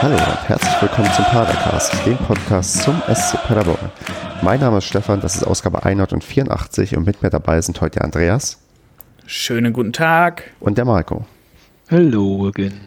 Hallo 0.00 0.14
und 0.14 0.48
herzlich 0.48 0.80
willkommen 0.80 1.10
zum 1.12 1.24
Padercast, 1.24 2.06
dem 2.06 2.16
Podcast 2.18 2.82
zum 2.82 3.02
SC 3.12 3.36
Paderborn. 3.48 3.90
Mein 4.42 4.60
Name 4.60 4.78
ist 4.78 4.84
Stefan, 4.84 5.20
das 5.20 5.34
ist 5.34 5.42
Ausgabe 5.42 5.84
184 5.84 6.96
und 6.96 7.04
mit 7.04 7.20
mir 7.20 7.30
dabei 7.30 7.60
sind 7.60 7.80
heute 7.80 7.98
der 7.98 8.04
Andreas. 8.04 8.60
Schönen 9.26 9.72
guten 9.72 9.92
Tag. 9.92 10.52
Und 10.60 10.78
der 10.78 10.84
Marco. 10.84 11.26
Hallo 11.90 12.46
again. 12.46 12.80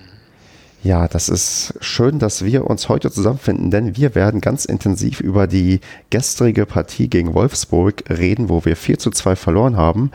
Ja, 0.84 1.08
das 1.08 1.30
ist 1.30 1.76
schön, 1.80 2.18
dass 2.18 2.44
wir 2.44 2.66
uns 2.66 2.90
heute 2.90 3.12
zusammenfinden, 3.12 3.70
denn 3.70 3.98
wir 3.98 4.16
werden 4.16 4.42
ganz 4.42 4.66
intensiv 4.66 5.20
über 5.20 5.46
die 5.46 5.80
gestrige 6.10 6.66
Partie 6.66 7.08
gegen 7.08 7.36
Wolfsburg 7.36 8.04
reden, 8.10 8.50
wo 8.50 8.66
wir 8.66 8.76
4 8.76 8.98
zu 8.98 9.12
2 9.12 9.36
verloren 9.36 9.78
haben. 9.78 10.10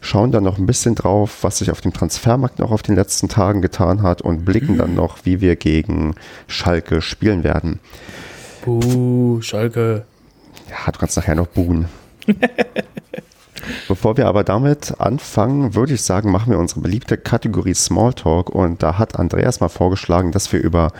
Schauen 0.00 0.30
dann 0.30 0.44
noch 0.44 0.58
ein 0.58 0.66
bisschen 0.66 0.94
drauf, 0.94 1.38
was 1.42 1.58
sich 1.58 1.72
auf 1.72 1.80
dem 1.80 1.92
Transfermarkt 1.92 2.60
noch 2.60 2.70
auf 2.70 2.82
den 2.82 2.94
letzten 2.94 3.28
Tagen 3.28 3.62
getan 3.62 4.02
hat 4.02 4.22
und 4.22 4.44
blicken 4.44 4.78
dann 4.78 4.94
noch, 4.94 5.18
wie 5.24 5.40
wir 5.40 5.56
gegen 5.56 6.14
Schalke 6.46 7.02
spielen 7.02 7.42
werden. 7.42 7.80
Buh, 8.64 9.40
Schalke. 9.40 10.04
Ja, 10.70 10.92
du 10.92 10.98
kannst 11.00 11.16
nachher 11.16 11.34
noch 11.34 11.48
buhen. 11.48 11.86
Bevor 13.88 14.16
wir 14.16 14.26
aber 14.26 14.44
damit 14.44 15.00
anfangen, 15.00 15.74
würde 15.74 15.94
ich 15.94 16.02
sagen, 16.02 16.30
machen 16.30 16.52
wir 16.52 16.58
unsere 16.58 16.80
beliebte 16.80 17.16
Kategorie 17.16 17.74
Smalltalk 17.74 18.50
und 18.50 18.82
da 18.82 18.98
hat 18.98 19.18
Andreas 19.18 19.60
mal 19.60 19.68
vorgeschlagen, 19.68 20.32
dass 20.32 20.52
wir 20.52 20.60
über 20.60 20.92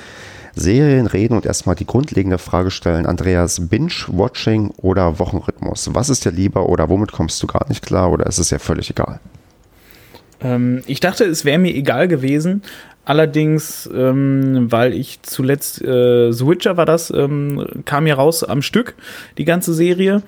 Serien 0.54 1.06
reden 1.06 1.34
und 1.34 1.46
erstmal 1.46 1.74
die 1.74 1.86
grundlegende 1.86 2.38
Frage 2.38 2.70
stellen. 2.70 3.06
Andreas, 3.06 3.68
Binge-Watching 3.68 4.70
oder 4.76 5.18
Wochenrhythmus? 5.18 5.90
Was 5.94 6.10
ist 6.10 6.24
dir 6.24 6.32
lieber 6.32 6.68
oder 6.68 6.88
womit 6.88 7.12
kommst 7.12 7.42
du 7.42 7.46
gar 7.46 7.66
nicht 7.68 7.84
klar 7.84 8.10
oder 8.10 8.26
ist 8.26 8.38
es 8.38 8.50
ja 8.50 8.58
völlig 8.58 8.90
egal? 8.90 9.20
Ähm, 10.42 10.82
ich 10.86 11.00
dachte, 11.00 11.24
es 11.24 11.44
wäre 11.44 11.58
mir 11.58 11.74
egal 11.74 12.08
gewesen. 12.08 12.62
Allerdings, 13.04 13.90
ähm, 13.92 14.70
weil 14.70 14.92
ich 14.92 15.22
zuletzt 15.22 15.82
äh, 15.82 16.30
The 16.30 16.44
war 16.44 16.86
das, 16.86 17.10
ähm, 17.10 17.66
kam 17.84 18.06
ja 18.06 18.14
raus 18.14 18.44
am 18.44 18.62
Stück, 18.62 18.94
die 19.38 19.44
ganze 19.44 19.74
Serie. 19.74 20.22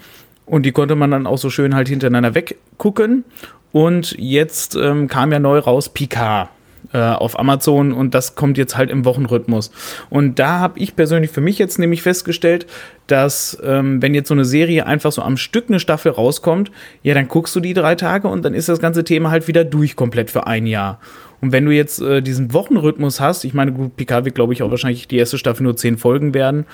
Und 0.46 0.64
die 0.64 0.72
konnte 0.72 0.94
man 0.94 1.10
dann 1.10 1.26
auch 1.26 1.38
so 1.38 1.50
schön 1.50 1.74
halt 1.74 1.88
hintereinander 1.88 2.34
weggucken. 2.34 3.24
Und 3.72 4.14
jetzt 4.18 4.76
ähm, 4.76 5.08
kam 5.08 5.32
ja 5.32 5.38
neu 5.38 5.58
raus 5.58 5.88
Picard 5.88 6.48
äh, 6.92 6.98
auf 6.98 7.38
Amazon 7.38 7.92
und 7.92 8.14
das 8.14 8.36
kommt 8.36 8.56
jetzt 8.56 8.76
halt 8.76 8.90
im 8.90 9.04
Wochenrhythmus. 9.04 9.72
Und 10.10 10.38
da 10.38 10.60
habe 10.60 10.78
ich 10.78 10.94
persönlich 10.94 11.30
für 11.30 11.40
mich 11.40 11.58
jetzt 11.58 11.78
nämlich 11.78 12.02
festgestellt, 12.02 12.66
dass 13.06 13.58
ähm, 13.64 14.00
wenn 14.00 14.14
jetzt 14.14 14.28
so 14.28 14.34
eine 14.34 14.44
Serie 14.44 14.86
einfach 14.86 15.12
so 15.12 15.22
am 15.22 15.36
Stück 15.36 15.64
eine 15.68 15.80
Staffel 15.80 16.12
rauskommt, 16.12 16.70
ja, 17.02 17.14
dann 17.14 17.28
guckst 17.28 17.54
du 17.56 17.60
die 17.60 17.74
drei 17.74 17.96
Tage 17.96 18.28
und 18.28 18.44
dann 18.44 18.54
ist 18.54 18.68
das 18.68 18.78
ganze 18.78 19.02
Thema 19.02 19.30
halt 19.30 19.48
wieder 19.48 19.64
durch 19.64 19.96
komplett 19.96 20.30
für 20.30 20.46
ein 20.46 20.66
Jahr. 20.66 21.00
Und 21.40 21.52
wenn 21.52 21.64
du 21.64 21.72
jetzt 21.72 22.00
äh, 22.00 22.22
diesen 22.22 22.52
Wochenrhythmus 22.52 23.20
hast, 23.20 23.44
ich 23.44 23.54
meine, 23.54 23.72
gut, 23.72 23.96
Picard 23.96 24.24
wird, 24.24 24.34
glaube 24.34 24.52
ich, 24.52 24.62
auch 24.62 24.70
wahrscheinlich 24.70 25.08
die 25.08 25.18
erste 25.18 25.36
Staffel 25.36 25.64
nur 25.64 25.76
zehn 25.76 25.98
Folgen 25.98 26.32
werden, 26.32 26.64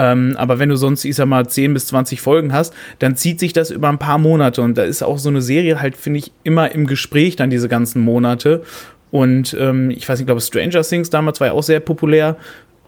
ähm, 0.00 0.34
aber 0.38 0.58
wenn 0.58 0.70
du 0.70 0.76
sonst, 0.76 1.04
ich 1.04 1.14
sag 1.14 1.26
mal, 1.26 1.46
10 1.46 1.74
bis 1.74 1.88
20 1.88 2.22
Folgen 2.22 2.54
hast, 2.54 2.72
dann 3.00 3.16
zieht 3.16 3.38
sich 3.38 3.52
das 3.52 3.70
über 3.70 3.90
ein 3.90 3.98
paar 3.98 4.16
Monate. 4.16 4.62
Und 4.62 4.78
da 4.78 4.84
ist 4.84 5.02
auch 5.02 5.18
so 5.18 5.28
eine 5.28 5.42
Serie 5.42 5.78
halt, 5.78 5.94
finde 5.94 6.20
ich, 6.20 6.32
immer 6.42 6.72
im 6.72 6.86
Gespräch 6.86 7.36
dann 7.36 7.50
diese 7.50 7.68
ganzen 7.68 8.00
Monate. 8.00 8.62
Und 9.10 9.54
ähm, 9.60 9.90
ich 9.90 10.08
weiß 10.08 10.18
nicht, 10.18 10.22
ich 10.22 10.26
glaube, 10.26 10.40
Stranger 10.40 10.80
Things 10.80 11.10
damals 11.10 11.38
war 11.40 11.48
ja 11.48 11.52
auch 11.52 11.62
sehr 11.62 11.80
populär. 11.80 12.36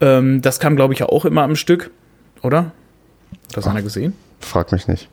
Ähm, 0.00 0.40
das 0.40 0.58
kam, 0.58 0.74
glaube 0.74 0.94
ich, 0.94 1.00
ja 1.00 1.06
auch 1.10 1.26
immer 1.26 1.42
am 1.42 1.54
Stück, 1.54 1.90
oder? 2.40 2.72
Hat 3.48 3.56
das 3.56 3.66
Ach, 3.66 3.72
einer 3.72 3.82
gesehen? 3.82 4.14
Frag 4.40 4.72
mich 4.72 4.88
nicht. 4.88 5.10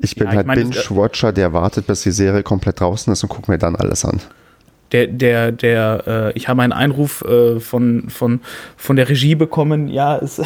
Ich 0.00 0.16
bin 0.16 0.26
ja, 0.26 0.34
halt 0.34 0.48
Binge-Watcher, 0.48 1.32
der 1.32 1.52
wartet, 1.52 1.86
bis 1.86 2.02
die 2.02 2.10
Serie 2.10 2.42
komplett 2.42 2.80
draußen 2.80 3.12
ist 3.12 3.22
und 3.22 3.28
guckt 3.28 3.46
mir 3.46 3.58
dann 3.58 3.76
alles 3.76 4.04
an 4.04 4.20
der, 4.92 5.06
der, 5.06 5.52
der, 5.52 6.04
äh, 6.06 6.32
ich 6.32 6.48
habe 6.48 6.62
einen 6.62 6.72
Einruf 6.72 7.22
äh, 7.22 7.60
von, 7.60 8.08
von, 8.08 8.40
von 8.76 8.96
der 8.96 9.08
Regie 9.08 9.34
bekommen, 9.34 9.88
ja, 9.88 10.16
es, 10.16 10.40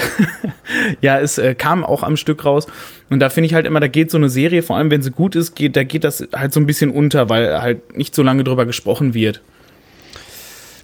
ja, 1.01 1.19
es 1.21 1.39
äh, 1.39 1.55
kam 1.55 1.85
auch 1.85 2.03
am 2.03 2.17
Stück 2.17 2.45
raus. 2.45 2.67
Und 3.11 3.21
da 3.21 3.31
finde 3.31 3.47
ich 3.47 3.55
halt 3.55 3.67
immer, 3.67 3.81
da 3.81 3.89
geht 3.89 4.11
so 4.11 4.17
eine 4.17 4.29
Serie, 4.29 4.63
vor 4.63 4.77
allem 4.77 4.91
wenn 4.91 5.03
sie 5.03 5.11
gut 5.11 5.37
ist, 5.37 5.55
geht, 5.55 5.77
da 5.77 5.85
geht 5.85 6.05
das 6.05 6.27
halt 6.35 6.53
so 6.53 6.61
ein 6.61 6.67
bisschen 6.67 6.91
unter, 6.91 7.29
weil 7.29 7.61
halt 7.61 7.97
nicht 7.97 8.15
so 8.15 8.23
lange 8.23 8.45
drüber 8.45 8.67
gesprochen 8.67 9.15
wird. 9.15 9.43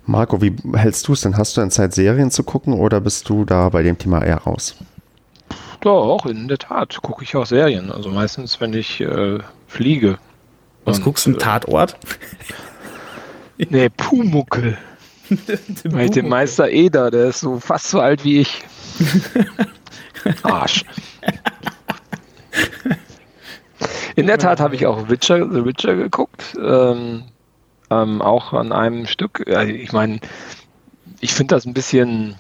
Marco, 0.07 0.41
wie 0.41 0.55
hältst 0.75 1.07
du 1.07 1.13
es 1.13 1.21
denn? 1.21 1.37
Hast 1.37 1.57
du 1.57 1.61
denn 1.61 1.71
Zeit, 1.71 1.93
Serien 1.95 2.31
zu 2.31 2.43
gucken 2.43 2.73
oder 2.73 3.01
bist 3.01 3.29
du 3.29 3.45
da 3.45 3.69
bei 3.69 3.83
dem 3.83 3.99
Thema 3.99 4.25
eher 4.25 4.39
raus? 4.39 4.77
Doch, 5.81 6.27
in 6.27 6.49
der 6.49 6.59
Tat 6.59 7.01
gucke 7.03 7.23
ich 7.23 7.37
auch 7.37 7.47
Serien. 7.47 7.93
Also 7.93 8.11
meistens, 8.11 8.61
wenn 8.61 8.73
ich 8.73 9.01
äh, 9.01 9.39
fliege. 9.67 10.19
Was 10.85 11.01
guckst 11.03 11.27
du, 11.27 11.33
äh, 11.33 11.35
Tatort? 11.35 11.97
Nee, 13.71 13.89
Pumuckel. 13.89 14.79
Weil 15.85 16.09
den 16.11 16.29
Meister 16.29 16.71
Eder, 16.71 17.11
der 17.11 17.29
ist 17.29 17.41
so 17.41 17.59
fast 17.61 17.89
so 17.89 18.01
alt 18.01 18.25
wie 18.25 18.41
ich. 18.41 18.63
Arsch. 20.43 20.85
In 24.17 24.27
der 24.27 24.39
Tat 24.39 24.61
habe 24.61 24.75
ich 24.75 24.87
auch 24.87 25.09
Witcher, 25.09 25.49
The 25.51 25.65
Witcher 25.65 25.97
geguckt. 25.97 26.57
Ähm, 26.61 27.25
ähm, 27.91 28.23
auch 28.23 28.53
an 28.53 28.73
einem 28.73 29.07
Stück. 29.07 29.45
Ich 29.47 29.93
meine, 29.93 30.21
ich 31.21 31.33
finde 31.33 31.55
das 31.55 31.67
ein 31.67 31.75
bisschen, 31.75 32.37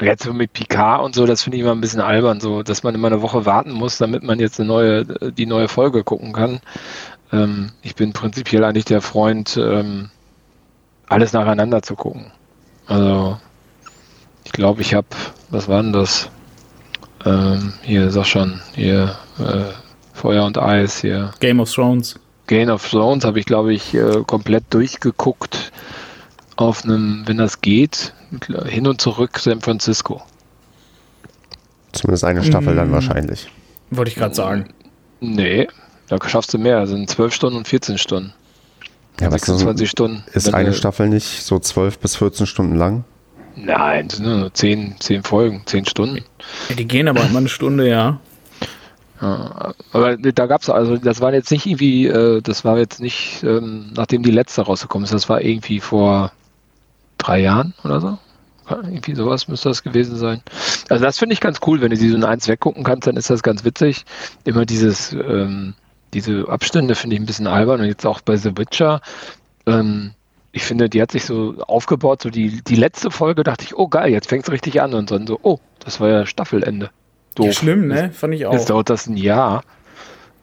jetzt 0.00 0.24
so 0.24 0.32
mit 0.32 0.52
Picard 0.52 1.02
und 1.02 1.14
so, 1.14 1.26
das 1.26 1.42
finde 1.42 1.56
ich 1.56 1.62
immer 1.62 1.72
ein 1.72 1.80
bisschen 1.80 2.00
albern, 2.00 2.40
so, 2.40 2.62
dass 2.62 2.82
man 2.82 2.94
immer 2.94 3.08
eine 3.08 3.22
Woche 3.22 3.46
warten 3.46 3.72
muss, 3.72 3.98
damit 3.98 4.22
man 4.22 4.40
jetzt 4.40 4.60
eine 4.60 4.68
neue, 4.68 5.04
die 5.32 5.46
neue 5.46 5.68
Folge 5.68 6.04
gucken 6.04 6.32
kann. 6.32 6.60
Ähm, 7.32 7.72
ich 7.82 7.94
bin 7.94 8.12
prinzipiell 8.12 8.64
eigentlich 8.64 8.84
der 8.84 9.00
Freund, 9.00 9.56
ähm, 9.56 10.10
alles 11.12 11.32
nacheinander 11.32 11.82
zu 11.82 11.94
gucken. 11.94 12.32
Also, 12.86 13.38
ich 14.44 14.52
glaube, 14.52 14.82
ich 14.82 14.94
habe, 14.94 15.06
was 15.50 15.68
war 15.68 15.82
denn 15.82 15.92
das? 15.92 16.30
Ähm, 17.24 17.74
hier, 17.82 18.10
sag 18.10 18.26
schon, 18.26 18.60
hier, 18.74 19.16
äh, 19.38 19.72
Feuer 20.12 20.44
und 20.44 20.58
Eis, 20.58 21.00
hier. 21.00 21.30
Game 21.40 21.60
of 21.60 21.72
Thrones. 21.72 22.18
Game 22.46 22.68
of 22.68 22.88
Thrones 22.88 23.24
habe 23.24 23.38
ich, 23.38 23.46
glaube 23.46 23.72
ich, 23.72 23.94
äh, 23.94 24.22
komplett 24.26 24.64
durchgeguckt 24.70 25.72
auf 26.56 26.84
einem, 26.84 27.22
wenn 27.26 27.38
das 27.38 27.60
geht, 27.60 28.12
hin 28.66 28.86
und 28.86 29.00
zurück 29.00 29.38
San 29.38 29.60
Francisco. 29.60 30.22
Zumindest 31.92 32.24
eine 32.24 32.42
Staffel 32.42 32.74
mm. 32.74 32.76
dann 32.76 32.92
wahrscheinlich. 32.92 33.48
Wollte 33.90 34.10
ich 34.10 34.16
gerade 34.16 34.34
sagen. 34.34 34.68
Nee, 35.20 35.68
da 36.08 36.18
schaffst 36.26 36.52
du 36.52 36.58
mehr. 36.58 36.80
Das 36.80 36.90
sind 36.90 37.08
12 37.08 37.34
Stunden 37.34 37.58
und 37.58 37.68
14 37.68 37.98
Stunden. 37.98 38.32
Ja, 39.20 39.30
26 39.30 39.88
Stunden. 39.88 40.24
Ist 40.32 40.52
eine 40.52 40.72
Staffel 40.72 41.08
nicht 41.08 41.42
so 41.42 41.58
12 41.58 41.98
bis 41.98 42.16
14 42.16 42.46
Stunden 42.46 42.76
lang? 42.76 43.04
Nein, 43.54 44.08
das 44.08 44.18
sind 44.18 44.26
nur 44.26 44.52
10, 44.52 44.96
10 44.98 45.22
Folgen, 45.22 45.62
10 45.66 45.86
Stunden. 45.86 46.24
Ja, 46.68 46.76
die 46.76 46.86
gehen 46.86 47.08
aber 47.08 47.24
immer 47.24 47.38
eine 47.38 47.48
Stunde, 47.48 47.88
ja. 47.88 48.18
ja 49.20 49.74
aber 49.92 50.16
da 50.16 50.46
gab 50.46 50.62
es, 50.62 50.70
also 50.70 50.96
das 50.96 51.20
war 51.20 51.34
jetzt 51.34 51.50
nicht 51.50 51.66
irgendwie, 51.66 52.06
äh, 52.06 52.40
das 52.40 52.64
war 52.64 52.78
jetzt 52.78 53.00
nicht, 53.00 53.42
ähm, 53.42 53.92
nachdem 53.94 54.22
die 54.22 54.30
letzte 54.30 54.62
rausgekommen 54.62 55.04
ist, 55.04 55.12
das 55.12 55.28
war 55.28 55.42
irgendwie 55.42 55.80
vor 55.80 56.32
drei 57.18 57.40
Jahren 57.40 57.74
oder 57.84 58.00
so. 58.00 58.18
Irgendwie 58.68 59.14
sowas 59.14 59.48
müsste 59.48 59.68
das 59.68 59.82
gewesen 59.82 60.16
sein. 60.16 60.40
Also 60.88 61.04
das 61.04 61.18
finde 61.18 61.34
ich 61.34 61.40
ganz 61.40 61.58
cool, 61.66 61.80
wenn 61.80 61.90
du 61.90 61.96
die 61.96 62.08
so 62.08 62.16
in 62.16 62.24
eins 62.24 62.48
weggucken 62.48 62.84
kannst, 62.84 63.06
dann 63.06 63.16
ist 63.16 63.28
das 63.28 63.42
ganz 63.42 63.64
witzig. 63.64 64.04
Immer 64.44 64.64
dieses, 64.64 65.12
ähm, 65.12 65.74
diese 66.14 66.48
Abstände 66.48 66.94
finde 66.94 67.16
ich 67.16 67.22
ein 67.22 67.26
bisschen 67.26 67.46
albern 67.46 67.80
und 67.80 67.86
jetzt 67.86 68.06
auch 68.06 68.20
bei 68.20 68.36
The 68.36 68.56
Witcher. 68.56 69.00
Ähm, 69.66 70.12
ich 70.52 70.64
finde, 70.64 70.88
die 70.88 71.00
hat 71.00 71.12
sich 71.12 71.24
so 71.24 71.54
aufgebaut, 71.66 72.22
so 72.22 72.30
die, 72.30 72.62
die 72.62 72.76
letzte 72.76 73.10
Folge 73.10 73.42
dachte 73.42 73.64
ich, 73.64 73.76
oh 73.76 73.88
geil, 73.88 74.12
jetzt 74.12 74.28
fängt 74.28 74.44
es 74.44 74.52
richtig 74.52 74.82
an 74.82 74.92
und 74.92 75.10
dann 75.10 75.26
so, 75.26 75.38
oh, 75.42 75.58
das 75.78 75.98
war 76.00 76.08
ja 76.08 76.26
Staffelende. 76.26 76.90
Doof. 77.34 77.46
Ja, 77.46 77.52
schlimm, 77.52 77.88
ne? 77.88 78.10
Fand 78.10 78.34
ich 78.34 78.44
auch. 78.44 78.52
Jetzt 78.52 78.68
dauert 78.68 78.90
das 78.90 79.06
ein 79.06 79.16
Jahr. 79.16 79.64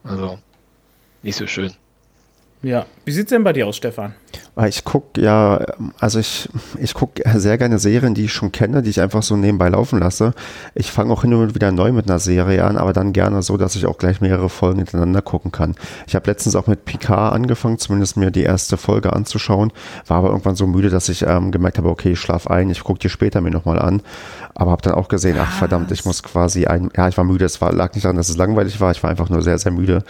Also, 0.02 0.38
nicht 1.22 1.36
so 1.36 1.46
schön. 1.46 1.72
Ja. 2.62 2.84
Wie 3.06 3.12
sieht 3.12 3.26
es 3.26 3.30
denn 3.30 3.42
bei 3.42 3.54
dir 3.54 3.66
aus, 3.66 3.76
Stefan? 3.76 4.14
Ich 4.68 4.84
gucke 4.84 5.20
ja, 5.20 5.64
also 5.98 6.18
ich, 6.18 6.48
ich 6.78 6.92
gucke 6.92 7.22
sehr 7.38 7.56
gerne 7.56 7.78
Serien, 7.78 8.14
die 8.14 8.26
ich 8.26 8.32
schon 8.32 8.52
kenne, 8.52 8.82
die 8.82 8.90
ich 8.90 9.00
einfach 9.00 9.22
so 9.22 9.36
nebenbei 9.36 9.70
laufen 9.70 9.98
lasse. 9.98 10.34
Ich 10.74 10.92
fange 10.92 11.12
auch 11.12 11.22
hin 11.22 11.32
und 11.32 11.54
wieder 11.54 11.72
neu 11.72 11.92
mit 11.92 12.10
einer 12.10 12.18
Serie 12.18 12.62
an, 12.64 12.76
aber 12.76 12.92
dann 12.92 13.14
gerne 13.14 13.42
so, 13.42 13.56
dass 13.56 13.76
ich 13.76 13.86
auch 13.86 13.96
gleich 13.96 14.20
mehrere 14.20 14.50
Folgen 14.50 14.78
hintereinander 14.78 15.22
gucken 15.22 15.50
kann. 15.50 15.74
Ich 16.06 16.14
habe 16.14 16.28
letztens 16.28 16.56
auch 16.56 16.66
mit 16.66 16.84
Picard 16.84 17.32
angefangen, 17.32 17.78
zumindest 17.78 18.18
mir 18.18 18.30
die 18.30 18.42
erste 18.42 18.76
Folge 18.76 19.14
anzuschauen, 19.14 19.72
war 20.06 20.18
aber 20.18 20.28
irgendwann 20.28 20.56
so 20.56 20.66
müde, 20.66 20.90
dass 20.90 21.08
ich 21.08 21.22
ähm, 21.22 21.52
gemerkt 21.52 21.78
habe, 21.78 21.88
okay, 21.88 22.12
ich 22.12 22.20
schlafe 22.20 22.50
ein, 22.50 22.68
ich 22.68 22.84
gucke 22.84 22.98
die 22.98 23.08
später 23.08 23.40
mir 23.40 23.50
nochmal 23.50 23.78
an. 23.78 24.02
Aber 24.54 24.72
habe 24.72 24.82
dann 24.82 24.94
auch 24.94 25.08
gesehen, 25.08 25.38
ach 25.40 25.50
verdammt, 25.50 25.90
ich 25.92 26.04
muss 26.04 26.22
quasi 26.22 26.66
ein, 26.66 26.90
ja, 26.94 27.08
ich 27.08 27.16
war 27.16 27.24
müde, 27.24 27.46
es 27.46 27.62
war, 27.62 27.72
lag 27.72 27.94
nicht 27.94 28.04
daran, 28.04 28.16
dass 28.16 28.28
es 28.28 28.36
langweilig 28.36 28.78
war, 28.80 28.90
ich 28.90 29.02
war 29.02 29.08
einfach 29.08 29.30
nur 29.30 29.40
sehr, 29.42 29.58
sehr 29.58 29.72
müde 29.72 30.04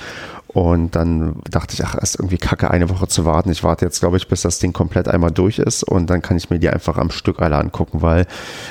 und 0.52 0.96
dann 0.96 1.36
dachte 1.48 1.74
ich, 1.74 1.84
ach, 1.84 1.94
ist 1.94 2.16
irgendwie 2.16 2.36
kacke, 2.36 2.70
eine 2.70 2.90
Woche 2.90 3.06
zu 3.06 3.24
warten. 3.24 3.52
Ich 3.52 3.62
warte 3.62 3.84
jetzt, 3.84 4.00
glaube 4.00 4.16
ich, 4.16 4.26
bis 4.26 4.42
das 4.42 4.58
Ding 4.58 4.72
komplett 4.72 5.06
einmal 5.06 5.30
durch 5.30 5.60
ist 5.60 5.84
und 5.84 6.10
dann 6.10 6.22
kann 6.22 6.36
ich 6.36 6.50
mir 6.50 6.58
die 6.58 6.68
einfach 6.68 6.96
am 6.96 7.10
Stück 7.10 7.40
alle 7.40 7.56
angucken, 7.56 8.02
weil 8.02 8.26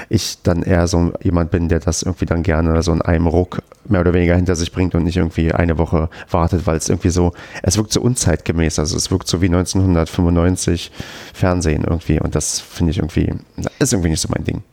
ich 0.09 0.41
dann 0.43 0.61
eher 0.61 0.87
so 0.87 1.13
jemand 1.21 1.51
bin, 1.51 1.69
der 1.69 1.79
das 1.79 2.03
irgendwie 2.03 2.25
dann 2.25 2.43
gerne 2.43 2.81
so 2.83 2.91
in 2.91 3.01
einem 3.01 3.27
Ruck 3.27 3.61
mehr 3.85 4.01
oder 4.01 4.13
weniger 4.13 4.35
hinter 4.35 4.55
sich 4.55 4.73
bringt 4.73 4.93
und 4.93 5.03
nicht 5.03 5.15
irgendwie 5.15 5.53
eine 5.53 5.77
Woche 5.77 6.09
wartet, 6.29 6.67
weil 6.67 6.75
es 6.75 6.89
irgendwie 6.89 7.11
so, 7.11 7.31
es 7.63 7.77
wirkt 7.77 7.93
so 7.93 8.01
unzeitgemäß. 8.01 8.77
Also 8.77 8.97
es 8.97 9.09
wirkt 9.09 9.29
so 9.29 9.41
wie 9.41 9.45
1995 9.45 10.91
Fernsehen 11.33 11.85
irgendwie 11.85 12.19
und 12.19 12.35
das 12.35 12.59
finde 12.59 12.91
ich 12.91 12.97
irgendwie, 12.97 13.33
ist 13.79 13.93
irgendwie 13.93 14.09
nicht 14.09 14.21
so 14.21 14.27
mein 14.33 14.43
Ding. 14.43 14.63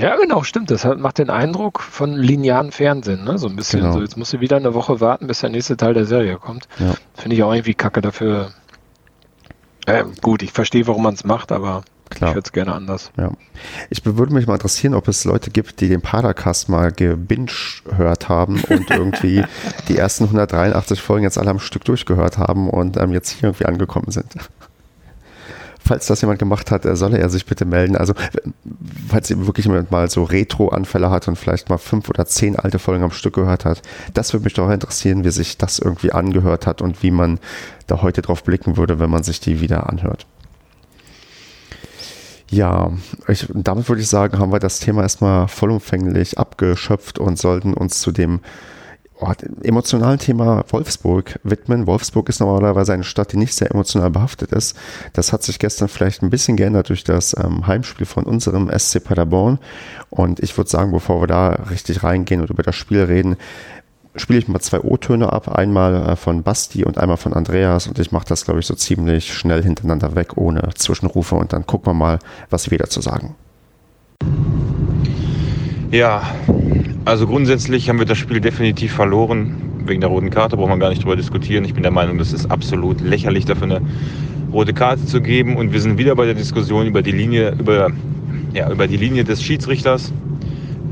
Ja, 0.00 0.16
genau, 0.16 0.42
stimmt. 0.42 0.70
Das 0.70 0.84
macht 0.84 1.18
den 1.18 1.30
Eindruck 1.30 1.80
von 1.80 2.14
linearen 2.16 2.72
Fernsehen, 2.72 3.24
ne? 3.24 3.38
So 3.38 3.48
ein 3.48 3.56
bisschen. 3.56 3.80
Genau. 3.80 3.92
So, 3.92 4.00
jetzt 4.00 4.16
musst 4.16 4.32
du 4.32 4.40
wieder 4.40 4.56
eine 4.56 4.74
Woche 4.74 5.00
warten, 5.00 5.26
bis 5.26 5.40
der 5.40 5.50
nächste 5.50 5.76
Teil 5.76 5.94
der 5.94 6.06
Serie 6.06 6.36
kommt. 6.36 6.68
Ja. 6.78 6.94
Finde 7.14 7.36
ich 7.36 7.42
auch 7.42 7.52
irgendwie 7.52 7.74
kacke 7.74 8.00
dafür. 8.00 8.50
Äh, 9.86 10.04
gut, 10.22 10.42
ich 10.42 10.52
verstehe, 10.52 10.86
warum 10.86 11.02
man 11.02 11.14
es 11.14 11.24
macht, 11.24 11.52
aber 11.52 11.82
Klar. 12.10 12.30
Ich 12.30 12.36
hätte 12.36 12.48
es 12.48 12.52
gerne 12.52 12.74
anders. 12.74 13.12
Ja. 13.16 13.30
Ich 13.88 14.04
würde 14.04 14.34
mich 14.34 14.46
mal 14.46 14.54
interessieren, 14.54 14.94
ob 14.94 15.06
es 15.06 15.24
Leute 15.24 15.50
gibt, 15.50 15.80
die 15.80 15.88
den 15.88 16.02
Padercast 16.02 16.68
mal 16.68 16.90
gebinged 16.90 18.28
haben 18.28 18.60
und 18.68 18.90
irgendwie 18.90 19.44
die 19.88 19.96
ersten 19.96 20.24
183 20.24 21.00
Folgen 21.00 21.22
jetzt 21.22 21.38
alle 21.38 21.50
am 21.50 21.60
Stück 21.60 21.84
durchgehört 21.84 22.36
haben 22.36 22.68
und 22.68 22.96
ähm, 22.96 23.12
jetzt 23.12 23.30
hier 23.30 23.50
irgendwie 23.50 23.66
angekommen 23.66 24.10
sind. 24.10 24.34
Falls 25.82 26.06
das 26.06 26.20
jemand 26.20 26.38
gemacht 26.38 26.70
hat, 26.70 26.84
solle 26.96 27.18
er 27.18 27.30
sich 27.30 27.46
bitte 27.46 27.64
melden. 27.64 27.96
Also, 27.96 28.14
falls 29.08 29.30
ihr 29.30 29.46
wirklich 29.46 29.66
mal 29.68 30.10
so 30.10 30.24
Retro-Anfälle 30.24 31.10
hat 31.10 31.26
und 31.26 31.36
vielleicht 31.36 31.68
mal 31.68 31.78
fünf 31.78 32.08
oder 32.08 32.26
zehn 32.26 32.56
alte 32.56 32.78
Folgen 32.78 33.02
am 33.02 33.10
Stück 33.10 33.34
gehört 33.34 33.64
hat, 33.64 33.82
das 34.14 34.32
würde 34.32 34.44
mich 34.44 34.54
doch 34.54 34.70
interessieren, 34.70 35.24
wie 35.24 35.30
sich 35.30 35.58
das 35.58 35.78
irgendwie 35.78 36.12
angehört 36.12 36.66
hat 36.66 36.82
und 36.82 37.02
wie 37.02 37.10
man 37.10 37.38
da 37.86 38.02
heute 38.02 38.22
drauf 38.22 38.44
blicken 38.44 38.76
würde, 38.76 38.98
wenn 38.98 39.10
man 39.10 39.22
sich 39.22 39.40
die 39.40 39.60
wieder 39.60 39.88
anhört. 39.88 40.26
Ja, 42.50 42.90
ich, 43.28 43.46
damit 43.54 43.88
würde 43.88 44.02
ich 44.02 44.08
sagen, 44.08 44.38
haben 44.38 44.52
wir 44.52 44.58
das 44.58 44.80
Thema 44.80 45.02
erstmal 45.02 45.46
vollumfänglich 45.46 46.36
abgeschöpft 46.36 47.20
und 47.20 47.38
sollten 47.38 47.74
uns 47.74 48.00
zu 48.00 48.10
dem 48.10 48.40
oh, 49.20 49.32
emotionalen 49.62 50.18
Thema 50.18 50.64
Wolfsburg 50.68 51.38
widmen. 51.42 51.86
Wolfsburg 51.86 52.28
ist 52.28 52.40
normalerweise 52.40 52.92
eine 52.92 53.04
Stadt, 53.04 53.32
die 53.32 53.36
nicht 53.36 53.54
sehr 53.54 53.70
emotional 53.70 54.10
behaftet 54.10 54.52
ist. 54.52 54.76
Das 55.12 55.32
hat 55.32 55.42
sich 55.42 55.58
gestern 55.58 55.88
vielleicht 55.88 56.22
ein 56.22 56.30
bisschen 56.30 56.56
geändert 56.56 56.88
durch 56.88 57.04
das 57.04 57.36
ähm, 57.36 57.66
Heimspiel 57.66 58.06
von 58.06 58.24
unserem 58.24 58.70
SC 58.76 59.02
Paderborn. 59.02 59.58
Und 60.10 60.40
ich 60.40 60.56
würde 60.56 60.70
sagen, 60.70 60.92
bevor 60.92 61.22
wir 61.22 61.26
da 61.26 61.48
richtig 61.70 62.02
reingehen 62.02 62.40
und 62.40 62.50
über 62.50 62.62
das 62.62 62.76
Spiel 62.76 63.02
reden, 63.02 63.36
spiele 64.16 64.40
ich 64.40 64.48
mal 64.48 64.60
zwei 64.60 64.80
O-Töne 64.80 65.32
ab, 65.32 65.48
einmal 65.48 66.10
äh, 66.10 66.16
von 66.16 66.42
Basti 66.42 66.84
und 66.84 66.98
einmal 66.98 67.16
von 67.16 67.32
Andreas 67.32 67.86
und 67.86 67.98
ich 67.98 68.12
mache 68.12 68.26
das, 68.26 68.44
glaube 68.44 68.60
ich, 68.60 68.66
so 68.66 68.74
ziemlich 68.74 69.32
schnell 69.32 69.62
hintereinander 69.62 70.14
weg, 70.14 70.36
ohne 70.36 70.68
Zwischenrufe 70.74 71.36
und 71.36 71.52
dann 71.52 71.66
gucken 71.66 71.92
wir 71.92 71.94
mal, 71.94 72.18
was 72.50 72.70
wir 72.70 72.78
dazu 72.78 73.00
sagen. 73.00 73.36
Ja, 75.90 76.22
also 77.04 77.26
grundsätzlich 77.26 77.88
haben 77.88 77.98
wir 77.98 78.06
das 78.06 78.18
Spiel 78.18 78.40
definitiv 78.40 78.92
verloren. 78.92 79.56
Wegen 79.86 80.00
der 80.00 80.10
roten 80.10 80.30
Karte 80.30 80.56
braucht 80.56 80.68
man 80.68 80.80
gar 80.80 80.90
nicht 80.90 81.02
drüber 81.02 81.16
diskutieren. 81.16 81.64
Ich 81.64 81.74
bin 81.74 81.82
der 81.82 81.92
Meinung, 81.92 82.18
das 82.18 82.32
ist 82.32 82.50
absolut 82.50 83.00
lächerlich, 83.00 83.44
dafür 83.44 83.64
eine 83.64 83.80
rote 84.52 84.72
Karte 84.72 85.06
zu 85.06 85.20
geben. 85.20 85.56
Und 85.56 85.72
wir 85.72 85.80
sind 85.80 85.98
wieder 85.98 86.14
bei 86.14 86.26
der 86.26 86.34
Diskussion 86.34 86.86
über 86.86 87.02
die 87.02 87.12
Linie, 87.12 87.54
über, 87.58 87.90
ja, 88.52 88.70
über 88.70 88.86
die 88.86 88.96
Linie 88.96 89.24
des 89.24 89.42
Schiedsrichters. 89.42 90.12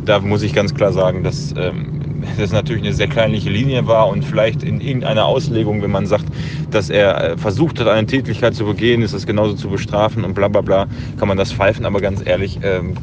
Da 0.04 0.20
muss 0.20 0.42
ich 0.42 0.54
ganz 0.54 0.74
klar 0.74 0.92
sagen, 0.92 1.22
dass 1.22 1.54
ähm, 1.56 1.98
das 2.38 2.52
natürlich 2.52 2.82
eine 2.82 2.94
sehr 2.94 3.08
kleinliche 3.08 3.50
Linie 3.50 3.86
war 3.86 4.08
und 4.08 4.24
vielleicht 4.24 4.62
in 4.62 4.80
irgendeiner 4.80 5.26
Auslegung, 5.26 5.82
wenn 5.82 5.90
man 5.90 6.06
sagt, 6.06 6.24
dass 6.70 6.88
er 6.90 7.32
äh, 7.32 7.36
versucht 7.36 7.78
hat, 7.80 7.88
eine 7.88 8.06
Tätigkeit 8.06 8.54
zu 8.54 8.64
begehen, 8.64 9.02
ist 9.02 9.14
das 9.14 9.26
genauso 9.26 9.54
zu 9.54 9.68
bestrafen 9.68 10.24
und 10.24 10.34
bla 10.34 10.48
bla 10.48 10.62
bla, 10.62 10.86
kann 11.18 11.28
man 11.28 11.36
das 11.36 11.52
pfeifen. 11.52 11.84
Aber 11.84 12.00
ganz 12.00 12.22
ehrlich, 12.24 12.58
ähm, 12.62 12.94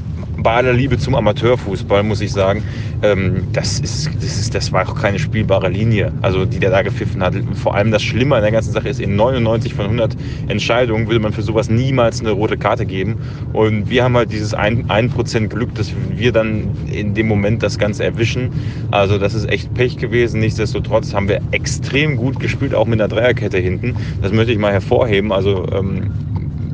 aller 0.54 0.74
Liebe 0.74 0.98
zum 0.98 1.16
Amateurfußball 1.16 2.04
muss 2.04 2.22
ich 2.22 2.32
sagen, 2.32 2.64
ähm, 3.02 3.48
das, 3.54 3.80
ist, 3.80 4.10
das, 4.16 4.38
ist, 4.38 4.56
das 4.56 4.72
war 4.72 4.88
auch 4.88 4.96
keine 4.96 5.20
spielbare 5.20 5.70
Linie, 5.70 6.12
also 6.22 6.46
die 6.46 6.60
der 6.60 6.70
da 6.70 6.82
gepfiffen 6.82 7.22
hat. 7.24 7.36
Vor 7.56 7.76
allem 7.76 7.92
das 7.92 8.04
Schlimme 8.04 8.36
an 8.36 8.42
der 8.42 8.52
ganzen 8.52 8.72
Sache 8.72 8.90
ist, 8.90 9.00
in 9.00 9.16
99 9.16 9.74
von 9.74 9.86
100 9.86 10.16
Entscheidungen 10.48 11.08
würde 11.08 11.20
man 11.20 11.34
für 11.34 11.42
sowas 11.42 11.70
niemals 11.70 12.22
eine 12.22 12.32
rote 12.32 12.58
Karte 12.58 12.86
geben. 12.86 13.18
Und 13.54 13.90
wir 13.90 14.04
haben 14.04 14.16
halt 14.16 14.32
dieses 14.32 14.56
1%, 14.56 15.48
Glück, 15.48 15.76
dass 15.76 15.92
wir 16.16 16.32
dann 16.32 16.70
in 16.92 17.14
dem 17.14 17.28
Moment 17.28 17.64
das 17.64 17.78
Ganze 17.78 18.04
erwischen. 18.04 18.52
Also 18.92 19.18
das 19.18 19.34
ist 19.34 19.50
echt 19.50 19.74
Pech 19.74 19.98
gewesen. 19.98 20.40
Nichtsdestotrotz 20.40 21.14
haben 21.14 21.28
wir 21.28 21.42
extrem 21.52 22.16
gut 22.18 22.40
gespielt, 22.40 22.74
auch 22.74 22.86
mit 22.86 23.00
einer 23.00 23.08
Dreierkette 23.08 23.58
hinten. 23.58 23.96
Das 24.22 24.32
möchte 24.32 24.52
ich 24.52 24.58
mal 24.58 24.72
hervorheben. 24.72 25.32
Also 25.32 25.66
ähm, 25.72 26.12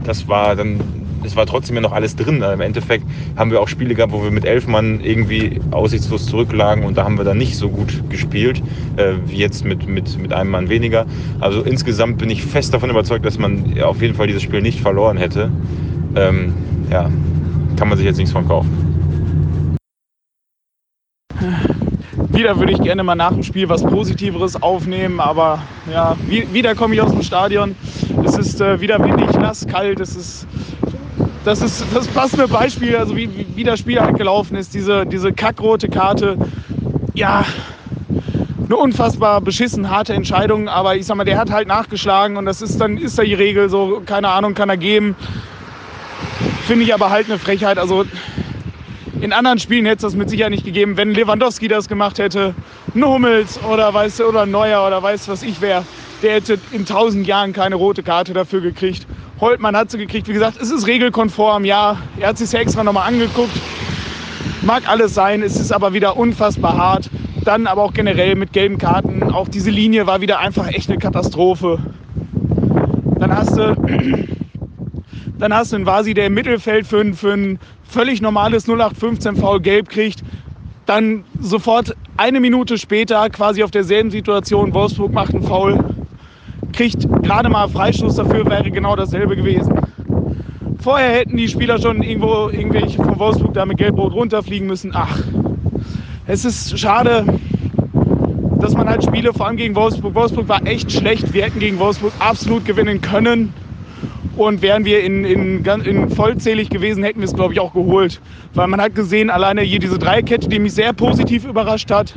das 0.03 0.27
war 0.27 0.56
dann 0.56 0.79
es 1.23 1.35
war 1.35 1.45
trotzdem 1.45 1.75
ja 1.75 1.81
noch 1.81 1.91
alles 1.91 2.15
drin. 2.15 2.41
Im 2.41 2.62
Endeffekt 2.62 3.06
haben 3.35 3.51
wir 3.51 3.62
auch 3.62 3.68
Spiele 3.68 3.95
gehabt, 3.95 4.12
wo 4.13 4.23
wir 4.23 4.31
mit 4.31 4.45
elf 4.45 4.68
Mann 4.68 5.01
irgendwie 5.01 5.59
aussichtslos 5.71 6.25
zurücklagen 6.25 6.83
und 6.83 6.97
da 6.97 7.03
haben 7.03 7.18
wir 7.18 7.23
dann 7.25 7.38
nicht 7.38 7.57
so 7.57 7.69
gut 7.69 8.09
gespielt, 8.09 8.62
äh, 8.97 9.13
wie 9.25 9.38
jetzt 9.38 9.65
mit, 9.65 9.88
mit, 9.88 10.18
mit 10.18 10.33
einem 10.33 10.51
Mann 10.51 10.69
weniger. 10.69 11.06
Also 11.39 11.62
insgesamt 11.62 12.18
bin 12.18 12.29
ich 12.29 12.44
fest 12.44 12.73
davon 12.73 12.89
überzeugt, 12.89 13.25
dass 13.25 13.38
man 13.38 13.79
auf 13.81 14.01
jeden 14.01 14.15
Fall 14.15 14.27
dieses 14.27 14.44
Spiel 14.44 14.62
nicht 14.62 14.81
verloren 14.81 15.18
hätte. 15.18 15.51
Ähm, 16.15 16.53
ja, 16.89 17.09
kann 17.77 17.89
man 17.89 17.97
sich 17.97 18.06
jetzt 18.06 18.17
nichts 18.17 18.31
von 18.31 18.47
kaufen. 18.47 18.91
Wieder 22.29 22.57
würde 22.59 22.74
ich 22.74 22.81
gerne 22.81 23.03
mal 23.03 23.15
nach 23.15 23.31
dem 23.31 23.44
Spiel 23.44 23.69
was 23.69 23.83
Positiveres 23.83 24.62
aufnehmen, 24.62 25.19
aber 25.19 25.59
ja, 25.91 26.15
wieder 26.27 26.75
komme 26.75 26.95
ich 26.95 27.01
aus 27.01 27.12
dem 27.12 27.24
Stadion. 27.24 27.75
Es 28.25 28.38
ist 28.38 28.62
äh, 28.62 28.79
wieder 28.79 29.03
windig, 29.03 29.31
nass, 29.33 29.65
kalt. 29.67 30.00
Es 30.00 30.15
ist 30.15 30.47
das 31.43 31.61
ist 31.61 31.83
das 31.93 32.07
passende 32.07 32.47
Beispiel, 32.47 32.95
also 32.95 33.15
wie, 33.15 33.29
wie 33.55 33.63
das 33.63 33.79
Spiel 33.79 33.99
halt 33.99 34.17
gelaufen 34.17 34.55
ist. 34.55 34.73
Diese, 34.73 35.05
diese 35.05 35.33
kackrote 35.33 35.89
Karte. 35.89 36.38
Ja, 37.15 37.45
eine 38.65 38.77
unfassbar 38.77 39.41
beschissen 39.41 39.89
harte 39.89 40.13
Entscheidung, 40.13 40.69
aber 40.69 40.95
ich 40.95 41.05
sag 41.05 41.17
mal, 41.17 41.25
der 41.25 41.38
hat 41.38 41.51
halt 41.51 41.67
nachgeschlagen 41.67 42.38
und 42.38 42.45
das 42.45 42.61
ist 42.61 42.79
dann 42.79 42.97
ist 42.97 43.19
da 43.19 43.23
die 43.23 43.33
Regel 43.33 43.69
so, 43.69 44.01
keine 44.05 44.29
Ahnung, 44.29 44.53
kann 44.53 44.69
er 44.69 44.77
geben. 44.77 45.15
Finde 46.67 46.85
ich 46.85 46.93
aber 46.93 47.09
halt 47.09 47.25
eine 47.25 47.38
Frechheit. 47.38 47.77
Also 47.77 48.05
in 49.19 49.33
anderen 49.33 49.59
Spielen 49.59 49.85
hätte 49.85 49.97
es 49.97 50.13
das 50.13 50.15
mit 50.15 50.29
Sicherheit 50.29 50.51
nicht 50.51 50.63
gegeben, 50.63 50.95
wenn 50.95 51.13
Lewandowski 51.13 51.67
das 51.67 51.89
gemacht 51.89 52.17
hätte, 52.17 52.55
ein 52.95 53.03
Hummels 53.03 53.61
oder 53.63 53.93
weißt 53.93 54.19
du, 54.19 54.25
oder 54.25 54.45
Neuer 54.45 54.88
oder 54.88 55.03
weiß 55.03 55.27
was 55.27 55.43
ich 55.43 55.59
wäre, 55.59 55.85
der 56.21 56.35
hätte 56.35 56.57
in 56.71 56.85
tausend 56.85 57.27
Jahren 57.27 57.51
keine 57.51 57.75
rote 57.75 58.03
Karte 58.03 58.33
dafür 58.33 58.61
gekriegt. 58.61 59.05
Holtmann 59.41 59.75
hat 59.75 59.89
sie 59.89 59.97
gekriegt. 59.97 60.27
Wie 60.27 60.33
gesagt, 60.33 60.61
es 60.61 60.69
ist 60.69 60.85
regelkonform, 60.85 61.65
ja. 61.65 61.97
Er 62.19 62.29
hat 62.29 62.38
sich 62.38 62.53
extra 62.53 62.83
nochmal 62.83 63.07
angeguckt. 63.07 63.59
Mag 64.61 64.88
alles 64.88 65.15
sein, 65.15 65.41
es 65.41 65.59
ist 65.59 65.71
aber 65.71 65.93
wieder 65.93 66.15
unfassbar 66.15 66.77
hart. 66.77 67.09
Dann 67.43 67.65
aber 67.65 67.81
auch 67.81 67.93
generell 67.93 68.35
mit 68.35 68.53
gelben 68.53 68.77
Karten. 68.77 69.23
Auch 69.23 69.47
diese 69.47 69.71
Linie 69.71 70.05
war 70.05 70.21
wieder 70.21 70.38
einfach 70.38 70.67
echt 70.67 70.89
eine 70.89 70.99
Katastrophe. 70.99 71.79
Dann 73.17 73.36
hast 73.36 73.57
du, 73.57 73.75
dann 75.39 75.53
hast 75.55 75.71
du 75.71 75.77
einen 75.77 75.88
Vasi, 75.88 76.13
der 76.13 76.27
im 76.27 76.36
Mittelfeld 76.36 76.86
für 76.86 77.03
für 77.15 77.33
ein 77.33 77.57
völlig 77.83 78.21
normales 78.21 78.65
0815 78.65 79.38
Foul 79.38 79.60
gelb 79.60 79.89
kriegt. 79.89 80.24
Dann 80.86 81.24
sofort 81.39 81.95
eine 82.15 82.39
Minute 82.39 82.77
später, 82.77 83.27
quasi 83.31 83.63
auf 83.63 83.71
derselben 83.71 84.12
Situation, 84.12 84.71
Wolfsburg 84.71 85.12
macht 85.13 85.33
einen 85.33 85.43
Foul 85.43 85.79
kriegt 86.71 87.07
gerade 87.23 87.49
mal 87.49 87.67
Freistoß 87.67 88.15
dafür, 88.15 88.45
wäre 88.45 88.69
genau 88.71 88.95
dasselbe 88.95 89.35
gewesen. 89.35 89.73
Vorher 90.81 91.11
hätten 91.11 91.37
die 91.37 91.47
Spieler 91.47 91.79
schon 91.79 92.01
irgendwo 92.01 92.49
irgendwelche 92.49 92.97
von 92.97 93.19
Wolfsburg 93.19 93.53
da 93.53 93.65
mit 93.65 93.77
Gelbrot 93.77 94.13
runterfliegen 94.13 94.67
müssen. 94.67 94.91
Ach, 94.95 95.19
es 96.25 96.43
ist 96.43 96.79
schade, 96.79 97.25
dass 98.59 98.73
man 98.73 98.89
halt 98.89 99.03
Spiele, 99.03 99.33
vor 99.33 99.47
allem 99.47 99.57
gegen 99.57 99.75
Wolfsburg. 99.75 100.15
Wolfsburg 100.15 100.47
war 100.47 100.65
echt 100.65 100.91
schlecht. 100.91 101.33
Wir 101.33 101.45
hätten 101.45 101.59
gegen 101.59 101.77
Wolfsburg 101.79 102.13
absolut 102.19 102.65
gewinnen 102.65 103.01
können. 103.01 103.53
Und 104.37 104.61
wären 104.61 104.85
wir 104.85 105.03
in, 105.03 105.25
in, 105.25 105.63
in 105.63 106.09
vollzählig 106.09 106.69
gewesen, 106.69 107.03
hätten 107.03 107.19
wir 107.19 107.25
es, 107.25 107.35
glaube 107.35 107.53
ich, 107.53 107.59
auch 107.59 107.73
geholt. 107.73 108.21
Weil 108.55 108.67
man 108.67 108.81
hat 108.81 108.95
gesehen, 108.95 109.29
alleine 109.29 109.61
hier 109.61 109.79
diese 109.79 109.99
Dreikette, 109.99 110.47
die 110.47 110.57
mich 110.57 110.73
sehr 110.73 110.93
positiv 110.93 111.45
überrascht 111.45 111.91
hat, 111.91 112.13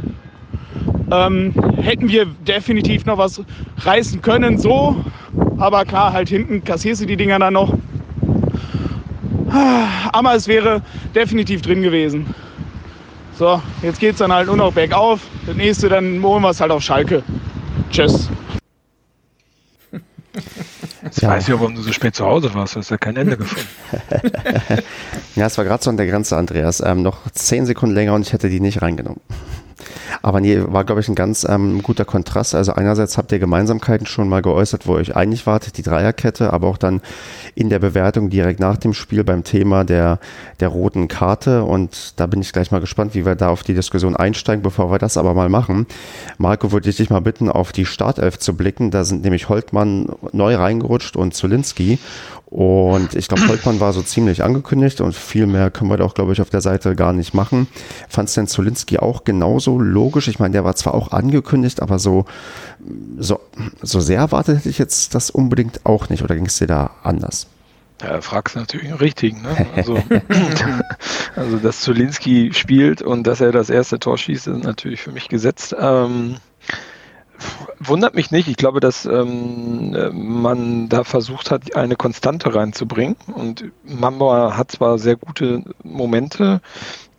ähm, 1.15 1.53
hätten 1.77 2.09
wir 2.09 2.27
definitiv 2.27 3.07
noch 3.07 3.19
was 3.19 3.43
reißen 3.79 4.21
können, 4.23 4.59
so. 4.59 4.97
Aber 5.59 5.85
klar, 5.85 6.13
halt 6.13 6.29
hinten 6.29 6.65
kassierst 6.65 7.03
du 7.03 7.07
die 7.07 7.17
Dinger 7.17 7.39
dann 7.39 7.55
noch. 7.55 7.77
Aber 10.13 10.35
es 10.35 10.49
wäre 10.49 10.83
definitiv 11.15 11.63
drin 11.63 11.83
gewesen. 11.83 12.27
So, 13.39 13.61
jetzt 13.83 14.01
geht 14.01 14.13
es 14.13 14.19
dann 14.19 14.33
halt 14.33 14.47
nur 14.47 14.57
noch 14.57 14.73
bergauf. 14.73 15.21
Das 15.47 15.57
nächste, 15.57 15.89
dann 15.89 16.23
holen 16.23 16.43
wir 16.43 16.51
es 16.51 16.61
halt 16.61 16.71
auf 16.71 16.83
Schalke. 16.83 17.23
Tschüss. 17.91 18.29
Jetzt 21.03 21.21
ja. 21.21 21.29
weiß 21.29 21.43
ich 21.45 21.49
ja, 21.51 21.61
warum 21.61 21.75
du 21.75 21.83
so 21.83 21.93
spät 21.93 22.17
zu 22.17 22.25
Hause 22.25 22.53
warst. 22.55 22.75
Du 22.75 22.81
hast 22.81 22.91
ja 22.91 22.97
kein 22.97 23.17
Ende 23.17 23.37
gefunden. 23.37 23.69
ja, 25.37 25.47
es 25.47 25.59
war 25.59 25.65
gerade 25.65 25.83
so 25.83 25.91
an 25.91 25.97
der 25.97 26.07
Grenze, 26.07 26.37
Andreas. 26.37 26.81
Ähm, 26.81 27.03
noch 27.03 27.31
zehn 27.33 27.67
Sekunden 27.67 27.95
länger 27.95 28.15
und 28.15 28.23
ich 28.23 28.33
hätte 28.33 28.49
die 28.49 28.61
nicht 28.61 28.83
reingenommen. 28.83 29.21
Aber 30.23 30.41
nee, 30.41 30.61
war, 30.67 30.85
glaube 30.85 31.01
ich, 31.01 31.09
ein 31.09 31.15
ganz 31.15 31.47
ähm, 31.49 31.83
guter 31.83 32.05
Kontrast. 32.05 32.55
Also 32.55 32.73
einerseits 32.73 33.19
habt 33.19 33.33
ihr 33.33 33.39
Gemeinsamkeiten 33.39 34.07
schon 34.07 34.29
mal 34.29 34.43
geäußert, 34.43 34.87
wo 34.87 34.95
ihr 34.95 35.01
euch 35.01 35.17
einig 35.17 35.47
wartet, 35.47 35.77
die 35.77 35.83
Dreierkette, 35.83 36.53
aber 36.53 36.69
auch 36.69 36.79
dann 36.79 37.01
in 37.55 37.69
der 37.69 37.79
Bewertung 37.79 38.31
direkt 38.31 38.61
nach 38.61 38.77
dem 38.77 38.95
Spiel 38.95 39.25
beim 39.25 39.45
Thema 39.45 39.85
der, 39.85 40.19
der 40.61 40.69
roten 40.69 41.09
Karte. 41.09 41.65
Und 41.65 42.15
da 42.21 42.27
bin 42.27 42.41
ich 42.41 42.53
gleich 42.53 42.71
mal 42.71 42.81
gespannt, 42.81 43.15
wie 43.15 43.27
wir 43.27 43.35
da 43.35 43.49
auf 43.49 43.63
die 43.63 43.75
Diskussion 43.75 44.17
einsteigen, 44.17 44.63
bevor 44.63 44.91
wir 44.91 44.99
das 44.99 45.17
aber 45.17 45.35
mal 45.35 45.49
machen. 45.49 45.87
Marco, 46.39 46.73
würde 46.73 46.89
ich 46.91 46.97
dich 46.97 47.11
mal 47.11 47.21
bitten, 47.21 47.49
auf 47.49 47.73
die 47.73 47.87
Startelf 47.87 48.39
zu 48.39 48.57
blicken. 48.57 48.91
Da 48.91 49.05
sind 49.05 49.23
nämlich 49.23 49.49
Holtmann 49.49 50.09
neu 50.33 50.57
reingerutscht 50.57 51.17
und 51.17 51.35
Zulinski. 51.35 51.99
Und 52.55 53.17
ich 53.17 53.27
glaube, 53.27 53.49
Holtmann 53.49 53.81
war 53.81 53.93
so 53.93 54.01
ziemlich 54.01 54.45
angekündigt 54.45 55.01
und 55.01 55.13
viel 55.13 55.49
mehr 55.49 55.73
können 55.73 55.91
wir 55.91 55.97
da 55.97 56.05
auch, 56.05 56.15
glaube 56.15 56.33
ich, 56.33 56.41
auf 56.41 56.51
der 56.51 56.61
Seite 56.61 56.95
gar 56.95 57.13
nicht 57.13 57.35
machen. 57.35 57.67
Fandst 58.09 58.37
denn 58.37 58.47
Zulinski 58.47 59.01
auch 59.01 59.25
genauso 59.25 59.77
logisch? 59.77 60.29
Ich 60.29 60.39
meine, 60.39 60.53
der 60.53 60.65
war 60.65 60.77
zwar 60.77 60.95
auch 60.95 61.11
angekündigt, 61.11 61.83
aber 61.83 61.99
so, 61.99 62.27
so, 63.19 63.41
so 63.83 63.99
sehr 63.99 64.19
erwartet 64.19 64.59
hätte 64.59 64.69
ich 64.69 64.79
jetzt 64.79 65.17
das 65.17 65.31
unbedingt 65.31 65.85
auch 65.85 66.11
nicht. 66.11 66.23
Oder 66.23 66.37
ging 66.37 66.47
es 66.47 66.57
dir 66.57 66.69
da 66.69 66.91
anders? 67.03 67.49
Ja, 68.01 68.21
fragst 68.21 68.55
natürlich 68.55 68.87
den 68.87 68.99
richtigen. 68.99 69.43
Ne? 69.43 69.67
Also, 69.75 70.01
also, 71.35 71.57
dass 71.57 71.81
Zulinski 71.81 72.53
spielt 72.55 73.03
und 73.03 73.27
dass 73.27 73.41
er 73.41 73.51
das 73.51 73.69
erste 73.69 73.99
Tor 73.99 74.17
schießt, 74.17 74.47
ist 74.47 74.63
natürlich 74.63 75.01
für 75.01 75.11
mich 75.11 75.29
gesetzt. 75.29 75.75
Ähm, 75.77 76.37
wundert 77.79 78.15
mich 78.15 78.31
nicht. 78.31 78.49
Ich 78.49 78.57
glaube, 78.57 78.81
dass 78.81 79.07
ähm, 79.07 79.93
man 80.13 80.89
da 80.89 81.05
versucht 81.05 81.51
hat, 81.51 81.77
eine 81.77 81.97
Konstante 81.97 82.55
reinzubringen. 82.55 83.17
Und 83.35 83.65
Mamba 83.85 84.57
hat 84.57 84.73
zwar 84.73 84.99
sehr 84.99 85.17
gute 85.17 85.63
Momente, 85.83 86.61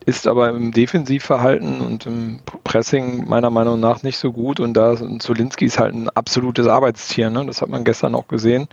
ist 0.06 0.28
aber 0.28 0.50
im 0.50 0.72
Defensivverhalten 0.72 1.82
und 1.82 2.06
im 2.06 2.40
Pressing 2.64 3.28
meiner 3.28 3.50
Meinung 3.50 3.80
nach 3.80 4.04
nicht 4.04 4.18
so 4.18 4.32
gut. 4.32 4.60
Und 4.60 4.74
da 4.76 4.96
Zolinski 5.20 5.66
ist 5.66 5.80
halt 5.80 5.94
ein 5.94 6.10
absolutes 6.10 6.68
Arbeitstier. 6.68 7.30
Ne? 7.30 7.46
Das 7.46 7.62
hat 7.62 7.70
man 7.70 7.84
gestern 7.84 8.16
auch 8.16 8.28
gesehen. 8.28 8.68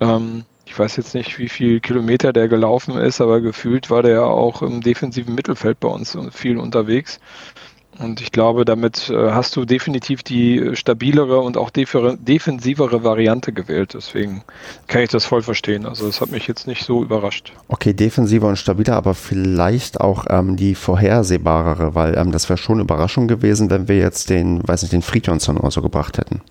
Ähm, 0.00 0.44
ich 0.66 0.76
weiß 0.76 0.96
jetzt 0.96 1.14
nicht, 1.14 1.38
wie 1.38 1.48
viel 1.48 1.80
Kilometer 1.80 2.32
der 2.32 2.48
gelaufen 2.48 2.98
ist, 2.98 3.20
aber 3.20 3.40
gefühlt 3.40 3.88
war 3.88 4.02
der 4.02 4.12
ja 4.12 4.24
auch 4.24 4.62
im 4.62 4.80
defensiven 4.80 5.34
Mittelfeld 5.34 5.78
bei 5.78 5.88
uns 5.88 6.18
viel 6.32 6.58
unterwegs. 6.58 7.20
Und 7.98 8.20
ich 8.20 8.30
glaube, 8.30 8.64
damit 8.64 9.08
äh, 9.08 9.30
hast 9.30 9.56
du 9.56 9.64
definitiv 9.64 10.22
die 10.22 10.72
stabilere 10.74 11.40
und 11.40 11.56
auch 11.56 11.70
defensivere 11.70 13.04
Variante 13.04 13.52
gewählt. 13.52 13.94
Deswegen 13.94 14.42
kann 14.86 15.02
ich 15.02 15.10
das 15.10 15.24
voll 15.24 15.42
verstehen. 15.42 15.86
Also 15.86 16.06
es 16.06 16.20
hat 16.20 16.30
mich 16.30 16.46
jetzt 16.46 16.66
nicht 16.66 16.84
so 16.84 17.02
überrascht. 17.02 17.52
Okay, 17.68 17.94
defensiver 17.94 18.48
und 18.48 18.56
stabiler, 18.56 18.96
aber 18.96 19.14
vielleicht 19.14 20.00
auch 20.00 20.26
ähm, 20.28 20.56
die 20.56 20.74
vorhersehbarere, 20.74 21.94
weil 21.94 22.16
ähm, 22.18 22.32
das 22.32 22.48
wäre 22.48 22.58
schon 22.58 22.76
eine 22.76 22.82
Überraschung 22.82 23.28
gewesen, 23.28 23.70
wenn 23.70 23.88
wir 23.88 23.98
jetzt 23.98 24.28
den, 24.30 24.66
weiß 24.66 24.82
nicht, 24.82 24.92
den 24.92 25.02
Friedjonsson 25.02 25.56
oder 25.56 25.70
so 25.70 25.80
gebracht 25.80 26.18
hätten. 26.18 26.42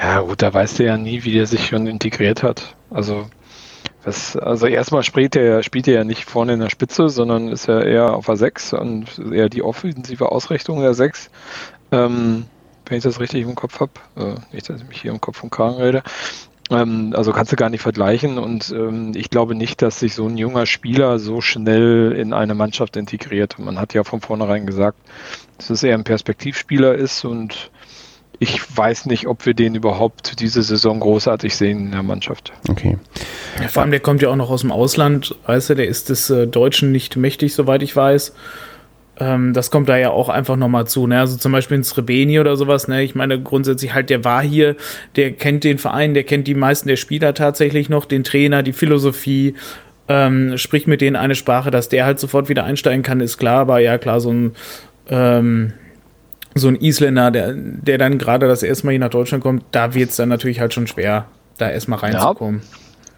Ja 0.00 0.20
gut, 0.20 0.40
da 0.40 0.52
weißt 0.52 0.78
du 0.78 0.84
ja 0.84 0.96
nie, 0.96 1.24
wie 1.24 1.32
der 1.32 1.46
sich 1.46 1.66
schon 1.66 1.86
integriert 1.86 2.42
hat. 2.42 2.74
Also 2.90 3.26
das, 4.08 4.36
also 4.36 4.66
erstmal 4.66 5.02
spielt 5.02 5.36
er, 5.36 5.62
spielt 5.62 5.86
er 5.86 5.94
ja 5.94 6.04
nicht 6.04 6.24
vorne 6.24 6.54
in 6.54 6.60
der 6.60 6.70
Spitze, 6.70 7.10
sondern 7.10 7.48
ist 7.48 7.66
ja 7.66 7.78
eher 7.80 8.14
auf 8.14 8.24
der 8.24 8.36
6 8.36 8.72
und 8.72 9.20
eher 9.32 9.50
die 9.50 9.62
offensive 9.62 10.32
Ausrichtung 10.32 10.80
der 10.80 10.94
6. 10.94 11.30
Ähm, 11.92 12.46
wenn 12.86 12.96
ich 12.96 13.04
das 13.04 13.20
richtig 13.20 13.42
im 13.42 13.54
Kopf 13.54 13.80
habe. 13.80 13.92
Äh, 14.16 14.34
nicht, 14.54 14.70
dass 14.70 14.80
ich 14.80 14.88
mich 14.88 15.02
hier 15.02 15.10
im 15.10 15.20
Kopf 15.20 15.42
und 15.42 15.50
Kragen 15.50 15.76
rede. 15.76 16.02
Ähm, 16.70 17.12
also 17.14 17.32
kannst 17.32 17.52
du 17.52 17.56
gar 17.56 17.68
nicht 17.68 17.82
vergleichen 17.82 18.38
und 18.38 18.70
ähm, 18.70 19.12
ich 19.14 19.28
glaube 19.28 19.54
nicht, 19.54 19.82
dass 19.82 20.00
sich 20.00 20.14
so 20.14 20.26
ein 20.26 20.38
junger 20.38 20.64
Spieler 20.64 21.18
so 21.18 21.42
schnell 21.42 22.12
in 22.12 22.32
eine 22.32 22.54
Mannschaft 22.54 22.96
integriert. 22.96 23.58
Man 23.58 23.78
hat 23.78 23.92
ja 23.92 24.04
von 24.04 24.22
vornherein 24.22 24.64
gesagt, 24.64 24.98
dass 25.58 25.68
es 25.68 25.82
eher 25.82 25.94
ein 25.94 26.04
Perspektivspieler 26.04 26.94
ist 26.94 27.26
und 27.26 27.70
ich 28.40 28.76
weiß 28.76 29.06
nicht, 29.06 29.26
ob 29.26 29.46
wir 29.46 29.54
den 29.54 29.74
überhaupt 29.74 30.40
diese 30.40 30.62
Saison 30.62 31.00
großartig 31.00 31.56
sehen 31.56 31.86
in 31.86 31.90
der 31.90 32.02
Mannschaft. 32.02 32.52
Okay. 32.68 32.96
Ja, 33.60 33.68
vor 33.68 33.82
allem, 33.82 33.90
der 33.90 34.00
kommt 34.00 34.22
ja 34.22 34.28
auch 34.28 34.36
noch 34.36 34.50
aus 34.50 34.60
dem 34.60 34.70
Ausland, 34.70 35.34
weißt 35.46 35.70
du, 35.70 35.74
der 35.74 35.88
ist 35.88 36.08
des 36.08 36.30
äh, 36.30 36.46
Deutschen 36.46 36.92
nicht 36.92 37.16
mächtig, 37.16 37.54
soweit 37.54 37.82
ich 37.82 37.96
weiß. 37.96 38.32
Ähm, 39.18 39.52
das 39.52 39.72
kommt 39.72 39.88
da 39.88 39.96
ja 39.96 40.10
auch 40.10 40.28
einfach 40.28 40.54
nochmal 40.54 40.86
zu. 40.86 41.08
Ne? 41.08 41.18
Also 41.18 41.36
zum 41.36 41.50
Beispiel 41.50 41.78
in 41.78 41.82
Srebeni 41.82 42.38
oder 42.38 42.56
sowas. 42.56 42.86
Ne? 42.86 43.02
Ich 43.02 43.16
meine, 43.16 43.42
grundsätzlich 43.42 43.92
halt, 43.92 44.08
der 44.08 44.24
war 44.24 44.42
hier, 44.42 44.76
der 45.16 45.32
kennt 45.32 45.64
den 45.64 45.78
Verein, 45.78 46.14
der 46.14 46.22
kennt 46.22 46.46
die 46.46 46.54
meisten 46.54 46.88
der 46.88 46.96
Spieler 46.96 47.34
tatsächlich 47.34 47.88
noch, 47.88 48.04
den 48.04 48.22
Trainer, 48.22 48.62
die 48.62 48.72
Philosophie. 48.72 49.54
Ähm, 50.10 50.56
spricht 50.56 50.86
mit 50.86 51.02
denen 51.02 51.16
eine 51.16 51.34
Sprache, 51.34 51.70
dass 51.70 51.90
der 51.90 52.06
halt 52.06 52.18
sofort 52.18 52.48
wieder 52.48 52.64
einsteigen 52.64 53.02
kann, 53.02 53.20
ist 53.20 53.36
klar, 53.36 53.60
aber 53.60 53.80
ja, 53.80 53.98
klar, 53.98 54.20
so 54.20 54.32
ein 54.32 54.52
ähm, 55.10 55.74
so 56.58 56.68
ein 56.68 56.76
Isländer, 56.76 57.30
der, 57.30 57.54
der 57.54 57.98
dann 57.98 58.18
gerade 58.18 58.48
das 58.48 58.62
erste 58.62 58.86
Mal 58.86 58.92
hier 58.92 59.00
nach 59.00 59.10
Deutschland 59.10 59.42
kommt, 59.42 59.64
da 59.70 59.94
wird 59.94 60.10
es 60.10 60.16
dann 60.16 60.28
natürlich 60.28 60.60
halt 60.60 60.74
schon 60.74 60.86
schwer, 60.86 61.26
da 61.58 61.70
erstmal 61.70 61.98
reinzukommen. 61.98 62.62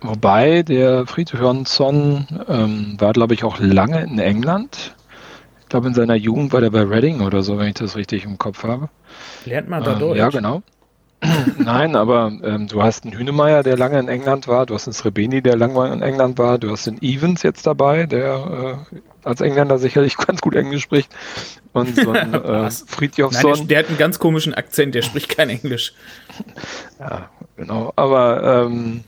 Ja, 0.02 0.09
wobei 0.09 0.62
der 0.62 1.06
Friedhörnsson 1.06 2.26
ähm, 2.49 2.97
war, 2.99 3.12
glaube 3.12 3.35
ich, 3.35 3.44
auch 3.44 3.59
lange 3.61 4.02
in 4.02 4.18
England. 4.18 4.94
Ich 5.61 5.68
glaube, 5.68 5.88
in 5.88 5.94
seiner 5.94 6.16
Jugend 6.16 6.52
war 6.52 6.61
der 6.61 6.70
bei 6.70 6.82
Reading 6.82 7.20
oder 7.20 7.42
so, 7.42 7.59
wenn 7.59 7.68
ich 7.68 7.75
das 7.75 7.97
richtig 7.97 8.25
im 8.25 8.38
Kopf 8.38 8.64
habe. 8.64 8.88
Lernt 9.44 9.68
man 9.68 9.85
da 9.85 9.92
ähm, 9.92 9.99
Deutsch? 10.00 10.18
Ja, 10.18 10.28
genau. 10.28 10.62
Nein, 11.58 11.96
aber 11.96 12.32
ähm, 12.42 12.66
du 12.66 12.82
hast 12.82 13.04
einen 13.04 13.16
Hünemeyer, 13.16 13.62
der 13.62 13.76
lange 13.76 13.98
in 13.98 14.08
England 14.08 14.48
war, 14.48 14.64
du 14.64 14.74
hast 14.74 14.86
einen 14.86 14.94
Srebeni, 14.94 15.42
der 15.42 15.56
lange 15.56 15.92
in 15.92 16.00
England 16.00 16.38
war, 16.38 16.58
du 16.58 16.70
hast 16.70 16.88
einen 16.88 17.00
Evans 17.02 17.42
jetzt 17.42 17.66
dabei, 17.66 18.06
der 18.06 18.86
äh, 18.92 18.96
als 19.22 19.40
Engländer 19.40 19.78
sicherlich 19.78 20.16
ganz 20.26 20.40
gut 20.40 20.54
Englisch 20.54 20.82
spricht. 20.82 21.14
Und 21.72 21.94
so 21.94 22.12
ein 22.12 22.34
äh, 22.34 22.70
Friedjofsson. 22.70 23.50
Nein, 23.50 23.58
der, 23.60 23.66
der, 23.66 23.78
hat 23.80 23.88
einen 23.88 23.98
ganz 23.98 24.18
komischen 24.18 24.54
Akzent, 24.54 24.94
der 24.94 25.02
spricht 25.02 25.28
kein 25.28 25.50
Englisch. 25.50 25.92
Ja, 26.98 27.28
genau. 27.56 27.92
Aber 27.96 28.66
ähm, 28.66 29.04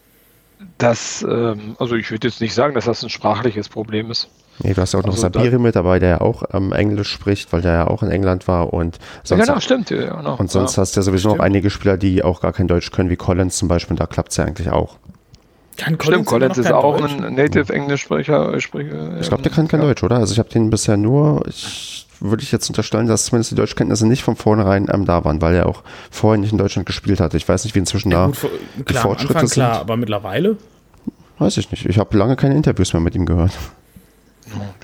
das, 0.79 1.23
ähm, 1.23 1.77
also 1.79 1.97
ich 1.97 2.11
würde 2.11 2.29
jetzt 2.29 2.41
nicht 2.41 2.55
sagen, 2.55 2.75
dass 2.75 2.85
das 2.85 3.03
ein 3.03 3.11
sprachliches 3.11 3.69
Problem 3.69 4.11
ist. 4.11 4.29
Nee, 4.63 4.75
du 4.75 4.81
hast 4.81 4.93
ja 4.93 5.01
auch 5.01 5.05
noch 5.05 5.13
also 5.13 5.23
Sabiri 5.23 5.59
mit 5.59 5.75
dabei, 5.75 5.99
der 5.99 6.09
ja 6.09 6.21
auch 6.21 6.45
ähm, 6.53 6.73
Englisch 6.73 7.11
spricht, 7.11 7.53
weil 7.53 7.63
der 7.63 7.73
ja 7.73 7.87
auch 7.89 8.03
in 8.03 8.11
England 8.11 8.47
war 8.47 8.73
und 8.73 8.99
sonst, 9.25 9.41
ja, 9.41 9.47
genau, 9.47 9.61
stimmt, 9.61 9.91
ja, 9.91 10.17
genau. 10.17 10.37
und 10.37 10.51
sonst 10.51 10.77
ja. 10.77 10.83
hast 10.83 10.95
du 10.95 11.01
ja 11.01 11.03
sowieso 11.03 11.31
stimmt. 11.31 11.39
noch 11.39 11.45
einige 11.45 11.71
Spieler, 11.71 11.97
die 11.97 12.23
auch 12.23 12.41
gar 12.41 12.53
kein 12.53 12.69
Deutsch 12.69 12.93
können, 12.93 13.11
wie 13.11 13.17
Collins 13.17 13.57
zum 13.57 13.69
Beispiel, 13.69 13.97
da 13.97 14.07
klappt 14.07 14.31
es 14.31 14.37
ja 14.37 14.45
eigentlich 14.45 14.71
auch. 14.71 14.97
Kann 15.77 15.99
Collins 15.99 16.15
Stimmt, 16.15 16.27
Collins 16.27 16.59
ist 16.59 16.73
auch 16.73 16.99
Deutsch? 16.99 17.13
ein 17.15 17.35
Native 17.35 17.73
Englischsprecher. 17.73 18.61
Sprecher, 18.61 19.19
ich 19.21 19.29
glaube, 19.29 19.43
der 19.43 19.53
kann 19.53 19.69
kein 19.69 19.81
ja. 19.81 19.87
Deutsch, 19.87 20.03
oder? 20.03 20.17
Also 20.17 20.33
ich 20.33 20.39
habe 20.39 20.51
den 20.51 20.71
bisher 20.71 20.97
nur, 20.97 21.47
ich 21.49 22.07
würde 22.21 22.43
ich 22.43 22.53
jetzt 22.53 22.69
unterstellen, 22.69 23.07
dass 23.09 23.25
zumindest 23.25 23.51
die 23.51 23.55
Deutschkenntnisse 23.57 24.07
nicht 24.07 24.23
von 24.23 24.37
vornherein 24.37 24.87
ähm, 24.93 25.07
da 25.07 25.25
waren, 25.25 25.41
weil 25.41 25.55
er 25.55 25.67
auch 25.67 25.83
vorher 26.11 26.39
nicht 26.39 26.53
in 26.53 26.59
Deutschland 26.59 26.87
gespielt 26.87 27.21
hat. 27.21 27.35
Ich 27.35 27.49
weiß 27.49 27.65
nicht, 27.65 27.75
wie 27.75 27.81
inzwischen 27.81 28.13
ja, 28.13 28.27
gut, 28.27 28.37
da 28.43 28.49
die 28.79 28.85
klar, 28.85 29.03
Fortschritte 29.03 29.35
Anfang, 29.35 29.49
sind. 29.49 29.65
Klar, 29.65 29.81
aber 29.81 29.97
mittlerweile? 29.97 30.57
Weiß 31.39 31.57
ich 31.57 31.71
nicht. 31.71 31.87
Ich 31.87 31.99
habe 31.99 32.17
lange 32.17 32.37
keine 32.37 32.55
Interviews 32.55 32.93
mehr 32.93 33.01
mit 33.01 33.15
ihm 33.15 33.27
gehört. 33.27 33.53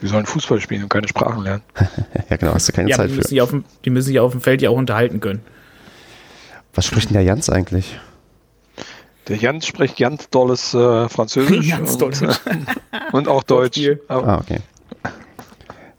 Wir 0.00 0.08
sollen 0.08 0.26
Fußball 0.26 0.60
spielen 0.60 0.84
und 0.84 0.88
keine 0.88 1.08
Sprachen 1.08 1.42
lernen. 1.42 1.62
ja, 2.30 2.36
genau, 2.36 2.54
hast 2.54 2.68
du 2.68 2.72
keine 2.72 2.90
ja, 2.90 2.96
Zeit 2.96 3.10
die 3.10 3.14
müssen 3.14 3.36
für. 3.36 3.42
Auf 3.42 3.50
dem, 3.50 3.64
die 3.84 3.90
müssen 3.90 4.06
sich 4.06 4.20
auf 4.20 4.32
dem 4.32 4.40
Feld 4.40 4.62
ja 4.62 4.70
auch 4.70 4.76
unterhalten 4.76 5.20
können. 5.20 5.40
Was 6.74 6.86
spricht 6.86 7.10
denn 7.10 7.14
der 7.14 7.24
Jans 7.24 7.50
eigentlich? 7.50 7.98
Der 9.26 9.36
Jans 9.36 9.66
spricht 9.66 9.98
ganz 9.98 10.30
dolles 10.30 10.74
äh, 10.74 11.08
Französisch. 11.08 11.68
ganz 11.70 11.92
und, 11.92 12.02
dolles. 12.02 12.22
Äh, 12.22 12.28
und 13.12 13.28
auch 13.28 13.42
Deutsch. 13.42 13.80
Ah, 14.08 14.38
okay. 14.38 14.60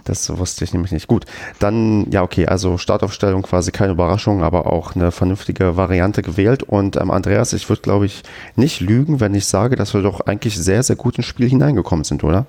Das 0.06 0.36
wusste 0.36 0.63
ich 0.63 0.74
nämlich 0.74 0.92
nicht. 0.92 1.08
Gut, 1.08 1.25
dann, 1.60 2.10
ja, 2.10 2.24
okay, 2.24 2.48
also 2.48 2.80
Startaufstellung 2.80 3.44
quasi 3.44 3.72
keine 3.72 3.92
Überraschung, 3.92 4.42
aber 4.42 4.66
auch 4.66 4.96
eine 4.96 5.12
vernünftige 5.12 5.78
Variante 5.78 6.24
gewählt. 6.24 6.63
Und 6.63 6.96
ähm, 6.96 7.12
Andreas, 7.12 7.54
ich 7.54 7.70
würde, 7.70 7.84
glaube 7.84 8.08
ich, 8.08 8.24
nicht 8.56 8.80
lügen, 8.80 9.20
wenn 9.20 9.36
ich 9.36 9.46
sage, 9.46 9.75
dass 9.75 9.94
wir 9.94 10.01
doch 10.01 10.22
eigentlich 10.22 10.58
sehr, 10.58 10.82
sehr 10.82 10.96
gut 10.96 11.18
ins 11.18 11.28
Spiel 11.28 11.48
hineingekommen 11.48 12.06
sind, 12.06 12.24
oder? 12.24 12.48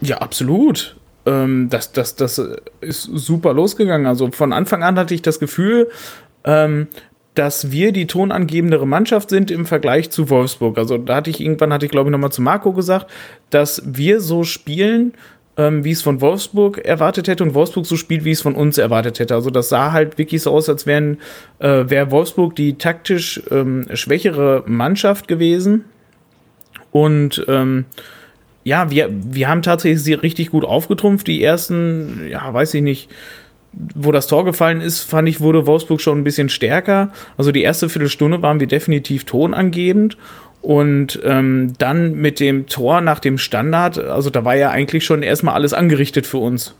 Ja, 0.00 0.18
absolut. 0.18 0.96
Ähm, 1.24 1.68
das, 1.70 1.92
das, 1.92 2.16
das 2.16 2.40
ist 2.80 3.02
super 3.02 3.52
losgegangen. 3.52 4.06
Also 4.06 4.30
von 4.30 4.52
Anfang 4.52 4.82
an 4.82 4.98
hatte 4.98 5.14
ich 5.14 5.22
das 5.22 5.40
Gefühl, 5.40 5.90
ähm, 6.44 6.88
dass 7.34 7.70
wir 7.70 7.92
die 7.92 8.06
tonangebendere 8.06 8.86
Mannschaft 8.86 9.28
sind 9.28 9.50
im 9.50 9.66
Vergleich 9.66 10.10
zu 10.10 10.30
Wolfsburg. 10.30 10.78
Also 10.78 10.96
da 10.96 11.16
hatte 11.16 11.30
ich 11.30 11.40
irgendwann, 11.40 11.72
hatte 11.72 11.84
ich 11.84 11.92
glaube 11.92 12.08
ich 12.08 12.12
nochmal 12.12 12.32
zu 12.32 12.40
Marco 12.42 12.72
gesagt, 12.72 13.10
dass 13.50 13.82
wir 13.84 14.20
so 14.20 14.42
spielen, 14.42 15.12
ähm, 15.58 15.84
wie 15.84 15.90
es 15.90 16.02
von 16.02 16.20
Wolfsburg 16.20 16.78
erwartet 16.78 17.28
hätte 17.28 17.42
und 17.42 17.54
Wolfsburg 17.54 17.86
so 17.86 17.96
spielt, 17.96 18.24
wie 18.24 18.30
es 18.30 18.40
von 18.40 18.54
uns 18.54 18.78
erwartet 18.78 19.18
hätte. 19.18 19.34
Also 19.34 19.50
das 19.50 19.68
sah 19.68 19.92
halt 19.92 20.18
wirklich 20.18 20.42
so 20.42 20.50
aus, 20.50 20.68
als 20.68 20.86
wären, 20.86 21.18
äh, 21.58 21.84
wäre 21.88 22.10
Wolfsburg 22.10 22.56
die 22.56 22.78
taktisch 22.78 23.42
ähm, 23.50 23.86
schwächere 23.92 24.64
Mannschaft 24.66 25.28
gewesen. 25.28 25.84
Und 26.90 27.44
ähm, 27.48 27.84
ja, 28.66 28.90
wir, 28.90 29.08
wir 29.12 29.48
haben 29.48 29.62
tatsächlich 29.62 30.02
sie 30.02 30.14
richtig 30.14 30.50
gut 30.50 30.64
aufgetrumpft. 30.64 31.28
Die 31.28 31.40
ersten, 31.40 32.26
ja, 32.28 32.52
weiß 32.52 32.74
ich 32.74 32.82
nicht, 32.82 33.08
wo 33.94 34.10
das 34.10 34.26
Tor 34.26 34.44
gefallen 34.44 34.80
ist, 34.80 35.02
fand 35.02 35.28
ich, 35.28 35.40
wurde 35.40 35.68
Wolfsburg 35.68 36.00
schon 36.00 36.18
ein 36.18 36.24
bisschen 36.24 36.48
stärker. 36.48 37.12
Also 37.36 37.52
die 37.52 37.62
erste 37.62 37.88
Viertelstunde 37.88 38.42
waren 38.42 38.58
wir 38.58 38.66
definitiv 38.66 39.22
tonangebend. 39.24 40.18
Und 40.62 41.20
ähm, 41.22 41.74
dann 41.78 42.14
mit 42.14 42.40
dem 42.40 42.66
Tor 42.66 43.00
nach 43.02 43.20
dem 43.20 43.38
Standard, 43.38 43.98
also 44.00 44.30
da 44.30 44.44
war 44.44 44.56
ja 44.56 44.70
eigentlich 44.70 45.04
schon 45.04 45.22
erstmal 45.22 45.54
alles 45.54 45.72
angerichtet 45.72 46.26
für 46.26 46.38
uns. 46.38 46.74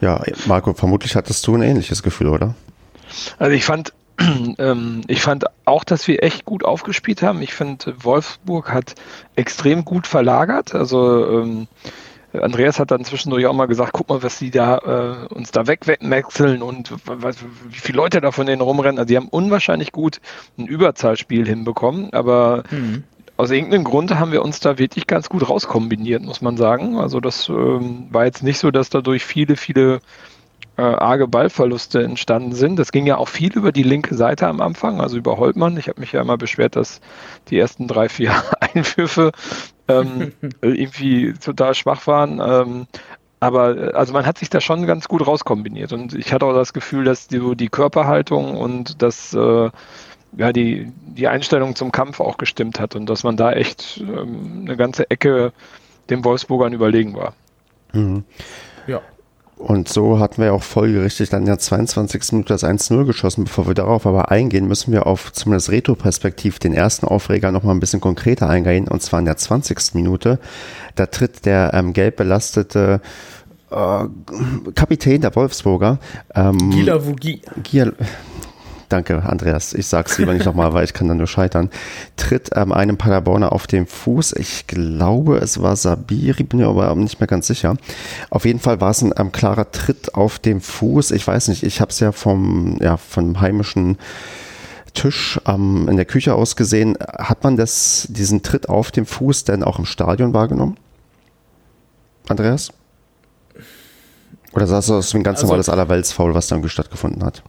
Ja, 0.00 0.20
Marco, 0.46 0.74
vermutlich 0.74 1.14
hattest 1.14 1.46
du 1.46 1.54
ein 1.54 1.62
ähnliches 1.62 2.02
Gefühl, 2.02 2.26
oder? 2.26 2.56
Also 3.38 3.52
ich 3.52 3.64
fand, 3.64 3.92
ähm, 4.58 5.02
ich 5.06 5.22
fand 5.22 5.44
auch, 5.64 5.84
dass 5.84 6.08
wir 6.08 6.22
echt 6.22 6.44
gut 6.44 6.64
aufgespielt 6.64 7.22
haben. 7.22 7.42
Ich 7.42 7.54
finde, 7.54 7.94
Wolfsburg 8.02 8.72
hat 8.72 8.94
extrem 9.34 9.84
gut 9.84 10.06
verlagert. 10.06 10.74
Also 10.74 11.28
ähm, 11.28 11.68
Andreas 12.32 12.78
hat 12.78 12.90
dann 12.90 13.04
zwischendurch 13.04 13.46
auch 13.46 13.52
mal 13.52 13.66
gesagt, 13.66 13.92
guck 13.92 14.08
mal, 14.08 14.22
was 14.22 14.38
die 14.38 14.50
da 14.50 15.26
äh, 15.30 15.34
uns 15.34 15.50
da 15.50 15.66
wegwechseln 15.66 16.62
und 16.62 16.92
was, 17.04 17.36
wie 17.68 17.78
viele 17.78 17.96
Leute 17.96 18.20
da 18.20 18.32
von 18.32 18.46
denen 18.46 18.60
rumrennen. 18.60 18.98
Also 18.98 19.08
die 19.08 19.16
haben 19.16 19.28
unwahrscheinlich 19.28 19.92
gut 19.92 20.20
ein 20.58 20.66
Überzahlspiel 20.66 21.46
hinbekommen, 21.46 22.12
aber 22.12 22.64
mhm. 22.70 23.04
aus 23.36 23.50
irgendeinem 23.50 23.84
Grund 23.84 24.14
haben 24.18 24.32
wir 24.32 24.42
uns 24.42 24.60
da 24.60 24.78
wirklich 24.78 25.06
ganz 25.06 25.28
gut 25.28 25.48
rauskombiniert, 25.48 26.22
muss 26.22 26.40
man 26.40 26.56
sagen. 26.56 26.98
Also 26.98 27.20
das 27.20 27.48
ähm, 27.48 28.06
war 28.10 28.24
jetzt 28.24 28.42
nicht 28.42 28.58
so, 28.58 28.70
dass 28.70 28.90
dadurch 28.90 29.24
viele, 29.24 29.56
viele 29.56 30.00
äh, 30.76 30.82
arge 30.82 31.26
Ballverluste 31.26 32.02
entstanden 32.02 32.52
sind. 32.52 32.78
Das 32.78 32.92
ging 32.92 33.06
ja 33.06 33.16
auch 33.16 33.28
viel 33.28 33.52
über 33.52 33.72
die 33.72 33.82
linke 33.82 34.14
Seite 34.14 34.46
am 34.46 34.60
Anfang, 34.60 35.00
also 35.00 35.16
über 35.16 35.38
Holtmann. 35.38 35.76
Ich 35.76 35.88
habe 35.88 36.00
mich 36.00 36.12
ja 36.12 36.20
immer 36.20 36.36
beschwert, 36.36 36.76
dass 36.76 37.00
die 37.48 37.58
ersten 37.58 37.88
drei, 37.88 38.08
vier 38.08 38.32
Einwürfe 38.60 39.32
ähm, 39.88 40.32
irgendwie 40.60 41.32
total 41.34 41.74
schwach 41.74 42.06
waren. 42.06 42.40
Ähm, 42.40 42.86
aber 43.40 43.76
äh, 43.76 43.92
also 43.92 44.12
man 44.12 44.26
hat 44.26 44.38
sich 44.38 44.50
da 44.50 44.60
schon 44.60 44.86
ganz 44.86 45.08
gut 45.08 45.26
rauskombiniert 45.26 45.92
und 45.92 46.14
ich 46.14 46.32
hatte 46.32 46.46
auch 46.46 46.54
das 46.54 46.72
Gefühl, 46.72 47.04
dass 47.04 47.28
die, 47.28 47.56
die 47.56 47.68
Körperhaltung 47.68 48.56
und 48.56 49.02
das 49.02 49.34
äh, 49.34 49.70
ja 50.36 50.52
die, 50.52 50.92
die 51.06 51.28
Einstellung 51.28 51.74
zum 51.76 51.92
Kampf 51.92 52.20
auch 52.20 52.36
gestimmt 52.36 52.80
hat 52.80 52.96
und 52.96 53.06
dass 53.08 53.24
man 53.24 53.36
da 53.36 53.52
echt 53.52 53.98
ähm, 54.00 54.64
eine 54.66 54.76
ganze 54.76 55.10
Ecke 55.10 55.52
den 56.10 56.24
Wolfsburgern 56.24 56.72
überlegen 56.72 57.14
war. 57.14 57.34
Mhm. 57.92 58.24
Ja. 58.86 59.00
Und 59.56 59.88
so 59.88 60.18
hatten 60.18 60.42
wir 60.42 60.52
auch 60.52 60.62
folgerichtig 60.62 61.30
dann 61.30 61.40
in 61.40 61.46
der 61.46 61.58
22. 61.58 62.32
Minute 62.32 62.52
das 62.52 62.62
1-0 62.62 63.06
geschossen. 63.06 63.44
Bevor 63.44 63.66
wir 63.66 63.74
darauf 63.74 64.06
aber 64.06 64.30
eingehen, 64.30 64.68
müssen 64.68 64.92
wir 64.92 65.06
auf 65.06 65.32
zumindest 65.32 65.70
Retro-Perspektiv 65.70 66.58
den 66.58 66.74
ersten 66.74 67.06
Aufreger 67.06 67.52
nochmal 67.52 67.74
ein 67.74 67.80
bisschen 67.80 68.02
konkreter 68.02 68.50
eingehen. 68.50 68.86
Und 68.86 69.02
zwar 69.02 69.18
in 69.18 69.24
der 69.24 69.38
20. 69.38 69.94
Minute. 69.94 70.38
Da 70.94 71.06
tritt 71.06 71.46
der 71.46 71.72
ähm, 71.72 71.94
gelb 71.94 72.16
belastete 72.16 73.00
äh, 73.70 74.04
Kapitän 74.74 75.22
der 75.22 75.34
Wolfsburger. 75.34 75.98
Ähm, 76.34 76.70
Gila 76.70 77.04
Vugi. 77.06 77.40
Gila, 77.62 77.92
Danke, 78.88 79.22
Andreas. 79.24 79.74
Ich 79.74 79.88
sag's 79.88 80.16
lieber 80.18 80.32
nicht 80.32 80.46
nochmal, 80.46 80.72
weil 80.72 80.84
ich 80.84 80.92
kann 80.92 81.08
dann 81.08 81.16
nur 81.16 81.26
scheitern. 81.26 81.70
Tritt 82.16 82.50
ähm, 82.54 82.72
einem 82.72 82.96
Paderborner 82.96 83.52
auf 83.52 83.66
den 83.66 83.86
Fuß. 83.86 84.34
Ich 84.34 84.68
glaube, 84.68 85.38
es 85.38 85.60
war 85.60 85.74
Sabiri, 85.74 86.44
bin 86.44 86.60
mir 86.60 86.68
aber 86.68 86.94
nicht 86.94 87.18
mehr 87.18 87.26
ganz 87.26 87.48
sicher. 87.48 87.76
Auf 88.30 88.44
jeden 88.44 88.60
Fall 88.60 88.80
war 88.80 88.90
es 88.90 89.02
ein 89.02 89.12
ähm, 89.16 89.32
klarer 89.32 89.72
Tritt 89.72 90.14
auf 90.14 90.38
dem 90.38 90.60
Fuß. 90.60 91.10
Ich 91.10 91.26
weiß 91.26 91.48
nicht, 91.48 91.64
ich 91.64 91.80
habe 91.80 91.90
es 91.90 91.98
ja 91.98 92.12
vom, 92.12 92.78
ja, 92.80 92.96
vom 92.96 93.40
heimischen 93.40 93.98
Tisch 94.94 95.40
ähm, 95.46 95.88
in 95.88 95.96
der 95.96 96.06
Küche 96.06 96.34
aus 96.34 96.54
gesehen. 96.54 96.96
Hat 97.00 97.42
man 97.42 97.56
das, 97.56 98.06
diesen 98.08 98.42
Tritt 98.42 98.68
auf 98.68 98.92
dem 98.92 99.06
Fuß 99.06 99.44
denn 99.44 99.64
auch 99.64 99.80
im 99.80 99.84
Stadion 99.84 100.32
wahrgenommen? 100.32 100.76
Andreas? 102.28 102.70
Oder 104.52 104.66
sah 104.68 104.78
es 104.78 104.90
aus 104.90 105.12
wie 105.12 105.18
ein 105.18 105.24
ganz 105.24 105.38
also, 105.38 105.48
normales 105.48 105.68
Allerweltsfaul, 105.68 106.34
was 106.34 106.46
da 106.46 106.54
irgendwie 106.54 106.70
stattgefunden 106.70 107.24
hat? 107.24 107.42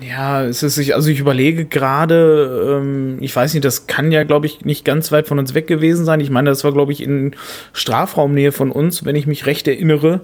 Ja, 0.00 0.42
es 0.44 0.64
ist 0.64 0.74
sich, 0.74 0.96
also 0.96 1.10
ich 1.10 1.20
überlege 1.20 1.64
gerade, 1.64 2.80
ähm, 2.82 3.18
ich 3.20 3.34
weiß 3.34 3.54
nicht, 3.54 3.64
das 3.64 3.86
kann 3.86 4.10
ja, 4.10 4.24
glaube 4.24 4.46
ich, 4.46 4.64
nicht 4.64 4.84
ganz 4.84 5.12
weit 5.12 5.28
von 5.28 5.38
uns 5.38 5.54
weg 5.54 5.68
gewesen 5.68 6.04
sein. 6.04 6.18
Ich 6.18 6.30
meine, 6.30 6.50
das 6.50 6.64
war, 6.64 6.72
glaube 6.72 6.90
ich, 6.90 7.02
in 7.02 7.36
Strafraumnähe 7.72 8.50
von 8.50 8.72
uns, 8.72 9.04
wenn 9.04 9.14
ich 9.14 9.28
mich 9.28 9.46
recht 9.46 9.68
erinnere. 9.68 10.22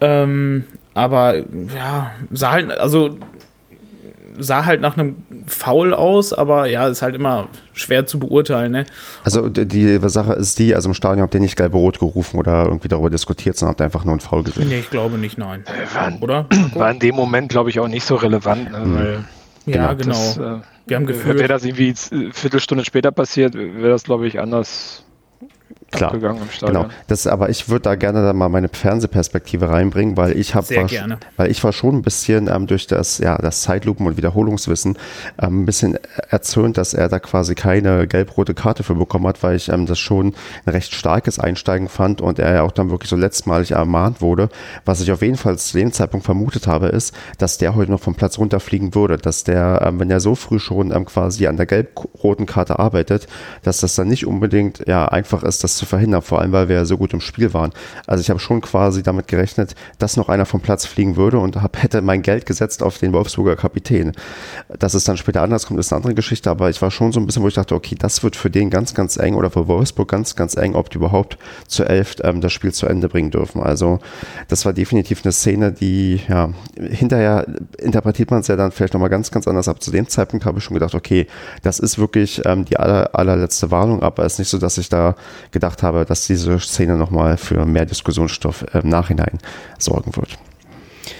Ähm, 0.00 0.64
aber 0.94 1.36
ja, 1.74 2.12
sah 2.30 2.52
halt, 2.52 2.70
also 2.70 3.18
sah 4.40 4.64
halt 4.64 4.80
nach 4.80 4.96
einem 4.96 5.16
Foul 5.46 5.94
aus, 5.94 6.32
aber 6.32 6.66
ja, 6.66 6.88
ist 6.88 7.02
halt 7.02 7.14
immer 7.14 7.48
schwer 7.72 8.06
zu 8.06 8.18
beurteilen. 8.18 8.72
Ne? 8.72 8.86
Also 9.24 9.48
die 9.48 9.98
Sache 10.08 10.32
ist 10.34 10.58
die, 10.58 10.74
also 10.74 10.88
im 10.88 10.94
Stadion 10.94 11.22
habt 11.22 11.34
ihr 11.34 11.40
nicht 11.40 11.56
gelbe-rot 11.56 11.98
gerufen 11.98 12.38
oder 12.38 12.64
irgendwie 12.64 12.88
darüber 12.88 13.10
diskutiert, 13.10 13.56
sondern 13.56 13.72
habt 13.72 13.80
ihr 13.80 13.84
einfach 13.84 14.04
nur 14.04 14.12
einen 14.12 14.20
Foul 14.20 14.42
gesehen. 14.42 14.68
Nee, 14.68 14.80
ich 14.80 14.90
glaube 14.90 15.18
nicht, 15.18 15.38
nein. 15.38 15.64
War, 15.94 16.12
oder? 16.20 16.46
War 16.74 16.90
in 16.90 16.98
dem 16.98 17.14
Moment, 17.14 17.50
glaube 17.50 17.70
ich, 17.70 17.80
auch 17.80 17.88
nicht 17.88 18.04
so 18.04 18.16
relevant. 18.16 18.70
Ne, 18.72 18.78
mhm. 18.78 18.94
weil 18.94 19.24
ja, 19.66 19.92
genau. 19.92 20.12
Das, 20.12 20.38
äh, 20.38 20.58
Wir 20.86 20.96
haben 20.96 21.06
gefühlt. 21.06 21.38
Wäre 21.38 21.48
das 21.48 21.64
irgendwie 21.64 21.94
eine 22.10 22.32
Viertelstunde 22.32 22.84
später 22.84 23.12
passiert, 23.12 23.54
wäre 23.54 23.90
das, 23.90 24.04
glaube 24.04 24.26
ich, 24.26 24.40
anders 24.40 25.04
Klar, 25.92 26.16
genau. 26.60 26.86
Das, 27.08 27.26
aber 27.26 27.48
ich 27.48 27.68
würde 27.68 27.82
da 27.82 27.94
gerne 27.96 28.22
da 28.22 28.32
mal 28.32 28.48
meine 28.48 28.68
Fernsehperspektive 28.68 29.70
reinbringen, 29.70 30.16
weil 30.16 30.38
ich 30.38 30.54
habe, 30.54 30.66
weil 31.36 31.50
ich 31.50 31.64
war 31.64 31.72
schon 31.72 31.96
ein 31.96 32.02
bisschen 32.02 32.46
ähm, 32.46 32.68
durch 32.68 32.86
das, 32.86 33.18
ja, 33.18 33.36
das 33.38 33.62
Zeitlupen- 33.62 34.06
und 34.06 34.16
Wiederholungswissen 34.16 34.96
ähm, 35.42 35.62
ein 35.62 35.66
bisschen 35.66 35.98
erzürnt, 36.28 36.78
dass 36.78 36.94
er 36.94 37.08
da 37.08 37.18
quasi 37.18 37.56
keine 37.56 38.06
gelb-rote 38.06 38.54
Karte 38.54 38.84
für 38.84 38.94
bekommen 38.94 39.26
hat, 39.26 39.42
weil 39.42 39.56
ich 39.56 39.68
ähm, 39.68 39.86
das 39.86 39.98
schon 39.98 40.34
ein 40.64 40.70
recht 40.70 40.94
starkes 40.94 41.40
Einsteigen 41.40 41.88
fand 41.88 42.20
und 42.20 42.38
er 42.38 42.54
ja 42.54 42.62
auch 42.62 42.72
dann 42.72 42.90
wirklich 42.90 43.10
so 43.10 43.16
letztmalig 43.16 43.72
ermahnt 43.72 44.20
wurde. 44.20 44.48
Was 44.84 45.00
ich 45.00 45.10
auf 45.10 45.22
jeden 45.22 45.36
Fall 45.36 45.58
zu 45.58 45.76
dem 45.76 45.92
Zeitpunkt 45.92 46.24
vermutet 46.24 46.68
habe, 46.68 46.86
ist, 46.86 47.14
dass 47.38 47.58
der 47.58 47.74
heute 47.74 47.90
noch 47.90 48.00
vom 48.00 48.14
Platz 48.14 48.38
runterfliegen 48.38 48.94
würde, 48.94 49.16
dass 49.16 49.42
der, 49.42 49.82
ähm, 49.84 49.98
wenn 49.98 50.10
er 50.10 50.20
so 50.20 50.36
früh 50.36 50.60
schon 50.60 50.92
ähm, 50.92 51.04
quasi 51.04 51.48
an 51.48 51.56
der 51.56 51.66
gelb-roten 51.66 52.46
Karte 52.46 52.78
arbeitet, 52.78 53.26
dass 53.62 53.80
das 53.80 53.96
dann 53.96 54.06
nicht 54.06 54.24
unbedingt 54.24 54.86
ja 54.86 55.06
einfach 55.06 55.42
ist, 55.42 55.64
das 55.64 55.79
zu 55.80 55.86
verhindern, 55.86 56.22
vor 56.22 56.40
allem 56.40 56.52
weil 56.52 56.68
wir 56.68 56.76
ja 56.76 56.84
so 56.84 56.98
gut 56.98 57.12
im 57.12 57.20
Spiel 57.20 57.52
waren. 57.54 57.72
Also 58.06 58.20
ich 58.20 58.30
habe 58.30 58.38
schon 58.38 58.60
quasi 58.60 59.02
damit 59.02 59.26
gerechnet, 59.26 59.74
dass 59.98 60.16
noch 60.16 60.28
einer 60.28 60.46
vom 60.46 60.60
Platz 60.60 60.86
fliegen 60.86 61.16
würde 61.16 61.38
und 61.38 61.56
hab, 61.56 61.82
hätte 61.82 62.02
mein 62.02 62.22
Geld 62.22 62.46
gesetzt 62.46 62.82
auf 62.82 62.98
den 62.98 63.12
Wolfsburger 63.12 63.56
Kapitän. 63.56 64.12
Dass 64.78 64.94
es 64.94 65.04
dann 65.04 65.16
später 65.16 65.42
anders 65.42 65.66
kommt, 65.66 65.80
ist 65.80 65.92
eine 65.92 65.96
andere 65.96 66.14
Geschichte, 66.14 66.50
aber 66.50 66.70
ich 66.70 66.80
war 66.82 66.90
schon 66.90 67.12
so 67.12 67.18
ein 67.18 67.26
bisschen, 67.26 67.42
wo 67.42 67.48
ich 67.48 67.54
dachte, 67.54 67.74
okay, 67.74 67.96
das 67.98 68.22
wird 68.22 68.36
für 68.36 68.50
den 68.50 68.68
ganz, 68.70 68.94
ganz 68.94 69.16
eng 69.16 69.34
oder 69.34 69.50
für 69.50 69.66
Wolfsburg 69.66 70.08
ganz, 70.08 70.36
ganz 70.36 70.56
eng, 70.56 70.74
ob 70.74 70.90
die 70.90 70.98
überhaupt 70.98 71.38
zur 71.66 71.88
Elf 71.88 72.16
ähm, 72.22 72.40
das 72.40 72.52
Spiel 72.52 72.72
zu 72.72 72.86
Ende 72.86 73.08
bringen 73.08 73.30
dürfen. 73.30 73.62
Also 73.62 74.00
das 74.48 74.66
war 74.66 74.72
definitiv 74.74 75.22
eine 75.24 75.32
Szene, 75.32 75.72
die, 75.72 76.20
ja, 76.28 76.50
hinterher 76.78 77.46
interpretiert 77.78 78.30
man 78.30 78.40
es 78.40 78.48
ja 78.48 78.56
dann 78.56 78.70
vielleicht 78.70 78.92
nochmal 78.92 79.08
ganz, 79.08 79.30
ganz 79.30 79.48
anders 79.48 79.68
ab. 79.68 79.82
Zu 79.82 79.90
dem 79.90 80.08
Zeitpunkt 80.08 80.44
habe 80.44 80.58
ich 80.58 80.64
schon 80.64 80.74
gedacht, 80.74 80.94
okay, 80.94 81.26
das 81.62 81.78
ist 81.78 81.98
wirklich 81.98 82.42
ähm, 82.44 82.66
die 82.66 82.76
aller, 82.76 83.14
allerletzte 83.14 83.70
Warnung, 83.70 84.02
aber 84.02 84.24
es 84.24 84.34
ist 84.34 84.38
nicht 84.40 84.48
so, 84.48 84.58
dass 84.58 84.76
ich 84.78 84.88
da 84.88 85.14
gedacht 85.52 85.69
gedacht 85.70 85.82
habe, 85.82 86.04
dass 86.04 86.26
diese 86.26 86.58
Szene 86.58 86.96
nochmal 86.96 87.36
für 87.36 87.64
mehr 87.64 87.86
Diskussionsstoff 87.86 88.64
im 88.74 88.88
Nachhinein 88.88 89.38
sorgen 89.78 90.14
wird. 90.16 90.38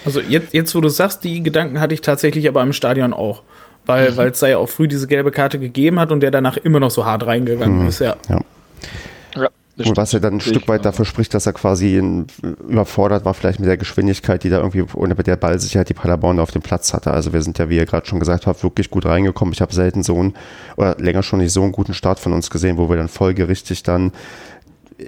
Also 0.04 0.20
jetzt, 0.20 0.52
jetzt, 0.52 0.74
wo 0.74 0.80
du 0.80 0.88
sagst, 0.88 1.24
die 1.24 1.42
Gedanken 1.42 1.80
hatte 1.80 1.94
ich 1.94 2.00
tatsächlich 2.00 2.48
aber 2.48 2.62
im 2.62 2.72
Stadion 2.72 3.12
auch. 3.12 3.42
Weil 3.86 4.12
mhm. 4.12 4.20
es 4.20 4.40
da 4.40 4.48
ja 4.48 4.58
auch 4.58 4.68
früh 4.68 4.88
diese 4.88 5.06
gelbe 5.06 5.30
Karte 5.30 5.58
gegeben 5.58 5.98
hat 5.98 6.12
und 6.12 6.20
der 6.20 6.30
danach 6.30 6.56
immer 6.58 6.80
noch 6.80 6.90
so 6.90 7.06
hart 7.06 7.26
reingegangen 7.26 7.82
mhm. 7.82 7.88
ist, 7.88 8.00
ja. 8.00 8.16
ja. 8.28 9.48
Und 9.88 9.96
was 9.96 10.12
ja 10.12 10.18
dann 10.20 10.34
ein 10.34 10.40
Stück 10.40 10.68
weit 10.68 10.84
dafür 10.84 11.04
spricht, 11.04 11.34
dass 11.34 11.46
er 11.46 11.52
quasi 11.52 11.96
in, 11.96 12.26
überfordert 12.68 13.24
war, 13.24 13.34
vielleicht 13.34 13.60
mit 13.60 13.68
der 13.68 13.76
Geschwindigkeit, 13.76 14.42
die 14.44 14.50
da 14.50 14.58
irgendwie 14.58 14.82
oder 14.82 15.14
mit 15.14 15.26
der 15.26 15.36
Ballsicherheit 15.36 15.88
die 15.88 15.94
Paderborn 15.94 16.38
auf 16.40 16.50
dem 16.50 16.62
Platz 16.62 16.92
hatte. 16.92 17.12
Also 17.12 17.32
wir 17.32 17.42
sind 17.42 17.58
ja, 17.58 17.68
wie 17.68 17.76
ihr 17.76 17.86
gerade 17.86 18.06
schon 18.06 18.20
gesagt 18.20 18.46
habt, 18.46 18.62
wirklich 18.62 18.90
gut 18.90 19.06
reingekommen. 19.06 19.52
Ich 19.52 19.60
habe 19.60 19.74
selten 19.74 20.02
so 20.02 20.16
einen, 20.16 20.34
oder 20.76 20.96
länger 20.98 21.22
schon 21.22 21.40
nicht 21.40 21.52
so 21.52 21.62
einen 21.62 21.72
guten 21.72 21.94
Start 21.94 22.20
von 22.20 22.32
uns 22.32 22.50
gesehen, 22.50 22.76
wo 22.78 22.88
wir 22.88 22.96
dann 22.96 23.08
folgerichtig 23.08 23.82
dann 23.82 24.12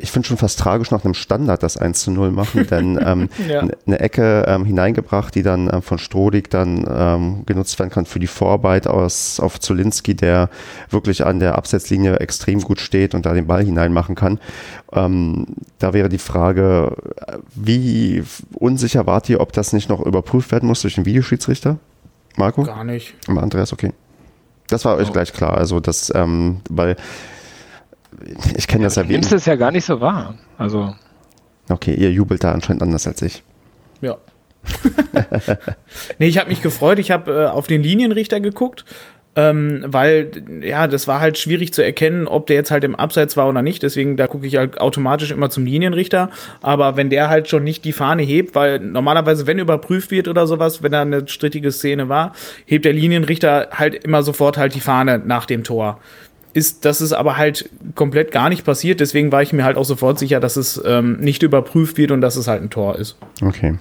ich 0.00 0.10
finde 0.10 0.28
schon 0.28 0.36
fast 0.36 0.58
tragisch 0.58 0.90
nach 0.90 1.04
einem 1.04 1.14
Standard 1.14 1.62
das 1.62 1.76
1 1.76 2.00
zu 2.00 2.10
0 2.10 2.30
machen, 2.30 2.66
denn 2.66 2.98
ähm, 3.04 3.28
ja. 3.48 3.66
eine 3.86 4.00
Ecke 4.00 4.44
ähm, 4.46 4.64
hineingebracht, 4.64 5.34
die 5.34 5.42
dann 5.42 5.70
ähm, 5.72 5.82
von 5.82 5.98
Strodig 5.98 6.50
dann 6.50 6.86
ähm, 6.88 7.42
genutzt 7.46 7.78
werden 7.78 7.90
kann 7.90 8.06
für 8.06 8.18
die 8.18 8.26
Vorarbeit 8.26 8.86
aus, 8.86 9.40
auf 9.40 9.60
Zulinski, 9.60 10.14
der 10.14 10.48
wirklich 10.90 11.24
an 11.24 11.40
der 11.40 11.56
Absetzlinie 11.56 12.16
extrem 12.20 12.60
gut 12.60 12.80
steht 12.80 13.14
und 13.14 13.26
da 13.26 13.34
den 13.34 13.46
Ball 13.46 13.64
hineinmachen 13.64 14.14
kann. 14.14 14.38
Ähm, 14.92 15.46
da 15.78 15.92
wäre 15.92 16.08
die 16.08 16.18
Frage, 16.18 16.96
wie 17.54 18.24
unsicher 18.54 19.06
wart 19.06 19.28
ihr, 19.28 19.40
ob 19.40 19.52
das 19.52 19.72
nicht 19.72 19.88
noch 19.88 20.00
überprüft 20.00 20.52
werden 20.52 20.66
muss 20.66 20.82
durch 20.82 20.94
den 20.94 21.06
Videoschiedsrichter? 21.06 21.78
Marco? 22.36 22.62
Gar 22.62 22.84
nicht. 22.84 23.14
Andreas, 23.28 23.72
okay. 23.72 23.92
Das 24.68 24.84
war 24.84 24.96
euch 24.96 25.10
oh. 25.10 25.12
gleich 25.12 25.32
klar. 25.32 25.56
Also 25.56 25.80
das, 25.80 26.10
ähm, 26.14 26.60
weil 26.70 26.96
ich 28.56 28.66
kenne 28.66 28.84
das 28.84 28.96
ja 28.96 29.08
wie. 29.08 29.12
Nimmst 29.12 29.32
es 29.32 29.46
ja 29.46 29.56
gar 29.56 29.70
nicht 29.70 29.84
so 29.84 30.00
wahr. 30.00 30.34
Also. 30.58 30.94
Okay, 31.68 31.94
ihr 31.94 32.10
jubelt 32.10 32.44
da 32.44 32.52
anscheinend 32.52 32.82
anders 32.82 33.06
als 33.06 33.22
ich. 33.22 33.42
Ja. 34.00 34.18
nee, 36.18 36.26
ich 36.26 36.38
habe 36.38 36.50
mich 36.50 36.62
gefreut. 36.62 36.98
Ich 36.98 37.10
habe 37.10 37.32
äh, 37.32 37.46
auf 37.46 37.66
den 37.66 37.82
Linienrichter 37.82 38.40
geguckt, 38.40 38.84
ähm, 39.34 39.82
weil 39.86 40.30
ja, 40.62 40.86
das 40.86 41.08
war 41.08 41.20
halt 41.20 41.38
schwierig 41.38 41.72
zu 41.72 41.82
erkennen, 41.82 42.28
ob 42.28 42.46
der 42.46 42.56
jetzt 42.56 42.70
halt 42.70 42.84
im 42.84 42.94
Abseits 42.94 43.36
war 43.36 43.48
oder 43.48 43.62
nicht. 43.62 43.82
Deswegen 43.82 44.16
da 44.16 44.26
gucke 44.26 44.46
ich 44.46 44.56
halt 44.56 44.80
automatisch 44.80 45.30
immer 45.30 45.50
zum 45.50 45.64
Linienrichter. 45.64 46.30
Aber 46.60 46.96
wenn 46.96 47.10
der 47.10 47.28
halt 47.28 47.48
schon 47.48 47.64
nicht 47.64 47.84
die 47.84 47.92
Fahne 47.92 48.22
hebt, 48.22 48.54
weil 48.54 48.78
normalerweise, 48.78 49.46
wenn 49.46 49.58
überprüft 49.58 50.10
wird 50.10 50.28
oder 50.28 50.46
sowas, 50.46 50.82
wenn 50.82 50.92
da 50.92 51.02
eine 51.02 51.26
strittige 51.28 51.72
Szene 51.72 52.08
war, 52.08 52.32
hebt 52.66 52.84
der 52.84 52.92
Linienrichter 52.92 53.68
halt 53.72 53.94
immer 54.04 54.22
sofort 54.22 54.58
halt 54.58 54.74
die 54.74 54.80
Fahne 54.80 55.18
nach 55.24 55.46
dem 55.46 55.64
Tor 55.64 56.00
ist, 56.54 56.84
dass 56.84 57.00
es 57.00 57.12
aber 57.12 57.36
halt 57.36 57.70
komplett 57.94 58.32
gar 58.32 58.48
nicht 58.48 58.64
passiert. 58.64 59.00
Deswegen 59.00 59.32
war 59.32 59.42
ich 59.42 59.52
mir 59.52 59.64
halt 59.64 59.76
auch 59.76 59.84
sofort 59.84 60.18
sicher, 60.18 60.40
dass 60.40 60.56
es 60.56 60.80
ähm, 60.84 61.18
nicht 61.20 61.42
überprüft 61.42 61.98
wird 61.98 62.10
und 62.10 62.20
dass 62.20 62.36
es 62.36 62.48
halt 62.48 62.62
ein 62.62 62.70
Tor 62.70 62.96
ist. 62.96 63.16
Okay. 63.42 63.78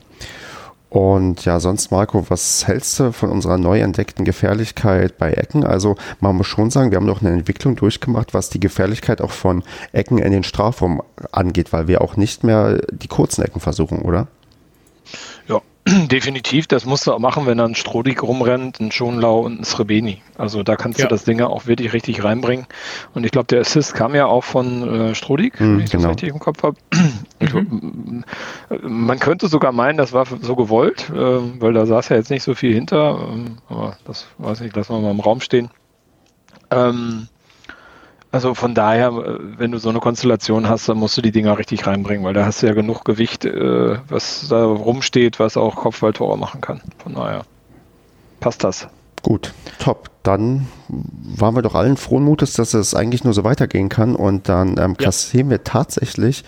Und 0.90 1.46
ja, 1.46 1.62
sonst 1.62 1.90
Marco, 1.92 2.26
was 2.28 2.68
hältst 2.68 3.00
du 3.00 3.14
von 3.14 3.30
unserer 3.30 3.58
neu 3.58 3.80
entdeckten 3.80 4.26
Gefährlichkeit 4.26 5.18
bei 5.18 5.32
Ecken? 5.32 5.64
Also 5.64 5.96
man 6.20 6.36
muss 6.36 6.48
schon 6.48 6.70
sagen, 6.70 6.92
wir 6.92 6.98
haben 6.98 7.08
doch 7.08 7.22
eine 7.22 7.32
Entwicklung 7.32 7.78
durchgemacht, 7.78 8.34
was 8.34 8.50
die 8.50 8.60
Gefährlichkeit 8.60 9.22
auch 9.22 9.32
von 9.32 9.64
Ecken 9.94 10.18
in 10.18 10.34
den 10.34 10.44
Strafraum 10.44 11.02
angeht, 11.32 11.72
weil 11.72 11.88
wir 11.88 12.02
auch 12.02 12.18
nicht 12.18 12.44
mehr 12.44 12.82
die 12.92 13.08
kurzen 13.08 13.42
Ecken 13.42 13.62
versuchen, 13.62 14.00
oder? 14.00 14.28
Definitiv, 16.12 16.68
das 16.68 16.86
musst 16.86 17.08
du 17.08 17.14
auch 17.14 17.20
machen, 17.20 17.48
wenn 17.48 17.58
dann 17.58 17.74
Strodig 17.74 18.22
rumrennt, 18.22 18.80
ein 18.80 18.92
Schonlau 18.92 19.40
und 19.40 19.62
ein 19.62 19.64
Srebeni. 19.64 20.22
Also 20.38 20.62
da 20.62 20.76
kannst 20.76 21.00
ja. 21.00 21.06
du 21.06 21.10
das 21.10 21.24
Ding 21.24 21.42
auch 21.42 21.66
wirklich 21.66 21.94
richtig 21.94 22.24
reinbringen. 22.24 22.68
Und 23.16 23.26
ich 23.26 23.32
glaube, 23.32 23.48
der 23.48 23.62
Assist 23.62 23.96
kam 23.96 24.14
ja 24.14 24.28
auch 24.28 24.44
von 24.44 24.88
äh, 24.88 25.16
Strodig, 25.16 25.60
mm, 25.60 25.78
wenn 25.78 25.80
ich 25.80 25.90
genau. 25.90 26.04
das 26.04 26.12
richtig 26.12 26.30
im 26.30 26.40
Kopf 26.40 26.64
habe. 26.64 26.76
Mhm. 27.42 28.24
Man 28.84 29.18
könnte 29.18 29.48
sogar 29.48 29.72
meinen, 29.72 29.98
das 29.98 30.14
war 30.14 30.28
so 30.42 30.56
gewollt, 30.56 31.10
äh, 31.10 31.16
weil 31.60 31.74
da 31.74 31.88
saß 31.88 32.10
ja 32.10 32.16
jetzt 32.16 32.30
nicht 32.30 32.44
so 32.44 32.54
viel 32.54 32.72
hinter. 32.72 33.28
Ähm, 33.34 33.58
aber 33.68 33.98
das 34.06 34.28
weiß 34.38 34.62
ich, 34.62 34.76
lassen 34.76 34.94
wir 34.94 35.02
mal 35.02 35.10
im 35.10 35.20
Raum 35.20 35.42
stehen. 35.42 35.72
Ähm, 36.70 37.28
also 38.32 38.54
von 38.54 38.74
daher, 38.74 39.10
äh, 39.10 39.40
wenn 39.58 39.72
du 39.72 39.78
so 39.78 39.90
eine 39.90 40.00
Konstellation 40.00 40.70
hast, 40.70 40.88
dann 40.88 40.98
musst 40.98 41.18
du 41.18 41.22
die 41.22 41.32
Dinger 41.32 41.58
richtig 41.58 41.86
reinbringen, 41.86 42.26
weil 42.26 42.34
da 42.34 42.46
hast 42.46 42.62
du 42.62 42.68
ja 42.68 42.74
genug 42.74 43.04
Gewicht, 43.04 43.46
äh, 43.46 43.98
was 44.08 44.48
da 44.50 44.64
rumsteht, 44.64 45.40
was 45.40 45.58
auch 45.58 45.76
Kopfballtore 45.76 46.38
machen 46.38 46.62
kann. 46.62 46.82
Von 47.00 47.16
daher 47.16 47.44
passt 48.40 48.64
das. 48.64 48.88
Gut, 49.22 49.54
top. 49.80 50.10
Dann 50.24 50.68
waren 50.88 51.56
wir 51.56 51.62
doch 51.62 51.76
allen 51.76 51.98
frohen 51.98 52.24
Mutes, 52.24 52.54
dass 52.54 52.74
es 52.74 52.96
eigentlich 52.96 53.24
nur 53.24 53.34
so 53.34 53.44
weitergehen 53.44 53.90
kann 53.90 54.16
und 54.16 54.50
dann 54.50 54.78
ähm, 54.78 54.96
kassieren 54.96 55.48
ja. 55.48 55.52
wir 55.52 55.64
tatsächlich 55.64 56.44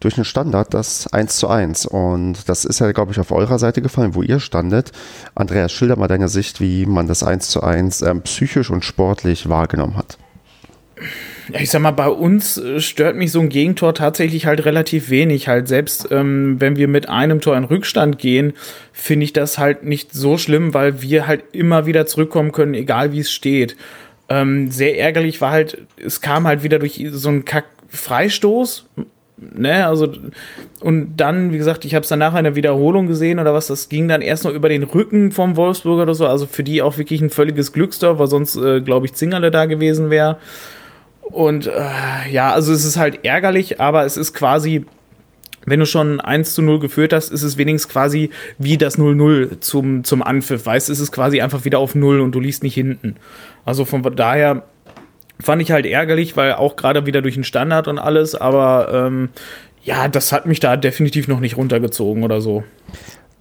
durch 0.00 0.16
einen 0.16 0.26
Standard 0.26 0.74
das 0.74 1.10
1 1.12 1.38
zu 1.38 1.48
1. 1.48 1.86
Und 1.86 2.48
das 2.48 2.66
ist 2.66 2.78
ja, 2.78 2.92
glaube 2.92 3.12
ich, 3.12 3.20
auf 3.20 3.32
eurer 3.32 3.58
Seite 3.58 3.80
gefallen, 3.80 4.14
wo 4.14 4.22
ihr 4.22 4.38
standet. 4.38 4.92
Andreas, 5.34 5.72
schilder 5.72 5.96
mal 5.96 6.08
deine 6.08 6.28
Sicht, 6.28 6.60
wie 6.60 6.84
man 6.84 7.06
das 7.06 7.22
1 7.22 7.48
zu 7.48 7.62
1 7.62 8.02
ähm, 8.02 8.20
psychisch 8.22 8.70
und 8.70 8.84
sportlich 8.84 9.48
wahrgenommen 9.48 9.96
hat 9.96 10.18
ich 11.52 11.70
sag 11.70 11.82
mal, 11.82 11.90
bei 11.90 12.08
uns 12.08 12.58
äh, 12.58 12.80
stört 12.80 13.16
mich 13.16 13.30
so 13.30 13.40
ein 13.40 13.48
Gegentor 13.48 13.94
tatsächlich 13.94 14.46
halt 14.46 14.64
relativ 14.64 15.10
wenig. 15.10 15.48
Halt 15.48 15.68
selbst 15.68 16.08
ähm, 16.10 16.56
wenn 16.60 16.76
wir 16.76 16.88
mit 16.88 17.08
einem 17.08 17.40
Tor 17.40 17.56
in 17.56 17.64
Rückstand 17.64 18.18
gehen, 18.18 18.54
finde 18.92 19.24
ich 19.24 19.32
das 19.32 19.58
halt 19.58 19.84
nicht 19.84 20.12
so 20.12 20.38
schlimm, 20.38 20.74
weil 20.74 21.02
wir 21.02 21.26
halt 21.26 21.44
immer 21.52 21.86
wieder 21.86 22.06
zurückkommen 22.06 22.52
können, 22.52 22.74
egal 22.74 23.12
wie 23.12 23.20
es 23.20 23.30
steht. 23.30 23.76
Ähm, 24.28 24.70
sehr 24.70 24.98
ärgerlich 24.98 25.40
war 25.40 25.52
halt, 25.52 25.78
es 26.04 26.20
kam 26.20 26.46
halt 26.46 26.62
wieder 26.62 26.78
durch 26.78 27.04
so 27.10 27.28
einen 27.28 27.44
Kack-Freistoß. 27.44 28.86
Ne, 29.38 29.86
also, 29.86 30.10
und 30.80 31.16
dann, 31.18 31.52
wie 31.52 31.58
gesagt, 31.58 31.84
ich 31.84 31.94
habe 31.94 32.04
es 32.04 32.08
dann 32.08 32.20
nachher 32.20 32.38
in 32.38 32.44
der 32.44 32.56
Wiederholung 32.56 33.06
gesehen 33.06 33.38
oder 33.38 33.52
was, 33.52 33.66
das 33.66 33.90
ging 33.90 34.08
dann 34.08 34.22
erst 34.22 34.44
noch 34.44 34.52
über 34.52 34.70
den 34.70 34.82
Rücken 34.82 35.30
vom 35.30 35.56
Wolfsburger 35.56 36.04
oder 36.04 36.14
so, 36.14 36.26
also 36.26 36.46
für 36.46 36.64
die 36.64 36.80
auch 36.80 36.96
wirklich 36.96 37.20
ein 37.20 37.28
völliges 37.28 37.74
Glückstor, 37.74 38.18
weil 38.18 38.28
sonst, 38.28 38.56
äh, 38.56 38.80
glaube 38.80 39.04
ich, 39.04 39.12
Zingerle 39.12 39.50
da 39.50 39.66
gewesen 39.66 40.08
wäre. 40.08 40.38
Und 41.30 41.66
äh, 41.66 42.30
ja, 42.30 42.52
also 42.52 42.72
es 42.72 42.84
ist 42.84 42.96
halt 42.96 43.24
ärgerlich, 43.24 43.80
aber 43.80 44.04
es 44.04 44.16
ist 44.16 44.32
quasi, 44.32 44.84
wenn 45.64 45.80
du 45.80 45.86
schon 45.86 46.20
1 46.20 46.54
zu 46.54 46.62
0 46.62 46.78
geführt 46.78 47.12
hast, 47.12 47.30
ist 47.30 47.42
es 47.42 47.58
wenigstens 47.58 47.92
quasi 47.92 48.30
wie 48.58 48.78
das 48.78 48.98
0-0 48.98 49.60
zum, 49.60 50.04
zum 50.04 50.22
Anpfiff. 50.22 50.64
Weißt 50.64 50.88
es 50.88 51.00
ist 51.00 51.12
quasi 51.12 51.40
einfach 51.40 51.64
wieder 51.64 51.78
auf 51.78 51.94
0 51.94 52.20
und 52.20 52.32
du 52.32 52.40
liest 52.40 52.62
nicht 52.62 52.74
hinten. 52.74 53.16
Also 53.64 53.84
von 53.84 54.02
daher 54.14 54.62
fand 55.40 55.60
ich 55.62 55.70
halt 55.72 55.86
ärgerlich, 55.86 56.36
weil 56.36 56.54
auch 56.54 56.76
gerade 56.76 57.06
wieder 57.06 57.22
durch 57.22 57.34
den 57.34 57.44
Standard 57.44 57.88
und 57.88 57.98
alles, 57.98 58.34
aber 58.34 58.88
ähm, 58.92 59.28
ja, 59.82 60.08
das 60.08 60.32
hat 60.32 60.46
mich 60.46 60.60
da 60.60 60.76
definitiv 60.76 61.28
noch 61.28 61.40
nicht 61.40 61.56
runtergezogen 61.56 62.24
oder 62.24 62.40
so. 62.40 62.64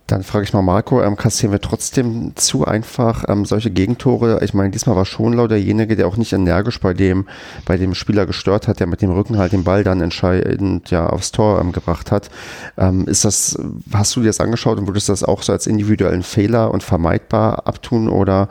Dann 0.07 0.21
frage 0.21 0.43
ich 0.43 0.53
mal 0.53 0.61
Marco, 0.61 1.01
ähm, 1.01 1.15
kassieren 1.15 1.51
wir 1.51 1.61
trotzdem 1.61 2.35
zu 2.35 2.63
einfach 2.63 3.23
ähm, 3.27 3.43
solche 3.43 3.71
Gegentore? 3.71 4.43
Ich 4.43 4.53
meine, 4.53 4.69
diesmal 4.69 4.95
war 4.95 5.05
Schonlau 5.05 5.47
derjenige, 5.47 5.95
der 5.95 6.05
auch 6.05 6.15
nicht 6.15 6.31
energisch 6.31 6.79
bei 6.79 6.93
dem, 6.93 7.25
bei 7.65 7.77
dem 7.77 7.95
Spieler 7.95 8.27
gestört 8.27 8.67
hat, 8.67 8.79
der 8.79 8.85
mit 8.85 9.01
dem 9.01 9.09
Rücken 9.09 9.39
halt 9.39 9.51
den 9.51 9.63
Ball 9.63 9.83
dann 9.83 10.01
entscheidend 10.01 10.91
ja 10.91 11.07
aufs 11.07 11.31
Tor 11.31 11.59
ähm, 11.59 11.71
gebracht 11.71 12.11
hat. 12.11 12.29
Ähm, 12.77 13.07
ist 13.07 13.25
das, 13.25 13.57
hast 13.93 14.15
du 14.15 14.19
dir 14.19 14.27
das 14.27 14.39
angeschaut 14.39 14.77
und 14.77 14.85
würdest 14.85 15.09
das 15.09 15.23
auch 15.23 15.41
so 15.41 15.51
als 15.51 15.65
individuellen 15.65 16.21
Fehler 16.21 16.69
und 16.69 16.83
vermeidbar 16.83 17.65
abtun 17.65 18.07
oder 18.07 18.47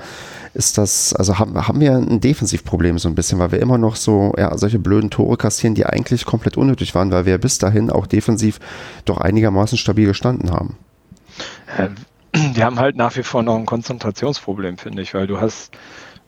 ist 0.55 0.77
das, 0.77 1.14
also 1.14 1.38
haben, 1.38 1.55
haben 1.69 1.79
wir 1.79 1.93
ein 1.93 2.21
Defensivproblem 2.21 2.99
so 2.99 3.09
ein 3.09 3.14
bisschen, 3.14 3.38
weil 3.38 3.53
wir 3.53 3.61
immer 3.61 3.79
noch 3.79 3.95
so, 3.95 4.33
ja, 4.37 4.59
solche 4.59 4.81
blöden 4.81 5.11
Tore 5.11 5.37
kassieren, 5.37 5.77
die 5.77 5.87
eigentlich 5.87 6.25
komplett 6.25 6.57
unnötig 6.57 6.97
waren, 6.97 7.12
weil 7.12 7.27
wir 7.27 7.38
bis 7.38 7.59
dahin 7.59 7.90
auch 7.90 8.09
defensiv 8.09 8.59
doch 9.05 9.19
einigermaßen 9.19 9.79
stabil 9.79 10.09
gestanden 10.09 10.51
haben? 10.51 10.77
die 12.35 12.64
haben 12.64 12.79
halt 12.79 12.97
nach 12.97 13.16
wie 13.16 13.23
vor 13.23 13.42
noch 13.42 13.57
ein 13.57 13.66
Konzentrationsproblem, 13.66 14.79
finde 14.79 15.03
ich, 15.03 15.14
weil 15.14 15.27
du 15.27 15.40
hast 15.40 15.73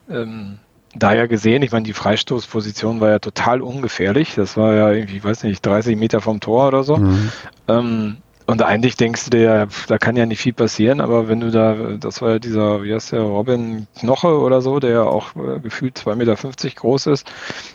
ähm, 0.09 0.59
da 0.95 1.13
ja 1.13 1.27
gesehen, 1.27 1.63
ich 1.63 1.71
meine, 1.71 1.83
die 1.83 1.93
Freistoßposition 1.93 3.01
war 3.01 3.09
ja 3.09 3.19
total 3.19 3.61
ungefährlich. 3.61 4.35
Das 4.35 4.57
war 4.57 4.73
ja 4.73 4.91
irgendwie, 4.91 5.23
weiß 5.23 5.43
nicht, 5.43 5.65
30 5.65 5.97
Meter 5.97 6.21
vom 6.21 6.39
Tor 6.39 6.67
oder 6.67 6.83
so. 6.83 6.97
Mhm. 6.97 7.31
Ähm, 7.67 8.17
und 8.47 8.61
eigentlich 8.61 8.95
denkst 8.95 9.25
du 9.25 9.29
dir, 9.31 9.67
da 9.87 9.97
kann 9.97 10.15
ja 10.15 10.25
nicht 10.25 10.39
viel 10.39 10.53
passieren, 10.53 11.01
aber 11.01 11.27
wenn 11.27 11.41
du 11.41 11.51
da, 11.51 11.97
das 11.99 12.21
war 12.21 12.31
ja 12.31 12.39
dieser, 12.39 12.81
wie 12.81 12.93
heißt 12.93 13.11
der, 13.11 13.19
Robin 13.19 13.87
Knoche 13.99 14.39
oder 14.39 14.61
so, 14.61 14.79
der 14.79 14.89
ja 14.91 15.03
auch 15.03 15.35
äh, 15.35 15.59
gefühlt 15.59 15.99
2,50 15.99 16.15
Meter 16.15 16.35
groß 16.75 17.07
ist, 17.07 17.29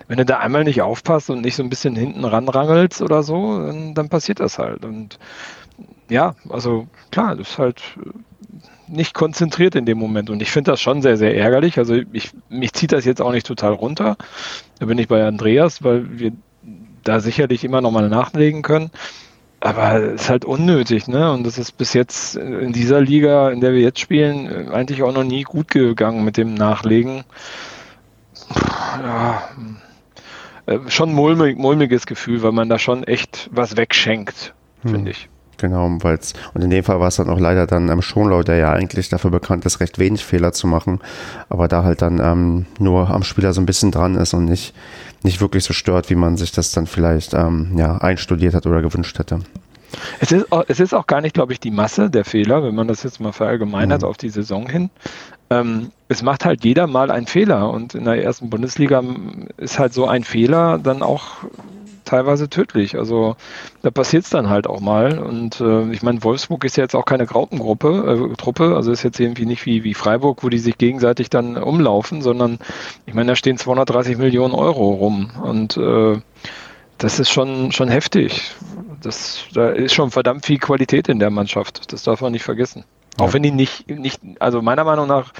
wenn 0.08 0.16
du 0.16 0.24
da 0.24 0.38
einmal 0.38 0.64
nicht 0.64 0.80
aufpasst 0.80 1.28
und 1.28 1.42
nicht 1.42 1.56
so 1.56 1.62
ein 1.62 1.68
bisschen 1.68 1.94
hinten 1.94 2.24
ranrangelst 2.24 3.02
oder 3.02 3.22
so, 3.22 3.58
dann, 3.58 3.92
dann 3.92 4.08
passiert 4.08 4.40
das 4.40 4.58
halt. 4.58 4.86
Und 4.86 5.18
ja, 6.08 6.34
also 6.48 6.86
klar, 7.10 7.36
das 7.36 7.50
ist 7.50 7.58
halt 7.58 7.82
äh, 8.04 8.10
nicht 8.88 9.14
konzentriert 9.14 9.74
in 9.74 9.86
dem 9.86 9.98
Moment. 9.98 10.30
Und 10.30 10.42
ich 10.42 10.50
finde 10.50 10.70
das 10.70 10.80
schon 10.80 11.02
sehr, 11.02 11.16
sehr 11.16 11.36
ärgerlich. 11.36 11.78
Also 11.78 11.94
ich, 12.12 12.32
mich 12.48 12.72
zieht 12.72 12.92
das 12.92 13.04
jetzt 13.04 13.22
auch 13.22 13.32
nicht 13.32 13.46
total 13.46 13.72
runter. 13.72 14.16
Da 14.78 14.86
bin 14.86 14.98
ich 14.98 15.08
bei 15.08 15.24
Andreas, 15.26 15.82
weil 15.82 16.18
wir 16.18 16.32
da 17.04 17.20
sicherlich 17.20 17.64
immer 17.64 17.80
noch 17.80 17.90
mal 17.90 18.08
nachlegen 18.08 18.62
können. 18.62 18.90
Aber 19.60 19.94
es 19.94 20.22
ist 20.22 20.28
halt 20.28 20.44
unnötig, 20.44 21.06
ne? 21.06 21.30
Und 21.32 21.44
das 21.44 21.56
ist 21.56 21.78
bis 21.78 21.92
jetzt 21.94 22.34
in 22.34 22.72
dieser 22.72 23.00
Liga, 23.00 23.50
in 23.50 23.60
der 23.60 23.72
wir 23.72 23.80
jetzt 23.80 24.00
spielen, 24.00 24.68
eigentlich 24.70 25.04
auch 25.04 25.12
noch 25.12 25.22
nie 25.22 25.44
gut 25.44 25.68
gegangen 25.68 26.24
mit 26.24 26.36
dem 26.36 26.54
Nachlegen. 26.54 27.22
Ja, 29.00 29.48
äh, 30.66 30.78
schon 30.88 31.12
mulmig, 31.12 31.58
mulmiges 31.58 32.06
Gefühl, 32.06 32.42
weil 32.42 32.52
man 32.52 32.68
da 32.68 32.78
schon 32.78 33.04
echt 33.04 33.48
was 33.52 33.76
wegschenkt, 33.76 34.52
hm. 34.82 34.90
finde 34.90 35.10
ich. 35.12 35.28
Genau, 35.62 35.88
weil's, 36.00 36.32
und 36.54 36.62
in 36.62 36.70
dem 36.70 36.82
Fall 36.82 36.98
war 36.98 37.06
es 37.06 37.14
dann 37.14 37.30
auch 37.30 37.38
leider 37.38 37.68
dann 37.68 37.88
am 37.88 37.98
ähm, 37.98 38.02
Schonlau, 38.02 38.42
der 38.42 38.56
ja 38.56 38.72
eigentlich 38.72 39.08
dafür 39.08 39.30
bekannt 39.30 39.64
ist, 39.64 39.78
recht 39.78 39.96
wenig 40.00 40.24
Fehler 40.24 40.50
zu 40.50 40.66
machen, 40.66 40.98
aber 41.48 41.68
da 41.68 41.84
halt 41.84 42.02
dann 42.02 42.18
ähm, 42.18 42.66
nur 42.80 43.10
am 43.10 43.22
Spieler 43.22 43.52
so 43.52 43.60
ein 43.60 43.66
bisschen 43.66 43.92
dran 43.92 44.16
ist 44.16 44.34
und 44.34 44.46
nicht, 44.46 44.74
nicht 45.22 45.40
wirklich 45.40 45.62
so 45.62 45.72
stört, 45.72 46.10
wie 46.10 46.16
man 46.16 46.36
sich 46.36 46.50
das 46.50 46.72
dann 46.72 46.88
vielleicht 46.88 47.32
ähm, 47.32 47.74
ja, 47.76 47.96
einstudiert 47.98 48.54
hat 48.54 48.66
oder 48.66 48.82
gewünscht 48.82 49.16
hätte. 49.20 49.38
Es 50.18 50.32
ist, 50.32 50.50
auch, 50.50 50.64
es 50.66 50.80
ist 50.80 50.94
auch 50.94 51.06
gar 51.06 51.20
nicht, 51.20 51.34
glaube 51.34 51.52
ich, 51.52 51.60
die 51.60 51.70
Masse 51.70 52.10
der 52.10 52.24
Fehler, 52.24 52.64
wenn 52.64 52.74
man 52.74 52.88
das 52.88 53.04
jetzt 53.04 53.20
mal 53.20 53.30
verallgemeinert 53.30 54.02
mhm. 54.02 54.08
auf 54.08 54.16
die 54.16 54.30
Saison 54.30 54.68
hin. 54.68 54.90
Ähm, 55.48 55.92
es 56.08 56.22
macht 56.22 56.44
halt 56.44 56.64
jeder 56.64 56.88
mal 56.88 57.12
einen 57.12 57.28
Fehler 57.28 57.70
und 57.70 57.94
in 57.94 58.04
der 58.04 58.20
ersten 58.20 58.50
Bundesliga 58.50 59.00
ist 59.58 59.78
halt 59.78 59.92
so 59.92 60.08
ein 60.08 60.24
Fehler 60.24 60.80
dann 60.82 61.04
auch 61.04 61.44
teilweise 62.04 62.48
tödlich. 62.48 62.96
Also 62.96 63.36
da 63.82 63.90
passiert 63.90 64.24
es 64.24 64.30
dann 64.30 64.48
halt 64.48 64.66
auch 64.66 64.80
mal. 64.80 65.18
Und 65.18 65.60
äh, 65.60 65.90
ich 65.92 66.02
meine, 66.02 66.22
Wolfsburg 66.22 66.64
ist 66.64 66.76
ja 66.76 66.84
jetzt 66.84 66.94
auch 66.94 67.04
keine 67.04 67.26
Graupengruppe, 67.26 68.30
äh, 68.32 68.36
Truppe, 68.36 68.74
also 68.76 68.92
ist 68.92 69.02
jetzt 69.02 69.20
irgendwie 69.20 69.46
nicht 69.46 69.66
wie, 69.66 69.84
wie 69.84 69.94
Freiburg, 69.94 70.42
wo 70.42 70.48
die 70.48 70.58
sich 70.58 70.78
gegenseitig 70.78 71.30
dann 71.30 71.56
umlaufen, 71.56 72.22
sondern 72.22 72.58
ich 73.06 73.14
meine, 73.14 73.32
da 73.32 73.36
stehen 73.36 73.58
230 73.58 74.18
Millionen 74.18 74.54
Euro 74.54 74.90
rum. 74.90 75.30
Und 75.42 75.76
äh, 75.76 76.20
das 76.98 77.18
ist 77.18 77.30
schon, 77.30 77.72
schon 77.72 77.88
heftig. 77.88 78.52
Das, 79.02 79.44
da 79.52 79.70
ist 79.70 79.94
schon 79.94 80.10
verdammt 80.10 80.46
viel 80.46 80.58
Qualität 80.58 81.08
in 81.08 81.18
der 81.18 81.30
Mannschaft. 81.30 81.92
Das 81.92 82.04
darf 82.04 82.20
man 82.20 82.32
nicht 82.32 82.44
vergessen. 82.44 82.84
Ja. 83.18 83.24
Auch 83.24 83.34
wenn 83.34 83.42
die 83.42 83.50
nicht, 83.50 83.90
nicht, 83.90 84.20
also 84.38 84.62
meiner 84.62 84.84
Meinung 84.84 85.08
nach 85.08 85.32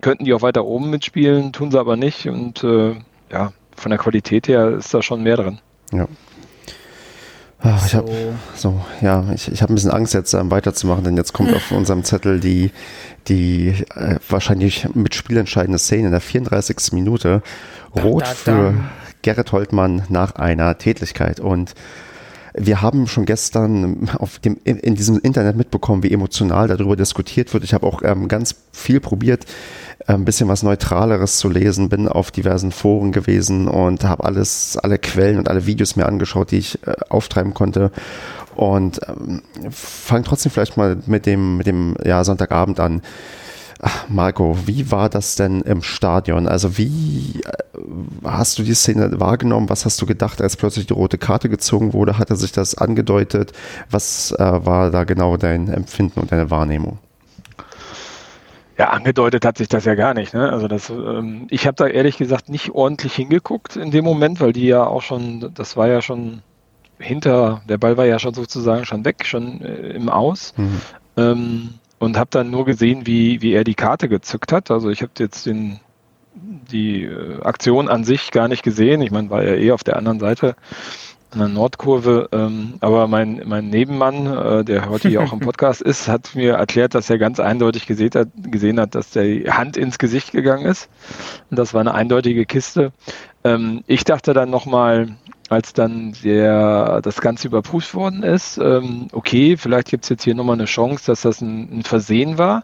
könnten 0.00 0.24
die 0.24 0.34
auch 0.34 0.42
weiter 0.42 0.64
oben 0.64 0.90
mitspielen, 0.90 1.52
tun 1.52 1.70
sie 1.70 1.80
aber 1.80 1.96
nicht. 1.96 2.28
Und 2.28 2.62
äh, 2.62 2.96
ja, 3.32 3.52
von 3.74 3.90
der 3.90 3.98
Qualität 3.98 4.48
her 4.48 4.70
ist 4.70 4.92
da 4.92 5.02
schon 5.02 5.22
mehr 5.22 5.36
drin. 5.36 5.58
Ja. 5.92 6.08
Ach, 7.58 7.86
ich 7.86 7.94
habe 7.94 8.12
so, 8.54 8.84
ja, 9.00 9.24
ich, 9.34 9.50
ich 9.50 9.62
habe 9.62 9.72
ein 9.72 9.74
bisschen 9.74 9.90
Angst 9.90 10.14
jetzt 10.14 10.34
ähm, 10.34 10.50
weiterzumachen, 10.50 11.04
denn 11.04 11.16
jetzt 11.16 11.32
kommt 11.32 11.54
auf 11.54 11.72
unserem 11.72 12.04
Zettel 12.04 12.38
die, 12.38 12.70
die 13.28 13.68
äh, 13.94 14.16
wahrscheinlich 14.28 14.86
mit 14.94 15.14
spielentscheidende 15.14 15.78
Szene 15.78 16.06
in 16.06 16.10
der 16.12 16.20
34. 16.20 16.92
Minute. 16.92 17.42
Rot 17.94 18.22
da, 18.22 18.26
da, 18.26 18.34
für 18.34 18.74
Gerrit 19.22 19.52
Holtmann 19.52 20.02
nach 20.08 20.36
einer 20.36 20.78
Tätigkeit 20.78 21.40
und 21.40 21.74
wir 22.58 22.80
haben 22.80 23.06
schon 23.06 23.26
gestern 23.26 24.08
auf 24.16 24.38
dem, 24.38 24.58
in 24.64 24.94
diesem 24.94 25.18
Internet 25.18 25.56
mitbekommen, 25.56 26.02
wie 26.02 26.12
emotional 26.12 26.68
darüber 26.68 26.96
diskutiert 26.96 27.52
wird. 27.52 27.64
Ich 27.64 27.74
habe 27.74 27.86
auch 27.86 28.02
ähm, 28.02 28.28
ganz 28.28 28.54
viel 28.72 29.00
probiert, 29.00 29.44
ein 30.06 30.24
bisschen 30.24 30.48
was 30.48 30.62
Neutraleres 30.62 31.38
zu 31.38 31.48
lesen, 31.48 31.88
bin 31.88 32.08
auf 32.08 32.30
diversen 32.30 32.72
Foren 32.72 33.12
gewesen 33.12 33.68
und 33.68 34.04
habe 34.04 34.24
alles, 34.24 34.76
alle 34.76 34.98
Quellen 34.98 35.38
und 35.38 35.48
alle 35.48 35.66
Videos 35.66 35.96
mir 35.96 36.06
angeschaut, 36.06 36.52
die 36.52 36.58
ich 36.58 36.86
äh, 36.86 36.94
auftreiben 37.08 37.54
konnte. 37.54 37.90
Und 38.54 39.00
ähm, 39.08 39.42
fang 39.70 40.24
trotzdem 40.24 40.52
vielleicht 40.52 40.76
mal 40.76 40.96
mit 41.06 41.26
dem, 41.26 41.56
mit 41.58 41.66
dem 41.66 41.96
ja, 42.04 42.24
Sonntagabend 42.24 42.80
an. 42.80 43.02
Marco, 44.08 44.56
wie 44.64 44.90
war 44.90 45.10
das 45.10 45.36
denn 45.36 45.60
im 45.60 45.82
Stadion? 45.82 46.48
Also 46.48 46.78
wie 46.78 47.42
äh, 47.44 47.78
hast 48.24 48.58
du 48.58 48.62
die 48.62 48.74
Szene 48.74 49.20
wahrgenommen? 49.20 49.68
Was 49.68 49.84
hast 49.84 50.00
du 50.00 50.06
gedacht, 50.06 50.40
als 50.40 50.56
plötzlich 50.56 50.86
die 50.86 50.94
rote 50.94 51.18
Karte 51.18 51.48
gezogen 51.48 51.92
wurde? 51.92 52.18
Hat 52.18 52.30
er 52.30 52.36
sich 52.36 52.52
das 52.52 52.76
angedeutet? 52.76 53.52
Was 53.90 54.32
äh, 54.32 54.38
war 54.38 54.90
da 54.90 55.04
genau 55.04 55.36
dein 55.36 55.68
Empfinden 55.68 56.20
und 56.20 56.32
deine 56.32 56.50
Wahrnehmung? 56.50 56.98
Ja, 58.78 58.90
angedeutet 58.90 59.44
hat 59.46 59.56
sich 59.56 59.68
das 59.68 59.86
ja 59.86 59.94
gar 59.94 60.12
nicht. 60.12 60.34
Ne? 60.34 60.52
Also 60.52 60.68
das, 60.68 60.90
ähm, 60.90 61.46
ich 61.50 61.66
habe 61.66 61.76
da 61.76 61.86
ehrlich 61.86 62.18
gesagt 62.18 62.50
nicht 62.50 62.72
ordentlich 62.72 63.14
hingeguckt 63.14 63.76
in 63.76 63.90
dem 63.90 64.04
Moment, 64.04 64.40
weil 64.40 64.52
die 64.52 64.66
ja 64.66 64.84
auch 64.84 65.00
schon, 65.00 65.50
das 65.54 65.76
war 65.76 65.88
ja 65.88 66.02
schon 66.02 66.42
hinter, 66.98 67.62
der 67.68 67.78
Ball 67.78 67.96
war 67.96 68.04
ja 68.04 68.18
schon 68.18 68.34
sozusagen 68.34 68.84
schon 68.84 69.04
weg, 69.04 69.24
schon 69.24 69.62
äh, 69.62 69.92
im 69.92 70.10
Aus. 70.10 70.52
Mhm. 70.56 70.80
Ähm, 71.16 71.68
und 71.98 72.18
habe 72.18 72.28
dann 72.30 72.50
nur 72.50 72.66
gesehen, 72.66 73.06
wie, 73.06 73.40
wie 73.40 73.52
er 73.52 73.64
die 73.64 73.74
Karte 73.74 74.08
gezückt 74.08 74.52
hat. 74.52 74.70
Also 74.70 74.90
ich 74.90 75.00
habe 75.00 75.12
jetzt 75.18 75.46
den, 75.46 75.80
die 76.34 77.04
äh, 77.04 77.40
Aktion 77.42 77.88
an 77.88 78.04
sich 78.04 78.30
gar 78.30 78.48
nicht 78.48 78.62
gesehen. 78.62 79.00
Ich 79.00 79.10
meine, 79.10 79.30
war 79.30 79.42
ja 79.42 79.54
eh 79.54 79.72
auf 79.72 79.84
der 79.84 79.96
anderen 79.96 80.20
Seite 80.20 80.56
an 81.36 81.40
der 81.40 81.48
Nordkurve. 81.48 82.28
Ähm, 82.32 82.74
aber 82.80 83.06
mein, 83.08 83.42
mein 83.44 83.68
Nebenmann, 83.68 84.26
äh, 84.26 84.64
der 84.64 84.88
heute 84.88 85.08
hier 85.08 85.22
auch 85.22 85.32
im 85.32 85.40
Podcast 85.40 85.82
ist, 85.82 86.08
hat 86.08 86.34
mir 86.34 86.54
erklärt, 86.54 86.94
dass 86.94 87.10
er 87.10 87.18
ganz 87.18 87.40
eindeutig 87.40 87.86
gesehen 87.86 88.10
hat, 88.14 88.28
gesehen 88.36 88.80
hat, 88.80 88.94
dass 88.94 89.10
der 89.10 89.56
Hand 89.56 89.76
ins 89.76 89.98
Gesicht 89.98 90.32
gegangen 90.32 90.64
ist. 90.64 90.88
Und 91.50 91.58
das 91.58 91.74
war 91.74 91.80
eine 91.80 91.94
eindeutige 91.94 92.46
Kiste. 92.46 92.92
Ähm, 93.44 93.84
ich 93.86 94.04
dachte 94.04 94.32
dann 94.32 94.50
nochmal, 94.50 95.16
als 95.48 95.72
dann 95.72 96.14
der, 96.24 97.00
das 97.02 97.20
Ganze 97.20 97.48
überprüft 97.48 97.94
worden 97.94 98.22
ist, 98.22 98.58
ähm, 98.58 99.08
okay, 99.12 99.56
vielleicht 99.56 99.88
gibt 99.88 100.04
es 100.04 100.10
jetzt 100.10 100.24
hier 100.24 100.34
nochmal 100.34 100.56
eine 100.56 100.64
Chance, 100.64 101.06
dass 101.06 101.22
das 101.22 101.40
ein, 101.40 101.78
ein, 101.78 101.82
Versehen 101.82 102.38
war. 102.38 102.62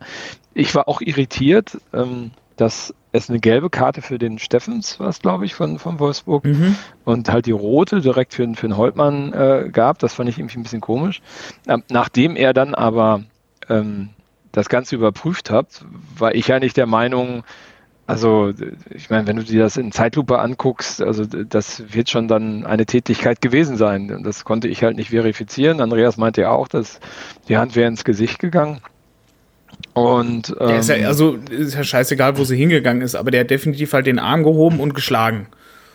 Ich 0.55 0.75
war 0.75 0.89
auch 0.89 1.01
irritiert, 1.01 1.79
ähm, 1.93 2.33
dass 2.57 2.95
es 3.13 3.29
eine 3.29 3.39
gelbe 3.39 3.71
Karte 3.71 4.03
für 4.03 4.19
den 4.19 4.39
Steffens, 4.39 4.99
was 4.99 5.21
glaube 5.21 5.45
ich, 5.45 5.55
von, 5.55 5.79
von 5.79 6.01
Wolfsburg, 6.01 6.45
mhm. 6.45 6.77
und 7.05 7.31
halt 7.31 7.47
die 7.47 7.53
rote 7.53 8.01
direkt 8.01 8.35
für, 8.35 8.53
für 8.55 8.67
den 8.67 8.77
Holtmann 8.77 9.33
äh, 9.33 9.69
gab. 9.71 9.99
Das 9.99 10.15
fand 10.15 10.29
ich 10.29 10.39
irgendwie 10.39 10.59
ein 10.59 10.63
bisschen 10.63 10.81
komisch. 10.81 11.21
Ähm, 11.69 11.83
nachdem 11.91 12.37
er 12.37 12.55
dann 12.55 12.75
aber 12.75 13.23
ähm, 13.69 14.11
das 14.51 14.69
Ganze 14.69 14.95
überprüft 14.97 15.51
hat, 15.51 15.85
war 16.17 16.35
ich 16.35 16.53
eigentlich 16.53 16.75
der 16.75 16.87
Meinung, 16.87 17.45
also 18.07 18.53
ich 18.91 19.11
meine, 19.11 19.27
wenn 19.27 19.37
du 19.37 19.45
dir 19.45 19.63
das 19.63 19.77
in 19.77 19.93
Zeitlupe 19.93 20.39
anguckst, 20.39 21.03
also 21.03 21.25
das 21.25 21.95
wird 21.95 22.11
schon 22.11 22.29
dann 22.29 22.67
eine 22.67 22.87
Tätigkeit 22.87 23.41
gewesen 23.41 23.77
sein. 23.77 24.23
Das 24.25 24.45
konnte 24.45 24.69
ich 24.69 24.83
halt 24.83 24.97
nicht 24.97 25.11
verifizieren. 25.11 25.81
Andreas 25.81 26.17
meinte 26.17 26.43
ja 26.43 26.51
auch, 26.51 26.69
dass 26.69 27.01
die 27.49 27.57
Hand 27.57 27.77
wäre 27.77 27.89
ins 27.89 28.05
Gesicht 28.05 28.39
gegangen. 28.39 28.81
Und 29.95 30.55
ähm, 30.59 30.77
ist 30.77 30.89
ja, 30.89 31.07
also 31.07 31.37
ist 31.51 31.75
ja 31.75 31.85
scheißegal, 31.85 32.39
wo 32.39 32.45
sie 32.45 32.57
hingegangen 32.57 33.03
ist, 33.03 33.15
aber 33.15 33.31
der 33.31 33.41
hat 33.41 33.51
definitiv 33.51 33.93
halt 33.93 34.07
den 34.07 34.19
Arm 34.19 34.43
gehoben 34.43 34.81
und 34.81 34.95
geschlagen. 34.95 35.49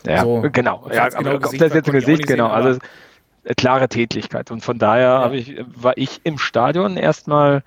Ja, 0.06 0.22
so, 0.22 0.44
genau. 0.52 0.88
Ja, 0.94 1.06
aber 1.06 1.24
genau 1.24 1.40
Gesicht, 1.40 1.62
das 1.62 1.74
jetzt 1.74 1.88
im 1.88 1.94
Gesicht, 1.94 2.28
genau. 2.28 2.48
Sehen, 2.48 2.56
also 2.56 2.80
klare 3.58 3.90
Tätigkeit. 3.90 4.52
Und 4.52 4.62
von 4.62 4.78
daher 4.78 5.30
ja. 5.32 5.32
ich, 5.32 5.56
war 5.76 5.98
ich 5.98 6.22
im 6.24 6.38
Stadion 6.38 6.98
erstmal 6.98 7.63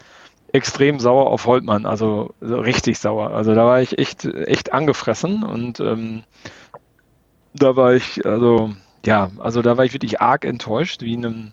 extrem 0.53 0.99
sauer 1.01 1.27
auf 1.31 1.46
Holtmann, 1.46 1.87
also 1.87 2.35
so 2.40 2.59
richtig 2.59 2.99
sauer. 2.99 3.31
Also 3.31 3.55
da 3.55 3.66
war 3.66 3.81
ich 3.81 3.99
echt, 3.99 4.25
echt 4.25 4.73
angefressen 4.73 5.42
und 5.42 5.81
ähm, 5.81 6.23
da 7.55 7.77
war 7.77 7.94
ich, 7.94 8.25
also 8.27 8.73
ja, 9.05 9.31
also 9.38 9.62
da 9.62 9.77
war 9.77 9.85
ich 9.85 9.92
wirklich 9.92 10.20
arg 10.20 10.44
enttäuscht, 10.44 11.03
wie 11.03 11.16
ein 11.16 11.53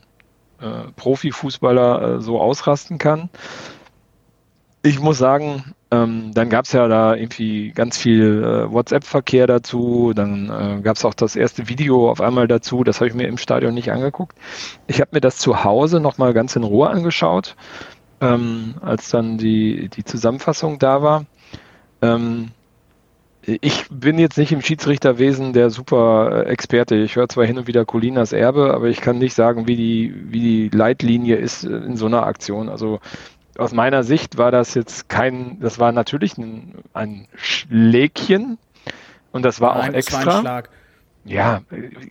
äh, 0.59 0.91
Profifußballer 0.95 2.17
äh, 2.17 2.21
so 2.21 2.39
ausrasten 2.41 2.97
kann. 2.97 3.29
Ich 4.83 4.99
muss 4.99 5.17
sagen, 5.17 5.73
ähm, 5.91 6.31
dann 6.33 6.49
gab 6.49 6.65
es 6.65 6.71
ja 6.71 6.87
da 6.87 7.15
irgendwie 7.15 7.71
ganz 7.71 7.97
viel 7.97 8.43
äh, 8.43 8.71
WhatsApp-Verkehr 8.71 9.47
dazu. 9.47 10.13
Dann 10.15 10.49
äh, 10.49 10.81
gab 10.81 10.97
es 10.97 11.05
auch 11.05 11.13
das 11.13 11.35
erste 11.35 11.67
Video 11.67 12.09
auf 12.09 12.21
einmal 12.21 12.47
dazu. 12.47 12.83
Das 12.83 12.97
habe 12.97 13.09
ich 13.09 13.15
mir 13.15 13.27
im 13.27 13.37
Stadion 13.37 13.73
nicht 13.73 13.91
angeguckt. 13.91 14.37
Ich 14.87 15.01
habe 15.01 15.11
mir 15.13 15.21
das 15.21 15.37
zu 15.37 15.63
Hause 15.63 15.99
nochmal 15.99 16.33
ganz 16.33 16.55
in 16.55 16.63
Ruhe 16.63 16.89
angeschaut 16.89 17.55
ähm, 18.21 18.75
als 18.81 19.09
dann 19.09 19.37
die, 19.37 19.89
die 19.89 20.03
Zusammenfassung 20.03 20.79
da 20.79 21.01
war. 21.01 21.25
Ähm, 22.01 22.49
ich 23.41 23.85
bin 23.89 24.19
jetzt 24.19 24.37
nicht 24.37 24.51
im 24.51 24.61
Schiedsrichterwesen 24.61 25.53
der 25.53 25.69
super 25.69 26.47
Experte. 26.47 26.95
Ich 26.95 27.15
höre 27.15 27.29
zwar 27.29 27.45
hin 27.45 27.57
und 27.57 27.67
wieder 27.67 27.85
Colinas 27.85 28.33
Erbe, 28.33 28.73
aber 28.73 28.87
ich 28.87 28.99
kann 28.99 29.19
nicht 29.19 29.35
sagen, 29.35 29.67
wie 29.67 29.77
die, 29.77 30.13
wie 30.29 30.41
die 30.41 30.69
Leitlinie 30.77 31.37
ist 31.37 31.63
in 31.63 31.95
so 31.95 32.07
einer 32.07 32.25
Aktion. 32.25 32.67
Also 32.67 32.99
aus 33.57 33.73
meiner 33.73 34.03
Sicht 34.03 34.37
war 34.37 34.51
das 34.51 34.73
jetzt 34.73 35.09
kein, 35.09 35.59
das 35.59 35.79
war 35.79 35.91
natürlich 35.91 36.37
ein, 36.37 36.75
ein 36.93 37.27
Schlägchen 37.35 38.57
und 39.31 39.43
das 39.43 39.61
war 39.61 39.77
Nein, 39.77 39.91
auch 39.91 39.95
extra. 39.95 40.43
War. 40.43 40.63
Ja, 41.27 41.61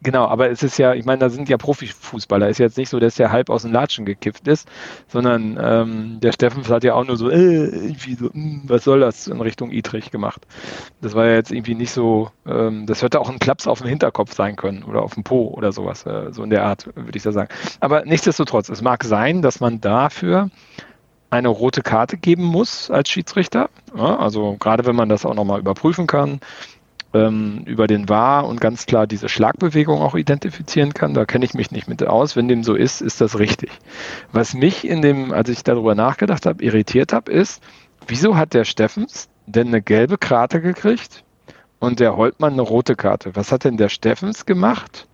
genau, 0.02 0.26
aber 0.26 0.50
es 0.50 0.62
ist 0.62 0.78
ja, 0.78 0.92
ich 0.92 1.06
meine, 1.06 1.20
da 1.20 1.30
sind 1.30 1.48
ja 1.48 1.56
Profifußballer. 1.56 2.50
Ist 2.50 2.58
jetzt 2.58 2.76
nicht 2.76 2.90
so, 2.90 3.00
dass 3.00 3.14
der 3.14 3.32
halb 3.32 3.48
aus 3.48 3.62
dem 3.62 3.72
Latschen 3.72 4.04
gekippt 4.04 4.46
ist, 4.46 4.68
sondern 5.08 5.58
ähm, 5.58 6.20
der 6.20 6.32
Steffens 6.32 6.68
hat 6.68 6.84
ja 6.84 6.94
auch 6.94 7.06
nur 7.06 7.16
so, 7.16 7.30
äh, 7.30 7.64
irgendwie 7.64 8.14
so, 8.14 8.26
mh, 8.26 8.32
hm, 8.34 8.62
was 8.66 8.84
soll 8.84 9.00
das 9.00 9.26
in 9.26 9.40
Richtung 9.40 9.70
Idrich 9.70 10.10
gemacht. 10.10 10.46
Das 11.00 11.14
war 11.14 11.24
ja 11.24 11.32
jetzt 11.32 11.50
irgendwie 11.50 11.74
nicht 11.74 11.92
so, 11.92 12.30
ähm, 12.46 12.84
das 12.84 13.02
hätte 13.02 13.18
auch 13.20 13.30
ein 13.30 13.38
Klaps 13.38 13.66
auf 13.66 13.78
dem 13.78 13.88
Hinterkopf 13.88 14.34
sein 14.34 14.54
können 14.54 14.82
oder 14.82 15.00
auf 15.00 15.14
dem 15.14 15.24
Po 15.24 15.48
oder 15.48 15.72
sowas, 15.72 16.04
äh, 16.04 16.30
so 16.32 16.42
in 16.42 16.50
der 16.50 16.64
Art, 16.64 16.86
würde 16.94 17.16
ich 17.16 17.22
da 17.22 17.32
sagen. 17.32 17.48
Aber 17.80 18.04
nichtsdestotrotz, 18.04 18.68
es 18.68 18.82
mag 18.82 19.02
sein, 19.02 19.40
dass 19.40 19.60
man 19.60 19.80
dafür 19.80 20.50
eine 21.30 21.48
rote 21.48 21.82
Karte 21.82 22.16
geben 22.16 22.44
muss 22.44 22.90
als 22.90 23.08
Schiedsrichter. 23.08 23.70
Ja, 23.96 24.18
also 24.18 24.56
gerade 24.58 24.86
wenn 24.86 24.96
man 24.96 25.08
das 25.08 25.24
auch 25.24 25.34
nochmal 25.34 25.60
überprüfen 25.60 26.06
kann, 26.06 26.40
ähm, 27.14 27.62
über 27.66 27.86
den 27.86 28.08
War 28.08 28.46
und 28.46 28.60
ganz 28.60 28.86
klar 28.86 29.06
diese 29.06 29.28
Schlagbewegung 29.28 30.00
auch 30.00 30.14
identifizieren 30.14 30.94
kann. 30.94 31.14
Da 31.14 31.24
kenne 31.24 31.44
ich 31.44 31.54
mich 31.54 31.70
nicht 31.70 31.88
mit 31.88 32.06
aus. 32.06 32.36
Wenn 32.36 32.48
dem 32.48 32.62
so 32.62 32.74
ist, 32.74 33.00
ist 33.00 33.20
das 33.20 33.38
richtig. 33.38 33.70
Was 34.32 34.54
mich 34.54 34.86
in 34.86 35.02
dem, 35.02 35.32
als 35.32 35.48
ich 35.48 35.64
darüber 35.64 35.94
nachgedacht 35.94 36.46
habe, 36.46 36.62
irritiert 36.62 37.12
habe, 37.12 37.32
ist, 37.32 37.62
wieso 38.06 38.36
hat 38.36 38.54
der 38.54 38.64
Steffens 38.64 39.28
denn 39.46 39.68
eine 39.68 39.82
gelbe 39.82 40.18
Karte 40.18 40.60
gekriegt 40.60 41.24
und 41.78 42.00
der 42.00 42.16
Holtmann 42.16 42.54
eine 42.54 42.62
rote 42.62 42.96
Karte? 42.96 43.34
Was 43.34 43.52
hat 43.52 43.64
denn 43.64 43.76
der 43.76 43.88
Steffens 43.88 44.46
gemacht? 44.46 45.06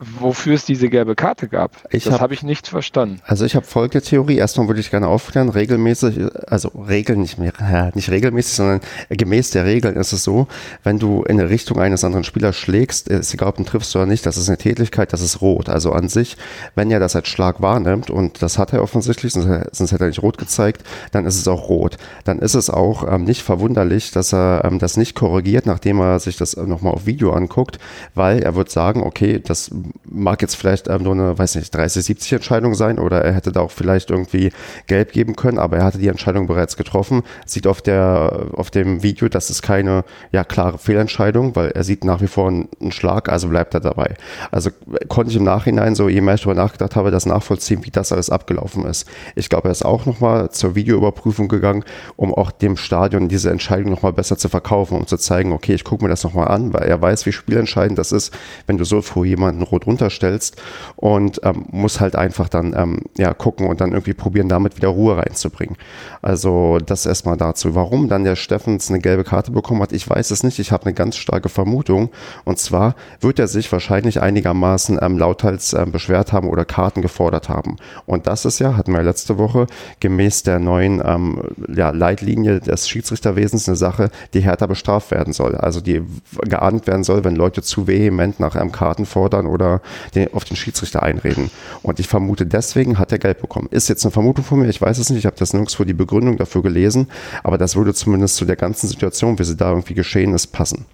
Wofür 0.00 0.54
es 0.54 0.64
diese 0.64 0.88
gelbe 0.88 1.14
Karte 1.14 1.46
gab. 1.46 1.72
Ich 1.90 2.04
das 2.04 2.14
habe 2.14 2.22
hab 2.22 2.32
ich 2.32 2.42
nicht 2.42 2.68
verstanden. 2.68 3.20
Also 3.24 3.44
ich 3.44 3.54
habe 3.54 3.66
folgende 3.66 4.00
Theorie. 4.00 4.36
Erstmal 4.36 4.66
würde 4.66 4.80
ich 4.80 4.90
gerne 4.90 5.08
aufklären, 5.08 5.50
regelmäßig, 5.50 6.18
also 6.46 6.68
Regeln 6.68 7.20
nicht 7.20 7.38
mehr, 7.38 7.52
ja, 7.60 7.90
nicht 7.94 8.10
regelmäßig, 8.10 8.54
sondern 8.54 8.80
gemäß 9.10 9.50
der 9.50 9.66
Regeln 9.66 9.96
ist 9.96 10.12
es 10.12 10.24
so, 10.24 10.46
wenn 10.84 10.98
du 10.98 11.22
in 11.24 11.38
eine 11.38 11.50
Richtung 11.50 11.78
eines 11.78 12.02
anderen 12.02 12.24
Spielers 12.24 12.56
schlägst, 12.56 13.08
ist 13.08 13.34
egal 13.34 13.48
ob 13.48 13.56
du 13.56 13.62
ihn 13.62 13.66
triffst 13.66 13.94
oder 13.94 14.06
nicht, 14.06 14.24
das 14.24 14.38
ist 14.38 14.48
eine 14.48 14.56
Tätigkeit, 14.56 15.12
das 15.12 15.20
ist 15.20 15.42
rot. 15.42 15.68
Also 15.68 15.92
an 15.92 16.08
sich, 16.08 16.38
wenn 16.74 16.90
er 16.90 16.98
das 16.98 17.14
als 17.14 17.28
Schlag 17.28 17.60
wahrnimmt, 17.60 18.10
und 18.10 18.42
das 18.42 18.56
hat 18.56 18.72
er 18.72 18.82
offensichtlich, 18.82 19.34
sonst, 19.34 19.48
sonst 19.76 19.92
hätte 19.92 20.04
er 20.04 20.08
nicht 20.08 20.22
rot 20.22 20.38
gezeigt, 20.38 20.82
dann 21.12 21.26
ist 21.26 21.36
es 21.36 21.46
auch 21.46 21.68
rot. 21.68 21.98
Dann 22.24 22.38
ist 22.38 22.54
es 22.54 22.70
auch 22.70 23.06
ähm, 23.06 23.24
nicht 23.24 23.42
verwunderlich, 23.42 24.12
dass 24.12 24.32
er 24.32 24.62
ähm, 24.64 24.78
das 24.78 24.96
nicht 24.96 25.14
korrigiert, 25.14 25.66
nachdem 25.66 26.00
er 26.00 26.20
sich 26.20 26.38
das 26.38 26.56
nochmal 26.56 26.94
auf 26.94 27.04
Video 27.04 27.32
anguckt, 27.32 27.78
weil 28.14 28.42
er 28.42 28.54
wird 28.54 28.70
sagen, 28.70 29.02
okay, 29.02 29.40
das 29.44 29.70
mag 30.04 30.42
jetzt 30.42 30.56
vielleicht 30.56 30.88
ähm, 30.88 31.02
nur 31.02 31.14
eine, 31.14 31.38
weiß 31.38 31.54
nicht, 31.56 31.74
30-70 31.74 32.36
Entscheidung 32.36 32.74
sein 32.74 32.98
oder 32.98 33.22
er 33.22 33.32
hätte 33.32 33.52
da 33.52 33.60
auch 33.60 33.70
vielleicht 33.70 34.10
irgendwie 34.10 34.52
gelb 34.86 35.12
geben 35.12 35.36
können, 35.36 35.58
aber 35.58 35.78
er 35.78 35.84
hatte 35.84 35.98
die 35.98 36.08
Entscheidung 36.08 36.46
bereits 36.46 36.76
getroffen. 36.76 37.22
Sieht 37.46 37.66
auf 37.66 37.80
der, 37.82 38.46
auf 38.52 38.70
dem 38.70 39.02
Video, 39.02 39.28
das 39.28 39.50
ist 39.50 39.62
keine, 39.62 40.04
ja, 40.32 40.44
klare 40.44 40.78
Fehlentscheidung, 40.78 41.56
weil 41.56 41.70
er 41.70 41.84
sieht 41.84 42.04
nach 42.04 42.20
wie 42.20 42.26
vor 42.26 42.48
einen, 42.48 42.68
einen 42.80 42.92
Schlag, 42.92 43.28
also 43.28 43.48
bleibt 43.48 43.74
er 43.74 43.80
dabei. 43.80 44.14
Also 44.50 44.70
konnte 45.08 45.30
ich 45.30 45.36
im 45.36 45.44
Nachhinein 45.44 45.94
so, 45.94 46.08
je 46.08 46.20
mehr 46.20 46.34
ich 46.34 46.42
darüber 46.42 46.60
nachgedacht 46.60 46.96
habe, 46.96 47.10
das 47.10 47.26
nachvollziehen, 47.26 47.84
wie 47.84 47.90
das 47.90 48.12
alles 48.12 48.30
abgelaufen 48.30 48.84
ist. 48.84 49.06
Ich 49.34 49.48
glaube, 49.48 49.68
er 49.68 49.72
ist 49.72 49.84
auch 49.84 50.06
nochmal 50.06 50.50
zur 50.50 50.74
Videoüberprüfung 50.74 51.48
gegangen, 51.48 51.84
um 52.16 52.34
auch 52.34 52.50
dem 52.50 52.76
Stadion 52.76 53.28
diese 53.28 53.50
Entscheidung 53.50 53.90
nochmal 53.90 54.12
besser 54.12 54.36
zu 54.36 54.48
verkaufen, 54.48 54.96
um 54.96 55.06
zu 55.06 55.16
zeigen, 55.16 55.52
okay, 55.52 55.74
ich 55.74 55.84
gucke 55.84 56.04
mir 56.04 56.10
das 56.10 56.24
nochmal 56.24 56.48
an, 56.48 56.72
weil 56.72 56.82
er 56.82 57.00
weiß, 57.00 57.26
wie 57.26 57.32
spielentscheidend 57.32 57.98
das 57.98 58.12
ist, 58.12 58.36
wenn 58.66 58.78
du 58.78 58.84
so 58.84 59.02
früh 59.02 59.26
jemanden 59.26 59.62
rot 59.80 60.00
runterstellst 60.00 60.56
und 60.96 61.40
ähm, 61.44 61.66
muss 61.70 62.00
halt 62.00 62.16
einfach 62.16 62.48
dann 62.48 62.74
ähm, 62.76 63.02
ja 63.16 63.32
gucken 63.34 63.66
und 63.66 63.80
dann 63.80 63.92
irgendwie 63.92 64.14
probieren, 64.14 64.48
damit 64.48 64.76
wieder 64.76 64.88
Ruhe 64.88 65.16
reinzubringen. 65.16 65.76
Also 66.22 66.78
das 66.84 67.06
erstmal 67.06 67.36
dazu. 67.36 67.74
Warum 67.74 68.08
dann 68.08 68.24
der 68.24 68.36
Steffens 68.36 68.90
eine 68.90 69.00
gelbe 69.00 69.24
Karte 69.24 69.50
bekommen 69.50 69.82
hat, 69.82 69.92
ich 69.92 70.08
weiß 70.08 70.30
es 70.30 70.42
nicht. 70.42 70.58
Ich 70.58 70.72
habe 70.72 70.86
eine 70.86 70.94
ganz 70.94 71.16
starke 71.16 71.48
Vermutung. 71.48 72.10
Und 72.44 72.58
zwar 72.58 72.94
wird 73.20 73.38
er 73.38 73.48
sich 73.48 73.70
wahrscheinlich 73.72 74.20
einigermaßen 74.20 74.98
ähm, 75.00 75.18
lauthals 75.18 75.72
ähm, 75.72 75.92
beschwert 75.92 76.32
haben 76.32 76.48
oder 76.48 76.64
Karten 76.64 77.02
gefordert 77.02 77.48
haben. 77.48 77.76
Und 78.06 78.26
das 78.26 78.44
ist 78.44 78.58
ja, 78.58 78.76
hatten 78.76 78.92
wir 78.92 79.02
letzte 79.02 79.38
Woche, 79.38 79.66
gemäß 80.00 80.42
der 80.42 80.58
neuen 80.58 81.02
ähm, 81.04 81.42
ja, 81.74 81.90
Leitlinie 81.90 82.60
des 82.60 82.88
Schiedsrichterwesens 82.88 83.68
eine 83.68 83.76
Sache, 83.76 84.10
die 84.34 84.40
härter 84.40 84.68
bestraft 84.68 85.10
werden 85.10 85.32
soll. 85.32 85.56
Also 85.56 85.80
die 85.80 86.02
geahndet 86.42 86.86
werden 86.86 87.04
soll, 87.04 87.24
wenn 87.24 87.36
Leute 87.36 87.62
zu 87.62 87.86
vehement 87.86 88.40
nach 88.40 88.56
einem 88.56 88.72
Karten 88.72 89.06
fordern 89.06 89.46
oder 89.46 89.69
Den, 90.14 90.32
auf 90.34 90.44
den 90.44 90.56
Schiedsrichter 90.56 91.02
einreden. 91.02 91.50
Und 91.82 92.00
ich 92.00 92.08
vermute, 92.08 92.46
deswegen 92.46 92.98
hat 92.98 93.12
er 93.12 93.18
gelb 93.18 93.40
bekommen. 93.40 93.68
Ist 93.70 93.88
jetzt 93.88 94.04
eine 94.04 94.12
Vermutung 94.12 94.44
von 94.44 94.58
mir, 94.60 94.68
ich 94.68 94.80
weiß 94.80 94.98
es 94.98 95.10
nicht, 95.10 95.20
ich 95.20 95.26
habe 95.26 95.36
das 95.38 95.52
nirgendwo 95.52 95.84
die 95.84 95.94
Begründung 95.94 96.36
dafür 96.36 96.62
gelesen, 96.62 97.08
aber 97.44 97.58
das 97.58 97.76
würde 97.76 97.94
zumindest 97.94 98.36
zu 98.36 98.44
der 98.44 98.56
ganzen 98.56 98.88
Situation, 98.88 99.38
wie 99.38 99.44
sie 99.44 99.56
da 99.56 99.70
irgendwie 99.70 99.94
geschehen 99.94 100.34
ist, 100.34 100.48
passen. 100.48 100.86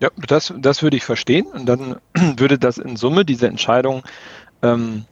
Ja, 0.00 0.08
das, 0.26 0.52
das 0.58 0.82
würde 0.82 0.96
ich 0.96 1.04
verstehen. 1.04 1.46
Und 1.46 1.66
dann 1.66 1.96
würde 2.36 2.58
das 2.58 2.78
in 2.78 2.96
Summe, 2.96 3.24
diese 3.24 3.46
Entscheidung, 3.46 4.02
ähm, 4.62 5.04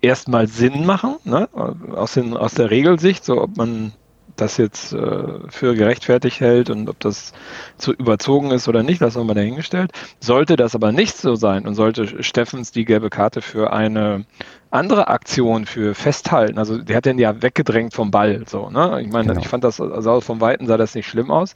erstmal 0.00 0.48
Sinn 0.48 0.84
machen, 0.84 1.16
ne? 1.24 1.48
aus, 1.52 2.14
den, 2.14 2.36
aus 2.36 2.54
der 2.54 2.70
Regelsicht, 2.70 3.24
so 3.24 3.40
ob 3.40 3.56
man 3.56 3.92
das 4.36 4.56
jetzt 4.56 4.92
äh, 4.92 5.24
für 5.48 5.74
gerechtfertigt 5.74 6.40
hält 6.40 6.70
und 6.70 6.88
ob 6.88 6.98
das 7.00 7.32
zu 7.78 7.92
überzogen 7.92 8.50
ist 8.50 8.68
oder 8.68 8.82
nicht, 8.82 9.00
das 9.00 9.16
haben 9.16 9.26
wir 9.26 9.34
dahingestellt. 9.34 9.92
Sollte 10.20 10.56
das 10.56 10.74
aber 10.74 10.92
nicht 10.92 11.16
so 11.16 11.34
sein 11.34 11.66
und 11.66 11.74
sollte 11.74 12.22
Steffens 12.22 12.72
die 12.72 12.84
gelbe 12.84 13.10
Karte 13.10 13.42
für 13.42 13.72
eine 13.72 14.24
andere 14.70 15.08
Aktion 15.08 15.66
für 15.66 15.94
festhalten, 15.94 16.58
also 16.58 16.78
der 16.78 16.96
hat 16.96 17.04
den 17.04 17.18
ja 17.18 17.42
weggedrängt 17.42 17.92
vom 17.92 18.10
Ball, 18.10 18.44
so, 18.46 18.70
ne? 18.70 19.02
Ich 19.02 19.12
meine, 19.12 19.28
genau. 19.28 19.40
ich 19.40 19.48
fand 19.48 19.64
das, 19.64 19.80
also 19.80 20.20
vom 20.22 20.40
Weiten 20.40 20.66
sah 20.66 20.78
das 20.78 20.94
nicht 20.94 21.06
schlimm 21.06 21.30
aus, 21.30 21.52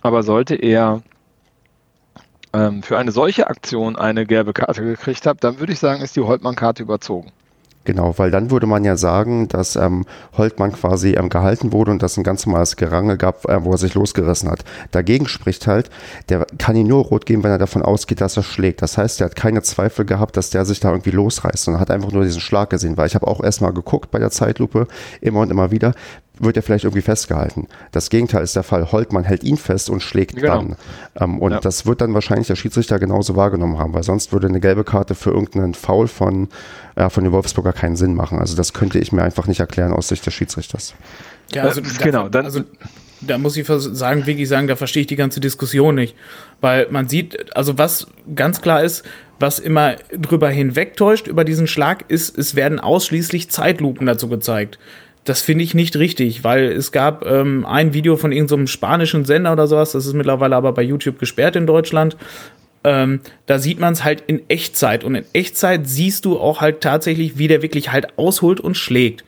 aber 0.00 0.22
sollte 0.22 0.54
er 0.54 1.02
ähm, 2.54 2.82
für 2.82 2.96
eine 2.96 3.12
solche 3.12 3.48
Aktion 3.48 3.96
eine 3.96 4.24
gelbe 4.24 4.54
Karte 4.54 4.82
gekriegt 4.82 5.26
haben, 5.26 5.38
dann 5.40 5.60
würde 5.60 5.72
ich 5.72 5.78
sagen, 5.78 6.02
ist 6.02 6.16
die 6.16 6.22
Holtmann-Karte 6.22 6.82
überzogen. 6.82 7.32
Genau, 7.86 8.18
weil 8.18 8.32
dann 8.32 8.50
würde 8.50 8.66
man 8.66 8.84
ja 8.84 8.96
sagen, 8.96 9.46
dass 9.46 9.76
ähm, 9.76 10.04
Holtmann 10.36 10.72
quasi 10.72 11.12
ähm, 11.12 11.28
gehalten 11.28 11.72
wurde 11.72 11.92
und 11.92 12.02
dass 12.02 12.16
ein 12.16 12.24
ganz 12.24 12.44
normales 12.44 12.74
Gerangel 12.74 13.16
gab, 13.16 13.48
äh, 13.48 13.64
wo 13.64 13.70
er 13.70 13.78
sich 13.78 13.94
losgerissen 13.94 14.50
hat. 14.50 14.64
Dagegen 14.90 15.28
spricht 15.28 15.68
halt, 15.68 15.88
der 16.28 16.44
kann 16.58 16.74
ihn 16.74 16.88
nur 16.88 17.04
rot 17.04 17.26
geben, 17.26 17.44
wenn 17.44 17.52
er 17.52 17.58
davon 17.58 17.82
ausgeht, 17.82 18.20
dass 18.20 18.36
er 18.36 18.42
schlägt. 18.42 18.82
Das 18.82 18.98
heißt, 18.98 19.20
er 19.20 19.26
hat 19.26 19.36
keine 19.36 19.62
Zweifel 19.62 20.04
gehabt, 20.04 20.36
dass 20.36 20.50
der 20.50 20.64
sich 20.64 20.80
da 20.80 20.90
irgendwie 20.90 21.12
losreißt 21.12 21.68
und 21.68 21.78
hat 21.78 21.92
einfach 21.92 22.10
nur 22.10 22.24
diesen 22.24 22.40
Schlag 22.40 22.70
gesehen, 22.70 22.96
weil 22.96 23.06
ich 23.06 23.14
habe 23.14 23.28
auch 23.28 23.40
erstmal 23.40 23.72
geguckt 23.72 24.10
bei 24.10 24.18
der 24.18 24.32
Zeitlupe, 24.32 24.88
immer 25.20 25.40
und 25.40 25.52
immer 25.52 25.70
wieder, 25.70 25.94
wird 26.38 26.56
er 26.56 26.62
vielleicht 26.62 26.84
irgendwie 26.84 27.02
festgehalten. 27.02 27.66
Das 27.92 28.10
Gegenteil 28.10 28.42
ist 28.42 28.56
der 28.56 28.62
Fall. 28.62 28.92
Holtmann 28.92 29.24
hält 29.24 29.42
ihn 29.42 29.56
fest 29.56 29.90
und 29.90 30.02
schlägt 30.02 30.36
genau. 30.36 30.56
dann. 30.56 30.76
Ähm, 31.18 31.38
und 31.40 31.52
ja. 31.52 31.60
das 31.60 31.86
wird 31.86 32.00
dann 32.00 32.14
wahrscheinlich 32.14 32.46
der 32.46 32.56
Schiedsrichter 32.56 32.98
genauso 32.98 33.36
wahrgenommen 33.36 33.78
haben, 33.78 33.94
weil 33.94 34.02
sonst 34.02 34.32
würde 34.32 34.48
eine 34.48 34.60
gelbe 34.60 34.84
Karte 34.84 35.14
für 35.14 35.30
irgendeinen 35.30 35.74
Foul 35.74 36.08
von, 36.08 36.48
äh, 36.94 37.08
von 37.08 37.24
den 37.24 37.32
Wolfsburger 37.32 37.72
keinen 37.72 37.96
Sinn 37.96 38.14
machen. 38.14 38.38
Also 38.38 38.56
das 38.56 38.72
könnte 38.72 38.98
ich 38.98 39.12
mir 39.12 39.22
einfach 39.22 39.46
nicht 39.46 39.60
erklären 39.60 39.92
aus 39.92 40.08
Sicht 40.08 40.26
des 40.26 40.34
Schiedsrichters. 40.34 40.94
Ja, 41.52 41.62
also 41.62 41.80
da, 41.80 41.88
genau. 42.02 42.28
Dann, 42.28 42.44
also 42.44 42.62
da 43.20 43.38
muss 43.38 43.56
ich 43.56 43.66
sagen, 43.66 44.26
wirklich 44.26 44.48
sagen, 44.48 44.66
da 44.66 44.76
verstehe 44.76 45.02
ich 45.02 45.06
die 45.06 45.16
ganze 45.16 45.40
Diskussion 45.40 45.94
nicht. 45.94 46.14
Weil 46.60 46.88
man 46.90 47.08
sieht, 47.08 47.56
also 47.56 47.78
was 47.78 48.06
ganz 48.34 48.60
klar 48.60 48.82
ist, 48.82 49.04
was 49.38 49.58
immer 49.58 49.96
drüber 50.12 50.48
hinwegtäuscht 50.48 51.26
über 51.26 51.44
diesen 51.44 51.66
Schlag, 51.66 52.04
ist, 52.08 52.36
es 52.38 52.54
werden 52.54 52.80
ausschließlich 52.80 53.50
Zeitlupen 53.50 54.06
dazu 54.06 54.28
gezeigt. 54.28 54.78
Das 55.26 55.42
finde 55.42 55.64
ich 55.64 55.74
nicht 55.74 55.96
richtig, 55.96 56.44
weil 56.44 56.70
es 56.70 56.92
gab 56.92 57.26
ähm, 57.26 57.66
ein 57.66 57.92
Video 57.92 58.16
von 58.16 58.30
irgendeinem 58.30 58.68
so 58.68 58.72
spanischen 58.72 59.24
Sender 59.24 59.52
oder 59.52 59.66
sowas, 59.66 59.92
das 59.92 60.06
ist 60.06 60.14
mittlerweile 60.14 60.56
aber 60.56 60.72
bei 60.72 60.82
YouTube 60.82 61.18
gesperrt 61.18 61.56
in 61.56 61.66
Deutschland. 61.66 62.16
Ähm, 62.84 63.20
da 63.46 63.58
sieht 63.58 63.80
man 63.80 63.92
es 63.92 64.04
halt 64.04 64.22
in 64.28 64.48
Echtzeit 64.48 65.02
und 65.02 65.16
in 65.16 65.24
Echtzeit 65.32 65.88
siehst 65.88 66.24
du 66.24 66.38
auch 66.38 66.60
halt 66.60 66.80
tatsächlich, 66.80 67.36
wie 67.36 67.48
der 67.48 67.60
wirklich 67.60 67.90
halt 67.90 68.16
ausholt 68.16 68.60
und 68.60 68.76
schlägt. 68.76 69.24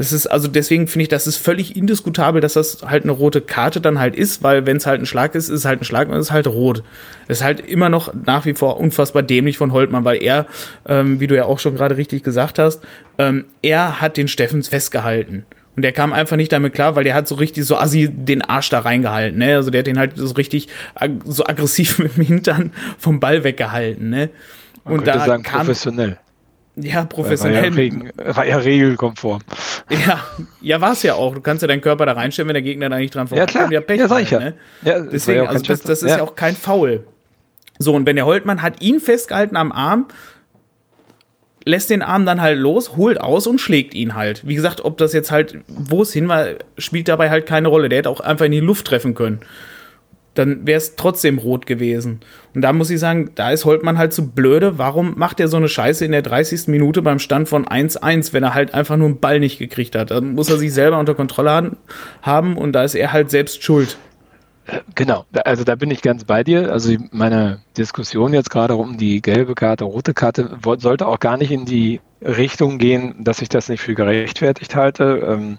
Das 0.00 0.14
ist 0.14 0.26
also 0.28 0.48
deswegen 0.48 0.86
finde 0.86 1.02
ich, 1.02 1.08
das 1.10 1.26
ist 1.26 1.36
völlig 1.36 1.76
indiskutabel, 1.76 2.40
dass 2.40 2.54
das 2.54 2.78
halt 2.86 3.02
eine 3.02 3.12
rote 3.12 3.42
Karte 3.42 3.82
dann 3.82 3.98
halt 3.98 4.16
ist, 4.16 4.42
weil 4.42 4.64
wenn 4.64 4.78
es 4.78 4.86
halt 4.86 5.02
ein 5.02 5.04
Schlag 5.04 5.34
ist, 5.34 5.50
ist 5.50 5.58
es 5.58 5.64
halt 5.66 5.82
ein 5.82 5.84
Schlag 5.84 6.08
und 6.08 6.14
es 6.14 6.28
ist 6.28 6.32
halt 6.32 6.46
rot. 6.46 6.82
Das 7.28 7.40
ist 7.40 7.44
halt 7.44 7.60
immer 7.60 7.90
noch 7.90 8.14
nach 8.14 8.46
wie 8.46 8.54
vor 8.54 8.80
unfassbar 8.80 9.22
dämlich 9.22 9.58
von 9.58 9.74
Holtmann, 9.74 10.06
weil 10.06 10.22
er, 10.22 10.46
ähm, 10.88 11.20
wie 11.20 11.26
du 11.26 11.36
ja 11.36 11.44
auch 11.44 11.58
schon 11.58 11.74
gerade 11.74 11.98
richtig 11.98 12.22
gesagt 12.22 12.58
hast, 12.58 12.80
ähm, 13.18 13.44
er 13.60 14.00
hat 14.00 14.16
den 14.16 14.26
Steffens 14.26 14.68
festgehalten. 14.68 15.44
Und 15.76 15.82
der 15.82 15.92
kam 15.92 16.14
einfach 16.14 16.36
nicht 16.38 16.50
damit 16.50 16.72
klar, 16.72 16.96
weil 16.96 17.04
der 17.04 17.12
hat 17.12 17.28
so 17.28 17.34
richtig 17.34 17.66
so 17.66 17.76
assi 17.76 18.08
den 18.10 18.40
Arsch 18.40 18.70
da 18.70 18.78
reingehalten, 18.78 19.38
ne? 19.38 19.56
Also 19.56 19.70
der 19.70 19.80
hat 19.80 19.86
den 19.86 19.98
halt 19.98 20.12
so 20.16 20.32
richtig 20.32 20.68
ag 20.94 21.10
so 21.26 21.44
aggressiv 21.44 21.98
mit 21.98 22.16
dem 22.16 22.24
Hintern 22.24 22.72
vom 22.96 23.20
Ball 23.20 23.44
weggehalten, 23.44 24.08
ne? 24.08 24.30
Man 24.86 25.00
und 25.00 25.06
da 25.06 25.26
sagen, 25.26 25.42
kam, 25.42 25.66
professionell. 25.66 26.16
Ja, 26.76 27.04
professionell. 27.04 27.76
War 27.76 28.26
ja, 28.26 28.36
war 28.36 28.46
ja 28.46 28.56
regelkonform. 28.58 29.40
Ja, 29.90 30.24
ja 30.60 30.80
war 30.80 30.92
es 30.92 31.02
ja 31.02 31.14
auch. 31.14 31.34
Du 31.34 31.40
kannst 31.40 31.62
ja 31.62 31.68
deinen 31.68 31.80
Körper 31.80 32.06
da 32.06 32.12
reinstellen, 32.12 32.48
wenn 32.48 32.54
der 32.54 32.62
Gegner 32.62 32.88
da 32.88 32.98
nicht 32.98 33.14
dran 33.14 33.26
vorbeikommt. 33.26 33.54
Ja, 33.54 33.60
klar. 33.66 33.72
Ja, 33.72 33.80
Pech 33.80 34.00
ja, 34.00 34.08
sag 34.08 34.22
ich 34.22 34.30
ja. 34.30 34.38
Ne? 34.38 34.54
ja 34.82 35.00
Deswegen, 35.00 35.46
also 35.46 35.62
das, 35.64 35.82
das 35.82 36.02
ist 36.02 36.10
ja. 36.10 36.18
ja 36.18 36.22
auch 36.22 36.36
kein 36.36 36.54
Foul. 36.54 37.04
So, 37.78 37.94
und 37.94 38.06
wenn 38.06 38.16
der 38.16 38.26
Holtmann 38.26 38.62
hat 38.62 38.82
ihn 38.82 39.00
festgehalten 39.00 39.56
am 39.56 39.72
Arm, 39.72 40.08
lässt 41.64 41.90
den 41.90 42.02
Arm 42.02 42.24
dann 42.24 42.40
halt 42.40 42.58
los, 42.58 42.96
holt 42.96 43.20
aus 43.20 43.46
und 43.46 43.60
schlägt 43.60 43.94
ihn 43.94 44.14
halt. 44.14 44.46
Wie 44.46 44.54
gesagt, 44.54 44.84
ob 44.84 44.96
das 44.98 45.12
jetzt 45.12 45.30
halt, 45.30 45.58
wo 45.66 46.02
es 46.02 46.12
hin 46.12 46.28
war, 46.28 46.46
spielt 46.78 47.08
dabei 47.08 47.30
halt 47.30 47.46
keine 47.46 47.68
Rolle. 47.68 47.88
Der 47.88 47.98
hätte 47.98 48.10
auch 48.10 48.20
einfach 48.20 48.46
in 48.46 48.52
die 48.52 48.60
Luft 48.60 48.86
treffen 48.86 49.14
können 49.14 49.40
dann 50.40 50.66
wäre 50.66 50.78
es 50.78 50.96
trotzdem 50.96 51.38
rot 51.38 51.66
gewesen. 51.66 52.20
Und 52.54 52.62
da 52.62 52.72
muss 52.72 52.90
ich 52.90 52.98
sagen, 52.98 53.30
da 53.34 53.50
ist 53.50 53.64
Holtmann 53.64 53.98
halt 53.98 54.12
zu 54.12 54.30
blöde. 54.30 54.78
Warum 54.78 55.14
macht 55.16 55.38
er 55.38 55.48
so 55.48 55.58
eine 55.58 55.68
Scheiße 55.68 56.04
in 56.04 56.12
der 56.12 56.22
30. 56.22 56.68
Minute 56.68 57.02
beim 57.02 57.18
Stand 57.18 57.48
von 57.48 57.66
1-1, 57.66 58.32
wenn 58.32 58.42
er 58.42 58.54
halt 58.54 58.74
einfach 58.74 58.96
nur 58.96 59.08
einen 59.08 59.20
Ball 59.20 59.38
nicht 59.38 59.58
gekriegt 59.58 59.94
hat? 59.94 60.10
Dann 60.10 60.34
muss 60.34 60.50
er 60.50 60.56
sich 60.56 60.72
selber 60.72 60.98
unter 60.98 61.14
Kontrolle 61.14 61.76
haben 62.22 62.56
und 62.56 62.72
da 62.72 62.82
ist 62.82 62.94
er 62.94 63.12
halt 63.12 63.30
selbst 63.30 63.62
schuld. 63.62 63.98
Genau, 64.94 65.24
also 65.44 65.64
da 65.64 65.74
bin 65.74 65.90
ich 65.90 66.00
ganz 66.00 66.24
bei 66.24 66.44
dir. 66.44 66.72
Also 66.72 66.94
meine 67.10 67.60
Diskussion 67.76 68.32
jetzt 68.32 68.50
gerade 68.50 68.76
um 68.76 68.96
die 68.96 69.20
gelbe 69.20 69.54
Karte, 69.54 69.84
rote 69.84 70.14
Karte 70.14 70.58
sollte 70.78 71.06
auch 71.06 71.18
gar 71.18 71.36
nicht 71.36 71.50
in 71.50 71.64
die 71.64 72.00
Richtung 72.22 72.78
gehen, 72.78 73.16
dass 73.18 73.42
ich 73.42 73.48
das 73.48 73.68
nicht 73.68 73.80
für 73.80 73.94
gerechtfertigt 73.94 74.74
halte. 74.76 75.58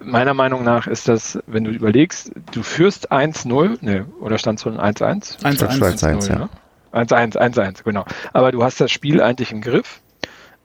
Meiner 0.00 0.34
Meinung 0.34 0.64
nach 0.64 0.86
ist 0.86 1.08
das, 1.08 1.38
wenn 1.46 1.64
du 1.64 1.70
überlegst, 1.70 2.32
du 2.52 2.62
führst 2.62 3.12
1-0, 3.12 3.78
ne, 3.80 4.06
oder 4.20 4.38
stand 4.38 4.60
schon 4.60 4.78
1-1? 4.78 5.40
1-1, 5.40 6.28
ja. 6.28 6.48
1-1, 6.92 7.36
1-1, 7.36 7.84
genau. 7.84 8.04
Aber 8.32 8.52
du 8.52 8.62
hast 8.62 8.80
das 8.80 8.90
Spiel 8.90 9.20
eigentlich 9.20 9.52
im 9.52 9.60
Griff. 9.60 10.00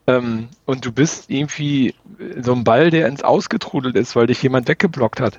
Ähm, 0.07 0.47
und 0.65 0.85
du 0.85 0.91
bist 0.91 1.29
irgendwie 1.29 1.93
so 2.41 2.53
ein 2.53 2.63
Ball, 2.63 2.89
der 2.89 3.07
ins 3.07 3.23
Ausgetrudelt 3.23 3.95
ist, 3.95 4.15
weil 4.15 4.27
dich 4.27 4.41
jemand 4.41 4.67
weggeblockt 4.67 5.21
hat. 5.21 5.37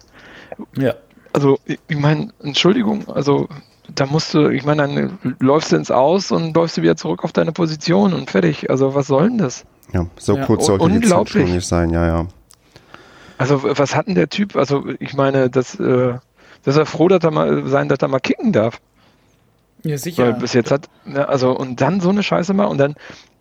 Ja. 0.76 0.94
Also, 1.32 1.58
ich 1.66 1.96
meine, 1.96 2.30
Entschuldigung, 2.40 3.08
also 3.08 3.48
da 3.94 4.06
musst 4.06 4.34
du, 4.34 4.48
ich 4.48 4.64
meine, 4.64 4.82
dann 4.82 5.36
läufst 5.40 5.72
du 5.72 5.76
ins 5.76 5.90
Aus 5.90 6.30
und 6.32 6.54
läufst 6.54 6.76
du 6.76 6.82
wieder 6.82 6.96
zurück 6.96 7.24
auf 7.24 7.32
deine 7.32 7.52
Position 7.52 8.12
und 8.12 8.30
fertig. 8.30 8.70
Also, 8.70 8.94
was 8.94 9.06
soll 9.06 9.28
denn 9.28 9.38
das? 9.38 9.64
Ja, 9.92 10.06
so 10.16 10.36
ja. 10.36 10.44
kurz 10.44 10.66
sollte 10.66 10.88
die 10.88 11.00
Zeit 11.00 11.28
schon 11.28 11.44
nicht 11.44 11.66
sein, 11.66 11.90
ja, 11.90 12.06
ja. 12.06 12.26
Also 13.40 13.62
was 13.62 13.96
hat 13.96 14.06
denn 14.06 14.16
der 14.16 14.28
Typ? 14.28 14.54
Also 14.54 14.84
ich 14.98 15.14
meine, 15.14 15.48
das, 15.48 15.80
äh, 15.80 16.12
dass 16.62 16.76
er 16.76 16.84
froh 16.84 17.08
dass 17.08 17.24
er 17.24 17.30
mal 17.30 17.66
sein, 17.66 17.88
dass 17.88 18.00
er 18.02 18.08
mal 18.08 18.18
kicken 18.18 18.52
darf. 18.52 18.82
Ja, 19.82 19.96
sicher. 19.96 20.24
Weil 20.24 20.34
bis 20.34 20.52
jetzt 20.52 20.70
hat, 20.70 20.90
ne, 21.06 21.26
also 21.26 21.56
und 21.56 21.80
dann 21.80 22.00
so 22.00 22.10
eine 22.10 22.22
Scheiße 22.22 22.52
mal 22.52 22.66
und 22.66 22.76
dann, 22.76 22.96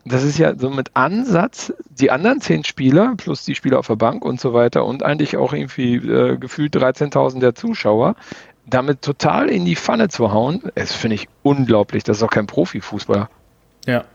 das 0.05 0.23
ist 0.23 0.37
ja 0.37 0.57
so 0.57 0.69
mit 0.69 0.91
Ansatz, 0.93 1.73
die 1.89 2.11
anderen 2.11 2.39
zehn 2.39 2.63
Spieler 2.63 3.15
plus 3.17 3.43
die 3.43 3.55
Spieler 3.55 3.77
auf 3.77 3.87
der 3.87 3.97
Bank 3.97 4.23
und 4.23 4.39
so 4.39 4.53
weiter 4.53 4.85
und 4.85 5.03
eigentlich 5.03 5.35
auch 5.35 5.51
irgendwie 5.51 5.95
äh, 5.95 6.37
gefühlt 6.37 6.73
13.000 6.73 7.39
der 7.39 7.53
Zuschauer, 7.53 8.15
damit 8.65 9.01
total 9.01 9.49
in 9.49 9.65
die 9.65 9.75
Pfanne 9.75 10.07
zu 10.07 10.31
hauen, 10.31 10.63
das 10.75 10.93
finde 10.93 11.15
ich 11.15 11.27
unglaublich. 11.43 12.05
Das 12.05 12.15
ist 12.15 12.23
auch 12.23 12.31
kein 12.31 12.47
Profifußballer. 12.47 13.29
Ja, 13.85 14.05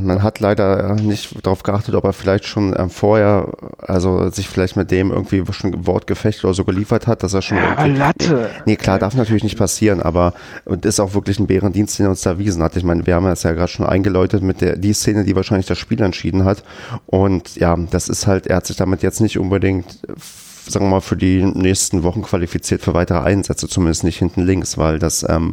man 0.00 0.22
hat 0.22 0.40
leider 0.40 0.90
äh, 0.90 0.94
nicht 1.00 1.44
darauf 1.44 1.62
geachtet, 1.62 1.94
ob 1.94 2.04
er 2.04 2.12
vielleicht 2.12 2.46
schon 2.46 2.74
ähm, 2.76 2.90
vorher, 2.90 3.48
also 3.78 4.28
sich 4.30 4.48
vielleicht 4.48 4.76
mit 4.76 4.90
dem 4.90 5.10
irgendwie 5.10 5.42
schon 5.52 5.86
Wortgefecht 5.86 6.44
oder 6.44 6.54
so 6.54 6.64
geliefert 6.64 7.06
hat, 7.06 7.22
dass 7.22 7.34
er 7.34 7.42
schon. 7.42 7.58
Ja, 7.58 7.84
Latte. 7.86 8.50
Nee, 8.64 8.72
nee, 8.72 8.76
klar, 8.76 8.98
darf 8.98 9.14
natürlich 9.14 9.44
nicht 9.44 9.58
passieren, 9.58 10.00
aber 10.00 10.34
und 10.64 10.84
ist 10.84 11.00
auch 11.00 11.14
wirklich 11.14 11.38
ein 11.38 11.46
Bärendienst, 11.46 11.98
den 11.98 12.06
er 12.06 12.10
uns 12.10 12.22
da 12.22 12.30
erwiesen 12.30 12.62
hat. 12.62 12.76
Ich 12.76 12.84
meine, 12.84 13.06
wir 13.06 13.14
haben 13.14 13.26
es 13.26 13.42
ja 13.42 13.52
gerade 13.52 13.68
schon 13.68 13.86
eingeläutet 13.86 14.42
mit 14.42 14.60
der 14.60 14.76
die 14.76 14.92
Szene, 14.92 15.24
die 15.24 15.36
wahrscheinlich 15.36 15.66
das 15.66 15.78
Spiel 15.78 16.00
entschieden 16.02 16.44
hat. 16.44 16.64
Und 17.06 17.56
ja, 17.56 17.76
das 17.90 18.08
ist 18.08 18.26
halt, 18.26 18.46
er 18.46 18.56
hat 18.56 18.66
sich 18.66 18.76
damit 18.76 19.02
jetzt 19.02 19.20
nicht 19.20 19.38
unbedingt 19.38 20.00
sagen 20.66 20.86
wir 20.86 20.90
mal, 20.90 21.00
für 21.00 21.16
die 21.16 21.44
nächsten 21.44 22.02
Wochen 22.02 22.22
qualifiziert 22.22 22.80
für 22.80 22.94
weitere 22.94 23.18
Einsätze, 23.18 23.68
zumindest 23.68 24.04
nicht 24.04 24.18
hinten 24.18 24.42
links, 24.42 24.78
weil 24.78 24.98
das 24.98 25.24
ähm, 25.28 25.52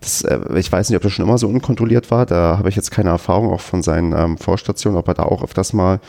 das, 0.00 0.22
äh, 0.22 0.38
ich 0.56 0.70
weiß 0.70 0.88
nicht, 0.88 0.96
ob 0.96 1.02
das 1.02 1.12
schon 1.12 1.24
immer 1.24 1.38
so 1.38 1.48
unkontrolliert 1.48 2.10
war. 2.10 2.26
Da 2.26 2.58
habe 2.58 2.68
ich 2.68 2.76
jetzt 2.76 2.90
keine 2.90 3.10
Erfahrung 3.10 3.52
auch 3.52 3.60
von 3.60 3.82
seinen 3.82 4.12
ähm, 4.12 4.38
Vorstationen, 4.38 4.98
ob 4.98 5.08
er 5.08 5.14
da 5.14 5.22
auch 5.24 5.42
öfters 5.42 5.72
mal 5.72 6.00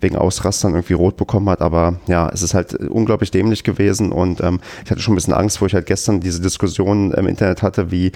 wegen 0.00 0.16
Ausrastern 0.16 0.72
irgendwie 0.72 0.94
rot 0.94 1.16
bekommen 1.16 1.48
hat. 1.48 1.60
Aber 1.60 1.96
ja, 2.06 2.28
es 2.32 2.42
ist 2.42 2.54
halt 2.54 2.74
unglaublich 2.74 3.30
dämlich 3.30 3.64
gewesen 3.64 4.12
und 4.12 4.40
ähm, 4.40 4.60
ich 4.84 4.90
hatte 4.90 5.00
schon 5.00 5.14
ein 5.14 5.16
bisschen 5.16 5.34
Angst, 5.34 5.60
wo 5.60 5.66
ich 5.66 5.74
halt 5.74 5.86
gestern 5.86 6.20
diese 6.20 6.40
Diskussion 6.40 7.12
im 7.12 7.26
Internet 7.26 7.62
hatte, 7.62 7.90
wie 7.90 8.12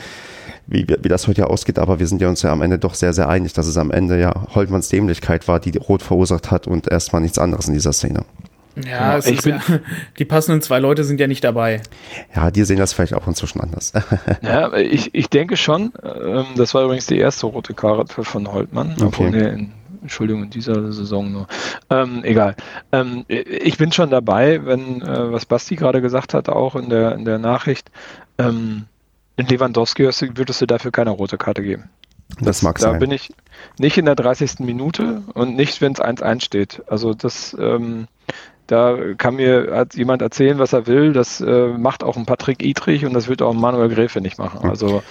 wie, 0.66 0.86
wie 0.86 1.08
das 1.08 1.28
heute 1.28 1.50
ausgeht, 1.50 1.78
aber 1.78 1.98
wir 1.98 2.06
sind 2.06 2.22
ja 2.22 2.28
uns 2.30 2.42
ja 2.42 2.50
am 2.50 2.62
Ende 2.62 2.78
doch 2.78 2.94
sehr, 2.94 3.12
sehr 3.12 3.28
einig, 3.28 3.52
dass 3.52 3.66
es 3.66 3.76
am 3.76 3.90
Ende 3.90 4.18
ja 4.18 4.32
Holtmanns 4.54 4.88
Dämlichkeit 4.88 5.46
war, 5.46 5.60
die 5.60 5.76
rot 5.76 6.02
verursacht 6.02 6.50
hat 6.50 6.66
und 6.66 6.90
erstmal 6.90 7.20
nichts 7.20 7.38
anderes 7.38 7.68
in 7.68 7.74
dieser 7.74 7.92
Szene. 7.92 8.24
Ja, 8.76 9.16
es 9.16 9.26
ist 9.26 9.46
ja, 9.46 9.60
die 10.18 10.24
passenden 10.24 10.62
zwei 10.62 10.78
Leute 10.78 11.04
sind 11.04 11.20
ja 11.20 11.26
nicht 11.26 11.44
dabei. 11.44 11.80
Ja, 12.34 12.50
die 12.50 12.64
sehen 12.64 12.78
das 12.78 12.92
vielleicht 12.92 13.14
auch 13.14 13.26
inzwischen 13.26 13.60
anders. 13.60 13.92
ja, 14.42 14.72
ich, 14.74 15.14
ich 15.14 15.28
denke 15.28 15.56
schon. 15.56 15.92
Ähm, 16.02 16.46
das 16.56 16.74
war 16.74 16.84
übrigens 16.84 17.06
die 17.06 17.18
erste 17.18 17.46
rote 17.46 17.74
Karte 17.74 18.24
von 18.24 18.50
Holtmann. 18.52 18.92
Okay. 18.92 19.04
Obwohl, 19.04 19.30
nee, 19.30 19.48
in, 19.48 19.72
Entschuldigung, 20.02 20.44
in 20.44 20.50
dieser 20.50 20.92
Saison 20.92 21.32
nur. 21.32 21.46
Ähm, 21.88 22.20
egal. 22.24 22.56
Ähm, 22.92 23.24
ich 23.28 23.78
bin 23.78 23.92
schon 23.92 24.10
dabei, 24.10 24.64
wenn, 24.66 25.00
äh, 25.02 25.32
was 25.32 25.46
Basti 25.46 25.76
gerade 25.76 26.02
gesagt 26.02 26.34
hat, 26.34 26.48
auch 26.48 26.76
in 26.76 26.90
der, 26.90 27.14
in 27.14 27.24
der 27.24 27.38
Nachricht, 27.38 27.90
ähm, 28.38 28.84
in 29.36 29.46
Lewandowski 29.46 30.04
würdest 30.04 30.60
du 30.60 30.66
dafür 30.66 30.90
keine 30.90 31.10
rote 31.10 31.38
Karte 31.38 31.62
geben. 31.62 31.90
Das 32.40 32.62
mag 32.62 32.78
da 32.78 32.90
sein. 32.90 32.98
bin 32.98 33.10
ich 33.10 33.32
nicht 33.78 33.96
in 33.98 34.04
der 34.04 34.14
30. 34.14 34.60
Minute 34.60 35.22
und 35.34 35.56
nicht, 35.56 35.80
wenn 35.80 35.92
es 35.92 36.00
1-1 36.00 36.42
steht. 36.42 36.82
Also 36.86 37.14
das, 37.14 37.56
ähm, 37.58 38.08
da 38.66 38.96
kann 39.18 39.36
mir 39.36 39.86
jemand 39.94 40.22
erzählen, 40.22 40.58
was 40.58 40.72
er 40.72 40.86
will. 40.86 41.12
Das 41.12 41.40
äh, 41.40 41.68
macht 41.68 42.02
auch 42.02 42.16
ein 42.16 42.26
Patrick 42.26 42.64
Idrich 42.64 43.04
und 43.04 43.12
das 43.14 43.28
wird 43.28 43.42
auch 43.42 43.52
ein 43.52 43.60
Manuel 43.60 43.88
Gräfe 43.88 44.20
nicht 44.20 44.38
machen. 44.38 44.68
Also 44.68 45.02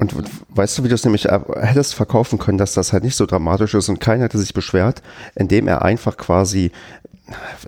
und 0.00 0.14
weißt 0.48 0.78
du, 0.78 0.84
wie 0.84 0.88
du 0.88 0.94
es 0.94 1.04
nämlich 1.04 1.26
äh, 1.26 1.40
hättest 1.60 1.94
verkaufen 1.94 2.38
können, 2.38 2.56
dass 2.56 2.72
das 2.72 2.94
halt 2.94 3.04
nicht 3.04 3.16
so 3.16 3.26
dramatisch 3.26 3.74
ist 3.74 3.90
und 3.90 4.00
keiner 4.00 4.24
hätte 4.24 4.38
sich 4.38 4.54
beschwert, 4.54 5.02
indem 5.34 5.68
er 5.68 5.82
einfach 5.82 6.16
quasi, 6.16 6.72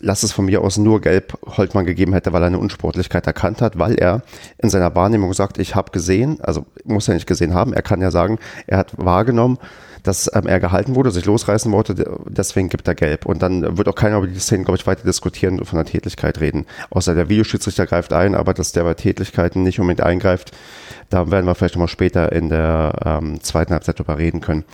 lass 0.01 0.22
es 0.22 0.33
von 0.33 0.47
mir 0.47 0.62
aus 0.62 0.78
nur 0.78 1.03
gelb 1.03 1.39
Holtmann 1.45 1.85
gegeben 1.85 2.14
hätte, 2.14 2.33
weil 2.33 2.43
er 2.43 2.47
eine 2.47 2.59
Unsportlichkeit 2.59 3.26
erkannt 3.26 3.61
hat, 3.61 3.78
weil 3.78 3.97
er 3.97 4.22
in 4.57 4.70
seiner 4.70 4.95
Wahrnehmung 4.95 5.35
sagt, 5.35 5.59
ich 5.59 5.74
habe 5.74 5.93
gesehen, 5.93 6.41
also 6.41 6.64
muss 6.85 7.07
er 7.07 7.14
nicht 7.14 7.26
gesehen 7.26 7.53
haben, 7.53 7.74
er 7.74 7.83
kann 7.83 8.01
ja 8.01 8.11
sagen, 8.11 8.39
er 8.66 8.78
hat 8.78 8.95
wahrgenommen, 8.97 9.59
dass 10.03 10.30
ähm, 10.34 10.46
er 10.46 10.61
gehalten 10.61 10.94
wurde, 10.94 11.11
sich 11.11 11.24
losreißen 11.24 11.70
wollte, 11.72 12.18
deswegen 12.26 12.68
gibt 12.68 12.88
er 12.88 12.94
gelb. 12.94 13.26
Und 13.26 13.42
dann 13.42 13.78
wird 13.78 13.88
auch 13.88 13.94
keiner 13.94 14.18
über 14.18 14.26
die 14.26 14.38
Szene, 14.38 14.64
glaube 14.64 14.78
ich, 14.78 14.86
weiter 14.86 15.05
diskutieren 15.05 15.59
und 15.59 15.66
von 15.66 15.76
der 15.76 15.86
Tätigkeit 15.86 16.40
reden. 16.40 16.66
Außer 16.90 17.14
der 17.14 17.28
Videoschiedsrichter 17.28 17.86
greift 17.86 18.12
ein, 18.12 18.34
aber 18.34 18.55
dass 18.55 18.72
der 18.72 18.84
bei 18.84 18.94
Tätigkeiten 18.94 19.62
nicht 19.62 19.78
unbedingt 19.80 20.07
eingreift, 20.07 20.53
da 21.11 21.30
werden 21.30 21.46
wir 21.46 21.55
vielleicht 21.55 21.74
nochmal 21.74 21.88
später 21.88 22.32
in 22.32 22.48
der 22.48 22.94
ähm, 23.05 23.42
zweiten 23.42 23.72
Halbzeit 23.72 23.98
drüber 23.98 24.18
reden 24.18 24.40
können. 24.40 24.64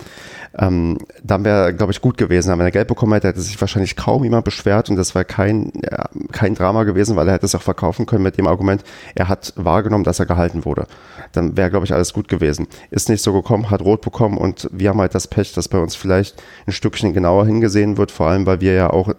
Ähm, 0.57 0.97
dann 1.23 1.45
wäre, 1.45 1.73
glaube 1.73 1.91
ich, 1.91 2.01
gut 2.01 2.17
gewesen. 2.17 2.49
Aber 2.49 2.59
wenn 2.59 2.67
er 2.67 2.71
Gelb 2.71 2.87
bekommen 2.87 3.13
hätte, 3.13 3.27
hätte 3.27 3.41
sich 3.41 3.59
wahrscheinlich 3.59 3.95
kaum 3.95 4.23
jemand 4.23 4.45
beschwert 4.45 4.89
und 4.89 4.95
das 4.95 5.13
wäre 5.13 5.25
kein, 5.25 5.71
ja, 5.83 6.09
kein 6.31 6.55
Drama 6.55 6.83
gewesen, 6.83 7.15
weil 7.15 7.27
er 7.27 7.35
hätte 7.35 7.45
es 7.45 7.55
auch 7.55 7.61
verkaufen 7.61 8.05
können 8.05 8.23
mit 8.23 8.37
dem 8.37 8.47
Argument, 8.47 8.83
er 9.15 9.27
hat 9.29 9.53
wahrgenommen, 9.55 10.03
dass 10.03 10.19
er 10.19 10.25
gehalten 10.25 10.65
wurde. 10.65 10.87
Dann 11.31 11.55
wäre, 11.55 11.69
glaube 11.69 11.85
ich, 11.85 11.93
alles 11.93 12.13
gut 12.13 12.27
gewesen. 12.27 12.67
Ist 12.89 13.09
nicht 13.09 13.23
so 13.23 13.33
gekommen, 13.33 13.69
hat 13.69 13.81
rot 13.81 14.01
bekommen 14.01 14.37
und 14.37 14.67
wir 14.71 14.89
haben 14.89 14.99
halt 14.99 15.13
das 15.15 15.27
Pech, 15.27 15.53
dass 15.53 15.67
bei 15.67 15.77
uns 15.77 15.95
vielleicht 15.95 16.41
ein 16.65 16.73
Stückchen 16.73 17.13
genauer 17.13 17.45
hingesehen 17.45 17.97
wird, 17.97 18.11
vor 18.11 18.27
allem, 18.27 18.45
weil 18.45 18.61
wir 18.61 18.73
ja 18.73 18.89
auch 18.89 19.13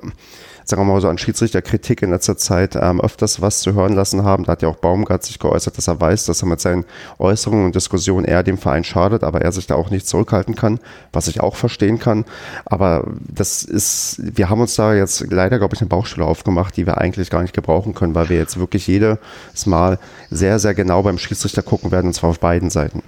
sagen 0.65 0.83
wir 0.83 0.93
mal 0.93 1.01
so, 1.01 1.09
an 1.09 1.19
Schiedsrichterkritik 1.19 2.03
in 2.03 2.11
letzter 2.11 2.37
Zeit 2.37 2.77
ähm, 2.77 3.01
öfters 3.01 3.41
was 3.41 3.61
zu 3.61 3.75
hören 3.75 3.95
lassen 3.95 4.25
haben. 4.25 4.45
Da 4.45 4.53
hat 4.53 4.63
ja 4.63 4.69
auch 4.69 4.77
Baumgart 4.77 5.25
sich 5.25 5.39
geäußert, 5.39 5.77
dass 5.77 5.89
er 5.89 6.01
weiß, 6.01 6.27
dass 6.27 6.43
er 6.43 6.49
mit 6.49 6.61
seinen 6.61 6.85
Äußerungen 7.19 7.67
und 7.67 7.75
Diskussionen 7.75 8.25
eher 8.25 8.43
dem 8.43 8.59
Verein 8.59 8.85
schadet, 8.85 9.25
aber 9.25 9.43
er 9.43 9.53
sich 9.53 9.67
da 9.67 9.75
auch 9.75 9.91
nicht 9.91 10.07
zurückhalten 10.07 10.55
kann, 10.55 10.81
was 11.13 11.29
ich 11.29 11.41
auch 11.41 11.57
verstehen 11.57 11.99
kann. 11.99 12.25
Aber 12.65 13.07
das 13.29 13.63
ist, 13.63 14.21
wir 14.21 14.49
haben 14.49 14.61
uns 14.61 14.75
da 14.75 14.95
jetzt 14.95 15.27
leider, 15.31 15.59
glaube 15.59 15.75
ich, 15.75 15.81
eine 15.81 15.89
Baustelle 15.89 16.27
aufgemacht, 16.27 16.77
die 16.77 16.87
wir 16.87 16.99
eigentlich 16.99 17.31
gar 17.31 17.43
nicht 17.43 17.55
gebrauchen 17.55 17.95
können, 17.95 18.15
weil 18.15 18.29
wir 18.29 18.37
jetzt 18.37 18.59
wirklich 18.59 18.87
jedes 18.87 19.19
Mal 19.67 19.99
sehr, 20.31 20.59
sehr 20.59 20.75
genau 20.75 21.03
beim 21.03 21.19
Schiedsrichter 21.19 21.63
gucken 21.63 21.91
werden, 21.91 22.09
und 22.09 22.15
zwar 22.15 22.31
auf 22.31 22.41
beiden 22.41 22.71
Seiten. 22.71 23.03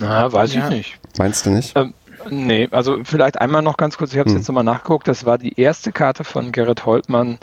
Na, 0.00 0.32
weiß 0.32 0.54
ja. 0.54 0.64
ich 0.64 0.76
nicht. 0.76 0.98
Meinst 1.18 1.44
du 1.44 1.50
nicht? 1.50 1.76
Ähm, 1.76 1.92
Nee, 2.28 2.68
also 2.70 2.98
vielleicht 3.04 3.40
einmal 3.40 3.62
noch 3.62 3.76
ganz 3.76 3.96
kurz, 3.96 4.12
ich 4.12 4.18
habe 4.18 4.28
es 4.28 4.34
hm. 4.34 4.40
jetzt 4.40 4.48
nochmal 4.48 4.64
nachgeguckt, 4.64 5.08
das 5.08 5.24
war 5.24 5.38
die 5.38 5.58
erste 5.58 5.92
Karte 5.92 6.24
von 6.24 6.52
Gerrit 6.52 6.84
Holtmann, 6.84 7.38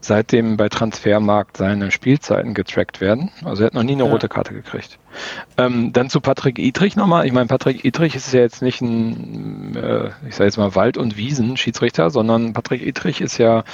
seitdem 0.00 0.56
bei 0.56 0.68
Transfermarkt 0.68 1.56
seine 1.56 1.90
Spielzeiten 1.90 2.54
getrackt 2.54 3.00
werden. 3.00 3.30
Also 3.44 3.62
er 3.62 3.66
hat 3.66 3.74
noch 3.74 3.82
nie 3.82 3.92
eine 3.92 4.04
ja. 4.04 4.10
rote 4.10 4.28
Karte 4.28 4.54
gekriegt. 4.54 4.98
Ähm, 5.56 5.92
dann 5.92 6.08
zu 6.08 6.20
Patrick 6.20 6.58
Idrich 6.58 6.96
nochmal. 6.96 7.26
Ich 7.26 7.32
meine, 7.32 7.46
Patrick 7.46 7.84
Idrich 7.84 8.14
ist 8.14 8.32
ja 8.32 8.40
jetzt 8.40 8.62
nicht 8.62 8.80
ein, 8.80 9.76
äh, 9.76 10.10
ich 10.28 10.36
sage 10.36 10.44
jetzt 10.44 10.56
mal 10.56 10.74
Wald- 10.74 10.96
und 10.96 11.16
Wiesen-Schiedsrichter, 11.16 12.10
sondern 12.10 12.52
Patrick 12.52 12.82
Idrich 12.82 13.20
ist 13.20 13.38
ja 13.38 13.64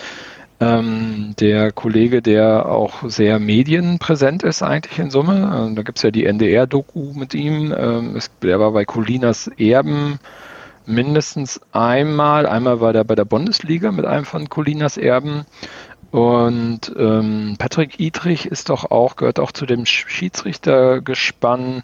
ähm, 0.64 1.34
der 1.38 1.72
Kollege, 1.72 2.22
der 2.22 2.66
auch 2.66 3.02
sehr 3.08 3.38
medienpräsent 3.38 4.42
ist 4.42 4.62
eigentlich 4.62 4.98
in 4.98 5.10
Summe. 5.10 5.52
Ähm, 5.54 5.76
da 5.76 5.82
gibt 5.82 5.98
es 5.98 6.02
ja 6.02 6.10
die 6.10 6.24
NDR-Doku 6.24 7.12
mit 7.14 7.34
ihm. 7.34 7.74
Ähm, 7.76 8.16
es, 8.16 8.30
der 8.42 8.60
war 8.60 8.72
bei 8.72 8.84
Colinas 8.84 9.48
Erben 9.58 10.18
mindestens 10.86 11.60
einmal. 11.72 12.46
Einmal 12.46 12.80
war 12.80 12.92
der 12.92 13.04
bei 13.04 13.14
der 13.14 13.24
Bundesliga 13.24 13.92
mit 13.92 14.04
einem 14.06 14.24
von 14.24 14.48
Colinas 14.48 14.96
Erben. 14.96 15.44
Und 16.10 16.94
ähm, 16.96 17.56
Patrick 17.58 17.98
Idrich 17.98 18.46
ist 18.46 18.70
doch 18.70 18.90
auch, 18.90 19.16
gehört 19.16 19.40
auch 19.40 19.50
zu 19.52 19.66
dem 19.66 19.84
Schiedsrichtergespann 19.84 21.82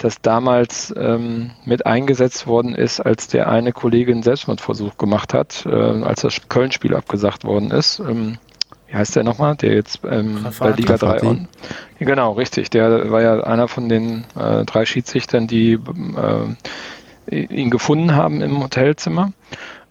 das 0.00 0.22
damals 0.22 0.94
ähm, 0.96 1.50
mit 1.64 1.86
eingesetzt 1.86 2.46
worden 2.46 2.74
ist, 2.74 3.00
als 3.00 3.28
der 3.28 3.48
eine 3.48 3.72
Kollege 3.72 4.12
einen 4.12 4.22
Selbstmordversuch 4.22 4.96
gemacht 4.96 5.34
hat, 5.34 5.66
äh, 5.66 5.70
als 5.70 6.22
das 6.22 6.48
Köln-Spiel 6.48 6.94
abgesagt 6.94 7.44
worden 7.44 7.70
ist. 7.70 8.00
Ähm, 8.00 8.38
wie 8.88 8.94
heißt 8.96 9.14
der 9.14 9.24
nochmal, 9.24 9.56
der 9.56 9.74
jetzt 9.74 10.00
ähm, 10.10 10.46
bei 10.58 10.70
Liga 10.70 10.96
3 10.96 11.22
on. 11.22 11.48
Genau, 11.98 12.32
richtig. 12.32 12.70
Der 12.70 13.10
war 13.10 13.22
ja 13.22 13.40
einer 13.40 13.68
von 13.68 13.88
den 13.88 14.24
äh, 14.36 14.64
drei 14.64 14.84
Schiedsrichtern, 14.84 15.46
die 15.46 15.78
äh, 17.30 17.36
ihn 17.36 17.70
gefunden 17.70 18.16
haben 18.16 18.40
im 18.40 18.60
Hotelzimmer. 18.62 19.32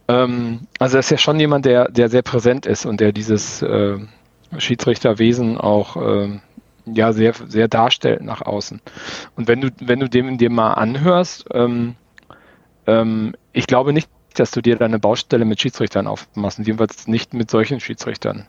Ähm, 0.08 0.62
also 0.80 0.98
er 0.98 1.02
ist 1.02 1.12
ja 1.12 1.18
schon 1.18 1.40
jemand, 1.40 1.66
der, 1.66 1.90
der 1.90 2.10
sehr 2.10 2.24
präsent 2.24 2.66
ist 2.66 2.86
und 2.86 3.00
der 3.00 3.14
dieses 3.14 3.62
äh, 3.62 4.00
Schiedsrichterwesen 4.58 5.58
auch 5.58 5.96
äh, 5.96 6.40
ja 6.96 7.14
sehr, 7.14 7.34
sehr 7.48 7.68
darstellt 7.68 8.22
nach 8.24 8.42
außen. 8.42 8.82
Und 9.36 9.48
wenn 9.48 9.62
du, 9.62 9.70
wenn 9.80 10.00
du 10.00 10.10
dem 10.10 10.38
dir 10.38 10.50
mal 10.50 10.74
anhörst, 10.74 11.46
ähm, 11.54 11.96
ähm, 12.88 13.36
ich 13.54 13.68
glaube 13.68 13.94
nicht, 13.94 14.10
dass 14.36 14.52
du 14.52 14.62
dir 14.62 14.76
deine 14.76 15.00
Baustelle 15.00 15.46
mit 15.46 15.62
Schiedsrichtern 15.62 16.08
aufmachst, 16.08 16.60
jedenfalls 16.60 17.08
nicht 17.08 17.34
mit 17.34 17.50
solchen 17.50 17.80
Schiedsrichtern. 17.80 18.46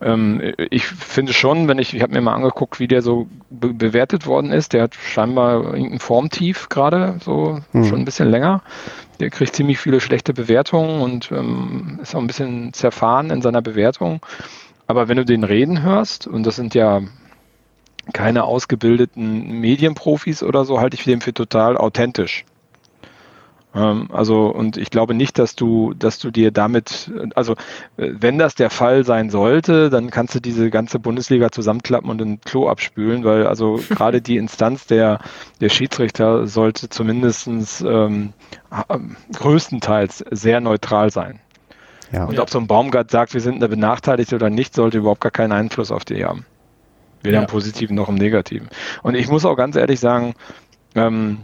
Ähm, 0.00 0.52
ich 0.70 0.86
finde 0.86 1.32
schon, 1.32 1.68
wenn 1.68 1.78
ich, 1.78 1.94
ich 1.94 2.02
habe 2.02 2.12
mir 2.12 2.20
mal 2.20 2.34
angeguckt, 2.34 2.80
wie 2.80 2.88
der 2.88 3.02
so 3.02 3.26
be 3.50 3.72
bewertet 3.72 4.26
worden 4.26 4.52
ist, 4.52 4.72
der 4.72 4.82
hat 4.82 4.94
scheinbar 4.94 5.74
irgendein 5.74 6.00
Formtief 6.00 6.68
gerade, 6.68 7.18
so 7.22 7.60
mhm. 7.72 7.84
schon 7.84 8.00
ein 8.00 8.04
bisschen 8.04 8.28
länger. 8.28 8.62
Der 9.20 9.30
kriegt 9.30 9.54
ziemlich 9.54 9.78
viele 9.78 10.00
schlechte 10.00 10.34
Bewertungen 10.34 11.00
und 11.00 11.30
ähm, 11.32 12.00
ist 12.02 12.14
auch 12.14 12.20
ein 12.20 12.26
bisschen 12.26 12.72
zerfahren 12.72 13.30
in 13.30 13.42
seiner 13.42 13.62
Bewertung. 13.62 14.20
Aber 14.86 15.08
wenn 15.08 15.16
du 15.16 15.24
den 15.24 15.44
reden 15.44 15.82
hörst, 15.82 16.26
und 16.26 16.44
das 16.44 16.56
sind 16.56 16.74
ja 16.74 17.00
keine 18.12 18.44
ausgebildeten 18.44 19.60
Medienprofis 19.60 20.42
oder 20.42 20.64
so, 20.64 20.80
halte 20.80 20.96
ich 20.96 21.04
den 21.04 21.20
für 21.20 21.32
total 21.32 21.76
authentisch. 21.76 22.44
Ähm, 23.74 24.08
also, 24.12 24.46
und 24.46 24.76
ich 24.76 24.90
glaube 24.90 25.14
nicht, 25.14 25.38
dass 25.38 25.56
du, 25.56 25.94
dass 25.94 26.18
du 26.18 26.30
dir 26.30 26.50
damit, 26.50 27.10
also, 27.34 27.54
wenn 27.96 28.38
das 28.38 28.54
der 28.54 28.70
Fall 28.70 29.04
sein 29.04 29.30
sollte, 29.30 29.90
dann 29.90 30.10
kannst 30.10 30.34
du 30.34 30.40
diese 30.40 30.70
ganze 30.70 30.98
Bundesliga 30.98 31.50
zusammenklappen 31.50 32.10
und 32.10 32.22
ein 32.22 32.40
Klo 32.40 32.68
abspülen, 32.68 33.24
weil 33.24 33.46
also 33.46 33.80
gerade 33.88 34.22
die 34.22 34.36
Instanz 34.36 34.86
der, 34.86 35.20
der 35.60 35.68
Schiedsrichter 35.68 36.46
sollte 36.46 36.88
zumindestens 36.88 37.80
ähm, 37.80 38.32
größtenteils 39.32 40.24
sehr 40.30 40.60
neutral 40.60 41.10
sein. 41.10 41.40
Ja. 42.12 42.26
Und 42.26 42.38
ob 42.38 42.48
so 42.48 42.58
ein 42.60 42.68
Baumgart 42.68 43.10
sagt, 43.10 43.34
wir 43.34 43.40
sind 43.40 43.56
eine 43.56 43.68
Benachteiligte 43.68 44.36
oder 44.36 44.50
nicht, 44.50 44.74
sollte 44.74 44.98
überhaupt 44.98 45.20
gar 45.20 45.32
keinen 45.32 45.52
Einfluss 45.52 45.90
auf 45.90 46.04
die 46.04 46.24
haben. 46.24 46.46
Weder 47.24 47.38
ja. 47.38 47.40
im 47.42 47.46
Positiven 47.46 47.96
noch 47.96 48.08
im 48.08 48.14
Negativen. 48.14 48.68
Und 49.02 49.14
ich 49.14 49.28
muss 49.28 49.44
auch 49.44 49.56
ganz 49.56 49.76
ehrlich 49.76 49.98
sagen, 49.98 50.34
ähm, 50.94 51.38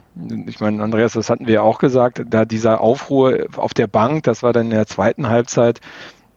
ich 0.46 0.60
meine, 0.60 0.82
Andreas, 0.82 1.14
das 1.14 1.28
hatten 1.28 1.46
wir 1.46 1.54
ja 1.54 1.62
auch 1.62 1.78
gesagt, 1.78 2.22
da 2.26 2.44
dieser 2.44 2.80
Aufruhr 2.80 3.46
auf 3.56 3.74
der 3.74 3.88
Bank, 3.88 4.22
das 4.24 4.42
war 4.42 4.52
dann 4.52 4.66
in 4.66 4.70
der 4.70 4.86
zweiten 4.86 5.28
Halbzeit, 5.28 5.80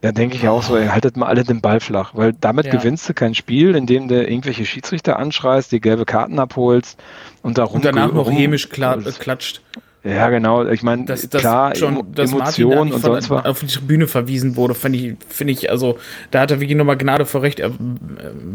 da 0.02 0.12
denke 0.12 0.36
ich 0.36 0.48
auch 0.50 0.64
so, 0.64 0.76
ey, 0.76 0.88
haltet 0.88 1.16
mal 1.16 1.28
alle 1.28 1.44
den 1.44 1.62
Ball 1.62 1.80
flach, 1.80 2.12
weil 2.14 2.34
damit 2.34 2.66
ja. 2.66 2.72
gewinnst 2.74 3.08
du 3.08 3.14
kein 3.14 3.36
Spiel, 3.36 3.76
in 3.76 3.86
dem 3.86 4.10
du 4.10 4.22
irgendwelche 4.22 4.66
Schiedsrichter 4.66 5.18
anschreist, 5.18 5.72
die 5.72 5.80
gelbe 5.80 6.04
Karten 6.04 6.40
abholst 6.40 7.02
und 7.42 7.58
darum 7.58 7.78
und 7.78 7.86
danach 7.86 8.12
noch 8.12 8.30
hämisch 8.30 8.70
klatscht. 8.70 9.62
Ja, 10.04 10.30
genau. 10.30 10.66
Ich 10.66 10.84
meine, 10.84 11.06
das, 11.06 11.28
das 11.30 11.42
klar, 11.42 11.76
schon, 11.76 12.14
dass 12.14 12.32
Emotionen 12.32 12.92
und 12.92 13.02
sonst 13.02 13.30
was. 13.30 13.46
Auf 13.46 13.62
die 13.62 13.68
Tribüne 13.68 14.08
verwiesen 14.08 14.58
wurde, 14.58 14.76
finde 14.76 15.00
ich, 15.00 15.16
finde 15.30 15.54
ich, 15.54 15.70
also, 15.70 15.98
da 16.32 16.42
hat 16.42 16.52
er 16.52 16.60
wirklich 16.60 16.78
nochmal 16.78 16.98
Gnade 16.98 17.26
vor 17.26 17.42
Recht 17.42 17.62
äh, 17.62 17.70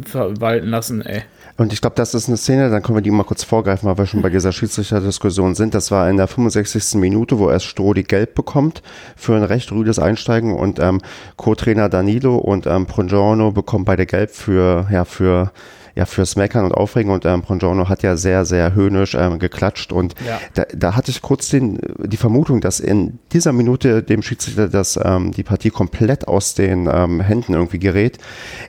verwalten 0.04 0.68
lassen, 0.68 1.00
ey. 1.00 1.22
Und 1.56 1.72
ich 1.72 1.80
glaube, 1.80 1.96
das 1.96 2.14
ist 2.14 2.28
eine 2.28 2.36
Szene, 2.36 2.70
dann 2.70 2.82
können 2.82 2.98
wir 2.98 3.02
die 3.02 3.10
mal 3.10 3.24
kurz 3.24 3.44
vorgreifen, 3.44 3.88
weil 3.88 3.98
wir 3.98 4.06
schon 4.06 4.22
bei 4.22 4.28
dieser 4.28 4.52
Schiedsrichter-Diskussion 4.52 5.54
sind. 5.54 5.74
Das 5.74 5.90
war 5.90 6.08
in 6.08 6.16
der 6.16 6.28
65. 6.28 7.00
Minute, 7.00 7.38
wo 7.38 7.50
erst 7.50 7.66
Strodi 7.66 8.04
gelb 8.04 8.34
bekommt 8.34 8.82
für 9.16 9.34
ein 9.34 9.42
recht 9.42 9.72
rüdes 9.72 9.98
Einsteigen 9.98 10.54
und 10.54 10.78
ähm, 10.78 11.00
Co-Trainer 11.36 11.88
Danilo 11.88 12.36
und 12.36 12.66
ähm, 12.66 12.86
Prongiorno 12.86 13.50
bekommen 13.50 13.84
beide 13.84 14.06
gelb 14.06 14.30
für, 14.30 14.86
ja, 14.90 15.04
für 15.04 15.50
ja 15.98 16.06
fürs 16.06 16.36
Meckern 16.36 16.64
und 16.64 16.72
Aufregen 16.72 17.10
und 17.10 17.24
ähm, 17.26 17.42
Pongiorno 17.42 17.88
hat 17.88 18.04
ja 18.04 18.16
sehr, 18.16 18.44
sehr 18.44 18.74
höhnisch 18.74 19.14
ähm, 19.14 19.40
geklatscht 19.40 19.92
und 19.92 20.14
Ja. 20.24 20.38
da, 20.54 20.64
da 20.72 20.94
hatte 20.96 21.10
ich 21.10 21.22
kurz 21.22 21.48
den, 21.48 21.80
die 21.98 22.16
Vermutung, 22.16 22.60
dass 22.60 22.78
in 22.78 23.18
dieser 23.32 23.52
Minute 23.52 24.04
dem 24.04 24.22
Schiedsrichter 24.22 24.68
das, 24.68 24.98
ähm, 25.02 25.32
die 25.32 25.42
Partie 25.42 25.70
komplett 25.70 26.28
aus 26.28 26.54
den 26.54 26.88
ähm, 26.92 27.20
Händen 27.20 27.54
irgendwie 27.54 27.80
gerät. 27.80 28.18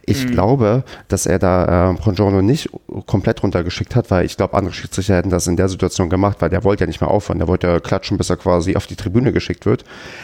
Ich 0.05 0.25
glaube, 0.25 0.83
dass 1.07 1.27
er 1.27 1.37
da 1.37 1.89
ähm, 1.91 1.97
Pongiorno 1.97 2.41
nicht 2.41 2.69
komplett 3.05 3.43
runtergeschickt 3.43 3.95
hat, 3.95 4.09
weil 4.09 4.25
ich 4.25 4.35
glaube, 4.35 4.55
andere 4.55 4.73
Schiedsrichter 4.73 5.15
hätten 5.15 5.29
das 5.29 5.45
in 5.45 5.55
der 5.55 5.69
Situation 5.69 6.09
gemacht, 6.09 6.37
weil 6.39 6.49
der 6.49 6.63
wollte 6.63 6.83
ja 6.83 6.87
nicht 6.87 6.99
mehr 6.99 7.11
aufhören. 7.11 7.37
Der 7.37 7.47
wollte 7.47 7.67
ja 7.67 7.79
klatschen, 7.79 8.17
bis 8.17 8.31
er 8.31 8.37
quasi 8.37 8.75
auf 8.75 8.87
die 8.87 8.95
Tribüne 8.95 9.31
geschickt 9.31 9.67
wird. 9.67 9.83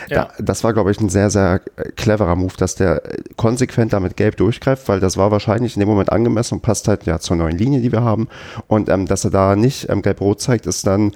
Ja. 0.09 0.25
Da, 0.37 0.43
das 0.43 0.63
war, 0.63 0.73
glaube 0.73 0.89
ich, 0.89 0.99
ein 0.99 1.09
sehr, 1.09 1.29
sehr 1.29 1.61
äh, 1.75 1.91
cleverer 1.95 2.35
Move, 2.35 2.53
dass 2.57 2.73
der 2.73 3.05
äh, 3.05 3.17
konsequent 3.35 3.93
damit 3.93 4.17
gelb 4.17 4.37
durchgreift, 4.37 4.87
weil 4.89 4.99
das 4.99 5.17
war 5.17 5.29
wahrscheinlich 5.29 5.75
in 5.75 5.81
dem 5.81 5.89
Moment 5.89 6.11
angemessen 6.11 6.55
und 6.55 6.61
passt 6.61 6.87
halt 6.87 6.94
ja 7.03 7.19
zur 7.19 7.35
neuen 7.35 7.57
Linie, 7.57 7.81
die 7.81 7.91
wir 7.91 8.03
haben. 8.03 8.27
Und 8.67 8.89
ähm, 8.89 9.05
dass 9.05 9.25
er 9.25 9.31
da 9.31 9.55
nicht 9.55 9.89
ähm, 9.89 10.01
gelb-rot 10.01 10.41
zeigt, 10.41 10.65
ist 10.65 10.87
dann 10.87 11.11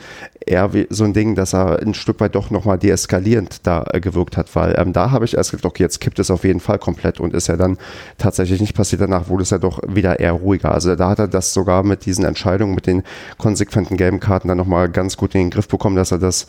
eher 0.46 0.70
so 0.90 1.04
ein 1.04 1.14
Ding, 1.14 1.36
dass 1.36 1.54
er 1.54 1.80
ein 1.80 1.94
Stück 1.94 2.20
weit 2.20 2.36
doch 2.36 2.50
nochmal 2.50 2.78
deeskalierend 2.78 3.66
da 3.66 3.86
äh, 3.92 4.00
gewirkt 4.00 4.38
hat, 4.38 4.56
weil 4.56 4.76
ähm, 4.78 4.94
da 4.94 5.12
habe 5.12 5.26
ich 5.26 5.38
erst 5.38 5.52
gedacht, 5.52 5.66
okay, 5.66 5.84
jetzt 5.84 6.00
kippt 6.02 6.20
es 6.20 6.32
auf 6.32 6.44
jeden 6.44 6.60
Fall 6.60 6.80
komplett 6.80 7.20
und 7.20 7.34
ist 7.34 7.48
ja 7.48 7.58
dann 7.58 7.78
tatsächlich 8.18 8.60
nicht 8.60 8.76
passiert. 8.76 9.02
Danach 9.02 9.30
wurde 9.30 9.44
es 9.44 9.52
ja 9.52 9.58
doch 9.58 9.80
wieder 9.88 10.20
eher 10.20 10.34
ruhiger. 10.34 10.74
Also 10.74 10.96
da 10.96 11.10
hat 11.10 11.20
er 11.20 11.28
das 11.28 11.54
sogar 11.54 11.84
mit 11.84 12.06
diesen 12.06 12.26
Entscheidungen, 12.26 12.76
mit 12.76 12.88
den 12.88 13.04
konsequenten 13.38 13.98
gelben 13.98 14.20
Karten 14.20 14.48
dann 14.48 14.58
nochmal 14.58 14.90
ganz 14.90 15.18
gut 15.18 15.36
in 15.36 15.42
den 15.42 15.50
Griff 15.52 15.68
bekommen, 15.68 15.96
dass 15.96 16.12
er 16.12 16.18
das, 16.18 16.48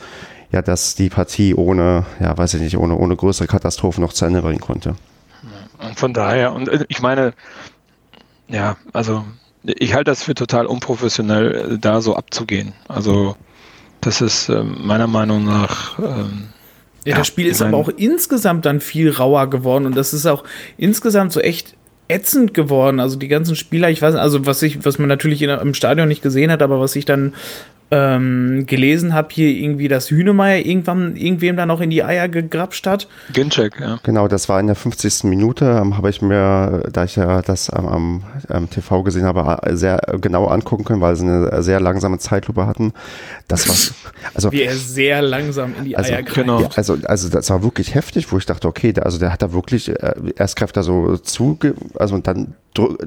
ja, 0.52 0.62
dass 0.62 0.94
die 0.94 1.10
Partie 1.10 1.54
ohne, 1.54 2.04
ja, 2.20 2.36
weiß 2.36 2.54
ich 2.54 2.60
nicht, 2.60 2.78
ohne, 2.78 2.96
ohne 2.96 3.16
größere 3.16 3.46
Katastrophen 3.46 4.02
noch 4.02 4.12
zu 4.12 4.24
Ende 4.24 4.42
bringen 4.42 4.60
konnte. 4.60 4.94
Und 5.82 5.98
von 5.98 6.12
daher, 6.12 6.52
und 6.52 6.68
äh, 6.68 6.84
ich 6.88 7.00
meine, 7.00 7.32
ja, 8.50 8.76
also 8.92 9.24
ich 9.62 9.94
halte 9.94 10.10
das 10.10 10.22
für 10.22 10.34
total 10.34 10.66
unprofessionell, 10.66 11.74
äh, 11.74 11.78
da 11.78 12.00
so 12.00 12.16
abzugehen. 12.16 12.72
Also 12.88 13.36
das 14.00 14.20
ist 14.20 14.48
ähm, 14.48 14.78
meiner 14.82 15.06
Meinung 15.06 15.44
nach, 15.44 15.98
ähm, 15.98 16.48
Ja, 17.04 17.16
das 17.16 17.26
Spiel 17.26 17.46
ist 17.46 17.60
aber 17.62 17.76
auch 17.76 17.88
insgesamt 17.88 18.64
dann 18.64 18.80
viel 18.80 19.10
rauer 19.10 19.48
geworden 19.50 19.86
und 19.86 19.96
das 19.96 20.14
ist 20.14 20.26
auch 20.26 20.44
insgesamt 20.78 21.32
so 21.32 21.40
echt 21.40 21.76
ätzend 22.08 22.54
geworden. 22.54 23.00
Also 23.00 23.16
die 23.16 23.28
ganzen 23.28 23.56
Spieler, 23.56 23.90
ich 23.90 24.02
weiß, 24.02 24.14
also 24.14 24.46
was 24.46 24.62
ich, 24.62 24.84
was 24.84 24.98
man 24.98 25.08
natürlich 25.08 25.42
in, 25.42 25.50
im 25.50 25.74
Stadion 25.74 26.08
nicht 26.08 26.22
gesehen 26.22 26.50
hat, 26.50 26.62
aber 26.62 26.80
was 26.80 26.96
ich 26.96 27.04
dann 27.04 27.34
ähm, 27.90 28.64
gelesen 28.66 29.14
habe, 29.14 29.28
hier 29.32 29.48
irgendwie, 29.48 29.88
dass 29.88 30.10
Hühnemeier 30.10 30.64
irgendwann 30.64 31.16
irgendwem 31.16 31.56
dann 31.56 31.68
noch 31.68 31.80
in 31.80 31.90
die 31.90 32.04
Eier 32.04 32.28
gegrapscht 32.28 32.86
hat. 32.86 33.08
Ginchek, 33.32 33.80
ja. 33.80 33.98
Genau, 34.04 34.28
das 34.28 34.48
war 34.48 34.60
in 34.60 34.68
der 34.68 34.76
50. 34.76 35.24
Minute, 35.24 35.64
ähm, 35.80 35.96
habe 35.96 36.08
ich 36.10 36.22
mir, 36.22 36.84
da 36.92 37.04
ich 37.04 37.16
ja 37.16 37.42
das 37.42 37.68
am, 37.68 37.88
am, 37.88 38.22
am 38.48 38.70
TV 38.70 39.02
gesehen 39.02 39.24
habe, 39.24 39.58
sehr 39.76 40.00
genau 40.20 40.46
angucken 40.46 40.84
können, 40.84 41.00
weil 41.00 41.16
sie 41.16 41.24
eine 41.24 41.62
sehr 41.62 41.80
langsame 41.80 42.18
Zeitlupe 42.18 42.66
hatten. 42.66 42.92
Das 43.48 43.68
war, 43.68 43.74
also, 44.34 44.52
Wie 44.52 44.62
er 44.62 44.76
sehr 44.76 45.20
langsam 45.22 45.74
in 45.76 45.84
die 45.84 45.96
Also, 45.96 46.12
Eier 46.12 46.22
genau. 46.22 46.60
ja, 46.60 46.68
also, 46.76 46.96
also 47.04 47.28
das 47.28 47.50
war 47.50 47.62
wirklich 47.62 47.94
heftig, 47.94 48.30
wo 48.30 48.38
ich 48.38 48.46
dachte, 48.46 48.68
okay, 48.68 48.92
der, 48.92 49.04
also 49.04 49.18
der 49.18 49.32
hat 49.32 49.42
da 49.42 49.52
wirklich, 49.52 49.88
äh, 49.88 50.14
erst 50.36 50.56
greift 50.56 50.76
er 50.76 50.84
so 50.84 51.16
zu, 51.16 51.58
also 51.96 52.14
und 52.14 52.26
dann 52.26 52.54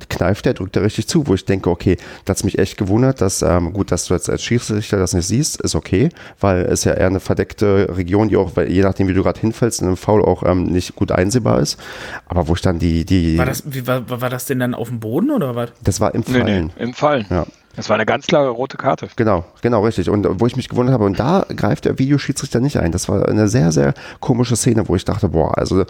kneift 0.09 0.45
er, 0.45 0.53
drückt 0.53 0.75
er 0.75 0.83
richtig 0.83 1.07
zu, 1.07 1.25
wo 1.27 1.33
ich 1.33 1.45
denke, 1.45 1.69
okay, 1.69 1.97
das 2.25 2.39
hat 2.39 2.45
mich 2.45 2.59
echt 2.59 2.77
gewundert, 2.77 3.21
dass, 3.21 3.41
ähm, 3.41 3.71
gut, 3.73 3.91
dass 3.91 4.05
du 4.05 4.13
jetzt 4.13 4.29
als 4.29 4.43
Schiedsrichter 4.43 4.72
das 4.81 5.13
nicht 5.13 5.27
siehst, 5.27 5.61
ist 5.61 5.75
okay, 5.75 6.09
weil 6.39 6.61
es 6.63 6.83
ja 6.83 6.93
eher 6.93 7.07
eine 7.07 7.19
verdeckte 7.19 7.87
Region, 7.95 8.29
die 8.29 8.37
auch, 8.37 8.55
weil, 8.55 8.71
je 8.71 8.81
nachdem, 8.81 9.07
wie 9.07 9.13
du 9.13 9.23
gerade 9.23 9.39
hinfällst, 9.39 9.81
in 9.81 9.87
einem 9.87 9.97
Foul 9.97 10.23
auch 10.23 10.43
ähm, 10.43 10.65
nicht 10.65 10.95
gut 10.95 11.11
einsehbar 11.11 11.59
ist. 11.59 11.79
Aber 12.27 12.47
wo 12.47 12.53
ich 12.53 12.61
dann 12.61 12.79
die, 12.79 13.05
die, 13.05 13.37
War 13.37 13.45
das, 13.45 13.63
wie, 13.65 13.85
war, 13.87 14.09
war 14.09 14.29
das 14.29 14.45
denn 14.45 14.59
dann 14.59 14.73
auf 14.73 14.89
dem 14.89 14.99
Boden 14.99 15.31
oder 15.31 15.55
was? 15.55 15.71
das 15.83 15.99
war 15.99 16.13
im 16.15 16.23
Nee, 16.27 16.39
Fallen. 16.39 16.71
nee, 16.77 16.83
im 16.83 16.93
Fallen. 16.93 17.25
Ja. 17.29 17.45
Das 17.75 17.89
war 17.89 17.95
eine 17.95 18.05
ganz 18.05 18.27
klare 18.27 18.49
rote 18.49 18.77
Karte. 18.77 19.07
Genau, 19.15 19.45
genau, 19.63 19.83
richtig. 19.83 20.07
Und 20.09 20.25
äh, 20.27 20.39
wo 20.39 20.45
ich 20.45 20.55
mich 20.55 20.69
gewundert 20.69 20.93
habe, 20.93 21.05
und 21.05 21.19
da 21.19 21.45
greift 21.55 21.85
der 21.85 21.97
Videoschiedsrichter 21.97 22.59
nicht 22.59 22.77
ein. 22.77 22.91
Das 22.91 23.09
war 23.09 23.27
eine 23.27 23.47
sehr, 23.47 23.71
sehr 23.71 23.95
komische 24.19 24.55
Szene, 24.55 24.87
wo 24.87 24.95
ich 24.95 25.05
dachte, 25.05 25.29
boah, 25.29 25.57
also 25.57 25.83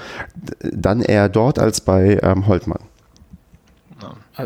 dann 0.62 1.02
eher 1.02 1.28
dort 1.28 1.60
als 1.60 1.82
bei 1.82 2.20
ähm, 2.24 2.48
Holtmann. 2.48 2.80
Ja, 4.38 4.46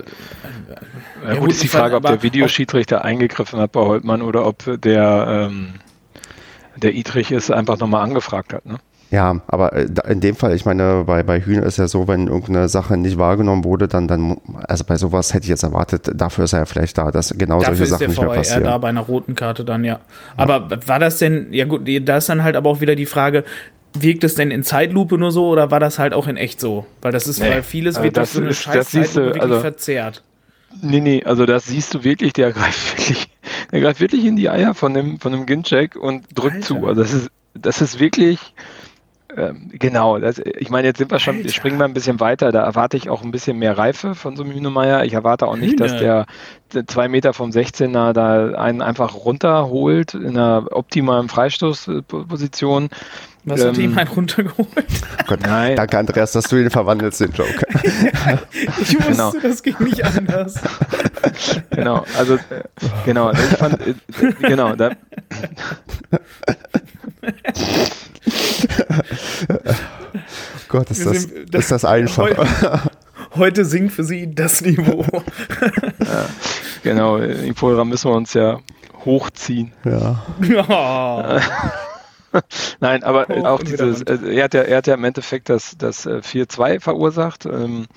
Ja, 1.25 1.31
gut, 1.33 1.39
gut, 1.41 1.51
ist 1.51 1.63
die 1.63 1.67
Frage, 1.67 1.95
ob 1.95 2.03
der 2.03 2.23
Videoschiedsrichter 2.23 3.03
eingegriffen 3.03 3.59
hat 3.59 3.71
bei 3.71 3.81
Holtmann 3.81 4.21
oder 4.21 4.45
ob 4.45 4.63
der, 4.81 5.47
ähm, 5.49 5.75
der 6.75 6.93
Idrich 6.93 7.31
es 7.31 7.49
einfach 7.51 7.77
nochmal 7.79 8.03
angefragt 8.03 8.53
hat. 8.53 8.65
Ne? 8.65 8.77
Ja, 9.09 9.41
aber 9.47 9.73
äh, 9.73 9.88
in 10.09 10.19
dem 10.19 10.35
Fall, 10.35 10.53
ich 10.53 10.65
meine, 10.65 11.05
bei, 11.05 11.23
bei 11.23 11.39
Hühner 11.39 11.63
ist 11.63 11.77
ja 11.77 11.88
so, 11.88 12.07
wenn 12.07 12.27
irgendeine 12.27 12.67
Sache 12.67 12.97
nicht 12.97 13.17
wahrgenommen 13.17 13.63
wurde, 13.63 13.88
dann, 13.88 14.07
dann, 14.07 14.38
also 14.67 14.83
bei 14.83 14.97
sowas 14.97 15.33
hätte 15.33 15.45
ich 15.45 15.49
jetzt 15.49 15.63
erwartet, 15.63 16.11
dafür 16.13 16.43
ist 16.43 16.53
er 16.53 16.59
ja 16.59 16.65
vielleicht 16.65 16.97
da, 16.97 17.11
dass 17.11 17.33
genau 17.38 17.59
Dafür 17.59 17.77
solche 17.77 17.83
ist 17.83 17.89
Sachen 17.91 17.99
der 17.99 18.07
nicht 18.09 18.21
mehr 18.21 18.29
passieren. 18.29 18.63
da 18.65 18.77
bei 18.77 18.89
einer 18.89 19.01
roten 19.01 19.35
Karte 19.35 19.63
dann, 19.63 19.85
ja. 19.85 19.99
Aber 20.35 20.69
war 20.85 20.99
das 20.99 21.19
denn, 21.19 21.53
ja 21.53 21.63
gut, 21.65 21.88
da 22.01 22.17
ist 22.17 22.27
dann 22.27 22.43
halt 22.43 22.57
aber 22.57 22.69
auch 22.69 22.81
wieder 22.81 22.95
die 22.95 23.05
Frage, 23.05 23.45
wirkt 24.02 24.24
es 24.24 24.36
denn 24.36 24.52
in 24.52 24.64
Zeitlupe 24.64 25.18
nur 25.18 25.32
so 25.32 25.48
oder 25.48 25.72
war 25.72 25.80
das 25.80 26.00
halt 26.00 26.14
auch 26.14 26.28
in 26.28 26.38
echt 26.38 26.60
so? 26.60 26.86
Weil 27.02 27.12
das 27.12 27.28
ist, 27.28 27.39
Nee, 27.39 27.50
weil 27.50 27.64
vieles 27.64 27.95
also 27.95 28.04
wird 28.06 28.18
das 28.18 28.34
so 28.34 28.41
eine 28.41 28.50
ist- 28.50 28.62
scheiß 28.64 28.89
Zeitlupe 28.91 29.16
wirklich 29.26 29.43
also- 29.43 29.60
verzerrt. 29.60 30.24
Nee, 30.82 31.00
nee, 31.00 31.24
also 31.24 31.45
das 31.45 31.66
siehst 31.68 31.93
du 31.93 32.04
wirklich, 32.04 32.34
der 32.34 32.52
greift 32.54 32.98
wirklich, 32.98 33.30
der 33.72 33.80
greift 33.82 34.00
wirklich 34.02 34.26
in 34.26 34.36
die 34.36 34.50
Eier 34.50 34.74
von 34.76 34.93
dem, 34.93 35.20
von 35.20 35.32
dem 35.32 35.45
Ginchek 35.45 35.95
und 35.95 36.26
drückt 36.36 36.56
Alter. 36.56 36.66
zu. 36.68 36.86
Also 36.88 37.02
das 37.02 37.14
ist, 37.14 37.30
das 37.54 37.82
ist 37.82 38.00
wirklich, 38.00 38.54
ähm, 39.36 39.70
genau, 39.74 40.20
das, 40.20 40.39
ich 40.39 40.70
meine, 40.70 40.88
jetzt 40.89 40.98
sind 40.98 41.10
wir 41.10 41.20
schon, 41.20 41.38
Alter. 41.38 41.50
springen 41.50 41.78
wir 41.80 41.86
ein 41.86 41.93
bisschen 41.93 42.20
weiter, 42.20 42.52
da 42.52 42.64
erwarte 42.64 42.98
ich 42.98 43.10
auch 43.10 43.24
ein 43.24 43.32
bisschen 43.32 43.58
mehr 43.60 43.78
Reife 43.78 44.14
von 44.14 44.36
so 44.36 44.43
einem 44.43 44.52
Hühnemeier. 44.54 45.06
Ich 45.06 45.14
erwarte 45.14 45.48
auch 45.48 45.56
nicht, 45.56 45.80
dass 45.80 45.91
Hühne. 45.93 46.00
der, 46.02 46.26
der 46.74 46.88
zwei 46.88 47.08
Meter 47.08 47.34
vom 47.34 47.50
16er 47.52 48.14
da 48.14 48.52
einen 48.60 48.82
einfach 48.82 49.16
runterholt 49.16 50.14
in 50.16 50.38
einer 50.38 50.68
optimalen 50.72 51.30
Freistoßposition. 51.30 52.89
Was 53.50 53.64
hat 53.64 53.78
Ähm, 53.78 53.82
ihm 53.84 53.95
halt 53.95 54.14
runtergeholt? 54.16 54.68
Oh 54.76 55.24
Gott, 55.28 55.39
Nein. 55.45 55.76
Danke, 55.78 55.98
Andreas, 55.98 56.34
dass 56.34 56.45
du 56.45 56.58
ihn 56.58 56.70
verwandelst, 56.70 57.22
den 57.22 57.32
Joke. 57.32 57.66
Ich 58.82 58.93
wusste, 58.98 59.12
Genau. 59.12 59.34
das 59.41 59.64
ging 59.64 59.76
nicht 59.80 60.04
anders. 60.04 60.56
Genau, 61.72 62.04
also 62.18 62.36
äh, 62.36 62.39
genau, 63.06 63.32
ich 63.32 63.38
fand 63.39 63.80
äh, 63.86 63.93
genau, 64.41 64.76
da, 64.76 64.91
Gott, 70.68 70.91
ist 70.91 71.06
das, 71.06 71.22
sind- 71.24 71.56
ist 71.56 71.72
das 71.72 71.86
einfach. 71.86 72.24
Heute, 72.24 72.82
heute 73.36 73.66
sinkt 73.66 73.93
für 73.93 74.04
sie 74.04 74.34
das 74.34 74.62
Niveau. 74.62 75.06
genau, 76.84 77.18
im 77.18 77.56
Programm 77.56 77.89
müssen 77.89 78.12
wir 78.12 78.16
uns 78.16 78.34
ja 78.34 78.60
hochziehen. 79.06 79.72
Ja. 79.86 80.24
Ja. 80.41 81.41
Nein, 82.79 83.03
aber 83.03 83.27
Hoch 83.27 83.45
auch 83.45 83.63
dieses, 83.63 84.01
äh, 84.03 84.17
er 84.35 84.43
hat 84.45 84.53
ja, 84.53 84.61
er 84.61 84.77
hat 84.77 84.88
ja 84.88 84.93
im 84.95 85.03
Endeffekt 85.03 85.49
das, 85.49 85.77
das 85.77 86.05
äh, 86.05 86.21
4-2 86.23 86.79
verursacht. 86.79 87.45
Ähm, 87.45 87.88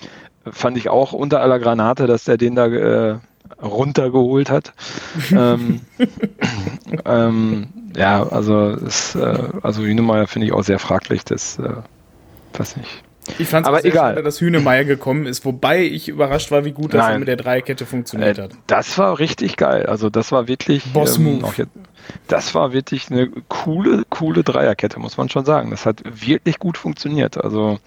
fand 0.51 0.77
ich 0.77 0.89
auch 0.89 1.13
unter 1.13 1.41
aller 1.41 1.59
Granate, 1.59 2.07
dass 2.07 2.25
der 2.25 2.37
den 2.37 2.55
da 2.55 2.67
äh, 2.67 3.19
runtergeholt 3.63 4.51
hat. 4.51 4.73
ähm, 5.33 5.81
ähm, 7.05 7.69
ja, 7.97 8.27
also 8.27 8.71
es, 8.71 9.15
äh, 9.15 9.39
also 9.63 9.83
Hünemeyer 9.83 10.27
finde 10.27 10.47
ich 10.47 10.53
auch 10.53 10.63
sehr 10.65 10.79
fraglich, 10.79 11.25
das 11.25 11.59
äh, 11.59 11.73
weiß 12.57 12.77
nicht. 12.77 13.03
Ich 13.39 13.49
fand 13.49 13.67
es 13.69 13.85
egal. 13.85 14.11
schade, 14.15 14.23
dass 14.23 14.41
Hühnemeier 14.41 14.85
gekommen 14.85 15.27
ist, 15.27 15.45
wobei 15.45 15.85
ich 15.85 16.09
überrascht 16.09 16.51
war, 16.51 16.65
wie 16.65 16.73
gut 16.73 16.95
das 16.95 17.07
Nein. 17.07 17.21
mit 17.21 17.29
der 17.29 17.37
Dreierkette 17.37 17.87
funktioniert 17.87 18.39
Äh, 18.39 18.43
hat. 18.45 18.51
das 18.67 18.97
war 18.99 19.19
richtig 19.19 19.57
geil. 19.57 19.87
Also 19.87 20.11
das 20.11 20.33
war 20.33 20.49
wirklich 20.49 20.85
Boss-Move. 20.93 21.45
auch 21.45 21.55
jetzt, 21.55 21.71
das 22.27 22.55
war 22.55 22.73
wirklich 22.73 23.11
eine 23.11 23.29
coole, 23.49 24.05
coole 24.09 24.43
Dreierkette, 24.43 24.99
muss 24.99 25.17
man 25.17 25.29
schon 25.29 25.45
sagen. 25.45 25.71
Das 25.71 25.87
hat 25.87 26.03
wirklich 26.05 26.59
gut 26.59 26.79
funktioniert. 26.79 27.43
Also 27.43 27.79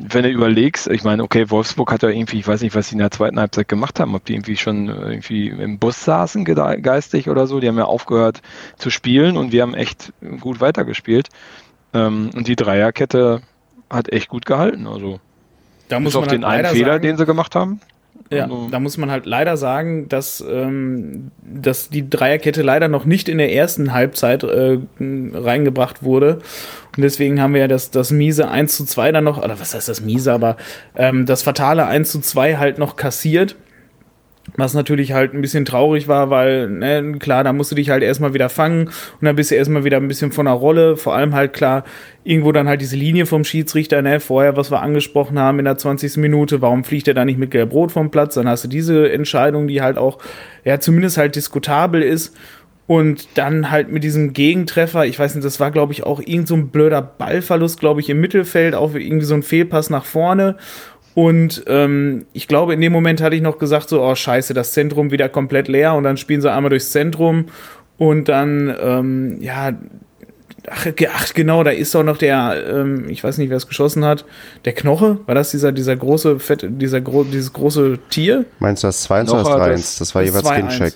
wenn 0.00 0.24
du 0.24 0.30
überlegst, 0.30 0.88
ich 0.88 1.04
meine, 1.04 1.22
okay, 1.22 1.50
Wolfsburg 1.50 1.92
hat 1.92 2.02
ja 2.02 2.08
irgendwie, 2.08 2.38
ich 2.38 2.48
weiß 2.48 2.62
nicht, 2.62 2.74
was 2.74 2.88
sie 2.88 2.94
in 2.94 2.98
der 2.98 3.10
zweiten 3.10 3.38
Halbzeit 3.38 3.68
gemacht 3.68 4.00
haben, 4.00 4.14
ob 4.14 4.24
die 4.24 4.34
irgendwie 4.34 4.56
schon 4.56 4.88
äh, 4.88 5.10
irgendwie 5.10 5.48
im 5.48 5.78
Bus 5.78 6.04
saßen, 6.04 6.44
geistig 6.44 7.28
oder 7.28 7.46
so. 7.46 7.60
Die 7.60 7.68
haben 7.68 7.78
ja 7.78 7.84
aufgehört 7.84 8.42
zu 8.76 8.90
spielen 8.90 9.36
und 9.36 9.52
wir 9.52 9.62
haben 9.62 9.74
echt 9.74 10.12
gut 10.40 10.60
weitergespielt. 10.60 11.28
Ähm, 11.92 12.30
und 12.34 12.48
die 12.48 12.56
Dreierkette 12.56 13.42
hat 13.88 14.12
echt 14.12 14.28
gut 14.28 14.46
gehalten. 14.46 14.86
Also 14.86 15.20
Da 15.88 16.00
muss 16.00 16.12
bis 16.12 16.16
auf 16.16 16.26
man 16.26 16.34
den 16.34 16.46
halt 16.46 16.64
einen 16.64 16.74
Fehler, 16.74 16.94
sagen, 16.94 17.02
den 17.02 17.16
sie 17.16 17.26
gemacht 17.26 17.54
haben. 17.54 17.80
Ja, 18.30 18.44
Also- 18.44 18.68
da 18.70 18.80
muss 18.80 18.96
man 18.96 19.10
halt 19.10 19.26
leider 19.26 19.56
sagen, 19.56 20.08
dass, 20.08 20.42
ähm, 20.48 21.30
dass 21.42 21.90
die 21.90 22.08
Dreierkette 22.08 22.62
leider 22.62 22.88
noch 22.88 23.04
nicht 23.04 23.28
in 23.28 23.38
der 23.38 23.52
ersten 23.52 23.92
Halbzeit 23.92 24.42
äh, 24.44 24.78
reingebracht 25.00 26.02
wurde. 26.02 26.38
Und 26.96 27.02
deswegen 27.02 27.40
haben 27.40 27.54
wir 27.54 27.60
ja 27.62 27.68
das, 27.68 27.90
das 27.90 28.10
miese 28.10 28.48
1 28.48 28.76
zu 28.76 28.84
2 28.86 29.12
dann 29.12 29.24
noch, 29.24 29.38
oder 29.42 29.58
was 29.60 29.74
heißt 29.74 29.88
das 29.88 30.00
miese, 30.00 30.32
aber 30.32 30.56
ähm, 30.96 31.26
das 31.26 31.42
fatale 31.42 31.86
1 31.86 32.10
zu 32.10 32.20
2 32.20 32.56
halt 32.56 32.78
noch 32.78 32.96
kassiert. 32.96 33.56
Was 34.56 34.74
natürlich 34.74 35.12
halt 35.12 35.32
ein 35.32 35.40
bisschen 35.40 35.64
traurig 35.64 36.06
war, 36.06 36.28
weil, 36.28 36.68
ne, 36.68 37.16
klar, 37.18 37.44
da 37.44 37.52
musst 37.52 37.70
du 37.70 37.74
dich 37.74 37.88
halt 37.88 38.02
erstmal 38.02 38.34
wieder 38.34 38.50
fangen 38.50 38.88
und 38.88 39.22
dann 39.22 39.36
bist 39.36 39.50
du 39.50 39.54
erstmal 39.54 39.84
wieder 39.84 39.96
ein 39.96 40.06
bisschen 40.06 40.32
von 40.32 40.44
der 40.44 40.54
Rolle. 40.54 40.96
Vor 40.96 41.14
allem 41.14 41.34
halt 41.34 41.54
klar, 41.54 41.84
irgendwo 42.24 42.52
dann 42.52 42.68
halt 42.68 42.82
diese 42.82 42.96
Linie 42.96 43.24
vom 43.24 43.44
Schiedsrichter, 43.44 44.02
ne, 44.02 44.20
vorher, 44.20 44.56
was 44.56 44.70
wir 44.70 44.82
angesprochen 44.82 45.38
haben 45.38 45.58
in 45.58 45.64
der 45.64 45.78
20. 45.78 46.18
Minute, 46.18 46.60
warum 46.60 46.84
fliegt 46.84 47.08
er 47.08 47.14
da 47.14 47.24
nicht 47.24 47.38
mit 47.38 47.50
Gelb-Rot 47.52 47.92
vom 47.92 48.10
Platz? 48.10 48.34
Dann 48.34 48.46
hast 48.46 48.64
du 48.64 48.68
diese 48.68 49.10
Entscheidung, 49.10 49.66
die 49.66 49.80
halt 49.80 49.96
auch, 49.96 50.18
ja, 50.64 50.78
zumindest 50.78 51.16
halt 51.16 51.36
diskutabel 51.36 52.02
ist. 52.02 52.36
Und 52.86 53.38
dann 53.38 53.70
halt 53.70 53.90
mit 53.90 54.04
diesem 54.04 54.34
Gegentreffer, 54.34 55.06
ich 55.06 55.18
weiß 55.18 55.34
nicht, 55.34 55.44
das 55.44 55.58
war, 55.58 55.70
glaube 55.70 55.94
ich, 55.94 56.04
auch 56.04 56.20
irgend 56.20 56.48
so 56.48 56.54
ein 56.54 56.68
blöder 56.68 57.00
Ballverlust, 57.00 57.80
glaube 57.80 58.02
ich, 58.02 58.10
im 58.10 58.20
Mittelfeld, 58.20 58.74
auch 58.74 58.94
irgendwie 58.94 59.24
so 59.24 59.32
ein 59.32 59.42
Fehlpass 59.42 59.88
nach 59.88 60.04
vorne. 60.04 60.56
Und 61.14 61.64
ähm, 61.68 62.26
ich 62.32 62.48
glaube, 62.48 62.74
in 62.74 62.80
dem 62.80 62.92
Moment 62.92 63.22
hatte 63.22 63.36
ich 63.36 63.42
noch 63.42 63.58
gesagt, 63.58 63.88
so, 63.88 64.02
oh 64.02 64.14
scheiße, 64.14 64.52
das 64.52 64.72
Zentrum 64.72 65.10
wieder 65.10 65.28
komplett 65.28 65.68
leer 65.68 65.94
und 65.94 66.02
dann 66.02 66.16
spielen 66.16 66.40
sie 66.40 66.50
einmal 66.50 66.70
durchs 66.70 66.90
Zentrum 66.90 67.46
und 67.98 68.28
dann, 68.28 68.74
ähm, 68.80 69.40
ja, 69.40 69.72
ach, 70.68 70.86
ach, 71.12 71.34
genau, 71.34 71.62
da 71.62 71.70
ist 71.70 71.94
doch 71.94 72.02
noch 72.02 72.16
der, 72.16 72.64
ähm, 72.68 73.08
ich 73.08 73.22
weiß 73.22 73.38
nicht, 73.38 73.50
wer 73.50 73.56
es 73.56 73.68
geschossen 73.68 74.04
hat, 74.04 74.24
der 74.64 74.72
Knoche, 74.72 75.20
war 75.26 75.34
das 75.36 75.52
dieser, 75.52 75.70
dieser 75.70 75.94
große, 75.94 76.40
fette, 76.40 76.70
dieser 76.70 77.00
gro 77.00 77.22
dieses 77.22 77.52
große 77.52 77.98
Tier? 78.10 78.44
Meinst 78.58 78.82
du 78.82 78.88
das 78.88 79.02
2 79.02 79.20
1 79.20 79.32
oder 79.32 79.42
3 79.44 79.72
1? 79.72 79.98
Das 79.98 80.14
war 80.14 80.22
das 80.22 80.30
jeweils 80.30 80.46
2-1. 80.46 80.94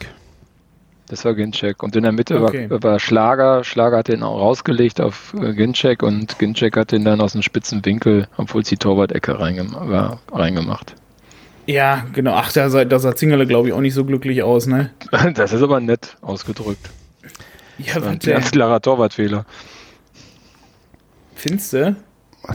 Das 1.09 1.25
war 1.25 1.35
Ginczek. 1.35 1.83
Und 1.83 1.97
in 1.97 2.03
der 2.03 2.13
Mitte 2.13 2.41
Okay. 2.43 2.69
war, 2.71 2.83
war 2.83 3.01
Schlager. 3.01 3.65
Schlager 3.65 3.99
hat 3.99 4.09
den 4.09 4.23
auch 4.23 4.39
rausgelegt 4.41 5.01
auf 5.01 5.35
äh, 5.41 5.55
Ginczek 5.55 6.03
und 6.03 6.39
Ginczek 6.39 6.77
hat 6.77 6.93
den 6.93 7.05
dann 7.05 7.21
aus 7.21 7.35
einem 7.35 7.43
spitzen 7.43 7.85
Winkel, 7.85 8.29
obwohl 8.37 8.61
es 8.63 8.69
die 8.69 8.77
Torwart-Ecke 8.77 9.41
reingem 9.41 9.73
war, 9.75 10.21
reingemacht. 10.31 10.95
Ja, 11.67 12.07
genau, 12.13 12.33
ach, 12.35 12.53
da 12.53 12.71
sah, 12.71 12.85
da 12.85 12.99
sah 12.99 13.15
Zingerle, 13.15 13.47
glaube 13.47 13.69
ich, 13.69 13.75
auch 13.75 13.81
nicht 13.81 13.93
so 13.95 14.05
glücklich 14.05 14.43
aus, 14.43 14.67
ne? 14.67 14.91
Das 15.35 15.53
ist 15.53 15.63
aber 15.63 15.81
nett 15.81 16.17
ausgedrückt. 16.23 16.91
Ja, 17.79 17.97
Ein 17.97 18.05
warte, 18.05 18.31
ganz 18.33 18.51
klarer 18.51 18.81
Torwartfehler. 18.81 19.45
findest 21.35 21.73
du? 21.73 21.97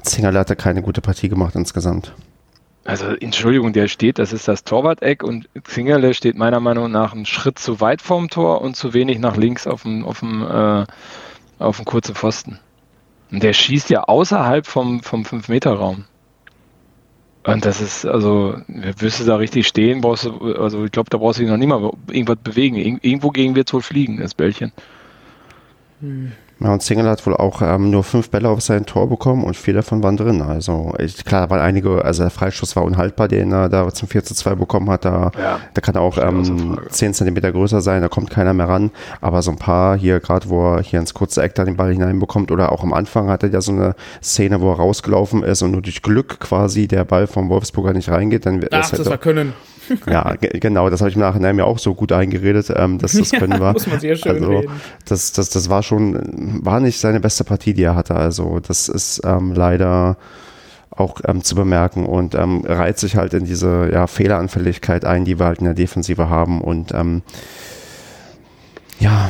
Zingerle 0.01 0.39
hat 0.39 0.49
da 0.49 0.56
keine 0.56 0.82
gute 0.82 1.01
Partie 1.01 1.30
gemacht 1.30 1.56
insgesamt. 1.56 2.14
Also, 2.86 3.07
Entschuldigung, 3.07 3.71
der 3.71 3.88
steht, 3.88 4.19
das 4.19 4.34
ist 4.34 4.47
das 4.47 4.65
Torwart-Eck 4.65 5.23
und 5.23 5.47
Zingerle 5.63 6.13
steht 6.13 6.36
meiner 6.36 6.59
Meinung 6.59 6.91
nach 6.91 7.13
einen 7.13 7.25
Schritt 7.25 7.57
zu 7.57 7.79
weit 7.79 8.01
vorm 8.01 8.29
Tor 8.29 8.61
und 8.61 8.75
zu 8.75 8.93
wenig 8.93 9.19
nach 9.19 9.38
links 9.38 9.67
auf 9.67 9.84
dem, 9.84 10.03
auf 10.05 10.19
dem, 10.19 10.41
äh, 10.41 10.86
auf 11.59 11.77
dem 11.77 11.86
kurzen 11.86 12.13
Pfosten. 12.13 12.59
Und 13.31 13.41
der 13.41 13.53
schießt 13.53 13.89
ja 13.89 14.03
außerhalb 14.03 14.67
vom, 14.67 15.01
vom 15.01 15.23
5-Meter-Raum. 15.23 16.05
Und 17.45 17.65
das 17.65 17.81
ist, 17.81 18.05
also, 18.05 18.57
wirst 18.67 19.21
du 19.21 19.25
da 19.25 19.38
richtig 19.38 19.67
stehen, 19.67 20.01
brauchst 20.01 20.25
du, 20.25 20.53
also 20.55 20.86
ich 20.86 20.91
glaube, 20.91 21.09
da 21.09 21.17
brauchst 21.17 21.39
du 21.39 21.43
dich 21.43 21.51
noch 21.51 21.57
nie 21.57 21.67
mal 21.67 21.91
irgendwas 22.09 22.38
bewegen. 22.38 22.75
Ir 22.75 22.99
irgendwo 23.01 23.31
gegen 23.31 23.55
wird 23.55 23.69
es 23.69 23.73
wohl 23.73 23.81
fliegen, 23.81 24.17
das 24.17 24.34
Bällchen. 24.34 24.71
Ja, 26.60 26.72
und 26.72 26.82
Zingerle 26.82 27.10
hat 27.10 27.26
wohl 27.26 27.36
auch 27.36 27.62
ähm, 27.62 27.89
nur 27.89 28.04
fünf 28.04 28.30
Bälle 28.30 28.49
auf 28.49 28.62
sein 28.62 28.86
Tor 28.86 29.10
bekommen 29.10 29.43
und 29.43 29.58
vier 29.58 29.74
davon 29.74 30.04
waren 30.04 30.18
drin. 30.18 30.41
Also 30.41 30.93
ich, 30.99 31.26
klar, 31.26 31.49
weil 31.49 31.60
einige, 31.60 32.06
also 32.06 32.24
der 32.24 32.30
Freistoß 32.30 32.76
war 32.76 32.84
unhaltbar, 32.84 33.28
den 33.28 33.51
er 33.51 33.70
da 33.70 33.91
zum 33.93 34.08
4 34.08 34.24
zu 34.24 34.34
2 34.34 34.56
bekommen 34.56 34.89
hat. 34.89 35.04
Da, 35.06 35.32
Ja, 35.38 35.60
da 35.74 35.82
kann 35.82 35.95
er 35.95 36.01
auch 36.01 36.18
ähm, 36.18 36.76
Frage. 36.76 36.89
10 36.89 37.14
Zentimeter 37.14 37.51
größer 37.51 37.82
sein, 37.82 38.01
da 38.01 38.08
kommt 38.08 38.30
keiner 38.30 38.54
mehr 38.54 38.70
ran. 38.70 38.91
Aber 39.20 39.41
so 39.41 39.51
ein 39.51 39.58
paar 39.58 39.97
hier, 39.97 40.20
gerade 40.20 40.49
wo 40.49 40.76
er 40.76 40.82
hier 40.82 40.99
ins 40.99 41.14
kurze 41.14 41.41
Eck 41.41 41.56
da 41.56 41.66
den 41.66 41.76
Ball 41.76 41.91
hineinbekommt 41.91 42.51
oder 42.51 42.72
auch 42.72 42.84
am 42.84 42.93
Anfang 42.93 43.30
hat 43.30 43.43
er 43.43 43.49
ja 43.49 43.62
so 43.62 43.72
eine 43.72 43.95
Szene, 44.22 44.62
wo 44.62 44.72
er 44.72 44.78
rausgelaufen 44.78 45.43
ist 45.43 45.62
und 45.64 45.72
nur 45.72 45.82
durch 45.82 46.01
Glück 46.01 46.39
quasi 46.39 46.88
der 46.88 47.04
Ball 47.04 47.28
vom 47.28 47.49
Wolfsburger 47.49 47.93
nicht 47.93 48.10
reingeht. 48.10 48.45
Dann 48.45 48.64
Ach, 48.72 48.89
das 48.89 49.10
war 49.10 49.18
Können. 49.18 49.54
Ja, 50.07 50.36
ge- 50.36 50.59
genau, 50.59 50.89
das 50.89 51.01
habe 51.01 51.09
ich 51.09 51.15
im 51.15 51.21
Nachhinein 51.21 51.55
mir 51.55 51.65
auch 51.65 51.79
so 51.79 51.93
gut 51.93 52.11
eingeredet, 52.11 52.71
ähm, 52.75 52.97
dass 52.99 53.13
das 53.13 53.31
können 53.39 53.59
war. 53.59 53.73
muss 53.73 53.88
man 53.88 53.99
sehr 53.99 54.15
schön 54.15 54.34
also, 54.34 54.49
reden. 54.59 54.71
das, 55.05 55.31
das, 55.34 55.49
das 55.49 55.69
war 55.69 55.84
schon, 55.84 56.59
war 56.63 56.79
nicht 56.79 56.99
seine 56.99 57.19
beste 57.19 57.43
Partie, 57.43 57.73
die 57.73 57.84
er 57.84 57.95
hatte. 57.95 58.15
Also 58.15 58.59
das 58.59 58.88
ist 58.89 59.21
ähm, 59.23 59.53
leider 59.53 60.17
auch 60.91 61.21
ähm, 61.27 61.43
zu 61.43 61.55
bemerken 61.55 62.05
und 62.05 62.36
ähm, 62.36 62.63
reiht 62.67 62.99
sich 62.99 63.15
halt 63.15 63.34
in 63.34 63.45
diese 63.45 63.89
ja, 63.91 64.05
Fehleranfälligkeit 64.07 65.05
ein, 65.05 65.25
die 65.25 65.39
wir 65.39 65.45
halt 65.47 65.59
in 65.59 65.65
der 65.65 65.73
Defensive 65.73 66.29
haben. 66.29 66.61
Und 66.61 66.93
ähm, 66.93 67.23
ja, 68.99 69.29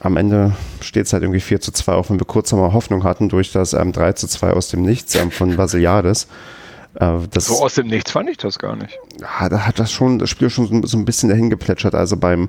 am 0.00 0.16
Ende 0.16 0.52
steht 0.80 1.06
es 1.06 1.12
halt 1.12 1.24
irgendwie 1.24 1.40
4 1.40 1.60
zu 1.60 1.72
2, 1.72 1.92
auch 1.94 2.10
wenn 2.10 2.20
wir 2.20 2.26
kurz 2.26 2.52
mal 2.52 2.72
Hoffnung 2.72 3.02
hatten 3.02 3.28
durch 3.28 3.50
das 3.50 3.72
ähm, 3.72 3.90
3 3.90 4.12
zu 4.12 4.28
2 4.28 4.52
aus 4.52 4.68
dem 4.68 4.82
Nichts 4.82 5.16
ähm, 5.16 5.32
von 5.32 5.56
Basiliades. 5.56 6.28
Äh, 6.94 7.18
das, 7.30 7.46
So 7.46 7.62
aus 7.62 7.74
dem 7.74 7.88
Nichts 7.88 8.10
fand 8.10 8.28
ich 8.30 8.36
das 8.36 8.58
gar 8.58 8.76
nicht. 8.76 8.98
ja, 9.20 9.48
da 9.48 9.66
hat 9.66 9.78
das 9.78 9.92
schon, 9.92 10.18
das 10.18 10.30
Spiel 10.30 10.50
schon 10.50 10.66
so, 10.66 10.86
so 10.86 10.98
ein 10.98 11.04
bisschen 11.04 11.28
dahin 11.28 11.50
geplätschert. 11.50 11.94
Also 11.94 12.16
beim, 12.16 12.48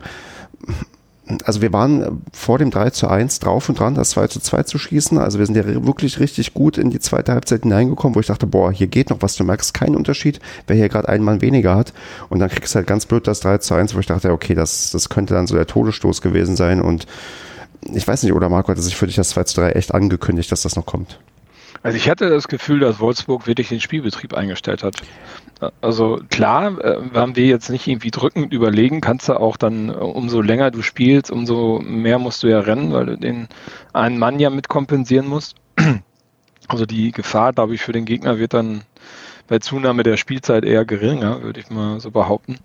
also 1.44 1.62
wir 1.62 1.72
waren 1.72 2.24
vor 2.34 2.58
dem 2.58 2.72
3 2.72 2.90
zu 2.90 3.08
1 3.08 3.40
drauf 3.40 3.70
und 3.70 3.80
dran, 3.80 3.94
das 3.94 4.12
2 4.12 4.28
zu 4.28 4.40
2 4.40 4.64
zu 4.64 4.80
schießen. 4.80 5.18
Also 5.18 5.38
wir 5.38 5.46
sind 5.46 5.56
ja 5.56 5.66
wirklich 5.86 6.20
richtig 6.20 6.54
gut 6.54 6.78
in 6.78 6.90
die 6.90 7.00
zweite 7.00 7.34
Halbzeit 7.34 7.64
hineingekommen, 7.64 8.16
wo 8.16 8.20
ich 8.20 8.28
dachte, 8.28 8.48
boah, 8.48 8.72
hier 8.72 8.88
geht 8.88 9.10
noch 9.10 9.22
was. 9.22 9.36
Du 9.36 9.44
merkst 9.44 9.74
keinen 9.74 9.96
Unterschied, 9.96 10.40
wer 10.68 10.76
hier 10.76 10.90
gerade 10.90 11.08
einen 11.10 11.24
Mann 11.24 11.42
weniger 11.42 11.76
hat. 11.76 11.94
Und 12.30 12.40
dann 12.40 12.50
kriegst 12.50 12.74
du 12.74 12.78
halt 12.78 12.88
ganz 12.88 13.06
blöd 13.06 13.28
das 13.28 13.42
3 13.42 13.60
zu 13.60 13.76
1, 13.76 13.94
wo 13.96 14.00
ich 14.00 14.08
dachte, 14.08 14.32
okay, 14.32 14.56
das, 14.56 14.92
das 14.92 15.10
könnte 15.10 15.36
dann 15.36 15.48
so 15.48 15.56
der 15.56 15.68
Todesstoß 15.68 16.22
gewesen 16.22 16.56
sein. 16.56 16.82
Und 16.82 17.06
ich 17.94 18.08
weiß 18.08 18.24
nicht, 18.24 18.34
oder 18.34 18.50
Marco 18.50 18.70
hatte 18.70 18.82
sich 18.82 18.96
für 18.96 19.06
dich 19.06 19.16
das 19.16 19.30
2 19.30 19.44
zu 19.44 19.62
3 19.62 19.72
echt 19.72 19.94
angekündigt, 19.94 20.52
dass 20.52 20.64
das 20.64 20.76
noch 20.76 20.86
kommt. 20.86 21.20
Also 21.82 21.98
ich 21.98 22.10
hatte 22.10 22.30
das 22.30 22.48
Gefühl, 22.48 22.80
dass 22.80 23.00
Wolfsburg 23.00 23.48
wirklich 23.48 23.70
den 23.70 23.80
Spielbetrieb 23.80 24.34
eingestellt 24.34 24.84
hat. 24.84 24.96
Also 25.82 26.22
klar, 26.30 26.80
äh, 26.84 27.14
waren 27.14 27.36
wir 27.36 27.46
jetzt 27.46 27.70
nicht 27.70 27.88
irgendwie 27.88 28.12
drückend 28.12 28.54
überlegen, 28.54 29.02
kannst 29.02 29.30
du 29.30 29.40
auch 29.40 29.58
dann, 29.58 29.90
äh, 29.90 29.94
umso 29.94 30.42
länger 30.42 30.72
du 30.72 30.82
spielst, 30.82 31.32
umso 31.32 31.80
mehr 31.80 32.20
musst 32.20 32.44
du 32.44 32.48
ja 32.48 32.60
rennen, 32.60 32.94
weil 32.94 33.06
du 33.06 33.18
den 33.18 33.48
einen 33.94 34.18
Mann 34.20 34.40
ja 34.40 34.50
mit 34.50 34.70
kompensieren 34.70 35.28
musst. 35.28 35.56
Also 36.68 36.86
die 36.86 37.12
Gefahr, 37.12 37.52
glaube 37.52 37.74
ich, 37.74 37.82
für 37.82 37.94
den 37.94 38.06
Gegner 38.06 38.38
wird 38.38 38.54
dann 38.54 38.84
bei 39.50 39.60
Zunahme 39.60 40.04
der 40.04 40.16
Spielzeit 40.16 40.64
eher 40.64 40.86
geringer, 40.86 41.41
würde 41.41 41.60
ich 41.60 41.70
mal 41.70 42.00
so 42.00 42.12
behaupten. 42.12 42.60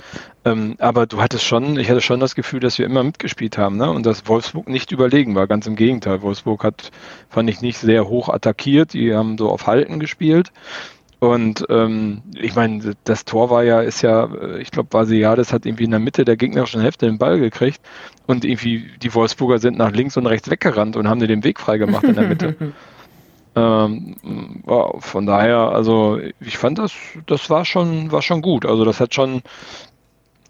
Ähm, 0.44 0.76
aber 0.78 1.06
du 1.06 1.20
hattest 1.20 1.44
schon, 1.44 1.78
ich 1.78 1.90
hatte 1.90 2.02
schon 2.02 2.20
das 2.20 2.34
Gefühl, 2.34 2.60
dass 2.60 2.78
wir 2.78 2.86
immer 2.86 3.02
mitgespielt 3.02 3.56
haben, 3.56 3.78
ne? 3.78 3.90
Und 3.90 4.04
dass 4.04 4.28
Wolfsburg 4.28 4.68
nicht 4.68 4.92
überlegen 4.92 5.34
war, 5.34 5.46
ganz 5.46 5.66
im 5.66 5.76
Gegenteil. 5.76 6.20
Wolfsburg 6.22 6.62
hat, 6.62 6.90
fand 7.30 7.48
ich, 7.48 7.62
nicht 7.62 7.78
sehr 7.78 8.06
hoch 8.06 8.28
attackiert, 8.28 8.92
die 8.92 9.14
haben 9.14 9.38
so 9.38 9.48
auf 9.48 9.66
Halten 9.66 9.98
gespielt. 9.98 10.52
Und 11.20 11.64
ähm, 11.70 12.22
ich 12.34 12.54
meine, 12.54 12.94
das 13.04 13.24
Tor 13.24 13.48
war 13.48 13.64
ja, 13.64 13.80
ist 13.80 14.02
ja, 14.02 14.26
äh, 14.26 14.60
ich 14.60 14.70
glaube, 14.70 14.92
Vasiades 14.92 15.54
hat 15.54 15.64
irgendwie 15.64 15.84
in 15.84 15.90
der 15.90 16.00
Mitte 16.00 16.26
der 16.26 16.36
gegnerischen 16.36 16.82
Hälfte 16.82 17.06
den 17.06 17.16
Ball 17.16 17.40
gekriegt 17.40 17.80
und 18.26 18.44
irgendwie 18.44 18.90
die 19.02 19.14
Wolfsburger 19.14 19.58
sind 19.58 19.78
nach 19.78 19.92
links 19.92 20.18
und 20.18 20.26
rechts 20.26 20.50
weggerannt 20.50 20.96
und 20.96 21.08
haben 21.08 21.20
dir 21.20 21.26
den 21.26 21.44
Weg 21.44 21.60
freigemacht 21.60 22.04
in 22.04 22.16
der 22.16 22.28
Mitte. 22.28 22.56
ähm, 23.56 24.16
von 24.98 25.26
daher, 25.26 25.58
also 25.58 26.18
ich 26.40 26.58
fand 26.58 26.78
das, 26.78 26.92
das 27.26 27.50
war 27.50 27.64
schon, 27.64 28.10
war 28.10 28.22
schon 28.22 28.42
gut. 28.42 28.66
Also 28.66 28.84
das 28.84 29.00
hat 29.00 29.14
schon 29.14 29.42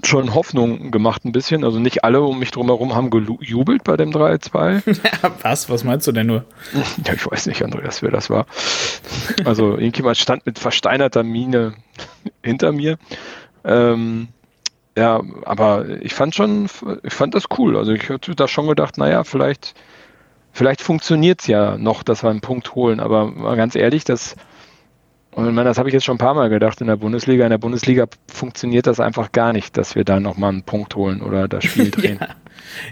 schon 0.06 0.34
Hoffnung 0.34 0.90
gemacht 0.90 1.24
ein 1.24 1.32
bisschen. 1.32 1.64
Also 1.64 1.78
nicht 1.78 2.04
alle 2.04 2.22
um 2.22 2.38
mich 2.38 2.50
drumherum 2.50 2.94
haben 2.94 3.10
gejubelt 3.10 3.84
bei 3.84 3.96
dem 3.96 4.10
3-2. 4.10 4.98
Was? 5.42 5.70
Was 5.70 5.84
meinst 5.84 6.06
du 6.06 6.12
denn 6.12 6.26
nur? 6.26 6.44
Ja, 7.06 7.14
ich 7.14 7.30
weiß 7.30 7.46
nicht, 7.46 7.62
Andreas, 7.62 8.02
wer 8.02 8.10
das 8.10 8.30
war. 8.30 8.46
Also 9.44 9.72
irgendjemand 9.72 10.16
stand 10.16 10.46
mit 10.46 10.58
versteinerter 10.58 11.22
Miene 11.22 11.74
hinter 12.42 12.72
mir. 12.72 12.98
Ähm, 13.64 14.28
ja, 14.96 15.22
aber 15.44 15.88
ich 16.02 16.14
fand 16.14 16.34
schon, 16.34 16.68
ich 17.02 17.12
fand 17.12 17.34
das 17.34 17.44
cool. 17.58 17.76
Also 17.76 17.92
ich 17.92 18.08
hatte 18.08 18.34
da 18.34 18.46
schon 18.46 18.68
gedacht, 18.68 18.98
naja, 18.98 19.24
vielleicht, 19.24 19.74
vielleicht 20.54 20.80
funktioniert 20.80 21.42
es 21.42 21.46
ja 21.48 21.76
noch, 21.76 22.02
dass 22.02 22.22
wir 22.22 22.30
einen 22.30 22.40
Punkt 22.40 22.74
holen. 22.74 22.98
Aber 23.00 23.26
mal 23.30 23.56
ganz 23.56 23.74
ehrlich, 23.76 24.04
das, 24.04 24.34
und 25.32 25.46
ich 25.46 25.52
meine, 25.52 25.68
das 25.68 25.76
habe 25.78 25.90
ich 25.90 25.92
jetzt 25.92 26.04
schon 26.04 26.14
ein 26.14 26.18
paar 26.18 26.34
Mal 26.34 26.48
gedacht 26.48 26.80
in 26.80 26.86
der 26.86 26.96
Bundesliga. 26.96 27.44
In 27.44 27.50
der 27.50 27.58
Bundesliga 27.58 28.06
funktioniert 28.32 28.86
das 28.86 29.00
einfach 29.00 29.32
gar 29.32 29.52
nicht, 29.52 29.76
dass 29.76 29.94
wir 29.96 30.04
da 30.04 30.18
nochmal 30.20 30.50
einen 30.52 30.62
Punkt 30.62 30.94
holen 30.96 31.20
oder 31.20 31.48
das 31.48 31.64
Spiel 31.64 31.90
drehen. 31.90 32.18
ja. 32.20 32.28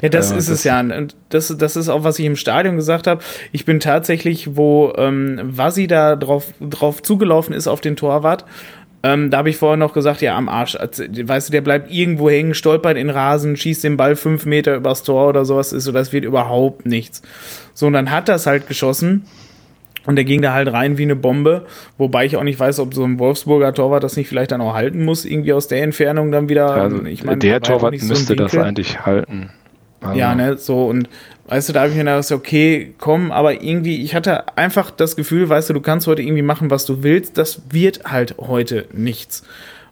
Ja, 0.02 0.08
das 0.10 0.32
Äh, 0.32 0.36
ist 0.38 0.48
das- 0.50 0.58
es 0.58 0.64
ja. 0.64 0.80
Und 0.80 1.16
das, 1.30 1.56
das 1.56 1.76
ist 1.76 1.88
auch, 1.88 2.04
was 2.04 2.18
ich 2.18 2.26
im 2.26 2.36
Stadion 2.36 2.76
gesagt 2.76 3.06
habe. 3.06 3.22
Ich 3.52 3.64
bin 3.64 3.80
tatsächlich, 3.80 4.56
wo 4.56 4.92
ähm, 4.98 5.38
Vasi 5.44 5.86
da 5.86 6.16
drauf, 6.16 6.52
drauf 6.60 7.02
zugelaufen 7.02 7.54
ist 7.54 7.68
auf 7.68 7.80
den 7.80 7.96
Torwart, 7.96 8.44
ähm, 9.02 9.30
da 9.30 9.38
habe 9.38 9.50
ich 9.50 9.56
vorher 9.56 9.76
noch 9.76 9.92
gesagt, 9.92 10.20
ja, 10.20 10.36
am 10.36 10.48
Arsch. 10.48 10.76
Also, 10.76 11.04
Weißt 11.04 11.48
du, 11.48 11.52
der 11.52 11.60
bleibt 11.60 11.90
irgendwo 11.90 12.30
hängen, 12.30 12.54
stolpert 12.54 12.96
in 12.96 13.08
den 13.08 13.16
Rasen, 13.16 13.56
schießt 13.56 13.82
den 13.82 13.96
Ball 13.96 14.14
fünf 14.14 14.46
Meter 14.46 14.76
übers 14.76 15.02
Tor 15.02 15.28
oder 15.28 15.44
sowas. 15.44 15.72
Ist 15.72 15.84
so, 15.84 15.92
das 15.92 16.12
wird 16.12 16.24
überhaupt 16.24 16.86
nichts. 16.86 17.22
So, 17.74 17.86
und 17.86 17.94
dann 17.94 18.10
hat 18.10 18.28
das 18.28 18.46
halt 18.46 18.68
geschossen. 18.68 19.24
Und 20.04 20.16
der 20.16 20.24
ging 20.24 20.42
da 20.42 20.52
halt 20.52 20.72
rein 20.72 20.98
wie 20.98 21.04
eine 21.04 21.14
Bombe, 21.14 21.66
wobei 21.96 22.24
ich 22.24 22.36
auch 22.36 22.42
nicht 22.42 22.58
weiß, 22.58 22.80
ob 22.80 22.92
so 22.92 23.04
ein 23.04 23.20
Wolfsburger 23.20 23.72
Torwart 23.72 24.02
das 24.02 24.16
nicht 24.16 24.28
vielleicht 24.28 24.50
dann 24.50 24.60
auch 24.60 24.74
halten 24.74 25.04
muss, 25.04 25.24
irgendwie 25.24 25.52
aus 25.52 25.68
der 25.68 25.82
Entfernung 25.82 26.32
dann 26.32 26.48
wieder. 26.48 26.70
Also 26.72 27.04
ich 27.04 27.22
meine, 27.22 27.38
der 27.38 27.60
Torwart 27.60 27.92
nicht 27.92 28.02
so 28.02 28.08
müsste 28.08 28.34
das 28.34 28.56
eigentlich 28.56 29.06
halten. 29.06 29.50
Also, 30.00 30.18
Ja, 30.18 30.34
ne, 30.34 30.56
so 30.56 30.86
und 30.86 31.08
weißt 31.52 31.68
du, 31.68 31.72
da 31.74 31.80
habe 31.80 31.90
ich 31.90 31.96
mir 31.96 32.04
gedacht, 32.04 32.32
okay, 32.32 32.94
komm, 32.98 33.30
aber 33.30 33.62
irgendwie, 33.62 34.02
ich 34.02 34.14
hatte 34.14 34.56
einfach 34.56 34.90
das 34.90 35.16
Gefühl, 35.16 35.50
weißt 35.50 35.68
du, 35.68 35.74
du 35.74 35.82
kannst 35.82 36.06
heute 36.06 36.22
irgendwie 36.22 36.40
machen, 36.40 36.70
was 36.70 36.86
du 36.86 37.02
willst, 37.02 37.36
das 37.36 37.60
wird 37.68 38.04
halt 38.04 38.36
heute 38.38 38.86
nichts. 38.94 39.42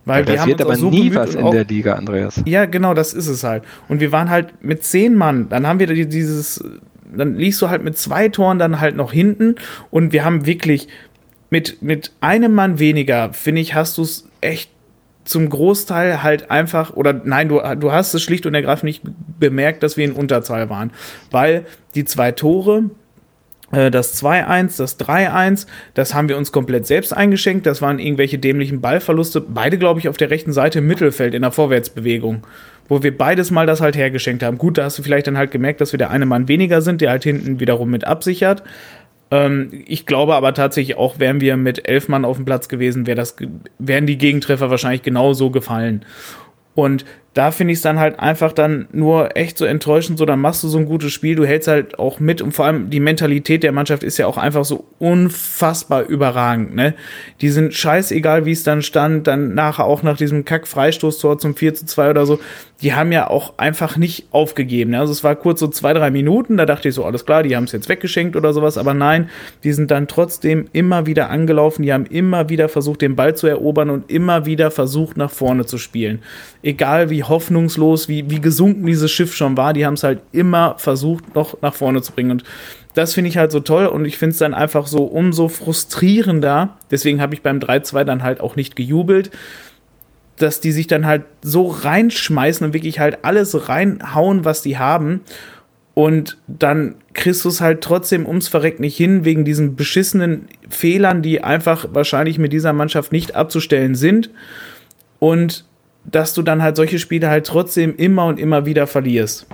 Weil 0.06 0.24
da 0.24 0.36
passiert 0.36 0.62
aber 0.62 0.76
so 0.76 0.88
nie 0.88 1.14
was 1.14 1.34
in 1.34 1.50
der 1.50 1.66
Liga, 1.66 1.96
Andreas. 1.96 2.42
Ja, 2.46 2.64
genau, 2.64 2.94
das 2.94 3.12
ist 3.12 3.26
es 3.26 3.44
halt. 3.44 3.62
Und 3.88 4.00
wir 4.00 4.11
waren 4.11 4.30
halt 4.30 4.64
mit 4.64 4.84
zehn 4.84 5.14
Mann, 5.14 5.50
dann 5.50 5.66
haben 5.66 5.78
wir 5.78 5.86
dieses, 5.86 6.64
dann 7.14 7.36
liegst 7.36 7.61
du 7.61 7.68
halt 7.68 7.84
mit 7.84 7.98
zwei 7.98 8.30
Toren 8.30 8.58
dann 8.58 8.80
halt 8.80 8.96
noch 8.96 9.12
hinten 9.12 9.56
und 9.90 10.14
wir 10.14 10.24
haben 10.24 10.46
wirklich 10.46 10.88
mit, 11.50 11.82
mit 11.82 12.12
einem 12.22 12.54
Mann 12.54 12.78
weniger, 12.78 13.34
finde 13.34 13.61
ich, 13.61 13.74
hast 13.74 13.98
du 13.98 14.02
es 14.02 14.26
echt 14.40 14.70
zum 15.31 15.49
Großteil 15.49 16.24
halt 16.24 16.51
einfach, 16.51 16.97
oder 16.97 17.12
nein, 17.12 17.49
du, 17.49 17.61
du 17.78 17.93
hast 17.93 18.14
es 18.14 18.22
schlicht 18.22 18.47
und 18.47 18.55
ergreifend 18.55 18.85
nicht 18.85 19.03
bemerkt, 19.39 19.85
dass 19.85 19.97
wir 19.97 20.05
in 20.05 20.12
Unterzahl 20.12 20.68
waren. 20.68 20.91
Weil 21.31 21.66
die 21.95 22.05
zwei 22.05 22.33
Tore, 22.33 22.91
äh, 23.70 23.93
das 23.93 24.20
2-1, 24.20 24.76
das 24.78 24.99
3-1, 24.99 25.68
das 25.95 26.14
haben 26.14 26.28
wir 26.28 26.37
uns 26.37 26.51
komplett 26.51 26.85
selbst 26.89 27.16
eingeschenkt. 27.16 27.64
Das 27.66 27.81
waren 27.81 28.01
irgendwelche 28.01 28.41
dämlichen 28.41 28.81
Ballverluste. 28.81 29.41
Beide, 29.41 29.78
glaube 29.78 30.01
ich, 30.01 30.09
auf 30.09 30.16
der 30.16 30.31
rechten 30.31 30.53
Seite 30.53 30.81
im 30.81 30.89
Mittelfeld 30.89 31.33
in 31.33 31.43
der 31.43 31.53
Vorwärtsbewegung. 31.53 32.45
Wo 32.89 33.05
wir 33.05 33.16
beides 33.16 33.53
mal 33.53 33.66
das 33.66 33.81
halt 33.81 33.95
hergeschenkt 33.95 34.43
haben. 34.43 34.59
Gut, 34.59 34.78
da 34.78 34.83
hast 34.83 34.99
du 34.99 35.05
vielleicht 35.05 35.28
dann 35.28 35.39
halt 35.39 35.53
gemerkt, 35.53 35.81
dass 35.81 35.93
wir 35.93 35.99
der 35.99 36.11
eine 36.11 36.26
Mann 36.26 36.49
weniger 36.49 36.83
sind, 36.83 37.01
der 37.01 37.11
halt 37.11 37.22
hinten 37.22 37.61
wiederum 37.61 37.89
mit 37.89 38.05
absichert. 38.05 38.64
Ähm, 39.31 39.70
ich 39.87 40.07
glaube 40.07 40.35
aber 40.35 40.55
tatsächlich 40.55 40.97
auch, 40.97 41.18
wären 41.18 41.41
wir 41.41 41.57
mit 41.57 41.89
elf 41.89 42.09
Mann 42.09 42.24
auf 42.24 42.37
dem 42.37 42.45
Platz 42.45 42.68
gewesen, 42.68 43.07
wär 43.07 43.14
das, 43.14 43.37
wären 43.78 44.07
die 44.07 44.18
Gegentreffer 44.18 44.70
wahrscheinlich 44.70 45.03
genauso 45.03 45.51
gefallen. 45.51 46.05
Und 46.74 47.05
da 47.35 47.53
finde 47.53 47.72
ich 47.72 47.78
es 47.78 47.83
dann 47.83 48.01
halt 48.01 48.18
einfach 48.18 48.53
dann 48.53 48.89
nur 48.93 49.37
echt 49.37 49.57
so 49.57 49.64
enttäuschend, 49.64 50.18
so 50.18 50.24
dann 50.24 50.41
machst 50.41 50.64
du 50.64 50.68
so 50.68 50.78
ein 50.78 50.87
gutes 50.87 51.12
Spiel, 51.12 51.37
du 51.37 51.45
hältst 51.45 51.68
halt 51.68 51.99
auch 51.99 52.18
mit 52.18 52.43
und 52.43 52.53
vor 52.53 52.64
allem 52.64 52.91
die 52.91 52.99
Mentalität 52.99 53.62
der 53.62 53.70
Mannschaft 53.70 54.03
ist 54.03 54.18
ja 54.18 54.26
auch 54.26 54.37
einfach 54.37 54.64
so 54.64 54.85
unfassbar 54.99 56.03
überragend, 56.07 56.74
ne? 56.74 56.95
Die 57.41 57.51
sind 57.51 57.72
scheißegal, 57.72 58.47
wie 58.47 58.53
es 58.53 58.64
dann 58.64 58.83
stand, 58.83 59.28
dann 59.28 59.55
nachher 59.55 59.85
auch 59.85 60.03
nach 60.03 60.16
diesem 60.16 60.45
Kack-Freistoßtor 60.45 61.39
zum 61.39 61.55
4 61.55 61.74
zu 61.74 61.87
2 61.87 62.11
oder 62.11 62.26
so, 62.26 62.41
die 62.83 62.95
haben 62.95 63.12
ja 63.12 63.28
auch 63.28 63.55
einfach 63.59 63.97
nicht 63.97 64.26
aufgegeben. 64.31 64.93
Ne? 64.93 65.01
Also 65.01 65.12
es 65.12 65.22
war 65.22 65.37
kurz 65.37 65.61
so 65.61 65.68
zwei, 65.68 65.93
drei 65.93 66.11
Minuten, 66.11 66.57
da 66.57 66.66
dachte 66.66 66.89
ich 66.89 66.95
so, 66.95 67.05
alles 67.05 67.26
klar, 67.26 67.43
die 67.43 67.55
haben 67.55 67.64
es 67.64 67.72
jetzt 67.72 67.89
weggeschenkt 67.89 68.37
oder 68.37 68.53
sowas, 68.53 68.78
aber 68.78 68.95
nein, 68.95 69.28
die 69.64 69.72
sind 69.72 69.91
dann 69.91 70.09
trotzdem 70.09 70.66
immer 70.72 71.07
wieder 71.07 71.31
angelaufen, 71.31 71.83
die 71.83 71.93
haben 71.93 72.07
immer 72.07 72.49
wieder 72.49 72.68
versucht, 72.68 73.03
den 73.03 73.16
Ball 73.16 73.37
zu 73.37 73.47
erobern 73.47 73.91
und 73.91 74.11
immer 74.11 74.47
wieder 74.47 74.70
versucht, 74.70 75.16
nach 75.16 75.31
vorne 75.31 75.66
zu 75.66 75.78
spielen. 75.78 76.20
Egal 76.62 77.11
wie 77.11 77.22
hoffnungslos, 77.22 78.09
wie, 78.09 78.31
wie 78.31 78.41
gesunken 78.41 78.87
dieses 78.87 79.11
Schiff 79.11 79.35
schon 79.35 79.57
war, 79.57 79.72
die 79.72 79.85
haben 79.85 79.95
es 79.95 80.03
halt 80.03 80.20
immer 80.33 80.76
versucht, 80.78 81.35
noch 81.35 81.61
nach 81.61 81.74
vorne 81.74 82.01
zu 82.03 82.12
bringen. 82.12 82.31
Und 82.31 82.45
das 82.95 83.14
finde 83.14 83.28
ich 83.28 83.37
halt 83.37 83.53
so 83.53 83.61
toll 83.61 83.87
und 83.87 84.05
ich 84.05 84.18
finde 84.18 84.33
es 84.33 84.39
dann 84.39 84.55
einfach 84.55 84.87
so 84.87 85.05
umso 85.05 85.49
frustrierender. 85.49 86.76
Deswegen 86.91 87.20
habe 87.20 87.35
ich 87.35 87.43
beim 87.43 87.59
3-2 87.59 88.05
dann 88.05 88.22
halt 88.22 88.41
auch 88.41 88.57
nicht 88.57 88.74
gejubelt 88.74 89.31
dass 90.43 90.61
die 90.61 90.72
sich 90.72 90.86
dann 90.86 91.07
halt 91.07 91.22
so 91.43 91.66
reinschmeißen 91.66 92.66
und 92.66 92.72
wirklich 92.72 92.99
halt 92.99 93.24
alles 93.24 93.68
reinhauen, 93.68 94.45
was 94.45 94.62
die 94.62 94.78
haben. 94.78 95.20
Und 95.95 96.38
dann 96.47 96.95
kriegst 97.12 97.45
du 97.45 97.49
es 97.49 97.61
halt 97.61 97.82
trotzdem 97.82 98.26
ums 98.26 98.49
Verreck 98.49 98.80
nicht 98.80 98.97
hin, 98.97 99.24
wegen 99.24 99.45
diesen 99.45 99.76
beschissenen 99.76 100.47
Fehlern, 100.68 101.22
die 101.22 101.43
einfach 101.43 101.86
wahrscheinlich 101.93 102.38
mit 102.38 102.53
dieser 102.53 102.72
Mannschaft 102.72 103.12
nicht 103.12 103.34
abzustellen 103.34 103.95
sind. 103.95 104.30
Und 105.18 105.64
dass 106.05 106.32
du 106.32 106.43
dann 106.43 106.62
halt 106.62 106.76
solche 106.76 106.99
Spiele 106.99 107.28
halt 107.28 107.47
trotzdem 107.47 107.95
immer 107.97 108.26
und 108.26 108.38
immer 108.38 108.64
wieder 108.64 108.86
verlierst. 108.86 109.47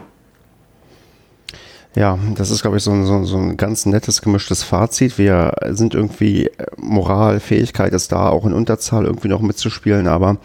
Ja, 1.97 2.19
das 2.35 2.51
ist, 2.51 2.61
glaube 2.61 2.77
ich, 2.77 2.83
so 2.83 2.91
ein, 2.91 3.07
so, 3.07 3.25
so 3.25 3.39
ein 3.39 3.57
ganz 3.57 3.87
nettes 3.87 4.21
gemischtes 4.21 4.63
Fazit. 4.63 5.17
Wir 5.17 5.55
sind 5.71 5.95
irgendwie, 5.95 6.51
Moral, 6.77 7.41
Fähigkeit 7.41 7.95
ist 7.95 8.13
da, 8.13 8.29
auch 8.29 8.45
in 8.45 8.53
Unterzahl 8.53 9.07
irgendwie 9.07 9.29
noch 9.29 9.41
mitzuspielen, 9.41 10.07
aber 10.07 10.37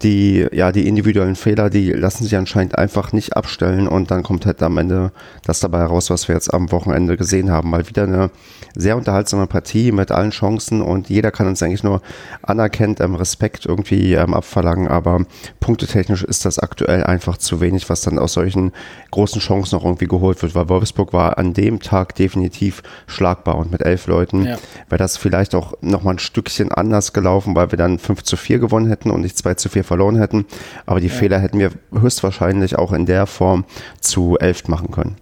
die, 0.00 0.46
ja, 0.52 0.72
die 0.72 0.88
individuellen 0.88 1.36
Fehler, 1.36 1.68
die 1.68 1.92
lassen 1.92 2.24
sich 2.24 2.34
anscheinend 2.34 2.78
einfach 2.78 3.12
nicht 3.12 3.36
abstellen 3.36 3.88
und 3.88 4.10
dann 4.10 4.22
kommt 4.22 4.46
halt 4.46 4.62
am 4.62 4.78
Ende 4.78 5.12
das 5.44 5.60
dabei 5.60 5.80
heraus, 5.80 6.08
was 6.08 6.28
wir 6.28 6.34
jetzt 6.34 6.52
am 6.54 6.72
Wochenende 6.72 7.18
gesehen 7.18 7.50
haben. 7.50 7.68
Mal 7.68 7.86
wieder 7.86 8.04
eine 8.04 8.30
sehr 8.76 8.96
unterhaltsame 8.96 9.46
Partie 9.46 9.92
mit 9.92 10.12
allen 10.12 10.30
Chancen 10.30 10.82
und 10.82 11.08
jeder 11.08 11.30
kann 11.30 11.46
uns 11.46 11.62
eigentlich 11.62 11.82
nur 11.82 12.02
anerkennt 12.42 13.00
ähm, 13.00 13.14
Respekt 13.14 13.66
irgendwie 13.66 14.14
ähm, 14.14 14.34
abverlangen, 14.34 14.88
aber 14.88 15.24
punktetechnisch 15.60 16.22
ist 16.22 16.44
das 16.44 16.58
aktuell 16.58 17.04
einfach 17.04 17.36
zu 17.38 17.60
wenig, 17.60 17.88
was 17.88 18.02
dann 18.02 18.18
aus 18.18 18.34
solchen 18.34 18.72
großen 19.10 19.40
Chancen 19.40 19.76
noch 19.76 19.84
irgendwie 19.84 20.06
geholt 20.06 20.42
wird, 20.42 20.54
weil 20.54 20.68
Wolfsburg 20.68 21.12
war 21.12 21.38
an 21.38 21.54
dem 21.54 21.80
Tag 21.80 22.14
definitiv 22.14 22.82
schlagbar 23.06 23.56
und 23.56 23.72
mit 23.72 23.82
elf 23.82 24.06
Leuten 24.06 24.44
ja. 24.44 24.58
wäre 24.88 24.98
das 24.98 25.16
vielleicht 25.16 25.54
auch 25.54 25.74
nochmal 25.80 26.14
ein 26.14 26.18
Stückchen 26.18 26.70
anders 26.70 27.12
gelaufen, 27.12 27.56
weil 27.56 27.70
wir 27.72 27.78
dann 27.78 27.98
5 27.98 28.22
zu 28.22 28.36
4 28.36 28.58
gewonnen 28.58 28.88
hätten 28.88 29.10
und 29.10 29.22
nicht 29.22 29.38
2 29.38 29.54
zu 29.54 29.68
4 29.68 29.84
verloren 29.84 30.16
hätten. 30.16 30.46
Aber 30.84 31.00
die 31.00 31.08
ja. 31.08 31.12
Fehler 31.12 31.38
hätten 31.38 31.58
wir 31.58 31.70
höchstwahrscheinlich 31.92 32.76
auch 32.76 32.92
in 32.92 33.06
der 33.06 33.26
Form 33.26 33.64
zu 34.00 34.38
elf 34.38 34.68
machen 34.68 34.90
können. 34.90 35.16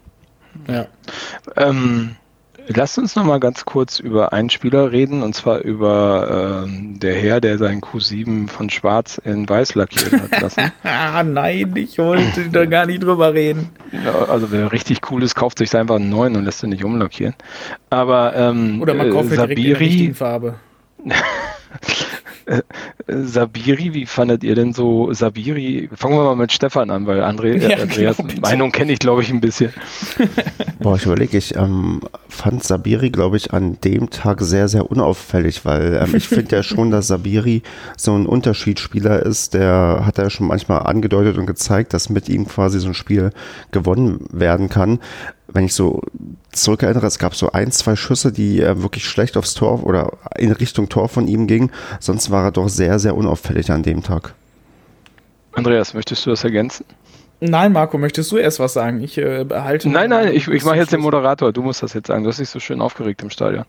Ja. 0.69 0.87
Ähm, 1.57 2.17
lasst 2.69 2.99
uns 2.99 3.17
noch 3.17 3.25
mal 3.25 3.41
ganz 3.41 3.65
kurz 3.65 3.99
über 3.99 4.33
einen 4.33 4.51
Spieler 4.51 4.93
reden, 4.93 5.23
und 5.23 5.35
zwar 5.35 5.61
über 5.61 6.65
ähm, 6.65 6.99
der 6.99 7.15
Herr, 7.15 7.41
der 7.41 7.59
seinen 7.59 7.81
Q7 7.81 8.49
von 8.49 8.71
Schwarz 8.71 9.19
in 9.25 9.49
Weiß 9.49 9.75
lackiert 9.75 10.13
hat 10.13 10.41
lassen. 10.41 10.73
ah, 10.83 11.23
nein, 11.23 11.75
ich 11.77 11.99
wollte 11.99 12.49
da 12.51 12.65
gar 12.65 12.87
nicht 12.87 13.03
drüber 13.03 13.35
reden. 13.35 13.71
Also 14.29 14.51
wer 14.51 14.73
richtig 14.73 15.11
cool 15.11 15.23
ist, 15.23 15.35
kauft 15.35 15.59
sich 15.59 15.75
einfach 15.77 15.97
einen 15.97 16.11
neuen 16.11 16.37
und 16.37 16.45
lässt 16.45 16.63
ihn 16.63 16.71
nicht 16.71 16.85
umlackieren. 16.85 17.35
Aber 17.91 18.35
ähm, 18.37 18.81
Oder 18.81 18.95
man 18.95 19.11
kauft 19.11 19.33
äh, 19.33 19.37
Sabiri, 19.37 20.13
Farbe. 20.15 20.57
Äh, 23.07 23.23
Sabiri, 23.25 23.95
wie 23.95 24.07
fandet 24.07 24.45
ihr 24.45 24.55
denn 24.55 24.73
so 24.73 25.13
Sabiri? 25.13 25.89
Fangen 25.95 26.17
wir 26.17 26.25
mal 26.25 26.37
mit 26.37 26.53
Stefan 26.53 26.91
an, 26.91 27.07
weil 27.07 27.23
André, 27.23 27.57
ja, 27.57 27.79
Andreas 27.79 28.17
genau, 28.17 28.41
Meinung 28.41 28.73
kenne 28.73 28.93
ich, 28.93 28.99
glaube 28.99 29.23
ich, 29.23 29.31
ein 29.31 29.41
bisschen. 29.41 29.73
Boah, 30.81 30.97
ich 30.97 31.07
überlege, 31.07 31.37
ich 31.37 31.57
ähm, 31.57 32.01
fand 32.29 32.63
Sabiri, 32.63 33.11
glaube 33.11 33.37
ich, 33.37 33.53
an 33.53 33.79
dem 33.83 34.11
Tag 34.11 34.41
sehr, 34.43 34.69
sehr 34.69 34.91
unauffällig, 34.91 35.65
weil 35.65 36.01
ähm, 36.03 36.15
ich 36.15 36.29
finde 36.29 36.57
ja 36.57 36.63
schon, 36.63 36.91
dass 36.91 37.09
Sabiri 37.09 37.63
so 37.97 38.15
ein 38.15 38.27
Unterschiedsspieler 38.27 39.25
ist. 39.25 39.55
Der 39.55 40.03
hat 40.05 40.19
ja 40.19 40.31
schon 40.31 40.47
manchmal 40.47 40.81
angedeutet 40.81 41.39
und 41.39 41.47
gezeigt, 41.47 41.95
dass 41.95 42.09
mit 42.09 42.29
ihm 42.29 42.47
quasi 42.47 42.81
so 42.81 42.89
ein 42.89 42.95
Spiel 42.95 43.31
gewonnen 43.71 44.27
werden 44.31 44.69
kann 44.69 44.99
wenn 45.55 45.65
ich 45.65 45.73
so 45.73 46.03
zurückerinnere, 46.53 47.07
es 47.07 47.19
gab 47.19 47.35
so 47.35 47.53
ein, 47.53 47.71
zwei 47.71 47.97
Schüsse, 47.97 48.33
die 48.33 48.61
äh, 48.61 48.83
wirklich 48.83 49.07
schlecht 49.07 49.37
aufs 49.37 49.55
Tor 49.55 49.85
oder 49.85 50.13
in 50.37 50.53
Richtung 50.53 50.89
Tor 50.89 51.09
von 51.09 51.27
ihm 51.27 51.47
gingen. 51.47 51.71
Sonst 52.01 52.31
war 52.31 52.45
er 52.45 52.51
doch 52.53 52.69
sehr, 52.69 52.99
sehr 52.99 53.17
unauffällig 53.17 53.71
an 53.71 53.83
dem 53.83 54.03
Tag. 54.03 54.35
Andreas, 55.53 55.95
möchtest 55.95 56.27
du 56.27 56.31
das 56.31 56.43
ergänzen? 56.45 56.85
Nein, 57.41 57.73
Marco, 57.73 57.99
möchtest 57.99 58.33
du 58.33 58.37
erst 58.37 58.59
was 58.59 58.73
sagen? 58.73 59.03
Ich 59.03 59.19
äh, 59.19 59.45
behalte. 59.45 59.89
Nein, 59.89 60.11
nein, 60.11 60.33
ich, 60.33 60.49
ich 60.49 60.65
mache 60.65 60.77
jetzt 60.77 60.93
den 60.93 61.01
Moderator. 61.01 61.53
Du 61.53 61.63
musst 61.63 61.83
das 61.83 61.93
jetzt 61.93 62.07
sagen. 62.07 62.25
Du 62.25 62.31
hast 62.31 62.39
dich 62.39 62.49
so 62.49 62.59
schön 62.59 62.81
aufgeregt 62.81 63.23
im 63.23 63.31
Stadion. 63.31 63.65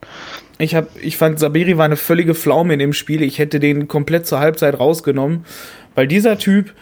Ich, 0.57 0.75
hab, 0.75 0.87
ich 1.01 1.17
fand, 1.17 1.39
Sabiri 1.39 1.77
war 1.77 1.85
eine 1.85 1.97
völlige 1.97 2.35
Pflaume 2.35 2.73
in 2.73 2.79
dem 2.79 2.93
Spiel. 2.93 3.21
Ich 3.21 3.37
hätte 3.37 3.59
den 3.59 3.87
komplett 3.87 4.27
zur 4.27 4.39
Halbzeit 4.39 4.79
rausgenommen, 4.79 5.45
weil 5.93 6.07
dieser 6.07 6.37
Typ, 6.37 6.73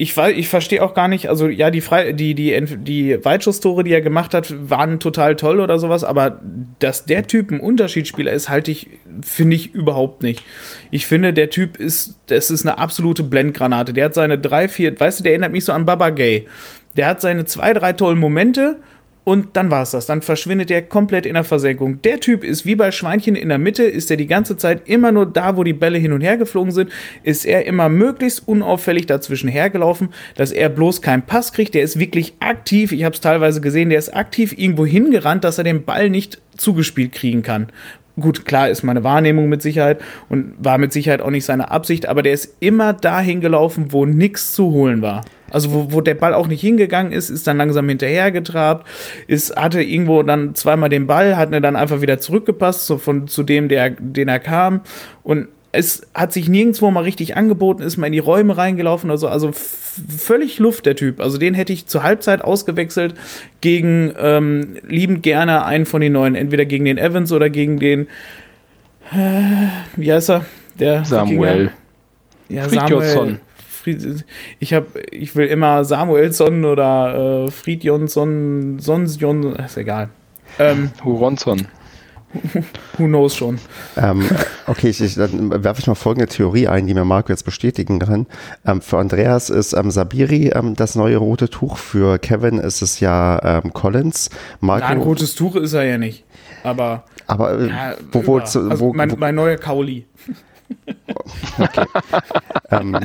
ich 0.00 0.16
ich 0.16 0.48
verstehe 0.48 0.82
auch 0.82 0.94
gar 0.94 1.08
nicht, 1.08 1.28
also 1.28 1.46
ja, 1.46 1.70
die 1.70 1.82
Fre 1.82 2.14
die, 2.14 2.34
die, 2.34 2.58
die 2.78 3.22
Weitschusstore, 3.22 3.84
die 3.84 3.92
er 3.92 4.00
gemacht 4.00 4.32
hat, 4.32 4.54
waren 4.70 4.98
total 4.98 5.36
toll 5.36 5.60
oder 5.60 5.78
sowas, 5.78 6.04
aber 6.04 6.40
dass 6.78 7.04
der 7.04 7.26
Typ 7.26 7.50
ein 7.50 7.60
Unterschiedsspieler 7.60 8.32
ist, 8.32 8.48
halte 8.48 8.70
ich, 8.70 8.88
finde 9.22 9.56
ich 9.56 9.74
überhaupt 9.74 10.22
nicht. 10.22 10.42
Ich 10.90 11.06
finde, 11.06 11.34
der 11.34 11.50
Typ 11.50 11.76
ist, 11.76 12.18
das 12.28 12.50
ist 12.50 12.64
eine 12.64 12.78
absolute 12.78 13.22
Blendgranate. 13.22 13.92
Der 13.92 14.06
hat 14.06 14.14
seine 14.14 14.38
drei, 14.38 14.68
vier, 14.68 14.98
weißt 14.98 15.20
du, 15.20 15.22
der 15.22 15.32
erinnert 15.32 15.52
mich 15.52 15.66
so 15.66 15.72
an 15.72 15.84
Baba 15.84 16.08
Gay. 16.08 16.46
Der 16.96 17.06
hat 17.06 17.20
seine 17.20 17.44
zwei, 17.44 17.74
drei 17.74 17.92
tollen 17.92 18.18
Momente 18.18 18.78
und 19.24 19.48
dann 19.54 19.70
war 19.70 19.82
es 19.82 19.90
das. 19.90 20.06
Dann 20.06 20.22
verschwindet 20.22 20.70
er 20.70 20.82
komplett 20.82 21.26
in 21.26 21.34
der 21.34 21.44
Versenkung. 21.44 22.00
Der 22.02 22.20
Typ 22.20 22.42
ist 22.42 22.64
wie 22.64 22.74
bei 22.74 22.90
Schweinchen 22.90 23.36
in 23.36 23.50
der 23.50 23.58
Mitte, 23.58 23.84
ist 23.84 24.10
er 24.10 24.16
die 24.16 24.26
ganze 24.26 24.56
Zeit 24.56 24.88
immer 24.88 25.12
nur 25.12 25.26
da, 25.26 25.56
wo 25.56 25.64
die 25.64 25.74
Bälle 25.74 25.98
hin 25.98 26.12
und 26.12 26.22
her 26.22 26.38
geflogen 26.38 26.72
sind, 26.72 26.90
ist 27.22 27.44
er 27.44 27.66
immer 27.66 27.88
möglichst 27.88 28.48
unauffällig 28.48 29.06
dazwischen 29.06 29.48
hergelaufen, 29.48 30.08
dass 30.36 30.52
er 30.52 30.70
bloß 30.70 31.02
keinen 31.02 31.22
Pass 31.22 31.52
kriegt. 31.52 31.74
Der 31.74 31.82
ist 31.82 31.98
wirklich 31.98 32.34
aktiv. 32.40 32.92
Ich 32.92 33.04
habe 33.04 33.14
es 33.14 33.20
teilweise 33.20 33.60
gesehen, 33.60 33.90
der 33.90 33.98
ist 33.98 34.14
aktiv 34.14 34.54
irgendwo 34.56 34.86
hingerannt, 34.86 35.44
dass 35.44 35.58
er 35.58 35.64
den 35.64 35.84
Ball 35.84 36.08
nicht 36.08 36.40
zugespielt 36.56 37.12
kriegen 37.12 37.42
kann. 37.42 37.68
Gut, 38.18 38.44
klar 38.44 38.68
ist 38.68 38.82
meine 38.82 39.04
Wahrnehmung 39.04 39.48
mit 39.48 39.62
Sicherheit 39.62 40.00
und 40.28 40.54
war 40.58 40.78
mit 40.78 40.92
Sicherheit 40.92 41.22
auch 41.22 41.30
nicht 41.30 41.44
seine 41.44 41.70
Absicht, 41.70 42.06
aber 42.06 42.22
der 42.22 42.32
ist 42.32 42.56
immer 42.60 42.92
dahin 42.92 43.40
gelaufen, 43.40 43.92
wo 43.92 44.04
nichts 44.04 44.54
zu 44.54 44.72
holen 44.72 45.00
war. 45.00 45.22
Also 45.50 45.72
wo, 45.72 45.92
wo 45.92 46.00
der 46.00 46.14
Ball 46.14 46.34
auch 46.34 46.46
nicht 46.46 46.60
hingegangen 46.60 47.12
ist, 47.12 47.30
ist 47.30 47.46
dann 47.46 47.56
langsam 47.56 47.88
hinterhergetrabt, 47.88 48.86
ist, 49.26 49.56
hatte 49.56 49.82
irgendwo 49.82 50.22
dann 50.22 50.54
zweimal 50.54 50.88
den 50.88 51.06
Ball, 51.06 51.36
hat 51.36 51.52
er 51.52 51.60
dann 51.60 51.76
einfach 51.76 52.00
wieder 52.00 52.18
zurückgepasst, 52.18 52.86
so 52.86 52.98
von 52.98 53.26
zu 53.26 53.42
dem, 53.42 53.68
der, 53.68 53.90
den 53.90 54.28
er 54.28 54.38
kam. 54.38 54.82
Und 55.22 55.48
es 55.72 56.06
hat 56.14 56.32
sich 56.32 56.48
nirgendwo 56.48 56.90
mal 56.90 57.04
richtig 57.04 57.36
angeboten, 57.36 57.82
ist 57.82 57.96
mal 57.96 58.08
in 58.08 58.12
die 58.12 58.18
Räume 58.18 58.56
reingelaufen 58.56 59.10
oder 59.10 59.18
so. 59.18 59.28
Also 59.28 59.52
völlig 59.52 60.58
Luft, 60.58 60.86
der 60.86 60.96
Typ. 60.96 61.20
Also 61.20 61.38
den 61.38 61.54
hätte 61.54 61.72
ich 61.72 61.86
zur 61.86 62.02
Halbzeit 62.02 62.42
ausgewechselt 62.42 63.14
gegen 63.60 64.12
ähm, 64.18 64.78
liebend 64.86 65.22
gerne 65.22 65.64
einen 65.64 65.86
von 65.86 66.00
den 66.00 66.12
neuen, 66.12 66.34
entweder 66.34 66.64
gegen 66.64 66.84
den 66.84 66.98
Evans 66.98 67.30
oder 67.32 67.50
gegen 67.50 67.78
den, 67.78 68.08
äh, 69.12 69.68
wie 69.96 70.12
heißt 70.12 70.30
er? 70.30 70.44
Der 70.78 71.04
Samuel. 71.04 71.70
Ja, 72.48 72.64
Fridtjonsson. 72.64 73.14
Samuel. 73.14 73.40
Fried, 73.68 74.24
ich 74.58 74.74
hab, 74.74 74.84
ich 75.10 75.34
will 75.36 75.46
immer 75.46 75.84
Samuelsson 75.84 76.64
oder 76.64 77.46
äh, 77.46 77.50
Fridjonsson, 77.50 78.78
Sonsjon, 78.78 79.54
ist 79.56 79.78
egal. 79.78 80.10
Ähm, 80.58 80.90
Huronson. 81.02 81.66
who 82.98 83.06
knows 83.06 83.34
schon. 83.34 83.58
Ähm, 83.96 84.24
okay, 84.66 84.88
ich, 84.88 85.00
ich, 85.00 85.14
dann 85.16 85.64
werfe 85.64 85.80
ich 85.80 85.86
mal 85.86 85.94
folgende 85.94 86.28
Theorie 86.28 86.68
ein, 86.68 86.86
die 86.86 86.94
mir 86.94 87.04
Marco 87.04 87.32
jetzt 87.32 87.44
bestätigen 87.44 87.98
kann. 87.98 88.26
Ähm, 88.66 88.80
für 88.80 88.98
Andreas 88.98 89.50
ist 89.50 89.72
ähm, 89.72 89.90
Sabiri 89.90 90.48
ähm, 90.48 90.74
das 90.74 90.94
neue 90.94 91.16
rote 91.16 91.48
Tuch, 91.48 91.76
für 91.76 92.18
Kevin 92.18 92.58
ist 92.58 92.82
es 92.82 93.00
ja 93.00 93.62
ähm, 93.62 93.72
Collins. 93.72 94.30
Marco, 94.60 94.86
Nein, 94.86 94.98
rotes 94.98 95.34
Tuch 95.34 95.56
ist 95.56 95.72
er 95.72 95.84
ja 95.84 95.98
nicht. 95.98 96.24
Aber 96.62 97.04
aber 97.30 97.58
äh, 97.58 97.68
ja, 97.68 97.94
wo, 98.10 98.26
wo, 98.26 98.38
also 98.38 98.80
wo, 98.80 98.92
mein, 98.92 99.14
mein 99.16 99.36
neuer 99.36 99.56
Kauli. 99.56 100.06
ähm, 102.70 102.98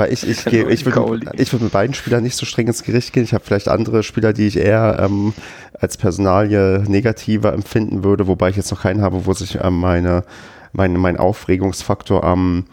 weil 0.00 0.12
ich, 0.12 0.26
ich, 0.28 0.44
gehe- 0.46 0.68
ich 0.68 0.84
würde 0.84 1.20
ich 1.36 1.52
würd 1.52 1.62
mit 1.62 1.72
beiden 1.72 1.94
Spielern 1.94 2.22
nicht 2.22 2.36
so 2.36 2.46
streng 2.46 2.66
ins 2.66 2.82
Gericht 2.82 3.12
gehen. 3.12 3.22
Ich 3.22 3.34
habe 3.34 3.44
vielleicht 3.44 3.68
andere 3.68 4.02
Spieler, 4.02 4.32
die 4.32 4.46
ich 4.46 4.56
eher 4.56 4.98
ähm, 5.00 5.32
als 5.78 5.96
Personalie 5.96 6.84
negativer 6.88 7.52
empfinden 7.52 8.02
würde, 8.02 8.26
wobei 8.26 8.48
ich 8.50 8.56
jetzt 8.56 8.70
noch 8.70 8.82
keinen 8.82 9.02
habe, 9.02 9.26
wo 9.26 9.32
sich 9.34 9.58
ähm, 9.62 9.78
meine, 9.78 10.24
meine, 10.72 10.98
mein 10.98 11.16
Aufregungsfaktor 11.16 12.24
am, 12.24 12.64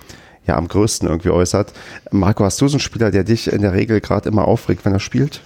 ja, 0.45 0.55
am 0.55 0.67
größten 0.67 1.07
irgendwie 1.07 1.29
äußert. 1.29 1.73
Marco, 2.11 2.43
hast 2.45 2.59
du 2.61 2.67
so 2.67 2.75
einen 2.75 2.79
Spieler, 2.79 3.11
der 3.11 3.23
dich 3.23 3.51
in 3.51 3.61
der 3.61 3.73
Regel 3.73 4.01
gerade 4.01 4.29
immer 4.29 4.47
aufregt, 4.47 4.85
wenn 4.85 4.93
er 4.93 4.99
spielt? 4.99 5.41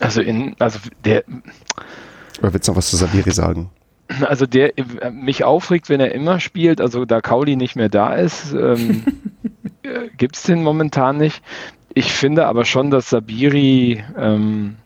Also 0.00 0.20
in, 0.20 0.56
also 0.58 0.80
der, 1.04 1.22
Oder 2.40 2.52
willst 2.52 2.66
du 2.66 2.72
noch 2.72 2.78
was 2.78 2.90
zu 2.90 2.96
Sabiri 2.96 3.30
sagen? 3.30 3.70
also 4.26 4.46
der 4.46 4.78
äh, 4.78 5.10
mich 5.10 5.44
aufregt, 5.44 5.88
wenn 5.88 6.00
er 6.00 6.12
immer 6.12 6.40
spielt, 6.40 6.80
also 6.80 7.04
da 7.04 7.20
Kauli 7.20 7.56
nicht 7.56 7.76
mehr 7.76 7.88
da 7.88 8.14
ist, 8.14 8.52
ähm, 8.52 9.04
gibt 10.16 10.36
es 10.36 10.42
den 10.42 10.62
momentan 10.62 11.18
nicht. 11.18 11.42
Ich 11.94 12.12
finde 12.12 12.46
aber 12.46 12.64
schon, 12.64 12.90
dass 12.90 13.10
Sabiri 13.10 14.02
ähm, 14.16 14.76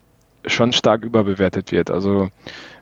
schon 0.46 0.72
stark 0.72 1.04
überbewertet 1.04 1.72
wird. 1.72 1.90
Also 1.90 2.30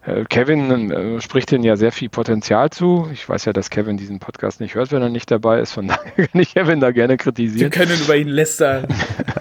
äh, 0.06 0.24
Kevin 0.28 0.90
äh, 0.90 1.20
spricht 1.20 1.50
ihnen 1.52 1.64
ja 1.64 1.76
sehr 1.76 1.92
viel 1.92 2.08
Potenzial 2.08 2.70
zu. 2.70 3.08
Ich 3.12 3.28
weiß 3.28 3.46
ja, 3.46 3.52
dass 3.52 3.70
Kevin 3.70 3.96
diesen 3.96 4.18
Podcast 4.18 4.60
nicht 4.60 4.74
hört, 4.74 4.92
wenn 4.92 5.02
er 5.02 5.08
nicht 5.08 5.30
dabei 5.30 5.60
ist. 5.60 5.72
Von 5.72 5.88
daher 5.88 6.28
kann 6.28 6.40
ich 6.40 6.54
Kevin 6.54 6.80
da 6.80 6.90
gerne 6.90 7.14
Wir 7.14 7.18
kritisieren. 7.18 7.70
können 7.70 7.98
über 8.02 8.16
ihn 8.16 8.28
lästern. 8.28 8.86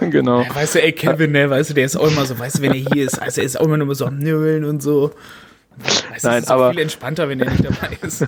genau. 0.10 0.44
Weißt 0.52 0.74
du, 0.74 0.82
ey, 0.82 0.92
Kevin, 0.92 1.32
ne, 1.32 1.48
weißt 1.48 1.70
du, 1.70 1.74
der 1.74 1.84
ist 1.84 1.96
auch 1.96 2.10
immer 2.10 2.24
so, 2.24 2.38
weißt 2.38 2.58
du, 2.58 2.62
wenn 2.62 2.72
er 2.72 2.78
hier 2.92 3.04
ist, 3.04 3.20
also 3.20 3.40
er 3.40 3.46
ist 3.46 3.60
auch 3.60 3.66
immer 3.66 3.76
nur 3.76 3.94
so 3.94 4.06
am 4.06 4.18
Nölen 4.18 4.64
und 4.64 4.82
so. 4.82 5.12
Du, 5.76 6.28
Nein, 6.28 6.38
es 6.38 6.44
ist 6.44 6.50
aber- 6.50 6.70
viel 6.70 6.80
entspannter, 6.80 7.28
wenn 7.28 7.40
er 7.40 7.50
nicht 7.50 7.64
dabei 7.64 7.98
ist. 8.02 8.26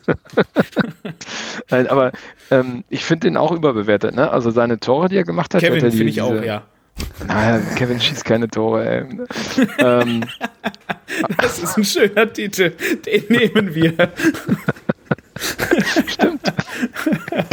Nein, 1.70 1.86
aber 1.86 2.12
ähm, 2.50 2.84
ich 2.88 3.04
finde 3.04 3.28
ihn 3.28 3.36
auch 3.36 3.52
überbewertet. 3.52 4.14
Ne? 4.14 4.30
Also 4.30 4.50
seine 4.50 4.78
Tore, 4.80 5.08
die 5.08 5.16
er 5.16 5.24
gemacht 5.24 5.54
hat. 5.54 5.60
Kevin 5.62 5.80
finde 5.90 6.04
ich 6.04 6.20
auch, 6.20 6.42
ja. 6.42 6.62
Naja, 7.26 7.60
Kevin 7.76 8.00
schießt 8.00 8.24
keine 8.24 8.48
Tore. 8.48 8.86
Ey. 8.88 9.04
ähm, 9.78 10.24
Das 11.38 11.58
ist 11.60 11.76
ein 11.76 11.84
schöner 11.84 12.32
Titel. 12.32 12.72
Den 13.06 13.24
nehmen 13.28 13.74
wir. 13.74 13.92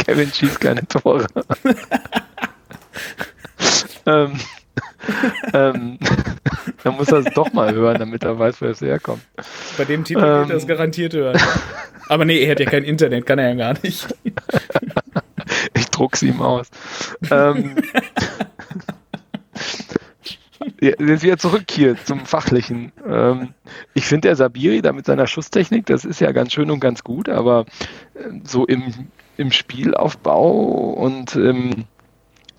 Kevin 0.06 0.32
schießt 0.32 0.60
keine 0.60 0.86
Tore. 0.88 1.26
ähm, 4.06 4.32
ähm, 5.52 5.98
dann 6.84 6.96
muss 6.96 7.08
er 7.08 7.18
es 7.18 7.34
doch 7.34 7.52
mal 7.52 7.72
hören, 7.74 7.98
damit 7.98 8.24
er 8.24 8.38
weiß, 8.38 8.60
wo 8.60 8.66
es 8.66 8.80
herkommt. 8.80 9.22
Bei 9.76 9.84
dem 9.84 10.04
Titel 10.04 10.20
Ähm. 10.20 10.40
wird 10.40 10.50
er 10.50 10.56
es 10.56 10.66
garantiert 10.66 11.14
hören. 11.14 11.40
Aber 12.08 12.24
nee, 12.24 12.42
er 12.42 12.52
hat 12.52 12.60
ja 12.60 12.66
kein 12.66 12.84
Internet, 12.84 13.26
kann 13.26 13.38
er 13.38 13.50
ja 13.50 13.54
gar 13.54 13.74
nicht. 13.82 14.14
Ich 15.74 15.86
druck's 15.90 16.22
ihm 16.22 16.40
aus. 16.40 16.70
ähm, 17.30 17.74
jetzt 20.80 21.22
wieder 21.22 21.36
zurück 21.36 21.64
hier 21.70 21.96
zum 22.02 22.24
Fachlichen. 22.24 22.92
Ähm, 23.06 23.54
ich 23.92 24.06
finde 24.06 24.28
der 24.28 24.36
Sabiri 24.36 24.80
da 24.80 24.92
mit 24.92 25.04
seiner 25.06 25.26
Schusstechnik, 25.26 25.86
das 25.86 26.04
ist 26.04 26.20
ja 26.20 26.32
ganz 26.32 26.52
schön 26.52 26.70
und 26.70 26.80
ganz 26.80 27.04
gut, 27.04 27.28
aber 27.28 27.66
ähm, 28.16 28.42
so 28.44 28.66
im, 28.66 29.08
im 29.36 29.52
Spielaufbau 29.52 30.50
und 30.50 31.36
im 31.36 31.84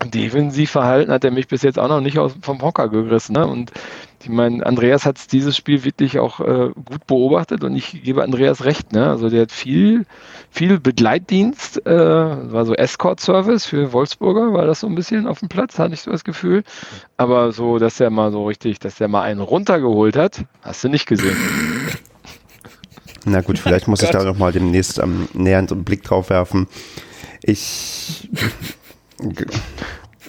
Defensivverhalten 0.03 1.11
hat 1.11 1.23
er 1.23 1.31
mich 1.31 1.47
bis 1.47 1.61
jetzt 1.61 1.79
auch 1.79 1.87
noch 1.87 2.01
nicht 2.01 2.19
aus, 2.19 2.35
vom 2.41 2.61
Hocker 2.61 2.89
gerissen. 2.89 3.33
Ne? 3.33 3.47
Und 3.47 3.71
ich 4.21 4.29
meine, 4.29 4.65
Andreas 4.65 5.05
hat 5.05 5.31
dieses 5.31 5.55
Spiel 5.55 5.83
wirklich 5.83 6.19
auch 6.19 6.39
äh, 6.39 6.69
gut 6.73 7.05
beobachtet 7.07 7.63
und 7.63 7.75
ich 7.75 8.03
gebe 8.03 8.23
Andreas 8.23 8.65
recht. 8.65 8.91
Ne? 8.91 9.07
Also 9.07 9.29
der 9.29 9.43
hat 9.43 9.51
viel, 9.51 10.05
viel 10.51 10.79
Begleitdienst, 10.79 11.85
äh, 11.85 11.91
war 11.91 12.65
so 12.65 12.73
Escort-Service 12.73 13.65
für 13.65 13.93
Wolfsburger, 13.93 14.53
war 14.53 14.65
das 14.65 14.81
so 14.81 14.87
ein 14.87 14.95
bisschen 14.95 15.27
auf 15.27 15.39
dem 15.39 15.49
Platz, 15.49 15.79
hatte 15.79 15.93
ich 15.93 16.01
so 16.01 16.11
das 16.11 16.23
Gefühl. 16.23 16.63
Aber 17.17 17.51
so, 17.51 17.79
dass 17.79 17.99
er 17.99 18.09
mal 18.09 18.31
so 18.31 18.45
richtig, 18.45 18.79
dass 18.79 18.95
der 18.95 19.07
mal 19.07 19.21
einen 19.21 19.41
runtergeholt 19.41 20.17
hat, 20.17 20.43
hast 20.61 20.83
du 20.83 20.89
nicht 20.89 21.05
gesehen. 21.07 21.37
Na 23.25 23.41
gut, 23.41 23.57
vielleicht 23.57 23.87
muss 23.87 24.03
ich 24.03 24.11
da 24.11 24.23
noch 24.23 24.37
mal 24.37 24.51
demnächst 24.51 24.99
ähm, 24.99 25.27
näher 25.33 25.57
einen 25.57 25.83
Blick 25.83 26.03
drauf 26.03 26.29
werfen. 26.29 26.67
Ich 27.41 28.29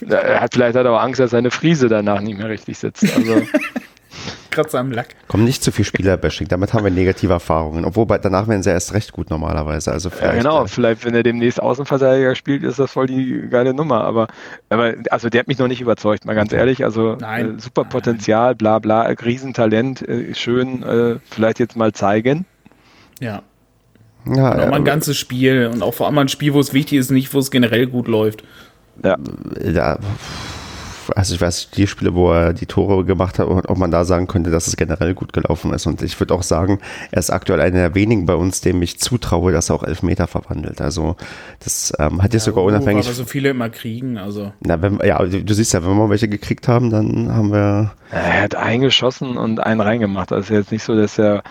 Er 0.09 0.41
hat 0.41 0.55
vielleicht 0.55 0.76
hat 0.76 0.84
er 0.84 0.91
aber 0.91 1.03
Angst, 1.03 1.20
dass 1.20 1.30
seine 1.30 1.51
Friese 1.51 1.89
danach 1.89 2.20
nicht 2.20 2.39
mehr 2.39 2.49
richtig 2.49 2.78
sitzt. 2.78 3.05
Also 3.16 3.43
Kratzer 4.57 4.78
am 4.78 4.91
Lack. 4.91 5.09
Komm 5.28 5.45
nicht 5.45 5.62
zu 5.62 5.70
viel 5.70 5.84
Spielerbashing, 5.84 6.49
damit 6.49 6.72
haben 6.72 6.82
wir 6.82 6.91
negative 6.91 7.32
Erfahrungen. 7.32 7.84
Obwohl 7.84 8.07
bei, 8.07 8.16
danach 8.16 8.49
werden 8.49 8.62
sie 8.62 8.70
erst 8.70 8.95
recht 8.95 9.12
gut 9.12 9.28
normalerweise. 9.28 9.93
Also 9.93 10.09
Ja, 10.09 10.14
vielleicht, 10.16 10.39
genau, 10.39 10.64
äh, 10.64 10.68
vielleicht, 10.68 11.05
wenn 11.05 11.14
er 11.14 11.22
demnächst 11.22 11.61
Außenverteidiger 11.61 12.34
spielt, 12.34 12.62
ist 12.62 12.78
das 12.78 12.91
voll 12.91 13.07
die 13.07 13.49
geile 13.51 13.74
Nummer. 13.74 14.05
Aber, 14.05 14.28
aber 14.70 14.95
also 15.11 15.28
der 15.28 15.41
hat 15.41 15.49
mich 15.49 15.59
noch 15.59 15.68
nicht 15.68 15.82
überzeugt, 15.82 16.24
mal 16.24 16.34
ganz 16.34 16.55
ehrlich. 16.55 16.84
Also 16.84 17.16
Nein. 17.20 17.59
Äh, 17.59 17.61
super 17.61 17.84
Potenzial, 17.84 18.55
bla 18.55 18.78
bla, 18.78 19.03
Riesentalent, 19.03 20.01
äh, 20.09 20.34
schön, 20.34 20.82
äh, 20.82 21.16
vielleicht 21.30 21.59
jetzt 21.59 21.76
mal 21.76 21.93
zeigen. 21.93 22.47
Ja. 23.20 23.43
ja, 24.26 24.53
Auch 24.53 24.70
mal 24.70 24.76
ein 24.76 24.84
ganzes 24.84 25.18
Spiel 25.18 25.70
und 25.72 25.82
auch 25.82 25.93
vor 25.93 26.07
allem 26.07 26.16
ein 26.16 26.28
Spiel, 26.28 26.55
wo 26.55 26.61
es 26.61 26.72
wichtig 26.72 26.99
ist, 26.99 27.11
nicht 27.11 27.32
wo 27.34 27.39
es 27.41 27.51
generell 27.51 27.87
gut 27.87 28.09
läuft. 28.09 28.43
Ja. 29.05 29.16
ja, 29.62 29.99
also 31.14 31.34
ich 31.34 31.40
weiß 31.40 31.70
die 31.70 31.86
Spiele, 31.86 32.14
wo 32.14 32.32
er 32.32 32.53
die 32.53 32.66
Tore 32.66 33.05
gemacht 33.05 33.38
hat, 33.38 33.47
ob 33.47 33.78
man 33.78 33.90
da 33.90 34.05
sagen 34.05 34.26
könnte, 34.26 34.51
dass 34.51 34.66
es 34.66 34.76
generell 34.76 35.14
gut 35.14 35.32
gelaufen 35.32 35.72
ist. 35.72 35.86
Und 35.86 36.03
ich 36.03 36.18
würde 36.18 36.34
auch 36.34 36.42
sagen, 36.42 36.80
er 37.11 37.18
ist 37.18 37.30
aktuell 37.30 37.61
einer 37.61 37.76
der 37.78 37.94
wenigen 37.94 38.26
bei 38.26 38.34
uns, 38.34 38.61
dem 38.61 38.82
ich 38.82 38.99
zutraue, 38.99 39.53
dass 39.53 39.70
er 39.70 39.76
auch 39.76 39.82
Elfmeter 39.82 40.26
verwandelt. 40.26 40.80
Also 40.80 41.16
das 41.62 41.92
ähm, 41.99 42.22
hat 42.22 42.34
jetzt 42.34 42.44
sogar 42.44 42.64
Oh, 42.64 42.68
unabhängig. 42.68 43.07
Wir 43.07 43.12
so 43.12 43.24
viele 43.24 43.51
immer 43.51 43.68
kriegen, 43.68 44.18
also. 44.18 44.53
Na, 44.61 44.80
wenn, 44.80 44.99
ja, 45.05 45.22
du, 45.22 45.44
du 45.44 45.55
siehst 45.55 45.74
ja, 45.74 45.82
wenn 45.82 45.90
wir 45.90 45.94
mal 45.94 46.11
welche 46.11 46.28
gekriegt 46.28 46.68
haben, 46.68 46.90
dann 46.90 47.32
haben 47.32 47.53
wir. 47.53 47.92
Er 48.12 48.42
hat 48.42 48.54
einen 48.54 48.82
geschossen 48.82 49.36
und 49.36 49.59
einen 49.59 49.80
reingemacht. 49.80 50.30
Also 50.32 50.54
jetzt 50.54 50.70
nicht 50.70 50.84
so, 50.84 50.94
dass 50.94 51.18
er 51.18 51.42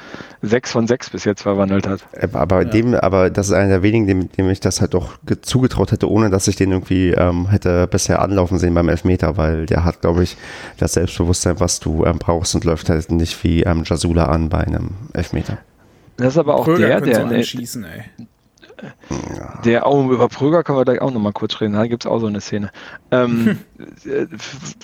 sechs 0.42 0.72
von 0.72 0.88
sechs 0.88 1.10
bis 1.10 1.26
jetzt 1.26 1.42
verwandelt 1.42 1.86
hat. 1.88 2.02
äh, 2.14 2.28
Aber 2.34 2.64
dem, 2.64 2.94
aber 2.96 3.30
das 3.30 3.48
ist 3.48 3.54
einer 3.54 3.68
der 3.68 3.84
wenigen, 3.84 4.08
dem, 4.08 4.32
dem 4.32 4.50
ich 4.50 4.62
das 4.62 4.80
halt 4.80 4.94
doch 4.94 5.18
ge- 5.26 5.42
zugetraut 5.42 5.92
hätte, 5.92 6.10
ohne 6.10 6.30
dass 6.30 6.48
ich 6.48 6.56
den 6.56 6.72
irgendwie 6.72 7.10
ähm, 7.12 7.50
hätte 7.50 7.88
bisher 7.88 8.22
anlaufen 8.22 8.58
sehen 8.58 8.74
beim 8.74 8.88
Elfmeter, 8.88 9.36
weil 9.36 9.66
der 9.66 9.84
hat, 9.84 10.00
glaube 10.02 10.24
ich, 10.24 10.38
das 10.78 10.94
Selbstbewusstsein, 10.94 11.60
was 11.60 11.80
du 11.82 12.06
ähm, 12.06 12.20
brauchst 12.20 12.56
und 12.56 12.64
läuft 12.64 12.90
halt 12.90 13.12
nicht 13.12 13.44
wie 13.44 13.64
ähm, 13.64 13.84
Jasula 13.86 14.26
an 14.28 14.48
bei 14.50 14.60
einem 14.62 14.92
Elfmeter. 15.14 15.58
Das 16.18 16.28
ist 16.28 16.38
aber 16.38 16.56
auch 16.56 16.64
Pröger 16.64 16.88
der, 16.88 17.00
so 17.00 17.28
der, 17.28 17.44
ey. 18.78 18.90
der 19.64 19.86
auch 19.86 20.08
über 20.10 20.28
Pröger 20.28 20.64
können 20.64 20.78
wir 20.78 20.86
gleich 20.86 21.02
auch 21.02 21.12
nochmal 21.12 21.34
kurz 21.34 21.60
reden. 21.62 21.74
Da 21.74 21.88
gibt 21.88 22.06
es 22.06 22.12
auch 22.12 22.20
so 22.20 22.28
eine 22.28 22.42
Szene. 22.42 22.72
Ähm, 23.12 23.60
äh, 24.06 24.28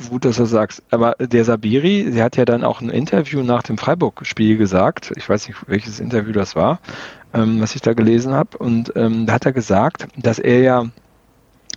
gut, 0.10 0.26
dass 0.26 0.38
du 0.38 0.44
das 0.44 0.50
sagst. 0.50 0.84
Aber 0.92 1.16
der 1.20 1.44
Sabiri, 1.46 2.12
der 2.12 2.24
hat 2.24 2.38
ja 2.38 2.46
dann 2.46 2.64
auch 2.64 2.82
ein 2.82 2.89
Interview 2.89 3.44
nach 3.44 3.64
dem 3.64 3.78
Freiburg-Spiel 3.78 4.58
gesagt. 4.58 5.12
Ich 5.16 5.28
weiß 5.28 5.48
nicht, 5.48 5.60
welches 5.68 6.00
Interview 6.00 6.32
das 6.32 6.56
war, 6.56 6.80
ähm, 7.34 7.62
was 7.62 7.76
ich 7.76 7.82
da 7.82 7.94
gelesen 7.94 8.34
habe. 8.34 8.58
Und 8.58 8.94
ähm, 8.96 9.26
da 9.26 9.34
hat 9.34 9.46
er 9.46 9.54
gesagt, 9.54 10.08
dass 10.18 10.39
er 10.39 10.60
ja 10.62 10.86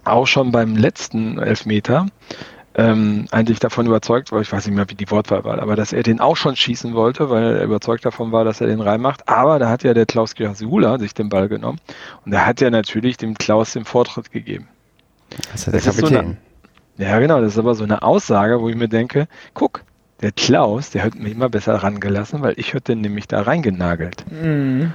auch 0.04 0.26
schon 0.26 0.52
beim 0.52 0.76
letzten 0.76 1.38
Elfmeter 1.38 2.06
ähm, 2.76 3.26
eigentlich 3.30 3.60
davon 3.60 3.86
überzeugt 3.86 4.32
war, 4.32 4.40
ich 4.40 4.50
weiß 4.52 4.66
nicht 4.66 4.74
mehr, 4.74 4.88
wie 4.90 4.94
die 4.94 5.10
Wortwahl 5.10 5.44
war, 5.44 5.60
aber 5.60 5.76
dass 5.76 5.92
er 5.92 6.02
den 6.02 6.20
auch 6.20 6.36
schon 6.36 6.56
schießen 6.56 6.94
wollte, 6.94 7.30
weil 7.30 7.56
er 7.58 7.64
überzeugt 7.64 8.04
davon 8.04 8.32
war, 8.32 8.44
dass 8.44 8.60
er 8.60 8.66
den 8.66 8.80
reinmacht. 8.80 9.28
Aber 9.28 9.58
da 9.58 9.68
hat 9.68 9.84
ja 9.84 9.94
der 9.94 10.06
Klaus 10.06 10.34
Grasula 10.34 10.98
sich 10.98 11.14
den 11.14 11.28
Ball 11.28 11.48
genommen 11.48 11.78
und 12.26 12.32
er 12.32 12.46
hat 12.46 12.60
ja 12.60 12.70
natürlich 12.70 13.16
dem 13.16 13.34
Klaus 13.34 13.72
den 13.72 13.84
Vortritt 13.84 14.32
gegeben. 14.32 14.66
Das 15.52 15.60
ist 15.60 15.66
ja 15.66 15.72
der 15.72 15.80
Das 15.80 15.86
ist 15.94 15.96
so 16.00 16.06
Kapitän. 16.06 16.36
Ja, 16.96 17.18
genau, 17.18 17.40
das 17.40 17.52
ist 17.52 17.58
aber 17.58 17.74
so 17.74 17.84
eine 17.84 18.02
Aussage, 18.02 18.60
wo 18.60 18.68
ich 18.68 18.76
mir 18.76 18.88
denke, 18.88 19.26
guck, 19.52 19.82
der 20.22 20.32
Klaus, 20.32 20.90
der 20.90 21.02
hat 21.04 21.14
mich 21.16 21.32
immer 21.32 21.48
besser 21.48 21.74
rangelassen, 21.74 22.40
weil 22.42 22.54
ich 22.56 22.72
hätte 22.72 22.92
den 22.92 23.00
nämlich 23.00 23.26
da 23.28 23.42
reingenagelt. 23.42 24.24
Mhm. 24.30 24.92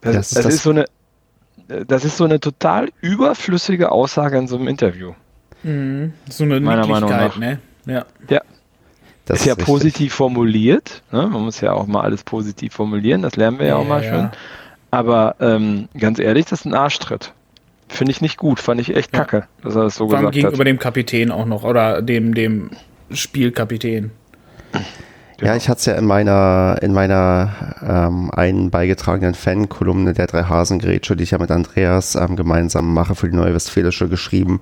Das, 0.00 0.14
Das 0.14 0.16
ist 0.28 0.36
das, 0.36 0.44
das- 0.44 0.54
ist 0.54 0.62
so 0.62 0.70
eine, 0.70 0.84
das 1.86 2.04
ist 2.04 2.16
so 2.16 2.24
eine 2.24 2.40
total 2.40 2.90
überflüssige 3.00 3.90
Aussage 3.90 4.38
in 4.38 4.48
so 4.48 4.56
einem 4.56 4.68
Interview. 4.68 5.12
Mhm. 5.62 6.12
So 6.28 6.44
eine 6.44 6.60
Meiner 6.60 6.86
Meinung 6.86 7.10
nach. 7.10 7.36
ne? 7.36 7.58
Ja. 7.86 8.04
Das 9.24 9.40
ist 9.40 9.46
ja 9.46 9.54
richtig. 9.54 9.66
positiv 9.66 10.14
formuliert. 10.14 11.02
Ne? 11.10 11.26
Man 11.26 11.42
muss 11.42 11.60
ja 11.60 11.72
auch 11.72 11.86
mal 11.86 12.02
alles 12.02 12.22
positiv 12.22 12.72
formulieren, 12.74 13.22
das 13.22 13.34
lernen 13.36 13.58
wir 13.58 13.66
ja, 13.66 13.76
auch 13.76 13.86
mal 13.86 14.02
Ja, 14.04 14.08
schon. 14.10 14.18
ja. 14.20 14.32
Aber 14.92 15.34
ähm, 15.40 15.88
ganz 15.98 16.18
ehrlich, 16.20 16.44
das 16.46 16.60
ist 16.60 16.64
ein 16.64 16.74
Arschtritt. 16.74 17.32
Finde 17.88 18.12
ich 18.12 18.20
nicht 18.20 18.36
gut, 18.36 18.60
fand 18.60 18.80
ich 18.80 18.94
echt 18.94 19.12
Ja. 19.12 19.20
kacke, 19.20 19.46
dass 19.62 19.74
er 19.74 19.84
das 19.84 19.96
so 19.96 20.08
Vor 20.08 20.16
allem 20.16 20.26
gesagt 20.26 20.34
gegenüber 20.34 20.58
hat. 20.60 20.66
dem 20.66 20.78
Kapitän 20.78 21.30
auch 21.32 21.44
noch 21.46 21.64
oder 21.64 22.02
dem, 22.02 22.34
dem 22.34 22.70
Spielkapitän. 23.10 24.10
Ja, 25.40 25.54
ich 25.54 25.68
hatte 25.68 25.78
es 25.80 25.84
ja 25.86 25.94
in 25.96 26.06
meiner, 26.06 26.78
in 26.80 26.92
meiner 26.94 27.50
ähm, 27.86 28.30
einen 28.30 28.70
beigetragenen 28.70 29.34
Fan-Kolumne 29.34 30.14
der 30.14 30.26
drei 30.28 30.44
Hasengrätsche, 30.44 31.14
die 31.14 31.24
ich 31.24 31.32
ja 31.32 31.38
mit 31.38 31.50
Andreas 31.50 32.14
ähm, 32.14 32.36
gemeinsam 32.36 32.94
mache 32.94 33.14
für 33.14 33.28
die 33.28 33.36
Neue 33.36 33.52
Westfälische 33.54 34.08
geschrieben, 34.08 34.60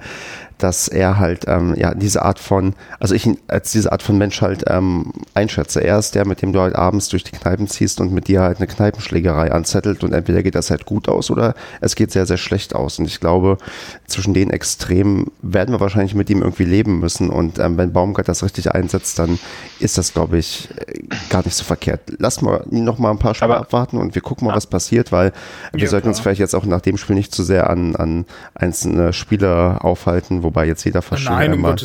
dass 0.59 0.89
er 0.89 1.19
halt 1.19 1.45
ähm, 1.47 1.75
ja 1.77 1.95
diese 1.95 2.23
Art 2.23 2.39
von, 2.39 2.75
also 3.01 3.15
ich 3.15 3.27
ihn 3.27 3.39
als 3.49 3.73
diese 3.73 3.93
Art 3.93 4.03
von 4.03 4.19
Mensch 4.19 4.41
halt 4.41 4.65
ähm, 4.69 5.13
einschätze. 5.35 5.83
Er 5.83 5.99
ist 5.99 6.15
der, 6.15 6.27
mit 6.27 6.43
dem 6.43 6.53
du 6.53 6.61
halt 6.61 6.75
abends 6.75 7.09
durch 7.09 7.25
die 7.25 7.33
Kneipen 7.33 7.69
ziehst 7.69 8.01
und 8.01 8.13
mit 8.13 8.29
dir 8.29 8.43
halt 8.43 8.59
eine 8.59 8.67
Kneipenschlägerei 8.67 9.53
anzettelt 9.53 10.05
und 10.05 10.13
entweder 10.13 10.43
geht 10.43 10.55
das 10.55 10.71
halt 10.71 10.87
gut 10.87 11.09
aus 11.09 11.31
oder 11.31 11.55
es 11.81 11.95
geht 11.95 12.13
sehr, 12.13 12.27
sehr 12.27 12.37
schlecht 12.37 12.75
aus. 12.75 12.99
Und 12.99 13.07
ich 13.07 13.21
glaube, 13.21 13.59
zwischen 14.07 14.35
den 14.35 14.51
Extremen 14.51 15.27
werden 15.43 15.75
wir 15.75 15.81
wahrscheinlich 15.81 16.15
mit 16.15 16.31
ihm 16.31 16.43
irgendwie 16.43 16.65
leben 16.65 17.01
müssen. 17.01 17.31
Und 17.31 17.59
ähm, 17.59 17.77
wenn 17.77 17.93
Baumgart 17.93 18.29
das 18.29 18.43
richtig 18.43 18.73
einsetzt, 18.73 19.19
dann 19.19 19.39
ist 19.81 19.99
das, 19.99 20.13
glaube 20.13 20.39
ich, 20.39 20.69
äh, 20.77 21.01
gar 21.31 21.45
nicht 21.45 21.57
so 21.57 21.65
verkehrt. 21.65 22.01
Lass 22.19 22.41
mal 22.43 22.65
ihn 22.71 22.85
noch 22.85 22.99
mal 22.99 23.11
ein 23.11 23.19
paar 23.19 23.35
Spiele 23.35 23.57
abwarten 23.57 23.99
und 23.99 24.15
wir 24.15 24.23
gucken 24.23 24.47
mal, 24.47 24.55
was 24.55 24.67
passiert, 24.67 25.11
weil 25.11 25.33
wir 25.73 25.83
Ja, 25.83 25.89
sollten 25.89 26.09
uns 26.09 26.21
vielleicht 26.21 26.41
jetzt 26.41 26.55
auch 26.55 26.65
nach 26.65 26.81
dem 26.81 26.97
Spiel 26.97 27.17
nicht 27.17 27.35
zu 27.35 27.43
sehr 27.43 27.69
an, 27.71 27.97
an 27.97 28.25
einzelne 28.55 29.13
Spieler 29.13 29.81
aufhalten, 29.83 30.44
wobei 30.45 30.67
jetzt 30.67 30.85
jeder 30.85 31.03
fast 31.03 31.23
schon 31.23 31.35
Nein, 31.35 31.53
einmal 31.53 31.77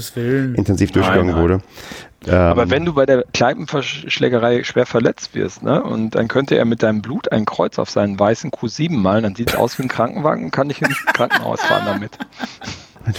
intensiv 0.56 0.92
durchgegangen 0.92 1.32
nein. 1.32 1.42
wurde. 1.42 1.62
Ähm, 2.28 2.34
Aber 2.34 2.70
wenn 2.70 2.86
du 2.86 2.94
bei 2.94 3.06
der 3.06 3.24
Kneipenschlägerei 3.34 4.64
schwer 4.64 4.86
verletzt 4.86 5.34
wirst, 5.36 5.64
ne, 5.64 5.82
und 5.82 6.16
dann 6.16 6.28
könnte 6.28 6.56
er 6.56 6.66
mit 6.66 6.84
deinem 6.84 7.02
Blut 7.02 7.32
ein 7.32 7.46
Kreuz 7.46 7.80
auf 7.80 7.90
seinen 7.90 8.20
weißen 8.20 8.52
Q7 8.52 8.92
malen, 8.92 9.24
dann 9.24 9.36
sieht 9.36 9.52
es 9.52 9.56
aus 9.56 9.80
wie 9.80 9.84
ein 9.84 9.88
Krankenwagen, 9.90 10.52
kann 10.52 10.70
ich 10.70 10.82
ins 10.82 11.04
Krankenhaus 11.06 11.62
fahren 11.62 11.84
damit. 11.86 12.12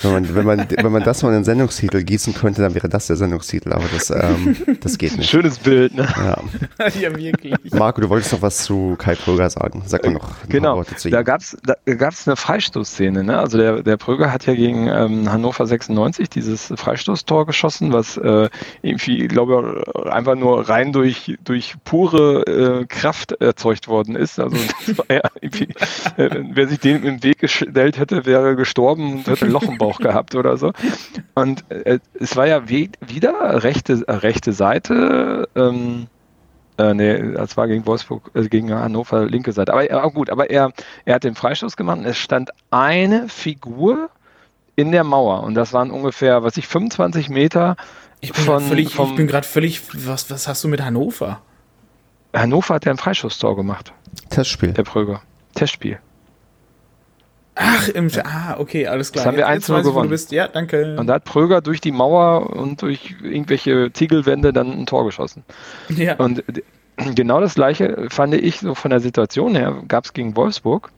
Wenn 0.03 0.13
man, 0.13 0.35
wenn, 0.35 0.47
man, 0.47 0.67
wenn 0.71 0.93
man 0.93 1.03
das 1.03 1.23
mal 1.23 1.29
in 1.31 1.37
den 1.37 1.45
Sendungstitel 1.45 2.03
gießen 2.03 2.35
könnte, 2.35 2.63
dann 2.63 2.75
wäre 2.75 2.89
das 2.89 3.07
der 3.07 3.17
Sendungstitel, 3.17 3.73
aber 3.73 3.85
das, 3.93 4.11
ähm, 4.11 4.57
das 4.81 4.99
geht 4.99 5.17
nicht. 5.17 5.29
Schönes 5.31 5.59
Bild, 5.59 5.95
ne? 5.95 6.07
Ja. 6.17 6.89
ja, 7.01 7.15
wirklich. 7.17 7.55
Marco, 7.73 8.01
du 8.01 8.09
wolltest 8.09 8.33
noch 8.33 8.43
was 8.43 8.65
zu 8.65 8.97
Kai 8.99 9.15
Pröger 9.15 9.51
sagen. 9.51 9.83
Sag 9.87 10.05
mal 10.05 10.13
noch 10.13 10.23
ein 10.25 10.29
paar 10.29 10.49
Genau, 10.49 10.77
Worte 10.77 10.97
zu 10.97 11.11
da 11.11 11.21
ihm. 11.21 11.25
gab's 11.25 11.57
da 11.65 11.75
gab's 11.95 12.27
eine 12.27 12.37
Freistoßszene. 12.37 13.25
Ne? 13.25 13.39
Also 13.39 13.59
der, 13.59 13.83
der 13.83 13.97
Pröger 13.97 14.33
hat 14.33 14.47
ja 14.47 14.55
gegen 14.55 14.89
ähm, 14.89 15.31
Hannover 15.31 15.67
96 15.67 16.29
dieses 16.31 16.73
Freistoßtor 16.77 17.47
geschossen, 17.47 17.93
was 17.93 18.17
äh, 18.17 18.49
irgendwie, 18.83 19.29
glaube 19.29 19.83
ich, 19.87 20.07
einfach 20.11 20.35
nur 20.37 20.69
rein 20.69 20.93
durch, 20.93 21.37
durch 21.45 21.75
pure 21.85 22.81
äh, 22.83 22.87
Kraft 22.87 23.33
erzeugt 23.33 23.89
worden 23.89 24.17
ist. 24.17 24.39
Also 24.39 24.57
das 24.87 24.99
war 24.99 25.07
ja 25.11 25.21
irgendwie, 25.41 25.69
äh, 26.17 26.31
wer 26.53 26.69
sich 26.69 26.81
dem 26.81 27.05
im 27.05 27.23
Weg 27.23 27.39
gestellt 27.39 27.99
hätte, 27.99 28.27
wäre 28.27 28.57
gestorben 28.57 29.13
und 29.15 29.27
hätte 29.27 29.47
ein 29.47 29.51
Loch 29.51 29.63
im 29.65 29.79
Bauch 29.81 29.99
gehabt 29.99 30.35
oder 30.35 30.57
so. 30.57 30.73
Und 31.35 31.65
äh, 31.71 31.99
es 32.15 32.37
war 32.37 32.47
ja 32.47 32.69
we- 32.69 32.91
wieder 33.01 33.63
rechte, 33.65 34.05
äh, 34.07 34.13
rechte 34.13 34.53
Seite. 34.53 35.49
Ähm, 35.57 36.07
äh, 36.79 36.95
nee, 36.95 37.33
das 37.33 37.57
war 37.57 37.67
gegen 37.67 37.85
Wolfsburg, 37.87 38.31
äh, 38.35 38.49
gegen 38.49 38.73
Hannover 38.73 39.25
linke 39.27 39.53
Seite. 39.53 39.73
Aber 39.73 39.91
ja, 39.91 40.07
gut, 40.07 40.31
aber 40.31 40.51
er, 40.51 40.73
er 41.05 41.15
hat 41.17 41.25
den 41.25 41.35
Freistoß 41.35 41.77
gemacht 41.77 41.99
und 41.99 42.05
es 42.07 42.17
stand 42.17 42.51
eine 42.71 43.29
Figur 43.29 44.11
in 44.77 44.93
der 44.93 45.05
Mauer 45.05 45.43
und 45.43 45.55
das 45.55 45.73
waren 45.73 45.91
ungefähr, 45.91 46.43
was 46.43 46.57
ich, 46.57 46.67
25 46.69 47.29
Meter 47.29 47.77
Ich 48.21 48.33
bin 48.33 48.45
von, 48.45 48.63
völlig, 48.63 48.95
vom 48.95 49.11
ich 49.11 49.17
bin 49.17 49.27
gerade 49.27 49.47
völlig, 49.47 49.83
was, 50.07 50.31
was 50.31 50.47
hast 50.49 50.65
du 50.65 50.69
mit 50.69 50.81
Hannover? 50.83 51.41
Hannover 52.35 52.75
hat 52.77 52.85
ja 52.87 52.93
ein 52.93 52.97
Freistoßtor 52.97 53.57
gemacht, 53.57 53.93
Testspiel. 54.31 54.73
der 54.73 54.85
Pröger. 54.85 55.21
Testspiel. 55.55 55.99
Ach, 57.63 57.89
im, 57.89 58.09
ah, 58.25 58.57
okay, 58.59 58.87
alles 58.87 59.13
klar. 59.13 59.25
Das 59.25 59.29
haben 59.29 59.37
wir 59.37 59.45
Jetzt- 59.47 59.69
jetzt 59.69 59.71
1-0 59.71 59.75
weiß 59.75 59.81
ich, 59.81 59.87
wo 59.87 59.91
gewonnen. 59.91 60.09
Du 60.09 60.15
bist. 60.15 60.33
Ja, 60.33 60.49
danke. 60.49 60.97
Und 60.99 61.07
da 61.07 61.15
hat 61.15 61.25
Pröger 61.25 61.61
durch 61.61 61.81
die 61.81 61.93
Mauer 61.93 62.57
und 62.57 62.81
durch 62.83 63.15
irgendwelche 63.23 63.93
Ziegelwände 63.93 64.53
dann 64.53 64.73
ein 64.73 64.87
Tor 64.87 65.05
geschossen. 65.05 65.45
ja. 65.89 66.15
Und 66.17 66.43
genau 67.15 67.41
das 67.41 67.55
gleiche 67.55 68.07
fand 68.11 68.35
ich 68.35 68.61
so 68.61 68.75
von 68.75 68.91
der 68.91 69.01
Situation 69.01 69.55
her, 69.55 69.83
gab 69.89 70.05
es 70.05 70.13
gegen 70.13 70.37
Wolfsburg. 70.37 70.91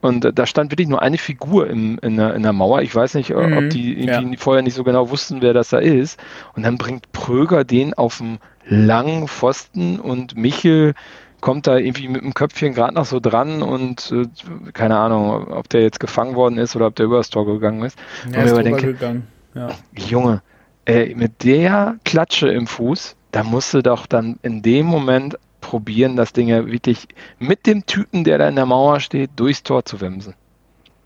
Und 0.00 0.30
da 0.38 0.46
stand 0.46 0.70
wirklich 0.70 0.88
nur 0.88 1.02
eine 1.02 1.18
Figur 1.18 1.68
im, 1.68 1.98
in, 2.00 2.16
der, 2.16 2.34
in 2.34 2.42
der 2.42 2.52
Mauer. 2.52 2.82
Ich 2.82 2.94
weiß 2.94 3.14
nicht, 3.14 3.30
Mhm, 3.30 3.56
ob 3.56 3.70
die 3.70 3.98
irgendwie 4.00 4.36
vorher 4.36 4.62
nicht 4.62 4.74
so 4.74 4.84
genau 4.84 5.10
wussten, 5.10 5.42
wer 5.42 5.52
das 5.54 5.70
da 5.70 5.78
ist. 5.78 6.18
Und 6.54 6.62
dann 6.62 6.78
bringt 6.78 7.10
Pröger 7.12 7.64
den 7.64 7.94
auf 7.94 8.18
dem 8.18 8.38
langen 8.68 9.28
Pfosten 9.28 9.98
und 10.00 10.36
Michel 10.36 10.94
kommt 11.40 11.66
da 11.66 11.76
irgendwie 11.76 12.08
mit 12.08 12.22
dem 12.22 12.34
Köpfchen 12.34 12.74
gerade 12.74 12.94
noch 12.94 13.04
so 13.04 13.20
dran 13.20 13.62
und 13.62 14.12
äh, 14.12 14.26
keine 14.72 14.96
Ahnung, 14.96 15.48
ob 15.48 15.68
der 15.68 15.82
jetzt 15.82 16.00
gefangen 16.00 16.34
worden 16.34 16.58
ist 16.58 16.74
oder 16.76 16.86
ob 16.86 16.96
der 16.96 17.06
übers 17.06 17.30
Tor 17.30 17.46
gegangen 17.46 17.82
ist. 17.82 17.98
ja, 18.32 18.40
und 18.40 18.46
ist 18.46 18.56
denke, 18.56 18.86
gegangen. 18.86 19.26
Ja. 19.54 19.68
Junge, 19.96 20.42
ey, 20.84 21.14
mit 21.14 21.44
der 21.44 21.96
Klatsche 22.04 22.48
im 22.48 22.66
Fuß, 22.66 23.16
da 23.32 23.42
musst 23.42 23.72
du 23.74 23.82
doch 23.82 24.06
dann 24.06 24.38
in 24.42 24.62
dem 24.62 24.86
Moment 24.86 25.38
probieren, 25.60 26.16
das 26.16 26.32
Ding 26.32 26.48
ja 26.48 26.66
wirklich 26.66 27.08
mit 27.38 27.66
dem 27.66 27.86
Typen, 27.86 28.24
der 28.24 28.38
da 28.38 28.48
in 28.48 28.56
der 28.56 28.66
Mauer 28.66 29.00
steht, 29.00 29.30
durchs 29.36 29.62
Tor 29.62 29.84
zu 29.84 30.00
wemsen. 30.00 30.34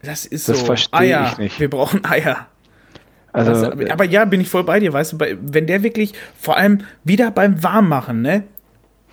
Das 0.03 0.27
ist 0.27 0.49
Das 0.49 0.61
so. 0.61 0.67
verstehe 0.67 0.99
Eier. 1.01 1.29
ich 1.33 1.39
nicht. 1.39 1.61
Wir 1.61 1.71
brauchen 1.71 2.05
Eier. 2.05 2.47
Also, 3.33 3.53
das, 3.53 3.91
aber, 3.91 4.05
ja, 4.05 4.25
bin 4.25 4.41
ich 4.41 4.49
voll 4.49 4.65
bei 4.65 4.81
dir, 4.81 4.93
weißt 4.93 5.13
du, 5.13 5.19
wenn 5.41 5.67
der 5.67 5.83
wirklich, 5.83 6.15
vor 6.39 6.57
allem 6.57 6.81
wieder 7.05 7.31
beim 7.31 7.63
Warmmachen, 7.63 8.23
ne? 8.23 8.43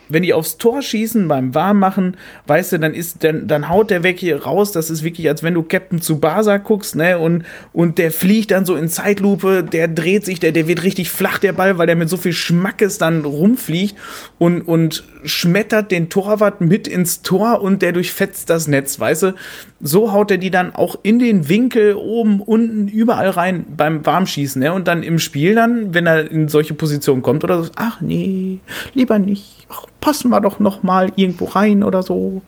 Wenn 0.09 0.23
die 0.23 0.33
aufs 0.33 0.57
Tor 0.57 0.81
schießen 0.81 1.27
beim 1.27 1.53
Warmmachen, 1.53 2.17
weißt 2.47 2.73
du, 2.73 2.79
dann 2.79 2.93
ist, 2.93 3.23
dann, 3.23 3.47
dann 3.47 3.69
haut 3.69 3.89
der 3.89 4.03
weg 4.03 4.19
hier 4.19 4.43
raus. 4.43 4.71
Das 4.71 4.89
ist 4.89 5.03
wirklich, 5.03 5.27
als 5.27 5.43
wenn 5.43 5.53
du 5.53 5.63
Captain 5.63 6.01
Tsubasa 6.01 6.57
guckst, 6.57 6.95
ne? 6.95 7.17
Und, 7.17 7.43
und 7.73 7.97
der 7.97 8.11
fliegt 8.11 8.51
dann 8.51 8.65
so 8.65 8.75
in 8.75 8.89
Zeitlupe, 8.89 9.63
der 9.63 9.87
dreht 9.87 10.25
sich, 10.25 10.39
der, 10.39 10.51
der 10.51 10.67
wird 10.67 10.83
richtig 10.83 11.09
flach, 11.09 11.37
der 11.39 11.53
Ball, 11.53 11.77
weil 11.77 11.87
der 11.87 11.95
mit 11.95 12.09
so 12.09 12.17
viel 12.17 12.33
Schmackes 12.33 12.97
dann 12.97 13.25
rumfliegt 13.25 13.95
und, 14.37 14.61
und 14.61 15.03
schmettert 15.23 15.91
den 15.91 16.09
Torwart 16.09 16.61
mit 16.61 16.87
ins 16.87 17.21
Tor 17.21 17.61
und 17.61 17.81
der 17.81 17.91
durchfetzt 17.91 18.49
das 18.49 18.67
Netz, 18.67 18.99
weißt 18.99 19.23
du? 19.23 19.35
So 19.81 20.11
haut 20.11 20.31
er 20.31 20.37
die 20.37 20.51
dann 20.51 20.73
auch 20.73 20.97
in 21.03 21.19
den 21.19 21.49
Winkel, 21.49 21.95
oben, 21.95 22.41
unten, 22.41 22.87
überall 22.87 23.29
rein 23.29 23.65
beim 23.75 24.05
Warmschießen, 24.05 24.61
ne? 24.61 24.73
Und 24.73 24.87
dann 24.87 25.03
im 25.03 25.19
Spiel 25.19 25.55
dann, 25.55 25.93
wenn 25.93 26.05
er 26.05 26.29
in 26.29 26.47
solche 26.47 26.73
Positionen 26.73 27.21
kommt 27.21 27.43
oder 27.43 27.63
so, 27.63 27.71
ach 27.75 28.01
nee, 28.01 28.59
lieber 28.93 29.19
nicht, 29.19 29.56
ach, 29.69 29.85
passen 30.01 30.29
wir 30.29 30.41
doch 30.41 30.59
noch 30.59 30.83
mal 30.83 31.11
irgendwo 31.15 31.45
rein 31.45 31.83
oder 31.83 32.03
so. 32.03 32.41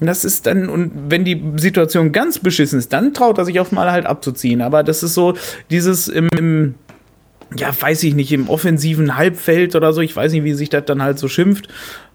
Und 0.00 0.06
das 0.06 0.24
ist 0.24 0.46
dann, 0.46 0.68
und 0.68 0.90
wenn 1.10 1.24
die 1.24 1.40
Situation 1.56 2.10
ganz 2.10 2.40
beschissen 2.40 2.78
ist, 2.78 2.92
dann 2.92 3.14
traut 3.14 3.38
er 3.38 3.44
sich 3.44 3.60
auf 3.60 3.70
mal 3.70 3.92
halt 3.92 4.06
abzuziehen. 4.06 4.60
Aber 4.60 4.82
das 4.82 5.02
ist 5.02 5.14
so 5.14 5.34
dieses 5.70 6.08
im, 6.08 6.28
im 6.36 6.74
ja, 7.56 7.70
weiß 7.78 8.02
ich 8.02 8.14
nicht, 8.14 8.32
im 8.32 8.48
offensiven 8.48 9.16
Halbfeld 9.16 9.76
oder 9.76 9.92
so, 9.92 10.00
ich 10.00 10.16
weiß 10.16 10.32
nicht, 10.32 10.44
wie 10.44 10.54
sich 10.54 10.70
das 10.70 10.84
dann 10.86 11.02
halt 11.02 11.18
so 11.18 11.28
schimpft. 11.28 11.68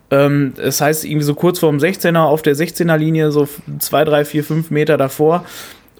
Ähm, 0.09 0.53
das 0.55 0.81
heißt, 0.81 1.05
irgendwie 1.05 1.25
so 1.25 1.35
kurz 1.35 1.59
vorm 1.59 1.77
16er 1.77 2.19
auf 2.19 2.41
der 2.41 2.55
16er 2.55 2.97
Linie, 2.97 3.31
so 3.31 3.47
2, 3.79 4.05
3, 4.05 4.25
4, 4.25 4.43
5 4.43 4.71
Meter 4.71 4.97
davor. 4.97 5.45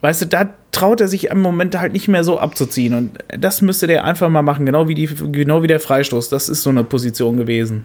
Weißt 0.02 0.22
du, 0.22 0.26
da 0.28 0.50
traut 0.72 1.02
er 1.02 1.08
sich 1.08 1.26
im 1.32 1.42
Moment 1.42 1.78
halt 1.80 1.92
nicht 1.94 2.08
mehr 2.08 2.24
so 2.24 2.40
abzuziehen. 2.40 2.94
Und 2.94 3.18
das 3.38 3.62
müsste 3.62 3.88
der 3.88 4.04
einfach 4.04 4.30
mal 4.30 4.44
machen, 4.44 4.66
genau 4.66 4.88
wie, 4.88 4.94
die, 4.94 5.08
genau 5.32 5.64
wie 5.64 5.68
der 5.68 5.80
Freistoß. 5.80 6.30
Das 6.30 6.50
ist 6.50 6.62
so 6.64 6.70
eine 6.70 6.84
Position 6.84 7.38
gewesen. 7.38 7.84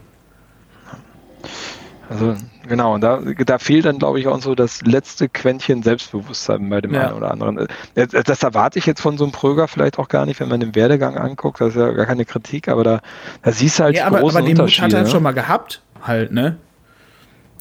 also 2.11 2.35
genau, 2.69 2.95
und 2.95 3.01
da, 3.01 3.21
da 3.47 3.59
fehlt 3.59 3.87
dann, 3.87 3.99
glaube 3.99 4.21
ich, 4.21 4.27
auch 4.29 4.41
so 4.43 4.55
das 4.55 4.83
letzte 4.83 5.29
Quäntchen 5.31 5.83
Selbstbewusstsein 5.83 6.69
bei 6.69 6.83
dem 6.83 6.93
Ja. 6.93 7.09
einen 7.09 7.17
oder 7.17 7.31
anderen. 7.31 7.59
Äh, 7.59 7.67
Das, 7.95 8.25
das 8.25 8.43
erwarte 8.43 8.79
ich 8.79 8.85
jetzt 8.87 9.01
von 9.01 9.17
so 9.17 9.25
einem 9.25 9.33
Pröger 9.33 9.67
vielleicht 9.69 9.99
auch 9.99 10.09
gar 10.09 10.27
nicht, 10.27 10.39
wenn 10.41 10.49
man 10.49 10.61
den 10.61 10.75
Werdegang 10.75 11.17
anguckt. 11.17 11.61
Das 11.63 11.69
ist 11.71 11.77
ja 11.77 11.91
gar 11.93 12.05
keine 12.07 12.27
Kritik, 12.27 12.69
aber 12.69 12.85
da, 12.85 13.01
da 13.43 13.53
siehst 13.53 13.79
du 13.79 13.85
halt 13.85 13.97
Ja, 13.97 14.07
aber, 14.07 14.21
großen 14.21 14.37
aber 14.39 14.47
den 14.47 14.53
Mut 14.57 14.61
Unterschiede. 14.65 14.85
hat 14.87 14.93
er 14.93 15.03
ne? 15.05 15.09
schon 15.09 15.23
mal 15.23 15.33
gehabt, 15.33 15.81
halt, 16.03 16.33
ne? 16.33 16.57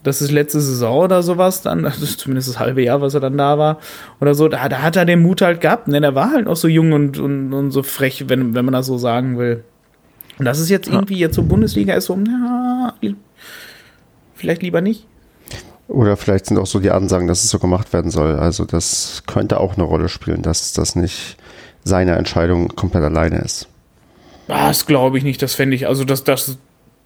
Das 0.04 0.22
ist 0.22 0.32
letzte 0.32 0.60
Saison 0.62 1.04
oder 1.06 1.22
sowas, 1.24 1.62
dann, 1.62 1.84
das 1.84 2.02
ist 2.02 2.20
zumindest 2.20 2.50
das 2.50 2.60
halbe 2.60 2.84
Jahr, 2.84 3.02
was 3.02 3.14
er 3.14 3.20
dann 3.20 3.38
da 3.38 3.58
war, 3.58 3.80
oder 4.20 4.34
so, 4.34 4.48
da, 4.48 4.68
da 4.70 4.82
hat 4.82 4.96
er 4.96 5.06
den 5.06 5.22
Mut 5.22 5.42
halt 5.42 5.62
gehabt, 5.62 5.88
ne? 5.88 6.02
Der 6.02 6.16
war 6.16 6.32
halt 6.32 6.46
noch 6.46 6.56
so 6.56 6.68
jung 6.68 6.92
und, 6.94 7.20
und, 7.20 7.54
und 7.54 7.72
so 7.72 7.84
frech, 7.84 8.26
wenn, 8.28 8.54
wenn 8.56 8.66
man 8.66 8.74
das 8.74 8.88
so 8.88 8.98
sagen 8.98 9.38
will. 9.38 9.64
Und 10.40 10.46
das 10.46 10.60
ist 10.60 10.70
jetzt 10.70 10.88
irgendwie, 10.88 11.18
jetzt 11.18 11.36
so 11.36 11.44
Bundesliga 11.44 11.94
ist 11.94 12.06
so, 12.06 12.18
ja, 12.18 12.94
vielleicht 14.34 14.64
lieber 14.64 14.82
nicht. 14.82 15.06
Oder 15.88 16.16
vielleicht 16.16 16.46
sind 16.46 16.58
auch 16.58 16.66
so 16.66 16.80
die 16.80 16.90
Ansagen, 16.90 17.28
dass 17.28 17.44
es 17.44 17.50
so 17.50 17.60
gemacht 17.60 17.92
werden 17.92 18.12
soll. 18.12 18.38
Also 18.38 18.66
das 18.66 19.24
könnte 19.28 19.60
auch 19.60 19.76
eine 19.76 19.84
Rolle 19.84 20.08
spielen, 20.08 20.42
dass 20.42 20.72
das 20.74 20.96
nicht 20.96 21.38
seine 21.84 22.16
Entscheidung 22.16 22.70
komplett 22.70 23.04
alleine 23.04 23.40
ist. 23.40 23.68
Das 24.48 24.86
glaube 24.86 25.18
ich 25.18 25.24
nicht, 25.24 25.42
das 25.42 25.54
fände 25.54 25.76
ich, 25.76 25.88
also 25.88 26.04
das, 26.04 26.24
das, 26.24 26.58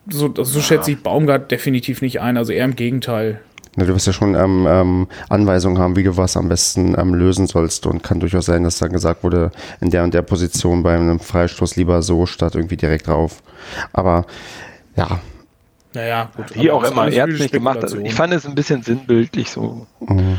so, 0.10 0.28
das, 0.28 0.49
so 0.49 0.62
schätze 0.62 0.91
ich 0.91 1.01
Baumgart 1.01 1.51
definitiv 1.51 2.01
nicht 2.01 2.22
ein, 2.22 2.38
also 2.38 2.51
eher 2.51 2.66
im 2.66 2.76
Gegenteil. 2.76 3.41
Na, 3.76 3.84
du 3.84 3.93
wirst 3.93 4.08
ja 4.08 4.14
schon 4.14 4.36
ähm, 4.36 4.66
ähm, 4.70 5.08
Anweisungen 5.28 5.80
haben, 5.80 5.95
wie 5.97 6.03
du 6.03 6.16
was 6.16 6.38
am 6.38 6.47
besten 6.47 6.95
ähm, 6.97 7.14
lösen 7.14 7.45
sollst 7.47 7.86
und 7.86 8.03
kann 8.03 8.22
durchaus 8.22 8.45
sein, 8.45 8.64
dass 8.64 8.80
dann 8.80 8.91
gesagt 8.91 9.24
wurde, 9.24 9.51
in 9.82 9.89
der 9.89 10.03
und 10.03 10.14
der 10.14 10.22
Position 10.22 10.82
bei 10.82 10.95
einem 10.95 11.20
Freistoß 11.20 11.76
lieber 11.76 12.01
so 12.01 12.26
statt 12.26 12.56
irgendwie 12.56 12.78
direkt 12.78 13.08
drauf. 13.08 13.43
Aber 13.91 14.26
ja, 14.95 15.20
Naja, 15.93 16.30
gut. 16.36 16.56
Wie 16.56 16.72
auch 16.72 16.84
immer, 16.84 17.12
er 17.12 17.24
hat 17.24 17.30
es 17.30 17.39
nicht 17.39 17.51
gemacht. 17.51 17.82
Also 17.82 17.97
ich 17.99 18.14
fand 18.14 18.34
es 18.34 18.45
ein 18.45 18.56
bisschen 18.56 18.82
sinnbildlich 18.82 19.49
so. 19.49 19.88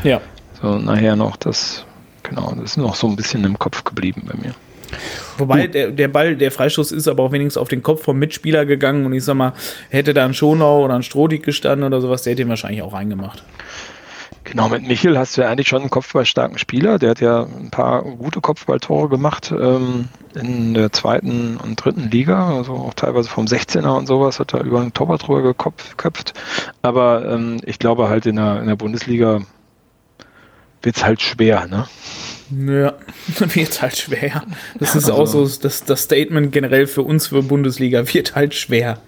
Ja. 0.03 0.21
so 0.61 0.77
nachher 0.77 1.15
noch. 1.15 1.35
Das, 1.35 1.85
genau, 2.23 2.53
das 2.55 2.71
ist 2.71 2.77
noch 2.77 2.95
so 2.95 3.07
ein 3.07 3.15
bisschen 3.15 3.43
im 3.43 3.59
Kopf 3.59 3.83
geblieben 3.83 4.23
bei 4.25 4.37
mir. 4.37 4.53
Wobei 5.37 5.67
der, 5.67 5.91
der 5.91 6.07
Ball, 6.07 6.35
der 6.35 6.51
Freistoß 6.51 6.91
ist 6.91 7.07
aber 7.07 7.23
auch 7.23 7.31
wenigstens 7.31 7.61
auf 7.61 7.69
den 7.69 7.83
Kopf 7.83 8.03
vom 8.03 8.17
Mitspieler 8.17 8.65
gegangen 8.65 9.05
und 9.05 9.13
ich 9.13 9.23
sag 9.23 9.35
mal, 9.35 9.53
hätte 9.89 10.13
da 10.13 10.25
ein 10.25 10.33
Schonau 10.33 10.83
oder 10.83 10.95
ein 10.95 11.03
Strohdig 11.03 11.43
gestanden 11.43 11.85
oder 11.85 12.01
sowas, 12.01 12.23
der 12.23 12.31
hätte 12.31 12.43
ihn 12.43 12.49
wahrscheinlich 12.49 12.81
auch 12.81 12.93
reingemacht. 12.93 13.43
Genau, 14.49 14.69
mit 14.69 14.87
Michel 14.87 15.19
hast 15.19 15.35
du 15.35 15.41
ja 15.41 15.49
eigentlich 15.49 15.67
schon 15.67 15.81
einen 15.81 15.89
kopfballstarken 15.89 16.57
Spieler. 16.57 16.99
Der 16.99 17.09
hat 17.09 17.19
ja 17.19 17.43
ein 17.43 17.69
paar 17.69 18.03
gute 18.03 18.39
Kopfballtore 18.39 19.09
gemacht 19.09 19.51
ähm, 19.51 20.07
in 20.35 20.73
der 20.73 20.93
zweiten 20.93 21.57
und 21.57 21.75
dritten 21.75 22.09
Liga. 22.09 22.55
Also 22.55 22.71
auch 22.71 22.93
teilweise 22.93 23.27
vom 23.27 23.45
16er 23.45 23.97
und 23.97 24.07
sowas 24.07 24.39
hat 24.39 24.53
er 24.53 24.63
über 24.63 24.79
einen 24.79 24.93
Torwart 24.93 25.27
drüber 25.27 25.41
geköpft. 25.41 26.33
Aber 26.81 27.29
ähm, 27.29 27.59
ich 27.65 27.77
glaube 27.77 28.07
halt 28.07 28.25
in 28.25 28.37
der, 28.37 28.61
in 28.61 28.67
der 28.67 28.77
Bundesliga 28.77 29.41
wird 30.81 30.95
es 30.95 31.03
halt 31.03 31.21
schwer, 31.21 31.67
ne? 31.67 31.85
Ja, 32.49 32.93
wird 33.53 33.81
halt 33.81 33.97
schwer. 33.97 34.43
Das 34.79 34.95
ist 34.95 35.09
also, 35.09 35.13
auch 35.13 35.25
so 35.25 35.47
das, 35.47 35.83
das 35.83 36.03
Statement 36.03 36.51
generell 36.51 36.87
für 36.87 37.01
uns 37.01 37.27
für 37.27 37.43
Bundesliga, 37.43 38.13
wird 38.13 38.35
halt 38.35 38.53
schwer. 38.53 38.99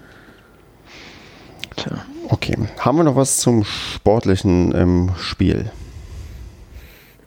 Tja. 1.75 2.05
Okay, 2.27 2.55
haben 2.79 2.97
wir 2.97 3.03
noch 3.03 3.15
was 3.15 3.37
zum 3.37 3.63
Sportlichen 3.63 4.71
im 4.71 5.11
Spiel? 5.19 5.71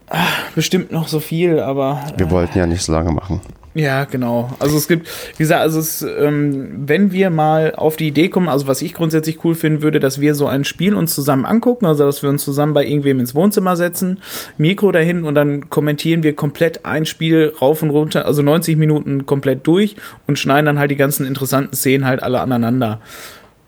Ach, 0.08 0.50
bestimmt 0.54 0.92
noch 0.92 1.08
so 1.08 1.18
viel, 1.18 1.58
aber. 1.58 2.04
Wir 2.16 2.30
wollten 2.30 2.58
ja 2.58 2.66
nicht 2.66 2.82
so 2.82 2.92
lange 2.92 3.10
machen. 3.10 3.40
Ja, 3.74 4.04
genau. 4.04 4.50
Also 4.58 4.76
es 4.76 4.86
gibt, 4.86 5.08
wie 5.36 5.44
gesagt, 5.44 5.62
also 5.62 5.80
es, 5.80 6.02
ähm, 6.02 6.86
wenn 6.86 7.10
wir 7.10 7.30
mal 7.30 7.74
auf 7.74 7.96
die 7.96 8.08
Idee 8.08 8.28
kommen, 8.28 8.48
also 8.48 8.66
was 8.66 8.82
ich 8.82 8.92
grundsätzlich 8.92 9.42
cool 9.44 9.54
finden 9.54 9.80
würde, 9.80 9.98
dass 9.98 10.20
wir 10.20 10.34
so 10.34 10.46
ein 10.46 10.64
Spiel 10.64 10.94
uns 10.94 11.14
zusammen 11.14 11.46
angucken, 11.46 11.86
also 11.86 12.04
dass 12.04 12.22
wir 12.22 12.28
uns 12.28 12.44
zusammen 12.44 12.74
bei 12.74 12.84
irgendwem 12.84 13.18
ins 13.18 13.34
Wohnzimmer 13.34 13.76
setzen, 13.76 14.20
Mikro 14.58 14.92
dahin 14.92 15.24
und 15.24 15.34
dann 15.34 15.70
kommentieren 15.70 16.22
wir 16.22 16.36
komplett 16.36 16.84
ein 16.84 17.06
Spiel 17.06 17.54
rauf 17.62 17.82
und 17.82 17.88
runter, 17.88 18.26
also 18.26 18.42
90 18.42 18.76
Minuten 18.76 19.24
komplett 19.24 19.66
durch 19.66 19.96
und 20.26 20.38
schneiden 20.38 20.66
dann 20.66 20.78
halt 20.78 20.90
die 20.90 20.96
ganzen 20.96 21.24
interessanten 21.24 21.74
Szenen 21.74 22.04
halt 22.04 22.22
alle 22.22 22.40
aneinander. 22.40 23.00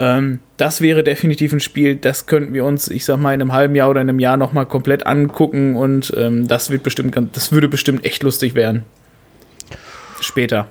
Ähm, 0.01 0.41
das 0.59 0.83
wäre 0.83 1.03
definitiv 1.03 1.55
ein 1.55 1.61
Spiel, 1.61 1.97
das 1.97 2.27
könnten 2.27 2.53
wir 2.53 2.67
uns, 2.67 2.89
ich 2.89 3.07
sag 3.07 3.17
mal, 3.17 3.33
in 3.33 3.41
einem 3.41 3.55
halben 3.55 3.75
Jahr 3.75 3.89
oder 3.89 4.03
in 4.03 4.11
einem 4.11 4.19
Jahr 4.19 4.37
nochmal 4.37 4.67
komplett 4.67 5.07
angucken 5.07 5.77
und 5.77 6.13
ähm, 6.15 6.47
das 6.47 6.69
wird 6.69 6.83
bestimmt, 6.83 7.17
das 7.33 7.53
würde 7.53 7.69
bestimmt 7.69 8.05
echt 8.05 8.23
lustig 8.23 8.55
werden. 8.55 8.85
Später. 10.25 10.69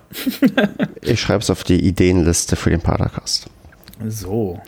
ich 1.01 1.22
schreibe 1.22 1.39
es 1.39 1.49
auf 1.49 1.64
die 1.64 1.86
Ideenliste 1.86 2.56
für 2.56 2.70
den 2.70 2.82
Padercast. 2.82 3.47
So. 4.08 4.62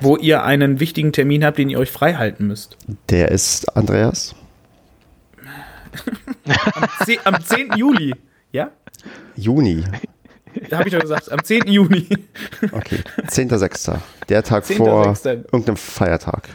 Wo 0.00 0.16
ihr 0.16 0.44
einen 0.44 0.80
wichtigen 0.80 1.12
Termin 1.12 1.44
habt, 1.44 1.58
den 1.58 1.68
ihr 1.70 1.78
euch 1.78 1.90
frei 1.90 2.14
halten 2.14 2.46
müsst. 2.46 2.76
Der 3.10 3.30
ist 3.30 3.76
Andreas. 3.76 4.34
am, 6.44 6.88
10, 7.04 7.18
am 7.24 7.44
10. 7.44 7.72
Juli, 7.76 8.14
ja? 8.52 8.70
Juni. 9.36 9.84
Da 10.70 10.78
habe 10.78 10.88
ich 10.88 10.94
doch 10.94 11.00
gesagt, 11.00 11.30
am 11.30 11.42
10. 11.42 11.66
Juni. 11.66 12.06
Okay, 12.72 13.00
10.6. 13.26 13.98
Der 14.28 14.42
Tag 14.42 14.64
10. 14.64 14.76
vor 14.76 15.14
6. 15.14 15.24
irgendeinem 15.52 15.76
Feiertag. 15.76 16.48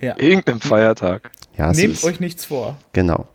Ja. 0.00 0.16
Irgendeinem 0.18 0.60
Feiertag. 0.60 1.30
Ja, 1.56 1.72
Nehmt 1.72 2.02
euch 2.04 2.20
nichts 2.20 2.44
vor. 2.44 2.76
Genau. 2.92 3.26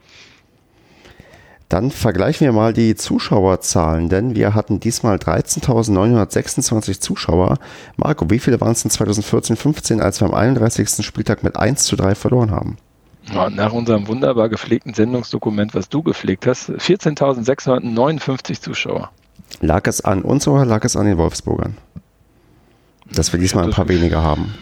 Dann 1.74 1.90
vergleichen 1.90 2.46
wir 2.46 2.52
mal 2.52 2.72
die 2.72 2.94
Zuschauerzahlen, 2.94 4.08
denn 4.08 4.36
wir 4.36 4.54
hatten 4.54 4.80
diesmal 4.80 5.16
13.926 5.18 7.00
Zuschauer. 7.00 7.58
Marco, 7.98 8.30
wie 8.30 8.38
viele 8.38 8.62
waren 8.62 8.74
es 8.74 8.86
in 8.86 8.92
2014-15, 8.92 10.00
als 10.00 10.22
wir 10.22 10.28
am 10.28 10.36
31. 10.36 11.04
Spieltag 11.04 11.42
mit 11.42 11.56
1 11.56 11.86
zu 11.86 11.96
3 11.96 12.14
verloren 12.14 12.52
haben? 12.52 12.78
Ja, 13.34 13.50
nach 13.50 13.74
unserem 13.74 14.08
wunderbar 14.08 14.50
gepflegten 14.50 14.94
Sendungsdokument, 14.94 15.74
was 15.74 15.90
du 15.90 16.04
gepflegt 16.04 16.46
hast, 16.46 16.70
14.659 16.70 18.62
Zuschauer. 18.62 19.10
Lag 19.60 19.88
es 19.88 20.00
an 20.02 20.22
uns 20.22 20.48
oder 20.48 20.66
lag 20.66 20.86
es 20.86 20.96
an 20.96 21.08
den 21.08 21.18
Wolfsburgern? 21.18 21.80
Dass 23.12 23.34
wir 23.34 23.40
diesmal 23.40 23.64
ein 23.64 23.72
paar 23.72 23.90
weniger 23.90 24.22
haben 24.22 24.54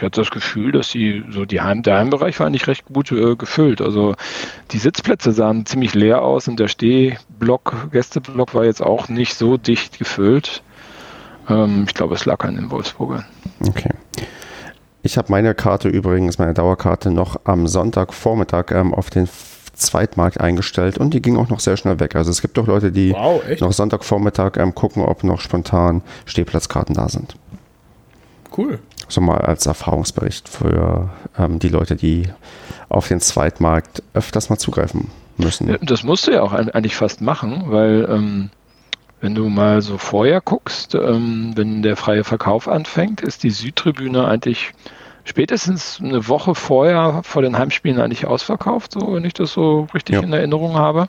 ich 0.00 0.04
hatte 0.06 0.22
das 0.22 0.30
Gefühl, 0.30 0.72
dass 0.72 0.88
die, 0.88 1.22
so 1.28 1.44
die 1.44 1.60
Heim, 1.60 1.82
der 1.82 1.98
Heimbereich 1.98 2.40
war 2.40 2.46
eigentlich 2.46 2.66
recht 2.66 2.86
gut 2.86 3.12
äh, 3.12 3.36
gefüllt. 3.36 3.82
Also 3.82 4.14
die 4.70 4.78
Sitzplätze 4.78 5.32
sahen 5.32 5.66
ziemlich 5.66 5.92
leer 5.92 6.22
aus 6.22 6.48
und 6.48 6.58
der 6.58 6.68
Stehblock, 6.68 7.90
Gästeblock 7.92 8.54
war 8.54 8.64
jetzt 8.64 8.80
auch 8.80 9.10
nicht 9.10 9.34
so 9.34 9.58
dicht 9.58 9.98
gefüllt. 9.98 10.62
Ähm, 11.50 11.84
ich 11.86 11.92
glaube, 11.92 12.14
es 12.14 12.24
lag 12.24 12.42
an 12.44 12.54
den 12.54 12.70
Wolfsburgern. 12.70 13.26
Okay. 13.68 13.90
Ich 15.02 15.18
habe 15.18 15.30
meine 15.30 15.54
Karte 15.54 15.90
übrigens, 15.90 16.38
meine 16.38 16.54
Dauerkarte, 16.54 17.10
noch 17.10 17.36
am 17.44 17.66
Sonntagvormittag 17.66 18.70
ähm, 18.70 18.94
auf 18.94 19.10
den 19.10 19.28
Zweitmarkt 19.74 20.40
eingestellt 20.40 20.96
und 20.96 21.12
die 21.12 21.20
ging 21.20 21.36
auch 21.36 21.50
noch 21.50 21.60
sehr 21.60 21.76
schnell 21.76 22.00
weg. 22.00 22.16
Also 22.16 22.30
es 22.30 22.40
gibt 22.40 22.56
doch 22.56 22.66
Leute, 22.66 22.90
die 22.90 23.12
wow, 23.12 23.42
noch 23.60 23.72
Sonntagvormittag 23.72 24.56
ähm, 24.56 24.74
gucken, 24.74 25.02
ob 25.02 25.24
noch 25.24 25.42
spontan 25.42 26.00
Stehplatzkarten 26.24 26.94
da 26.94 27.10
sind. 27.10 27.36
Cool 28.56 28.78
so 29.10 29.20
mal 29.20 29.38
als 29.38 29.66
Erfahrungsbericht 29.66 30.48
für 30.48 31.10
ähm, 31.38 31.58
die 31.58 31.68
Leute, 31.68 31.96
die 31.96 32.28
auf 32.88 33.08
den 33.08 33.20
Zweitmarkt 33.20 34.02
öfters 34.14 34.50
mal 34.50 34.58
zugreifen 34.58 35.10
müssen. 35.36 35.76
Das 35.82 36.02
musst 36.02 36.26
du 36.26 36.32
ja 36.32 36.42
auch 36.42 36.52
eigentlich 36.52 36.96
fast 36.96 37.20
machen, 37.20 37.64
weil 37.66 38.06
ähm, 38.10 38.50
wenn 39.20 39.34
du 39.34 39.48
mal 39.48 39.82
so 39.82 39.98
vorher 39.98 40.40
guckst, 40.40 40.94
ähm, 40.94 41.52
wenn 41.54 41.82
der 41.82 41.96
freie 41.96 42.24
Verkauf 42.24 42.68
anfängt, 42.68 43.20
ist 43.20 43.42
die 43.42 43.50
Südtribüne 43.50 44.26
eigentlich 44.26 44.72
spätestens 45.24 46.00
eine 46.02 46.28
Woche 46.28 46.54
vorher 46.54 47.20
vor 47.22 47.42
den 47.42 47.58
Heimspielen 47.58 48.00
eigentlich 48.00 48.26
ausverkauft, 48.26 48.92
so 48.92 49.14
wenn 49.14 49.24
ich 49.24 49.34
das 49.34 49.52
so 49.52 49.86
richtig 49.94 50.16
ja. 50.16 50.22
in 50.22 50.32
Erinnerung 50.32 50.74
habe. 50.74 51.08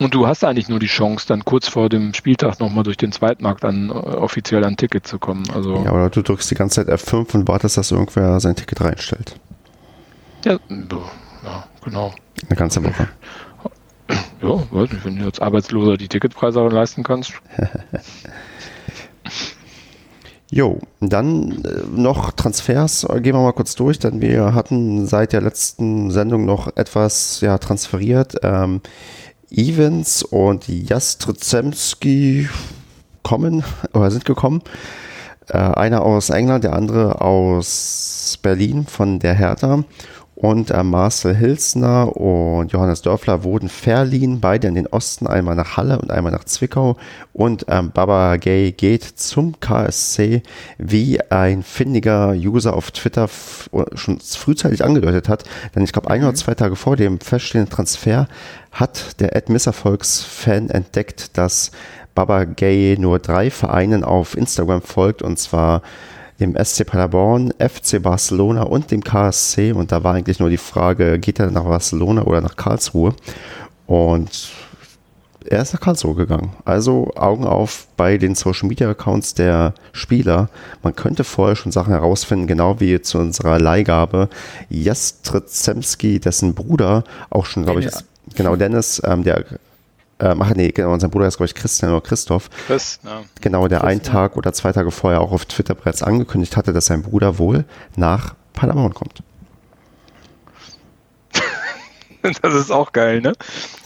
Und 0.00 0.14
du 0.14 0.26
hast 0.26 0.42
eigentlich 0.44 0.70
nur 0.70 0.78
die 0.78 0.86
Chance, 0.86 1.26
dann 1.28 1.44
kurz 1.44 1.68
vor 1.68 1.90
dem 1.90 2.14
Spieltag 2.14 2.58
nochmal 2.58 2.84
durch 2.84 2.96
den 2.96 3.12
Zweitmarkt 3.12 3.62
dann 3.62 3.90
äh, 3.90 3.92
offiziell 3.92 4.64
an 4.64 4.78
Ticket 4.78 5.06
zu 5.06 5.18
kommen. 5.18 5.44
Also 5.54 5.74
ja, 5.84 5.92
oder 5.92 6.08
du 6.08 6.22
drückst 6.22 6.50
die 6.50 6.54
ganze 6.54 6.86
Zeit 6.86 7.00
F5 7.00 7.34
und 7.34 7.48
wartest, 7.48 7.76
dass 7.76 7.90
irgendwer 7.90 8.40
sein 8.40 8.56
Ticket 8.56 8.80
reinstellt. 8.80 9.38
Ja, 10.46 10.52
ja 10.52 11.64
genau. 11.84 12.14
Eine 12.48 12.56
ganze 12.56 12.82
Woche. 12.82 13.08
Ja, 14.42 14.58
weiß 14.72 14.90
nicht, 14.90 15.04
wenn 15.04 15.18
du 15.18 15.26
als 15.26 15.38
Arbeitsloser 15.38 15.96
die 15.96 16.08
Ticketpreise 16.08 16.66
leisten 16.66 17.04
kannst. 17.04 17.34
Jo, 20.52 20.80
dann 21.00 21.62
äh, 21.64 21.82
noch 21.94 22.32
Transfers, 22.32 23.06
gehen 23.08 23.36
wir 23.36 23.42
mal 23.42 23.52
kurz 23.52 23.76
durch, 23.76 24.00
denn 24.00 24.20
wir 24.20 24.52
hatten 24.52 25.06
seit 25.06 25.32
der 25.32 25.42
letzten 25.42 26.10
Sendung 26.10 26.44
noch 26.44 26.76
etwas 26.76 27.40
ja, 27.40 27.56
transferiert. 27.58 28.34
Ähm, 28.42 28.80
Evans 29.50 30.22
und 30.22 30.68
Jastrzemski 30.68 32.48
kommen 33.22 33.64
oder 33.92 34.10
sind 34.10 34.24
gekommen. 34.24 34.62
Äh, 35.48 35.58
einer 35.58 36.02
aus 36.02 36.30
England, 36.30 36.64
der 36.64 36.74
andere 36.74 37.20
aus 37.20 38.38
Berlin 38.42 38.86
von 38.86 39.18
der 39.18 39.34
Hertha. 39.34 39.84
Und 40.40 40.70
äh, 40.70 40.82
Marcel 40.82 41.36
Hilsner 41.36 42.16
und 42.16 42.72
Johannes 42.72 43.02
Dörfler 43.02 43.44
wurden 43.44 43.68
verliehen, 43.68 44.40
beide 44.40 44.68
in 44.68 44.74
den 44.74 44.86
Osten, 44.86 45.26
einmal 45.26 45.54
nach 45.54 45.76
Halle 45.76 45.98
und 45.98 46.10
einmal 46.10 46.32
nach 46.32 46.44
Zwickau. 46.44 46.96
Und 47.34 47.66
ähm, 47.68 47.90
Baba 47.92 48.38
Gay 48.38 48.72
geht 48.72 49.02
zum 49.02 49.60
KSC, 49.60 50.42
wie 50.78 51.20
ein 51.30 51.62
findiger 51.62 52.30
User 52.30 52.72
auf 52.72 52.90
Twitter 52.90 53.28
schon 53.92 54.18
frühzeitig 54.20 54.82
angedeutet 54.82 55.28
hat. 55.28 55.44
Denn 55.74 55.84
ich 55.84 55.92
glaube, 55.92 56.08
ein 56.08 56.22
oder 56.22 56.32
mhm. 56.32 56.36
zwei 56.36 56.54
Tage 56.54 56.74
vor 56.74 56.96
dem 56.96 57.20
feststehenden 57.20 57.70
Transfer 57.70 58.26
hat 58.72 59.20
der 59.20 59.36
Ed 59.36 59.50
Misserfolgs-Fan 59.50 60.70
entdeckt, 60.70 61.36
dass 61.36 61.70
Baba 62.14 62.44
Gay 62.44 62.96
nur 62.98 63.18
drei 63.18 63.50
Vereinen 63.50 64.04
auf 64.04 64.38
Instagram 64.38 64.80
folgt 64.80 65.20
und 65.20 65.38
zwar 65.38 65.82
dem 66.40 66.56
SC 66.56 66.86
Paderborn, 66.86 67.52
FC 67.58 68.02
Barcelona 68.02 68.62
und 68.62 68.90
dem 68.90 69.04
KSC. 69.04 69.72
Und 69.72 69.92
da 69.92 70.02
war 70.02 70.14
eigentlich 70.14 70.40
nur 70.40 70.50
die 70.50 70.56
Frage, 70.56 71.18
geht 71.18 71.38
er 71.38 71.50
nach 71.50 71.64
Barcelona 71.64 72.22
oder 72.22 72.40
nach 72.40 72.56
Karlsruhe? 72.56 73.14
Und 73.86 74.50
er 75.44 75.62
ist 75.62 75.72
nach 75.72 75.80
Karlsruhe 75.80 76.14
gegangen. 76.14 76.52
Also 76.64 77.12
Augen 77.14 77.44
auf 77.44 77.86
bei 77.96 78.18
den 78.18 78.34
Social 78.34 78.68
Media 78.68 78.90
Accounts 78.90 79.34
der 79.34 79.74
Spieler. 79.92 80.48
Man 80.82 80.94
könnte 80.94 81.24
vorher 81.24 81.56
schon 81.56 81.72
Sachen 81.72 81.92
herausfinden, 81.92 82.46
genau 82.46 82.80
wie 82.80 83.00
zu 83.00 83.18
unserer 83.18 83.58
Leihgabe. 83.58 84.28
Jastrezemski, 84.68 86.20
dessen 86.20 86.54
Bruder 86.54 87.04
auch 87.30 87.46
schon, 87.46 87.64
glaube 87.64 87.80
ich, 87.80 87.90
genau, 88.34 88.56
Dennis, 88.56 89.00
ähm, 89.04 89.24
der 89.24 89.44
ähm, 90.20 90.42
ach 90.42 90.54
nee, 90.54 90.70
genau, 90.70 90.92
unser 90.92 91.08
Bruder 91.08 91.26
ist, 91.26 91.36
glaube 91.36 91.46
ich, 91.46 91.54
Christian 91.54 91.90
oder 91.92 92.00
Christoph. 92.00 92.50
Chris, 92.66 93.00
ja. 93.04 93.22
Genau, 93.40 93.68
der 93.68 93.80
Chris, 93.80 93.88
einen 93.88 94.00
ja. 94.02 94.10
Tag 94.10 94.36
oder 94.36 94.52
zwei 94.52 94.72
Tage 94.72 94.90
vorher 94.90 95.20
auch 95.20 95.32
auf 95.32 95.46
Twitter 95.46 95.74
bereits 95.74 96.02
angekündigt 96.02 96.56
hatte, 96.56 96.72
dass 96.72 96.86
sein 96.86 97.02
Bruder 97.02 97.38
wohl 97.38 97.64
nach 97.96 98.34
Paderborn 98.52 98.94
kommt. 98.94 99.22
das 102.42 102.54
ist 102.54 102.70
auch 102.70 102.92
geil, 102.92 103.20
ne? 103.20 103.32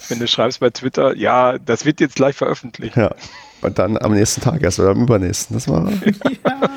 Wenn 0.09 0.19
du 0.19 0.27
schreibst 0.27 0.59
bei 0.59 0.69
Twitter, 0.69 1.15
ja, 1.15 1.57
das 1.57 1.85
wird 1.85 1.99
jetzt 1.99 2.15
gleich 2.15 2.35
veröffentlicht. 2.35 2.95
Ja. 2.95 3.11
Und 3.61 3.79
dann 3.79 3.97
am 3.97 4.13
nächsten 4.13 4.41
Tag 4.41 4.61
erst 4.61 4.79
oder 4.79 4.89
am 4.89 5.01
übernächsten. 5.01 5.55
Das 5.55 5.67
war. 5.67 5.89
ja. 5.89 5.91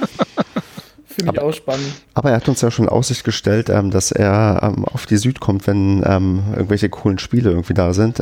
Finde 1.07 1.33
ich 1.33 1.39
Aber- 1.41 1.49
auch 1.49 1.53
spannend. 1.53 1.93
Aber 2.15 2.31
er 2.31 2.37
hat 2.37 2.49
uns 2.49 2.61
ja 2.61 2.71
schon 2.71 2.85
in 2.87 2.91
Aussicht 2.91 3.25
gestellt, 3.25 3.69
ähm, 3.71 3.91
dass 3.91 4.13
er 4.13 4.61
ähm, 4.63 4.85
auf 4.85 5.07
die 5.07 5.17
Süd 5.17 5.41
kommt, 5.41 5.67
wenn 5.67 6.03
ähm, 6.07 6.45
irgendwelche 6.53 6.89
coolen 6.89 7.19
Spiele 7.19 7.51
irgendwie 7.51 7.75
da 7.75 7.93
sind. 7.93 8.21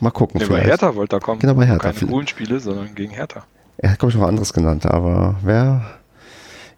Mal 0.00 0.10
gucken. 0.10 0.40
Nee, 0.40 0.46
bei 0.46 0.60
vielleicht. 0.60 0.68
Hertha 0.68 0.94
wollte 0.94 1.16
er 1.16 1.20
kommen. 1.20 1.40
Genau, 1.40 1.54
bei 1.54 1.66
Hertha. 1.66 1.92
Keine 1.92 2.10
coolen 2.10 2.26
Spiele, 2.26 2.58
sondern 2.60 2.94
gegen 2.94 3.12
Hertha. 3.12 3.44
Er 3.78 3.92
hat, 3.92 3.98
glaube 3.98 4.12
ich, 4.12 4.18
noch 4.18 4.26
anderes 4.26 4.52
genannt, 4.52 4.86
aber 4.86 5.36
wer. 5.42 5.82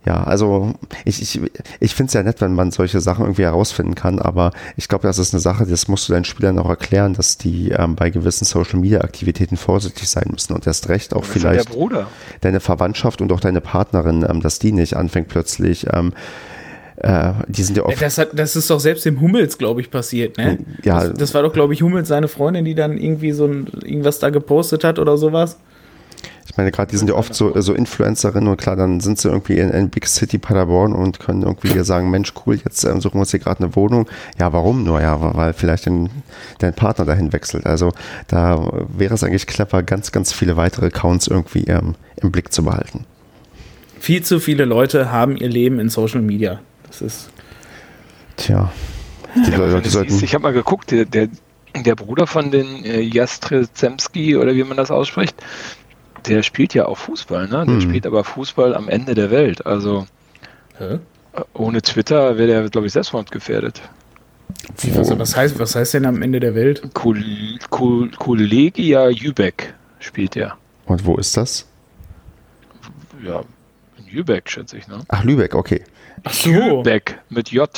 Ja, 0.04 0.24
also 0.24 0.74
ich, 1.04 1.22
ich, 1.22 1.40
ich 1.78 1.94
finde 1.94 2.08
es 2.08 2.14
ja 2.14 2.24
nett, 2.24 2.40
wenn 2.40 2.54
man 2.54 2.72
solche 2.72 3.00
Sachen 3.00 3.24
irgendwie 3.24 3.44
herausfinden 3.44 3.94
kann, 3.94 4.18
aber 4.18 4.50
ich 4.76 4.88
glaube, 4.88 5.06
das 5.06 5.20
ist 5.20 5.32
eine 5.32 5.40
Sache, 5.40 5.64
das 5.64 5.86
musst 5.86 6.08
du 6.08 6.12
deinen 6.12 6.24
Spielern 6.24 6.58
auch 6.58 6.68
erklären, 6.68 7.14
dass 7.14 7.38
die 7.38 7.70
ähm, 7.70 7.94
bei 7.94 8.10
gewissen 8.10 8.44
Social-Media-Aktivitäten 8.44 9.56
vorsichtig 9.56 10.10
sein 10.10 10.26
müssen 10.28 10.54
und 10.54 10.66
erst 10.66 10.88
recht 10.88 11.14
auch 11.14 11.24
vielleicht 11.24 11.70
deine 12.40 12.58
Verwandtschaft 12.58 13.20
und 13.20 13.30
auch 13.30 13.38
deine 13.38 13.60
Partnerin, 13.60 14.26
ähm, 14.28 14.40
dass 14.40 14.58
die 14.58 14.72
nicht 14.72 14.96
anfängt 14.96 15.28
plötzlich, 15.28 15.86
ähm, 15.92 16.12
äh, 17.02 17.32
die 17.48 17.62
sind 17.64 17.76
ja 17.76 17.84
oft, 17.84 18.00
Das, 18.00 18.16
hat, 18.16 18.28
das 18.32 18.54
ist 18.54 18.70
doch 18.70 18.78
selbst 18.78 19.04
dem 19.04 19.20
Hummels, 19.20 19.58
glaube 19.58 19.80
ich, 19.80 19.90
passiert, 19.90 20.38
ne? 20.38 20.58
Ja. 20.84 21.08
Das, 21.08 21.18
das 21.18 21.34
war 21.34 21.42
doch, 21.42 21.52
glaube 21.52 21.74
ich, 21.74 21.82
Hummels, 21.82 22.06
seine 22.06 22.28
Freundin, 22.28 22.64
die 22.64 22.76
dann 22.76 22.96
irgendwie 22.96 23.32
so 23.32 23.46
ein, 23.46 23.66
irgendwas 23.82 24.20
da 24.20 24.30
gepostet 24.30 24.84
hat 24.84 25.00
oder 25.00 25.16
sowas. 25.16 25.58
ich 26.48 26.56
meine, 26.56 26.70
gerade 26.70 26.90
die 26.92 26.96
sind 26.96 27.08
ja 27.08 27.16
oft 27.16 27.34
so, 27.34 27.60
so 27.60 27.74
Influencerinnen 27.74 28.48
und 28.48 28.56
klar, 28.56 28.76
dann 28.76 29.00
sind 29.00 29.18
sie 29.18 29.28
irgendwie 29.28 29.58
in, 29.58 29.70
in 29.70 29.90
Big 29.90 30.06
City 30.06 30.38
Paderborn 30.38 30.92
und 30.92 31.18
können 31.18 31.42
irgendwie 31.42 31.70
hier 31.70 31.82
sagen, 31.82 32.08
Mensch, 32.08 32.32
cool, 32.46 32.60
jetzt 32.64 32.84
ähm, 32.84 33.00
suchen 33.00 33.14
wir 33.14 33.20
uns 33.20 33.32
hier 33.32 33.40
gerade 33.40 33.64
eine 33.64 33.74
Wohnung. 33.74 34.08
Ja, 34.38 34.52
warum 34.52 34.84
nur? 34.84 35.00
Ja, 35.00 35.34
weil 35.34 35.54
vielleicht 35.54 35.86
dein, 35.86 36.08
dein 36.60 36.72
Partner 36.72 37.04
dahin 37.04 37.32
wechselt. 37.32 37.66
Also 37.66 37.92
da 38.28 38.84
wäre 38.96 39.14
es 39.14 39.24
eigentlich 39.24 39.48
clever, 39.48 39.82
ganz, 39.82 40.12
ganz 40.12 40.32
viele 40.32 40.56
weitere 40.56 40.86
Accounts 40.86 41.26
irgendwie 41.26 41.64
ähm, 41.64 41.96
im 42.20 42.30
Blick 42.30 42.52
zu 42.52 42.62
behalten. 42.62 43.06
Viel 43.98 44.22
zu 44.22 44.38
viele 44.38 44.66
Leute 44.66 45.10
haben 45.10 45.36
ihr 45.36 45.48
Leben 45.48 45.80
in 45.80 45.88
Social 45.88 46.22
Media. 46.22 46.60
Das 46.92 47.00
ist. 47.00 47.30
Tja, 48.36 48.70
die 49.34 49.50
Ja, 49.50 49.56
Leute 49.56 49.88
sollten. 49.88 50.10
siehst, 50.10 50.22
ich 50.22 50.34
habe 50.34 50.42
mal 50.42 50.52
geguckt, 50.52 50.90
der, 50.90 51.06
der, 51.06 51.28
der 51.74 51.94
Bruder 51.94 52.26
von 52.26 52.50
den 52.50 52.84
äh, 52.84 53.00
Jastrzemski 53.00 54.36
oder 54.36 54.54
wie 54.54 54.62
man 54.64 54.76
das 54.76 54.90
ausspricht, 54.90 55.34
der 56.26 56.42
spielt 56.42 56.74
ja 56.74 56.84
auch 56.86 56.98
Fußball, 56.98 57.48
ne? 57.48 57.64
Der 57.66 57.74
Hm. 57.76 57.80
spielt 57.80 58.06
aber 58.06 58.24
Fußball 58.24 58.74
am 58.74 58.88
Ende 58.88 59.14
der 59.14 59.30
Welt. 59.30 59.64
Also 59.66 60.06
Hä? 60.78 60.94
äh, 61.32 61.40
ohne 61.54 61.80
Twitter 61.82 62.36
wäre 62.36 62.46
der, 62.48 62.68
glaube 62.70 62.86
ich, 62.86 62.92
selbstmordgefährdet. 62.92 63.80
Wie, 64.80 64.94
was, 64.94 65.18
was, 65.18 65.34
heißt, 65.36 65.58
was 65.58 65.74
heißt 65.74 65.94
denn 65.94 66.04
am 66.06 66.20
Ende 66.20 66.38
der 66.40 66.54
Welt? 66.54 66.82
Kol 66.92 67.22
Kol 67.70 68.10
Kolegia 68.10 69.08
Jübeck 69.08 69.74
spielt 69.98 70.36
er. 70.36 70.56
Und 70.84 71.04
wo 71.06 71.16
ist 71.16 71.36
das? 71.38 71.66
Ja, 73.24 73.40
in 73.98 74.06
Jübeck, 74.06 74.50
schätze 74.50 74.76
ich, 74.76 74.88
ne? 74.88 75.00
Ach, 75.08 75.24
Lübeck, 75.24 75.54
okay. 75.54 75.82
Ach 76.24 76.32
so. 76.32 76.50
Jübeck 76.50 77.18
mit 77.30 77.50
J. 77.50 77.68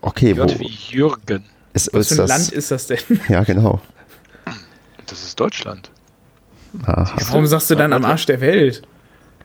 Okay, 0.00 0.36
wo 0.36 0.42
J 0.42 0.60
wie 0.60 0.66
Jürgen. 0.90 1.44
ist, 1.72 1.90
Was 1.92 2.10
ist 2.10 2.16
für 2.16 2.22
ein 2.22 2.28
das? 2.28 2.30
Land 2.30 2.52
ist 2.52 2.70
das 2.70 2.86
denn? 2.86 2.98
Ja, 3.28 3.42
genau. 3.44 3.80
Das 5.06 5.22
ist 5.22 5.38
Deutschland. 5.38 5.90
Aha. 6.86 7.14
Warum 7.28 7.46
sagst 7.46 7.70
du 7.70 7.74
dann 7.74 7.92
am 7.92 8.04
Arsch 8.04 8.26
der 8.26 8.40
Welt? 8.40 8.82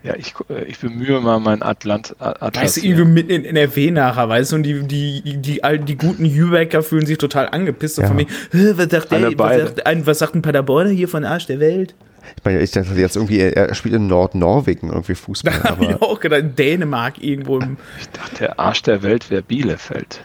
Ja, 0.03 0.15
ich, 0.15 0.33
äh, 0.49 0.63
ich 0.65 0.79
bemühe 0.79 1.19
mal 1.19 1.39
meinen 1.39 1.61
Atlant, 1.61 2.15
Atlas. 2.19 2.63
Weißt 2.63 2.77
du, 2.77 2.81
hier. 2.81 2.91
irgendwo 2.91 3.11
mitten 3.13 3.31
in 3.31 3.43
NRW 3.45 3.91
nachher, 3.91 4.29
weißt 4.29 4.51
du, 4.53 4.55
und 4.57 4.63
die, 4.63 4.83
die, 4.87 5.37
die, 5.37 5.63
all 5.63 5.79
die 5.79 5.97
guten 5.97 6.23
Jübecker 6.23 6.83
fühlen 6.83 7.05
sich 7.05 7.17
total 7.17 7.49
angepisst. 7.49 7.97
Ja. 7.97 8.07
von 8.07 8.15
mir, 8.15 8.27
"Hä, 8.51 8.73
was 8.75 8.89
sagt, 8.89 9.11
der, 9.11 9.37
was, 9.37 9.57
sagt, 9.61 9.85
ein, 9.85 10.05
was 10.05 10.19
sagt 10.19 10.35
ein 10.35 10.41
Paderborner 10.41 10.91
hier 10.91 11.09
von 11.09 11.25
Arsch 11.25 11.47
der 11.47 11.59
Welt? 11.59 11.95
Ich 12.35 12.43
meine, 12.43 12.59
ich 12.59 12.71
dachte 12.71 12.93
jetzt 12.95 13.15
irgendwie, 13.15 13.39
er, 13.39 13.73
spielt 13.73 13.95
in 13.95 14.07
Nordnorwegen 14.07 14.89
irgendwie 14.89 15.15
Fußball. 15.15 15.53
Da 15.63 15.69
habe 15.69 15.85
ich 15.85 16.01
auch 16.01 16.19
gedacht, 16.19 16.57
Dänemark 16.57 17.21
irgendwo 17.21 17.59
im. 17.59 17.77
Ich 17.99 18.09
dachte, 18.09 18.35
der 18.39 18.59
Arsch 18.59 18.81
der 18.83 19.03
Welt 19.03 19.29
wäre 19.29 19.41
Bielefeld. 19.41 20.21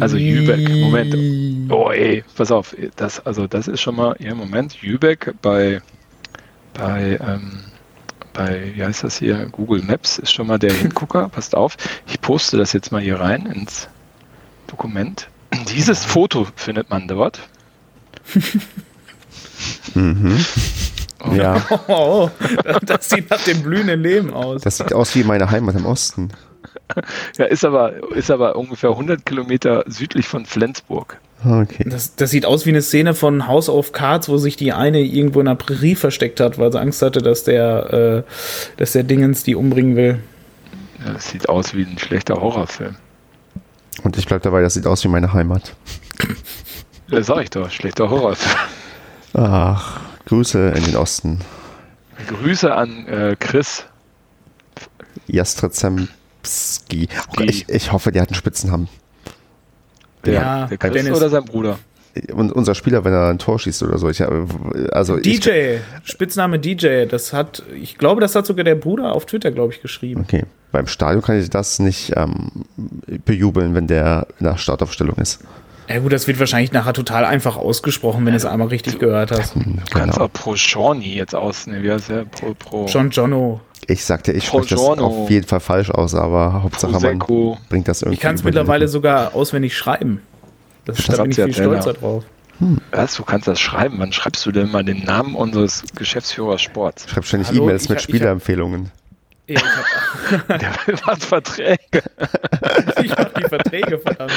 Also 0.00 0.16
Jübeck, 0.16 0.68
Moment. 0.68 1.70
Oh 1.70 1.90
ey, 1.90 2.24
pass 2.36 2.50
auf, 2.50 2.74
das, 2.96 3.24
also 3.26 3.46
das 3.46 3.68
ist 3.68 3.80
schon 3.80 3.96
mal, 3.96 4.14
ja 4.18 4.34
Moment, 4.34 4.74
Jübeck 4.80 5.34
bei, 5.42 5.80
bei, 6.74 7.18
ähm, 7.20 7.64
bei, 8.32 8.72
wie 8.74 8.84
heißt 8.84 9.04
das 9.04 9.18
hier, 9.18 9.46
Google 9.50 9.82
Maps 9.82 10.18
ist 10.18 10.32
schon 10.32 10.46
mal 10.46 10.58
der 10.58 10.72
Hingucker, 10.72 11.28
passt 11.32 11.54
auf, 11.54 11.76
ich 12.06 12.20
poste 12.20 12.56
das 12.56 12.72
jetzt 12.72 12.92
mal 12.92 13.00
hier 13.00 13.20
rein 13.20 13.46
ins 13.46 13.88
Dokument. 14.68 15.28
Dieses 15.68 16.04
Foto 16.04 16.46
findet 16.56 16.88
man 16.88 17.08
dort. 17.08 17.40
Mhm. 19.94 20.44
Ja, 21.32 21.62
Oh, 21.88 22.28
das 22.82 23.08
sieht 23.10 23.30
nach 23.30 23.42
dem 23.44 23.62
blühenden 23.62 24.02
Leben 24.02 24.32
aus. 24.34 24.62
das 24.62 24.78
sieht 24.78 24.92
aus 24.92 25.14
wie 25.14 25.24
meine 25.24 25.50
Heimat 25.50 25.76
im 25.76 25.86
Osten. 25.86 26.30
Ja, 27.38 27.44
ist 27.46 27.64
aber, 27.64 27.92
ist 28.14 28.30
aber 28.30 28.56
ungefähr 28.56 28.90
100 28.90 29.24
Kilometer 29.24 29.84
südlich 29.86 30.26
von 30.26 30.46
Flensburg. 30.46 31.18
Okay. 31.44 31.84
Das, 31.88 32.14
das 32.16 32.30
sieht 32.30 32.44
aus 32.46 32.66
wie 32.66 32.70
eine 32.70 32.82
Szene 32.82 33.14
von 33.14 33.46
House 33.48 33.68
of 33.68 33.92
Cards, 33.92 34.28
wo 34.28 34.36
sich 34.36 34.56
die 34.56 34.72
eine 34.72 35.00
irgendwo 35.00 35.40
in 35.40 35.46
der 35.46 35.54
Prärie 35.56 35.94
versteckt 35.96 36.38
hat, 36.40 36.58
weil 36.58 36.70
sie 36.70 36.80
Angst 36.80 37.02
hatte, 37.02 37.20
dass 37.20 37.44
der, 37.44 38.24
äh, 38.26 38.78
dass 38.78 38.92
der 38.92 39.02
Dingens 39.02 39.42
die 39.42 39.54
umbringen 39.56 39.96
will. 39.96 40.18
Ja, 41.04 41.14
das 41.14 41.30
sieht 41.30 41.48
aus 41.48 41.74
wie 41.74 41.82
ein 41.82 41.98
schlechter 41.98 42.34
Horrorfilm. 42.40 42.94
Und 44.04 44.16
ich 44.18 44.26
bleibe 44.26 44.42
dabei, 44.42 44.62
das 44.62 44.74
sieht 44.74 44.86
aus 44.86 45.02
wie 45.04 45.08
meine 45.08 45.32
Heimat. 45.32 45.74
Ja, 47.08 47.22
sag 47.22 47.42
ich 47.42 47.50
doch, 47.50 47.70
schlechter 47.70 48.08
Horrorfilm. 48.08 48.56
Ach, 49.34 50.00
Grüße 50.26 50.72
in 50.76 50.84
den 50.84 50.96
Osten. 50.96 51.38
Grüße 52.28 52.72
an 52.74 53.06
äh, 53.08 53.36
Chris. 53.38 53.84
Jastrzemski. 55.26 56.08
Die- 57.38 57.44
Ich, 57.44 57.68
ich 57.68 57.92
hoffe, 57.92 58.12
der 58.12 58.22
hat 58.22 58.28
einen 58.30 58.34
Spitzennamen. 58.36 58.88
Der, 60.24 60.34
Ja, 60.34 60.66
der 60.66 60.78
Chris 60.78 60.92
Dennis. 60.92 61.16
oder 61.18 61.28
sein 61.30 61.44
Bruder? 61.44 61.78
Und 62.34 62.52
unser 62.52 62.74
Spieler, 62.74 63.04
wenn 63.04 63.12
er 63.14 63.28
ein 63.30 63.38
Tor 63.38 63.58
schießt 63.58 63.82
oder 63.84 63.96
so. 63.96 64.10
Ich, 64.10 64.22
also 64.92 65.16
ich, 65.16 65.40
DJ, 65.40 65.78
Spitzname 66.04 66.58
DJ, 66.58 67.06
das 67.06 67.32
hat, 67.32 67.62
ich 67.74 67.96
glaube, 67.96 68.20
das 68.20 68.34
hat 68.36 68.44
sogar 68.44 68.64
der 68.64 68.74
Bruder 68.74 69.12
auf 69.12 69.24
Twitter, 69.24 69.50
glaube 69.50 69.72
ich, 69.72 69.80
geschrieben. 69.80 70.20
Okay. 70.20 70.44
Beim 70.72 70.86
Stadion 70.86 71.22
kann 71.22 71.40
ich 71.40 71.48
das 71.48 71.78
nicht 71.78 72.12
ähm, 72.16 72.50
bejubeln, 73.24 73.74
wenn 73.74 73.86
der 73.86 74.26
in 74.38 74.44
der 74.44 74.58
Startaufstellung 74.58 75.16
ist. 75.16 75.40
Ja 75.92 75.98
gut, 76.00 76.12
das 76.12 76.26
wird 76.26 76.38
wahrscheinlich 76.38 76.72
nachher 76.72 76.92
total 76.92 77.24
einfach 77.24 77.56
ausgesprochen, 77.56 78.24
wenn 78.24 78.32
du 78.32 78.36
es 78.36 78.44
einmal 78.44 78.68
richtig 78.68 78.98
gehört 78.98 79.30
hast. 79.30 79.54
Du 79.54 79.60
kannst 79.90 80.14
Genau. 80.14 80.26
auch 80.26 80.32
Pro 80.32 80.56
Shawnee 80.56 81.14
jetzt 81.14 81.34
ausnehmen. 81.34 81.82
Wie 81.82 81.90
heißt 81.92 82.08
der? 82.08 82.24
Pro, 82.24 82.54
Pro 82.54 82.86
John 82.86 83.10
Jono. 83.10 83.60
Ich 83.88 84.04
sagte, 84.04 84.32
ich 84.32 84.46
spreche 84.46 84.74
das 84.76 84.80
auf 84.80 85.28
jeden 85.28 85.46
Fall 85.46 85.60
falsch 85.60 85.90
aus, 85.90 86.14
aber 86.14 86.62
Hauptsache 86.62 86.92
man 87.00 87.18
bringt 87.68 87.88
das 87.88 88.02
irgendwie. 88.02 88.14
Ich 88.14 88.20
kann 88.20 88.36
es 88.36 88.44
mittlerweile 88.44 88.86
sogar 88.88 89.34
auswendig 89.34 89.76
schreiben. 89.76 90.22
Das, 90.84 90.98
da 91.04 91.22
bin 91.22 91.30
ich 91.30 91.36
viel 91.36 91.52
stolzer 91.52 91.94
drauf. 91.94 92.24
Was? 92.92 93.16
Du 93.16 93.24
kannst 93.24 93.48
das 93.48 93.58
schreiben. 93.60 93.96
Wann 93.98 94.12
schreibst 94.12 94.46
du 94.46 94.52
denn 94.52 94.70
mal 94.70 94.84
den 94.84 95.04
Namen 95.04 95.34
unseres 95.34 95.82
Geschäftsführers 95.96 96.62
Sports? 96.62 97.06
Schreib 97.08 97.24
ständig 97.24 97.52
E-Mails 97.52 97.88
mit 97.88 98.00
Spielerempfehlungen. 98.00 98.90
Ja, 99.48 99.56
ich 99.56 99.62
hab- 100.48 100.48
Der 100.60 100.70
macht 101.04 101.24
Verträge 101.24 101.78
ich 103.02 103.10
mach 103.16 103.28
die 103.34 103.42
Verträge, 103.48 103.98
verdammt. 103.98 104.32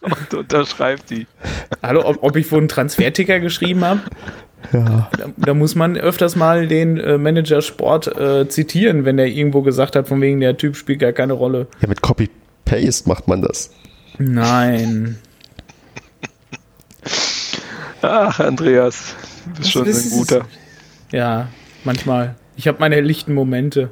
und 0.00 0.34
unterschreibt 0.34 1.10
die. 1.10 1.26
Hallo, 1.82 2.02
ob, 2.04 2.22
ob 2.22 2.36
ich 2.36 2.50
wohl 2.50 2.58
einen 2.60 2.68
Transferticker 2.68 3.40
geschrieben 3.40 3.84
habe? 3.84 4.00
Ja. 4.72 5.10
Da, 5.18 5.26
da 5.36 5.54
muss 5.54 5.74
man 5.74 5.96
öfters 5.96 6.34
mal 6.36 6.66
den 6.66 6.98
äh, 6.98 7.18
Manager 7.18 7.60
Sport 7.62 8.06
äh, 8.18 8.48
zitieren, 8.48 9.04
wenn 9.04 9.16
der 9.18 9.26
irgendwo 9.26 9.62
gesagt 9.62 9.96
hat, 9.96 10.08
von 10.08 10.20
wegen 10.20 10.40
der 10.40 10.56
Typ 10.56 10.76
spielt 10.76 11.00
gar 11.00 11.12
keine 11.12 11.34
Rolle. 11.34 11.66
ja, 11.80 11.88
mit 11.88 12.00
Copy-Paste 12.00 13.08
macht 13.08 13.28
man 13.28 13.42
das. 13.42 13.70
Nein. 14.18 15.18
Ach, 18.02 18.40
Andreas, 18.40 19.14
du 19.46 19.50
bist 19.60 19.72
schon 19.72 19.84
Das 19.84 19.96
ein 19.96 20.06
ist- 20.06 20.12
guter. 20.12 20.46
Ja, 21.12 21.48
manchmal. 21.84 22.34
Ich 22.56 22.66
habe 22.68 22.78
meine 22.80 23.00
lichten 23.00 23.34
Momente. 23.34 23.90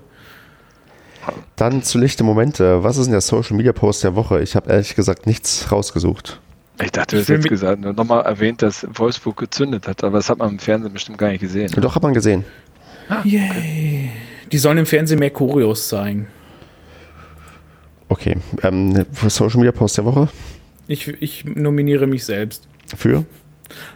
Dann 1.56 1.82
zu 1.82 1.98
lichte 1.98 2.24
Momente. 2.24 2.82
Was 2.82 2.96
ist 2.96 3.06
denn 3.06 3.12
der 3.12 3.20
Social 3.20 3.56
Media 3.56 3.72
Post 3.72 4.04
der 4.04 4.14
Woche? 4.14 4.40
Ich 4.40 4.56
habe 4.56 4.70
ehrlich 4.70 4.94
gesagt 4.94 5.26
nichts 5.26 5.70
rausgesucht. 5.70 6.40
Ich 6.82 6.92
dachte, 6.92 7.16
du 7.16 7.22
hast 7.22 7.28
jetzt 7.28 7.48
gesagt, 7.48 7.80
nochmal 7.80 8.24
erwähnt, 8.24 8.62
dass 8.62 8.86
Wolfsburg 8.94 9.36
gezündet 9.36 9.86
hat, 9.86 10.02
aber 10.02 10.18
das 10.18 10.30
hat 10.30 10.38
man 10.38 10.50
im 10.50 10.58
Fernsehen 10.58 10.92
bestimmt 10.92 11.18
gar 11.18 11.28
nicht 11.28 11.40
gesehen. 11.40 11.70
Doch, 11.76 11.94
hat 11.94 12.02
man 12.02 12.14
gesehen. 12.14 12.44
Yay. 13.24 14.10
Die 14.50 14.58
sollen 14.58 14.78
im 14.78 14.86
Fernsehen 14.86 15.18
mehr 15.18 15.30
Choreos 15.30 15.88
zeigen. 15.88 16.28
Okay. 18.08 18.36
Ähm, 18.62 19.04
Social 19.28 19.58
Media 19.58 19.72
Post 19.72 19.98
der 19.98 20.04
Woche? 20.04 20.28
Ich, 20.86 21.06
ich 21.06 21.44
nominiere 21.44 22.06
mich 22.06 22.24
selbst. 22.24 22.66
Für? 22.96 23.24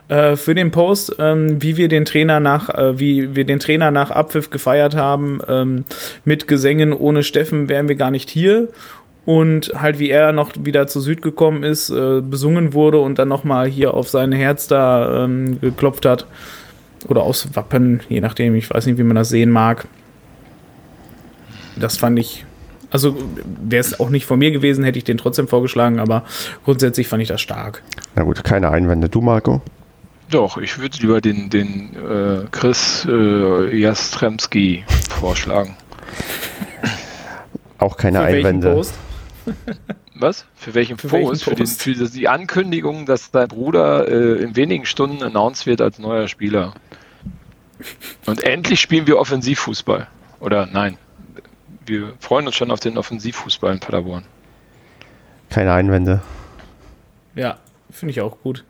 Äh, 0.08 0.36
für 0.36 0.54
den 0.54 0.70
Post, 0.70 1.16
ähm, 1.18 1.62
wie 1.62 1.76
wir 1.76 1.88
den 1.88 2.04
Trainer 2.04 2.40
nach, 2.40 2.68
äh, 2.68 2.98
wie 2.98 3.34
wir 3.34 3.44
den 3.44 3.58
Trainer 3.58 3.90
nach 3.90 4.10
Abpfiff 4.10 4.50
gefeiert 4.50 4.94
haben, 4.94 5.40
ähm, 5.48 5.84
mit 6.24 6.46
Gesängen 6.46 6.92
ohne 6.92 7.22
Steffen 7.22 7.68
wären 7.68 7.88
wir 7.88 7.96
gar 7.96 8.10
nicht 8.10 8.30
hier. 8.30 8.68
Und 9.24 9.72
halt 9.74 9.98
wie 9.98 10.10
er 10.10 10.32
noch 10.32 10.52
wieder 10.60 10.86
zu 10.86 11.00
Süd 11.00 11.22
gekommen 11.22 11.62
ist, 11.62 11.88
äh, 11.88 12.20
besungen 12.20 12.74
wurde 12.74 12.98
und 12.98 13.18
dann 13.18 13.28
nochmal 13.28 13.66
hier 13.66 13.94
auf 13.94 14.08
sein 14.08 14.32
Herz 14.32 14.66
da 14.66 15.24
ähm, 15.24 15.60
geklopft 15.60 16.04
hat. 16.04 16.26
Oder 17.08 17.22
aufs 17.22 17.54
Wappen, 17.54 18.00
je 18.08 18.20
nachdem, 18.20 18.54
ich 18.54 18.68
weiß 18.68 18.86
nicht, 18.86 18.98
wie 18.98 19.02
man 19.02 19.16
das 19.16 19.30
sehen 19.30 19.50
mag. 19.50 19.86
Das 21.76 21.96
fand 21.96 22.18
ich 22.18 22.44
Also 22.94 23.16
wäre 23.44 23.80
es 23.80 23.98
auch 23.98 24.08
nicht 24.08 24.24
von 24.24 24.38
mir 24.38 24.52
gewesen, 24.52 24.84
hätte 24.84 24.98
ich 24.98 25.04
den 25.04 25.18
trotzdem 25.18 25.48
vorgeschlagen, 25.48 25.98
aber 25.98 26.22
grundsätzlich 26.64 27.08
fand 27.08 27.24
ich 27.24 27.28
das 27.28 27.40
stark. 27.40 27.82
Na 28.14 28.22
gut, 28.22 28.44
keine 28.44 28.70
Einwände. 28.70 29.08
Du, 29.08 29.20
Marco? 29.20 29.60
Doch, 30.30 30.58
ich 30.58 30.78
würde 30.78 30.96
lieber 31.00 31.20
den, 31.20 31.50
den 31.50 31.96
äh, 31.96 32.46
Chris 32.52 33.04
äh, 33.10 33.76
Jastremski 33.76 34.84
vorschlagen. 35.10 35.76
Auch 37.78 37.96
keine 37.96 38.18
Für 38.20 38.26
welchen 38.26 38.46
Einwände. 38.46 38.74
Post? 38.74 38.94
Was? 40.14 40.46
Für 40.54 40.74
welchen 40.74 40.96
Für 40.96 41.08
Post? 41.08 41.24
welchen 41.30 41.44
Für, 41.44 41.50
den, 41.56 41.64
Post? 41.64 41.82
für 41.82 41.94
die 42.16 42.28
Ankündigung, 42.28 43.06
dass 43.06 43.32
dein 43.32 43.48
Bruder 43.48 44.06
äh, 44.06 44.40
in 44.40 44.54
wenigen 44.54 44.86
Stunden 44.86 45.20
announced 45.24 45.66
wird 45.66 45.80
als 45.80 45.98
neuer 45.98 46.28
Spieler. 46.28 46.74
Und 48.26 48.40
endlich 48.44 48.80
spielen 48.80 49.08
wir 49.08 49.18
Offensivfußball. 49.18 50.06
Oder 50.38 50.66
nein, 50.72 50.96
wir 51.86 52.14
freuen 52.20 52.46
uns 52.46 52.56
schon 52.56 52.70
auf 52.70 52.80
den 52.80 52.98
Offensivfußball 52.98 53.72
in 53.72 53.80
Paderborn. 53.80 54.24
Keine 55.50 55.72
Einwände. 55.72 56.20
Ja, 57.34 57.58
finde 57.90 58.12
ich 58.12 58.20
auch 58.20 58.38
gut. 58.42 58.64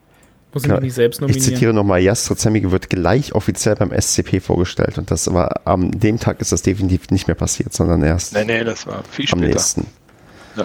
Muss 0.52 0.62
ich 0.64 0.68
Ja, 0.68 0.74
mich 0.76 0.84
nicht 0.84 0.94
selbst 0.94 1.16
Ich 1.18 1.20
nominieren. 1.22 1.42
zitiere 1.44 1.72
nochmal, 1.74 2.00
Jastre 2.00 2.36
Zemmige 2.36 2.70
wird 2.70 2.88
gleich 2.88 3.34
offiziell 3.34 3.74
beim 3.74 3.90
SCP 3.90 4.40
vorgestellt 4.40 4.98
und 4.98 5.10
das 5.10 5.32
war 5.34 5.62
am 5.64 5.90
dem 5.90 6.20
Tag 6.20 6.40
ist 6.40 6.52
das 6.52 6.62
definitiv 6.62 7.10
nicht 7.10 7.26
mehr 7.26 7.34
passiert, 7.34 7.72
sondern 7.72 8.02
erst 8.04 8.34
Nee, 8.34 8.44
nee, 8.44 8.62
das 8.64 8.86
war 8.86 9.02
viel 9.10 9.24
am 9.32 9.38
später. 9.40 9.46
nächsten. 9.54 9.86
Ja. 10.56 10.64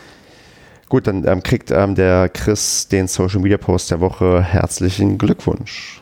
Gut, 0.89 1.07
dann 1.07 1.27
ähm, 1.27 1.41
kriegt 1.41 1.71
ähm, 1.71 1.95
der 1.95 2.29
Chris 2.29 2.87
den 2.87 3.07
Social 3.07 3.39
Media 3.39 3.57
Post 3.57 3.89
der 3.89 3.99
Woche. 3.99 4.41
Herzlichen 4.43 5.17
Glückwunsch. 5.17 5.98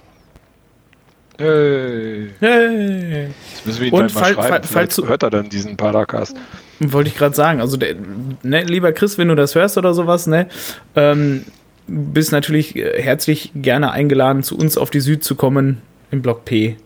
Hey. 1.37 2.29
Hey. 2.39 3.27
Das 3.55 3.65
müssen 3.65 3.81
wir 3.81 3.87
ihn 3.87 3.93
Und 3.93 4.11
fall- 4.11 4.33
schreiben. 4.33 4.47
fall- 4.47 4.63
falls 4.63 4.95
du- 4.95 5.07
hört 5.07 5.23
er 5.23 5.29
dann 5.29 5.49
diesen 5.49 5.77
Padercast. 5.77 6.35
Wollte 6.79 7.09
ich 7.09 7.15
gerade 7.15 7.35
sagen. 7.35 7.59
Also, 7.61 7.77
der, 7.77 7.95
ne, 8.43 8.63
lieber 8.63 8.91
Chris, 8.91 9.17
wenn 9.17 9.27
du 9.29 9.35
das 9.35 9.55
hörst 9.55 9.77
oder 9.77 9.93
sowas, 9.93 10.27
ne, 10.27 10.47
ähm, 10.95 11.45
bist 11.87 12.31
natürlich 12.31 12.75
äh, 12.75 13.01
herzlich 13.01 13.51
gerne 13.55 13.91
eingeladen, 13.91 14.43
zu 14.43 14.57
uns 14.57 14.77
auf 14.77 14.89
die 14.89 14.99
Süd 14.99 15.23
zu 15.23 15.35
kommen 15.35 15.81
im 16.11 16.21
Block 16.21 16.45
P. 16.45 16.77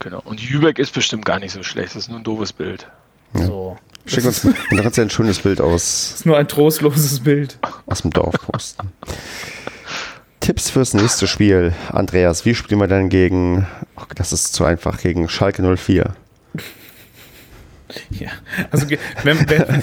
Genau. 0.00 0.22
Und 0.24 0.40
Jübeck 0.40 0.78
ist 0.78 0.94
bestimmt 0.94 1.24
gar 1.24 1.38
nicht 1.40 1.52
so 1.52 1.62
schlecht. 1.62 1.90
Das 1.90 2.02
ist 2.02 2.08
nur 2.08 2.18
ein 2.18 2.24
doofes 2.24 2.52
Bild. 2.52 2.86
So. 3.34 3.76
Schick 4.06 4.24
uns, 4.24 4.40
dann 4.42 4.82
kannst 4.82 4.96
du 4.96 5.02
ein 5.02 5.10
schönes 5.10 5.38
Bild 5.40 5.60
aus, 5.60 6.08
Das 6.12 6.20
ist 6.20 6.26
nur 6.26 6.38
ein 6.38 6.48
trostloses 6.48 7.20
Bild. 7.20 7.58
aus 7.86 8.00
dem 8.02 8.10
Dorf 8.12 8.36
posten. 8.50 8.88
Tipps 10.40 10.70
fürs 10.70 10.94
nächste 10.94 11.26
Spiel. 11.26 11.72
Andreas, 11.92 12.44
wie 12.44 12.54
spielen 12.54 12.80
wir 12.80 12.86
denn 12.86 13.08
gegen, 13.08 13.66
ach, 13.96 14.06
das 14.14 14.32
ist 14.32 14.54
zu 14.54 14.64
einfach, 14.64 15.00
gegen 15.00 15.28
Schalke 15.28 15.62
04? 15.76 16.14
Ja, 18.10 18.28
also 18.70 18.86
wenn, 19.24 19.38
wenn, 19.48 19.64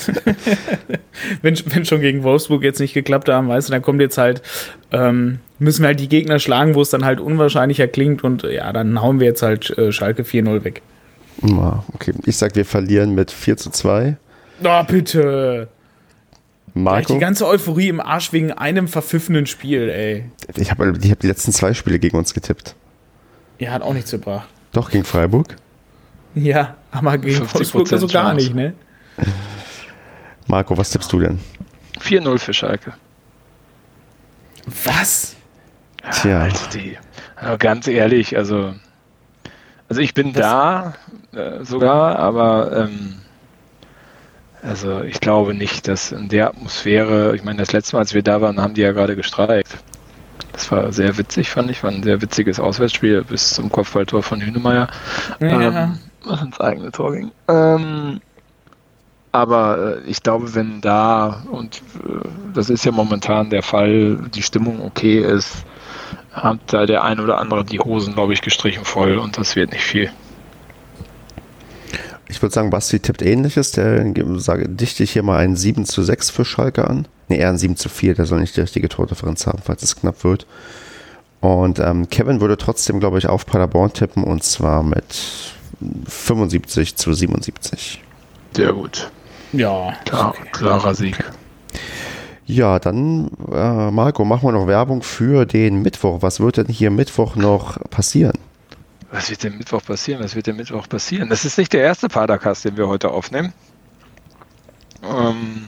wenn, 1.41 1.57
wenn 1.65 1.85
schon 1.85 2.01
gegen 2.01 2.23
Wolfsburg 2.23 2.63
jetzt 2.63 2.79
nicht 2.79 2.93
geklappt 2.93 3.29
haben, 3.29 3.47
weißt 3.47 3.67
du, 3.67 3.71
dann 3.71 3.81
kommt 3.81 3.99
jetzt 3.99 4.17
halt, 4.17 4.41
ähm, 4.91 5.39
müssen 5.57 5.81
wir 5.81 5.87
halt 5.87 5.99
die 5.99 6.09
Gegner 6.09 6.37
schlagen, 6.39 6.75
wo 6.75 6.81
es 6.81 6.91
dann 6.91 7.03
halt 7.03 7.19
unwahrscheinlicher 7.19 7.87
klingt 7.87 8.23
und 8.23 8.43
ja, 8.43 8.71
dann 8.73 9.01
hauen 9.01 9.19
wir 9.19 9.27
jetzt 9.27 9.41
halt 9.41 9.75
äh, 9.77 9.91
Schalke 9.91 10.23
4-0 10.23 10.63
weg. 10.63 10.81
Na, 11.41 11.83
Okay, 11.93 12.13
ich 12.25 12.37
sag, 12.37 12.55
wir 12.55 12.65
verlieren 12.65 13.15
mit 13.15 13.31
4 13.31 13.57
zu 13.57 13.71
2. 13.71 14.17
Oh, 14.63 14.83
bitte. 14.87 15.67
Marco, 16.77 17.13
die 17.13 17.19
ganze 17.19 17.47
Euphorie 17.47 17.87
im 17.87 18.01
Arsch 18.01 18.33
wegen 18.33 18.51
einem 18.51 18.87
verpfiffenen 18.87 19.45
Spiel, 19.47 19.89
ey. 19.89 20.29
ich 20.57 20.69
habe 20.71 20.93
ich 21.01 21.09
hab 21.09 21.19
die 21.21 21.27
letzten 21.27 21.51
zwei 21.53 21.73
Spiele 21.73 21.99
gegen 21.99 22.17
uns 22.17 22.33
getippt. 22.33 22.75
Ja, 23.59 23.71
hat 23.71 23.81
auch 23.81 23.93
nichts 23.93 24.11
gebracht. 24.11 24.47
Doch, 24.73 24.91
gegen 24.91 25.05
Freiburg. 25.05 25.55
Ja, 26.35 26.75
aber 26.91 27.17
gegen 27.17 27.43
50% 27.45 27.53
Wolfsburg 27.55 27.93
also 27.93 28.07
gar 28.07 28.23
Chance. 28.31 28.35
nicht, 28.35 28.55
ne? 28.55 28.73
Marco, 30.47 30.77
was 30.77 30.89
tippst 30.89 31.11
du 31.13 31.19
denn? 31.21 31.39
4-0 32.01 32.37
für 32.39 32.53
Schalke. 32.53 32.93
Was? 34.83 35.35
Tja. 36.11 36.41
Also 36.41 36.69
die, 36.73 36.97
aber 37.37 37.57
ganz 37.57 37.87
ehrlich, 37.87 38.35
also, 38.37 38.73
also 39.87 40.01
ich 40.01 40.13
bin 40.13 40.33
Das- 40.33 40.41
da 40.41 40.93
äh, 41.33 41.63
sogar, 41.63 42.19
aber 42.19 42.89
ähm, 42.89 43.15
also 44.67 45.01
ich 45.01 45.19
glaube 45.19 45.53
nicht, 45.53 45.87
dass 45.87 46.11
in 46.11 46.27
der 46.27 46.49
Atmosphäre, 46.49 47.35
ich 47.35 47.43
meine, 47.43 47.59
das 47.59 47.71
letzte 47.71 47.95
Mal, 47.95 48.01
als 48.01 48.13
wir 48.13 48.23
da 48.23 48.41
waren, 48.41 48.59
haben 48.59 48.73
die 48.73 48.81
ja 48.81 48.91
gerade 48.91 49.15
gestreikt. 49.15 49.77
Das 50.53 50.71
war 50.71 50.91
sehr 50.91 51.17
witzig, 51.17 51.49
fand 51.49 51.69
ich. 51.69 51.83
War 51.83 51.91
ein 51.91 52.03
sehr 52.03 52.21
witziges 52.21 52.59
Auswärtsspiel 52.59 53.23
bis 53.23 53.51
zum 53.51 53.71
Kopfballtor 53.71 54.23
von 54.23 54.41
Hünemeyer. 54.41 54.87
Ja. 55.39 55.61
Ähm, 55.61 55.99
was 56.23 56.41
ins 56.41 56.59
eigene 56.59 56.91
Tor 56.91 57.13
ging. 57.13 57.31
Ähm, 57.47 58.21
aber 59.31 59.97
äh, 59.97 60.09
ich 60.09 60.23
glaube, 60.23 60.55
wenn 60.55 60.79
da, 60.81 61.43
und 61.51 61.81
äh, 62.03 62.27
das 62.53 62.69
ist 62.69 62.85
ja 62.85 62.91
momentan 62.91 63.49
der 63.49 63.63
Fall, 63.63 64.17
die 64.33 64.41
Stimmung 64.41 64.81
okay 64.81 65.19
ist, 65.19 65.65
hat 66.31 66.59
da 66.67 66.85
der 66.85 67.03
ein 67.03 67.19
oder 67.19 67.37
andere 67.37 67.65
die 67.65 67.79
Hosen, 67.79 68.13
glaube 68.13 68.33
ich, 68.33 68.41
gestrichen 68.41 68.85
voll 68.85 69.17
und 69.17 69.37
das 69.37 69.55
wird 69.55 69.71
nicht 69.71 69.83
viel. 69.83 70.09
Ich 72.27 72.41
würde 72.41 72.53
sagen, 72.53 72.69
Basti 72.69 72.99
tippt 72.99 73.21
ähnliches. 73.21 73.71
Der 73.71 74.13
sage, 74.37 74.67
dichte 74.67 75.03
ich 75.03 75.11
hier 75.11 75.23
mal 75.23 75.37
ein 75.37 75.55
7 75.55 75.85
zu 75.85 76.03
6 76.03 76.29
für 76.31 76.45
Schalke 76.45 76.87
an. 76.87 77.07
Ne, 77.29 77.37
eher 77.37 77.49
ein 77.49 77.57
7 77.57 77.75
zu 77.75 77.89
4. 77.89 78.15
Der 78.15 78.25
soll 78.25 78.39
nicht 78.39 78.57
die 78.57 78.61
richtige 78.61 78.89
Tordifferenz 78.89 79.45
haben, 79.45 79.59
falls 79.63 79.83
es 79.83 79.95
knapp 79.95 80.23
wird. 80.23 80.47
Und 81.41 81.79
ähm, 81.79 82.09
Kevin 82.09 82.41
würde 82.41 82.57
trotzdem, 82.57 82.99
glaube 82.99 83.19
ich, 83.19 83.27
auf 83.27 83.45
Paderborn 83.45 83.93
tippen 83.93 84.23
und 84.23 84.43
zwar 84.43 84.81
mit 84.81 85.03
75 86.07 86.95
zu 86.95 87.13
77. 87.13 88.03
Sehr 88.55 88.73
gut. 88.73 89.11
Ja, 89.53 89.93
Klar, 90.05 90.29
okay. 90.29 90.49
Klarer 90.51 90.95
Sieg. 90.95 91.23
Ja, 92.47 92.79
dann, 92.79 93.29
äh, 93.51 93.91
Marco, 93.91 94.23
machen 94.23 94.47
wir 94.47 94.51
noch 94.51 94.67
Werbung 94.67 95.01
für 95.01 95.45
den 95.45 95.81
Mittwoch. 95.81 96.21
Was 96.21 96.39
wird 96.39 96.57
denn 96.57 96.67
hier 96.67 96.91
Mittwoch 96.91 97.35
noch 97.35 97.79
passieren? 97.89 98.37
Was 99.15 99.29
wird 99.29 99.43
denn 99.43 99.57
Mittwoch 99.57 99.81
passieren? 99.81 100.21
Was 100.21 100.35
wird 100.35 100.47
denn 100.47 100.57
Mittwoch 100.57 100.89
passieren? 100.89 101.29
Das 101.29 101.45
ist 101.45 101.57
nicht 101.57 101.71
der 101.71 101.81
erste 101.81 102.09
Padercast, 102.09 102.65
den 102.65 102.75
wir 102.75 102.89
heute 102.89 103.11
aufnehmen. 103.11 103.53
Ähm, 105.03 105.67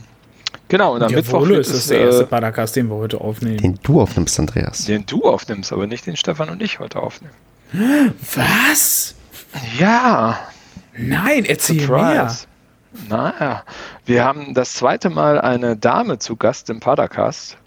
genau, 0.67 0.95
und 0.95 1.03
am 1.03 1.13
Mittwoch 1.13 1.43
Jawohl, 1.43 1.49
wird 1.49 1.59
ist 1.61 1.69
das 1.69 1.79
es, 1.79 1.87
der 1.87 1.99
erste 2.01 2.23
äh, 2.23 2.25
Podcast, 2.25 2.75
den 2.75 2.89
wir 2.89 2.97
heute 2.97 3.21
aufnehmen. 3.21 3.57
Den 3.57 3.79
du 3.81 4.01
aufnimmst, 4.01 4.37
Andreas. 4.37 4.83
den 4.83 5.05
du 5.05 5.23
aufnimmst, 5.23 5.71
aber 5.71 5.87
nicht 5.87 6.05
den 6.05 6.17
Stefan 6.17 6.49
und 6.49 6.61
ich 6.61 6.79
heute 6.79 6.99
aufnehmen. 6.99 7.33
Was? 8.35 9.15
Ja, 9.79 10.39
Nein, 10.97 11.45
erzähl 11.45 11.87
mehr. 11.87 12.29
Surprise. 12.29 12.47
Naja, 13.07 13.63
wir 14.05 14.25
haben 14.25 14.53
das 14.55 14.73
zweite 14.73 15.09
Mal 15.09 15.39
eine 15.39 15.77
Dame 15.77 16.19
zu 16.19 16.35
Gast 16.35 16.69
im 16.69 16.81
Padercast. 16.81 17.57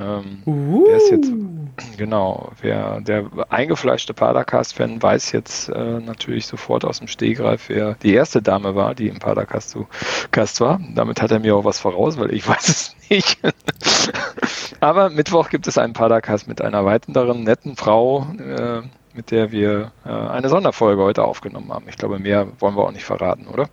Ähm, 0.00 0.42
Uh. 0.46 0.84
Wer 0.86 0.96
ist 0.96 1.10
jetzt, 1.10 1.32
genau, 1.96 2.52
wer 2.60 3.00
der 3.00 3.26
eingefleischte 3.48 4.14
Padercast-Fan 4.14 5.02
weiß 5.02 5.32
jetzt 5.32 5.68
äh, 5.68 6.00
natürlich 6.00 6.46
sofort 6.46 6.84
aus 6.84 6.98
dem 6.98 7.08
Stehgreif, 7.08 7.68
wer 7.68 7.94
die 8.02 8.14
erste 8.14 8.42
Dame 8.42 8.74
war, 8.74 8.94
die 8.94 9.08
im 9.08 9.18
Padercast 9.18 9.70
zu 9.70 9.86
Gast 10.30 10.60
war. 10.60 10.80
Damit 10.94 11.22
hat 11.22 11.30
er 11.30 11.38
mir 11.38 11.56
auch 11.56 11.64
was 11.64 11.80
voraus, 11.80 12.18
weil 12.18 12.32
ich 12.32 12.46
weiß 12.48 12.68
es 12.68 12.96
nicht. 13.08 13.38
Aber 14.80 15.10
Mittwoch 15.10 15.48
gibt 15.48 15.66
es 15.66 15.78
einen 15.78 15.92
Padercast 15.92 16.48
mit 16.48 16.60
einer 16.60 16.84
weiteren 16.84 17.44
netten 17.44 17.76
Frau, 17.76 18.26
äh, 18.38 18.82
mit 19.14 19.30
der 19.30 19.52
wir 19.52 19.92
äh, 20.04 20.08
eine 20.08 20.48
Sonderfolge 20.48 21.02
heute 21.02 21.24
aufgenommen 21.24 21.72
haben. 21.72 21.86
Ich 21.88 21.96
glaube, 21.96 22.18
mehr 22.18 22.48
wollen 22.58 22.76
wir 22.76 22.84
auch 22.84 22.92
nicht 22.92 23.04
verraten, 23.04 23.46
oder? 23.46 23.68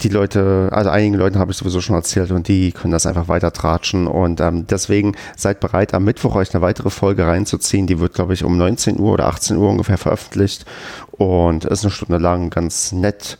Die 0.00 0.08
Leute, 0.08 0.68
also 0.72 0.90
einigen 0.90 1.14
Leuten 1.14 1.38
habe 1.38 1.50
ich 1.52 1.56
sowieso 1.58 1.80
schon 1.80 1.96
erzählt 1.96 2.30
und 2.30 2.48
die 2.48 2.72
können 2.72 2.92
das 2.92 3.06
einfach 3.06 3.28
weiter 3.28 3.52
tratschen 3.52 4.06
und 4.06 4.40
ähm, 4.40 4.66
deswegen 4.66 5.14
seid 5.36 5.60
bereit, 5.60 5.94
am 5.94 6.04
Mittwoch 6.04 6.34
euch 6.34 6.54
eine 6.54 6.62
weitere 6.62 6.90
Folge 6.90 7.26
reinzuziehen. 7.26 7.86
Die 7.86 7.98
wird, 8.00 8.14
glaube 8.14 8.34
ich, 8.34 8.42
um 8.44 8.56
19 8.56 8.98
Uhr 8.98 9.12
oder 9.12 9.26
18 9.26 9.56
Uhr 9.56 9.68
ungefähr 9.70 9.98
veröffentlicht 9.98 10.64
und 11.12 11.64
ist 11.64 11.84
eine 11.84 11.90
Stunde 11.90 12.18
lang 12.18 12.50
ganz 12.50 12.92
nett 12.92 13.38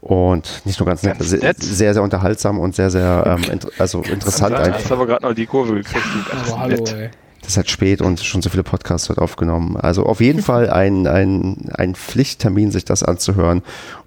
und 0.00 0.62
nicht 0.64 0.78
nur 0.78 0.86
ganz, 0.86 1.02
Ganz 1.02 1.18
nett, 1.18 1.28
sehr, 1.28 1.38
nett? 1.40 1.62
sehr, 1.62 1.94
sehr 1.94 2.02
unterhaltsam 2.02 2.58
und 2.60 2.76
sehr, 2.76 2.90
sehr 2.90 3.24
ähm, 3.26 3.50
inter 3.50 3.68
also 3.78 4.02
interessant 4.02 4.54
Da 4.54 4.58
einfach. 4.60 4.78
hast 4.78 4.90
du 4.90 4.94
aber 4.94 5.06
gerade 5.06 5.26
noch 5.26 5.34
die 5.34 5.46
Kurve 5.46 5.74
gekriegt. 5.74 6.04
ganz 6.30 6.52
Aber 6.52 6.60
hallo, 6.60 6.76
nett. 6.76 6.94
ey. 6.96 7.10
Das 7.40 7.52
ist 7.52 7.56
halt 7.58 7.70
spät 7.70 8.02
und 8.02 8.20
schon 8.20 8.42
so 8.42 8.50
viele 8.50 8.62
Podcasts 8.64 9.08
wird 9.08 9.18
aufgenommen. 9.20 9.76
Also 9.76 10.04
auf 10.04 10.20
jeden 10.20 10.42
Fall 10.44 10.70
ein, 10.70 11.06
ein, 11.06 11.70
ein 11.74 11.94
Pflichttermin, 11.94 12.70
sich 12.70 12.84
das 12.84 13.02
anzuhören. 13.02 13.62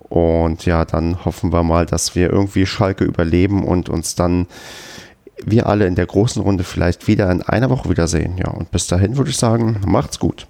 Und 0.09 0.65
ja, 0.65 0.85
dann 0.85 1.23
hoffen 1.23 1.53
wir 1.53 1.63
mal, 1.63 1.85
dass 1.85 2.15
wir 2.15 2.31
irgendwie 2.31 2.65
Schalke 2.65 3.03
überleben 3.03 3.63
und 3.63 3.89
uns 3.89 4.15
dann 4.15 4.47
wir 5.45 5.67
alle 5.67 5.85
in 5.85 5.95
der 5.95 6.05
großen 6.05 6.41
Runde 6.41 6.63
vielleicht 6.63 7.07
wieder 7.07 7.31
in 7.31 7.41
einer 7.41 7.69
Woche 7.69 7.89
wiedersehen. 7.89 8.37
Ja, 8.37 8.49
und 8.49 8.71
bis 8.71 8.87
dahin 8.87 9.17
würde 9.17 9.29
ich 9.29 9.37
sagen, 9.37 9.79
macht's 9.85 10.19
gut. 10.19 10.47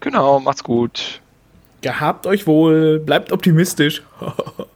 Genau, 0.00 0.38
macht's 0.40 0.62
gut. 0.62 1.20
Gehabt 1.80 2.26
euch 2.26 2.46
wohl, 2.46 2.98
bleibt 2.98 3.32
optimistisch. 3.32 4.02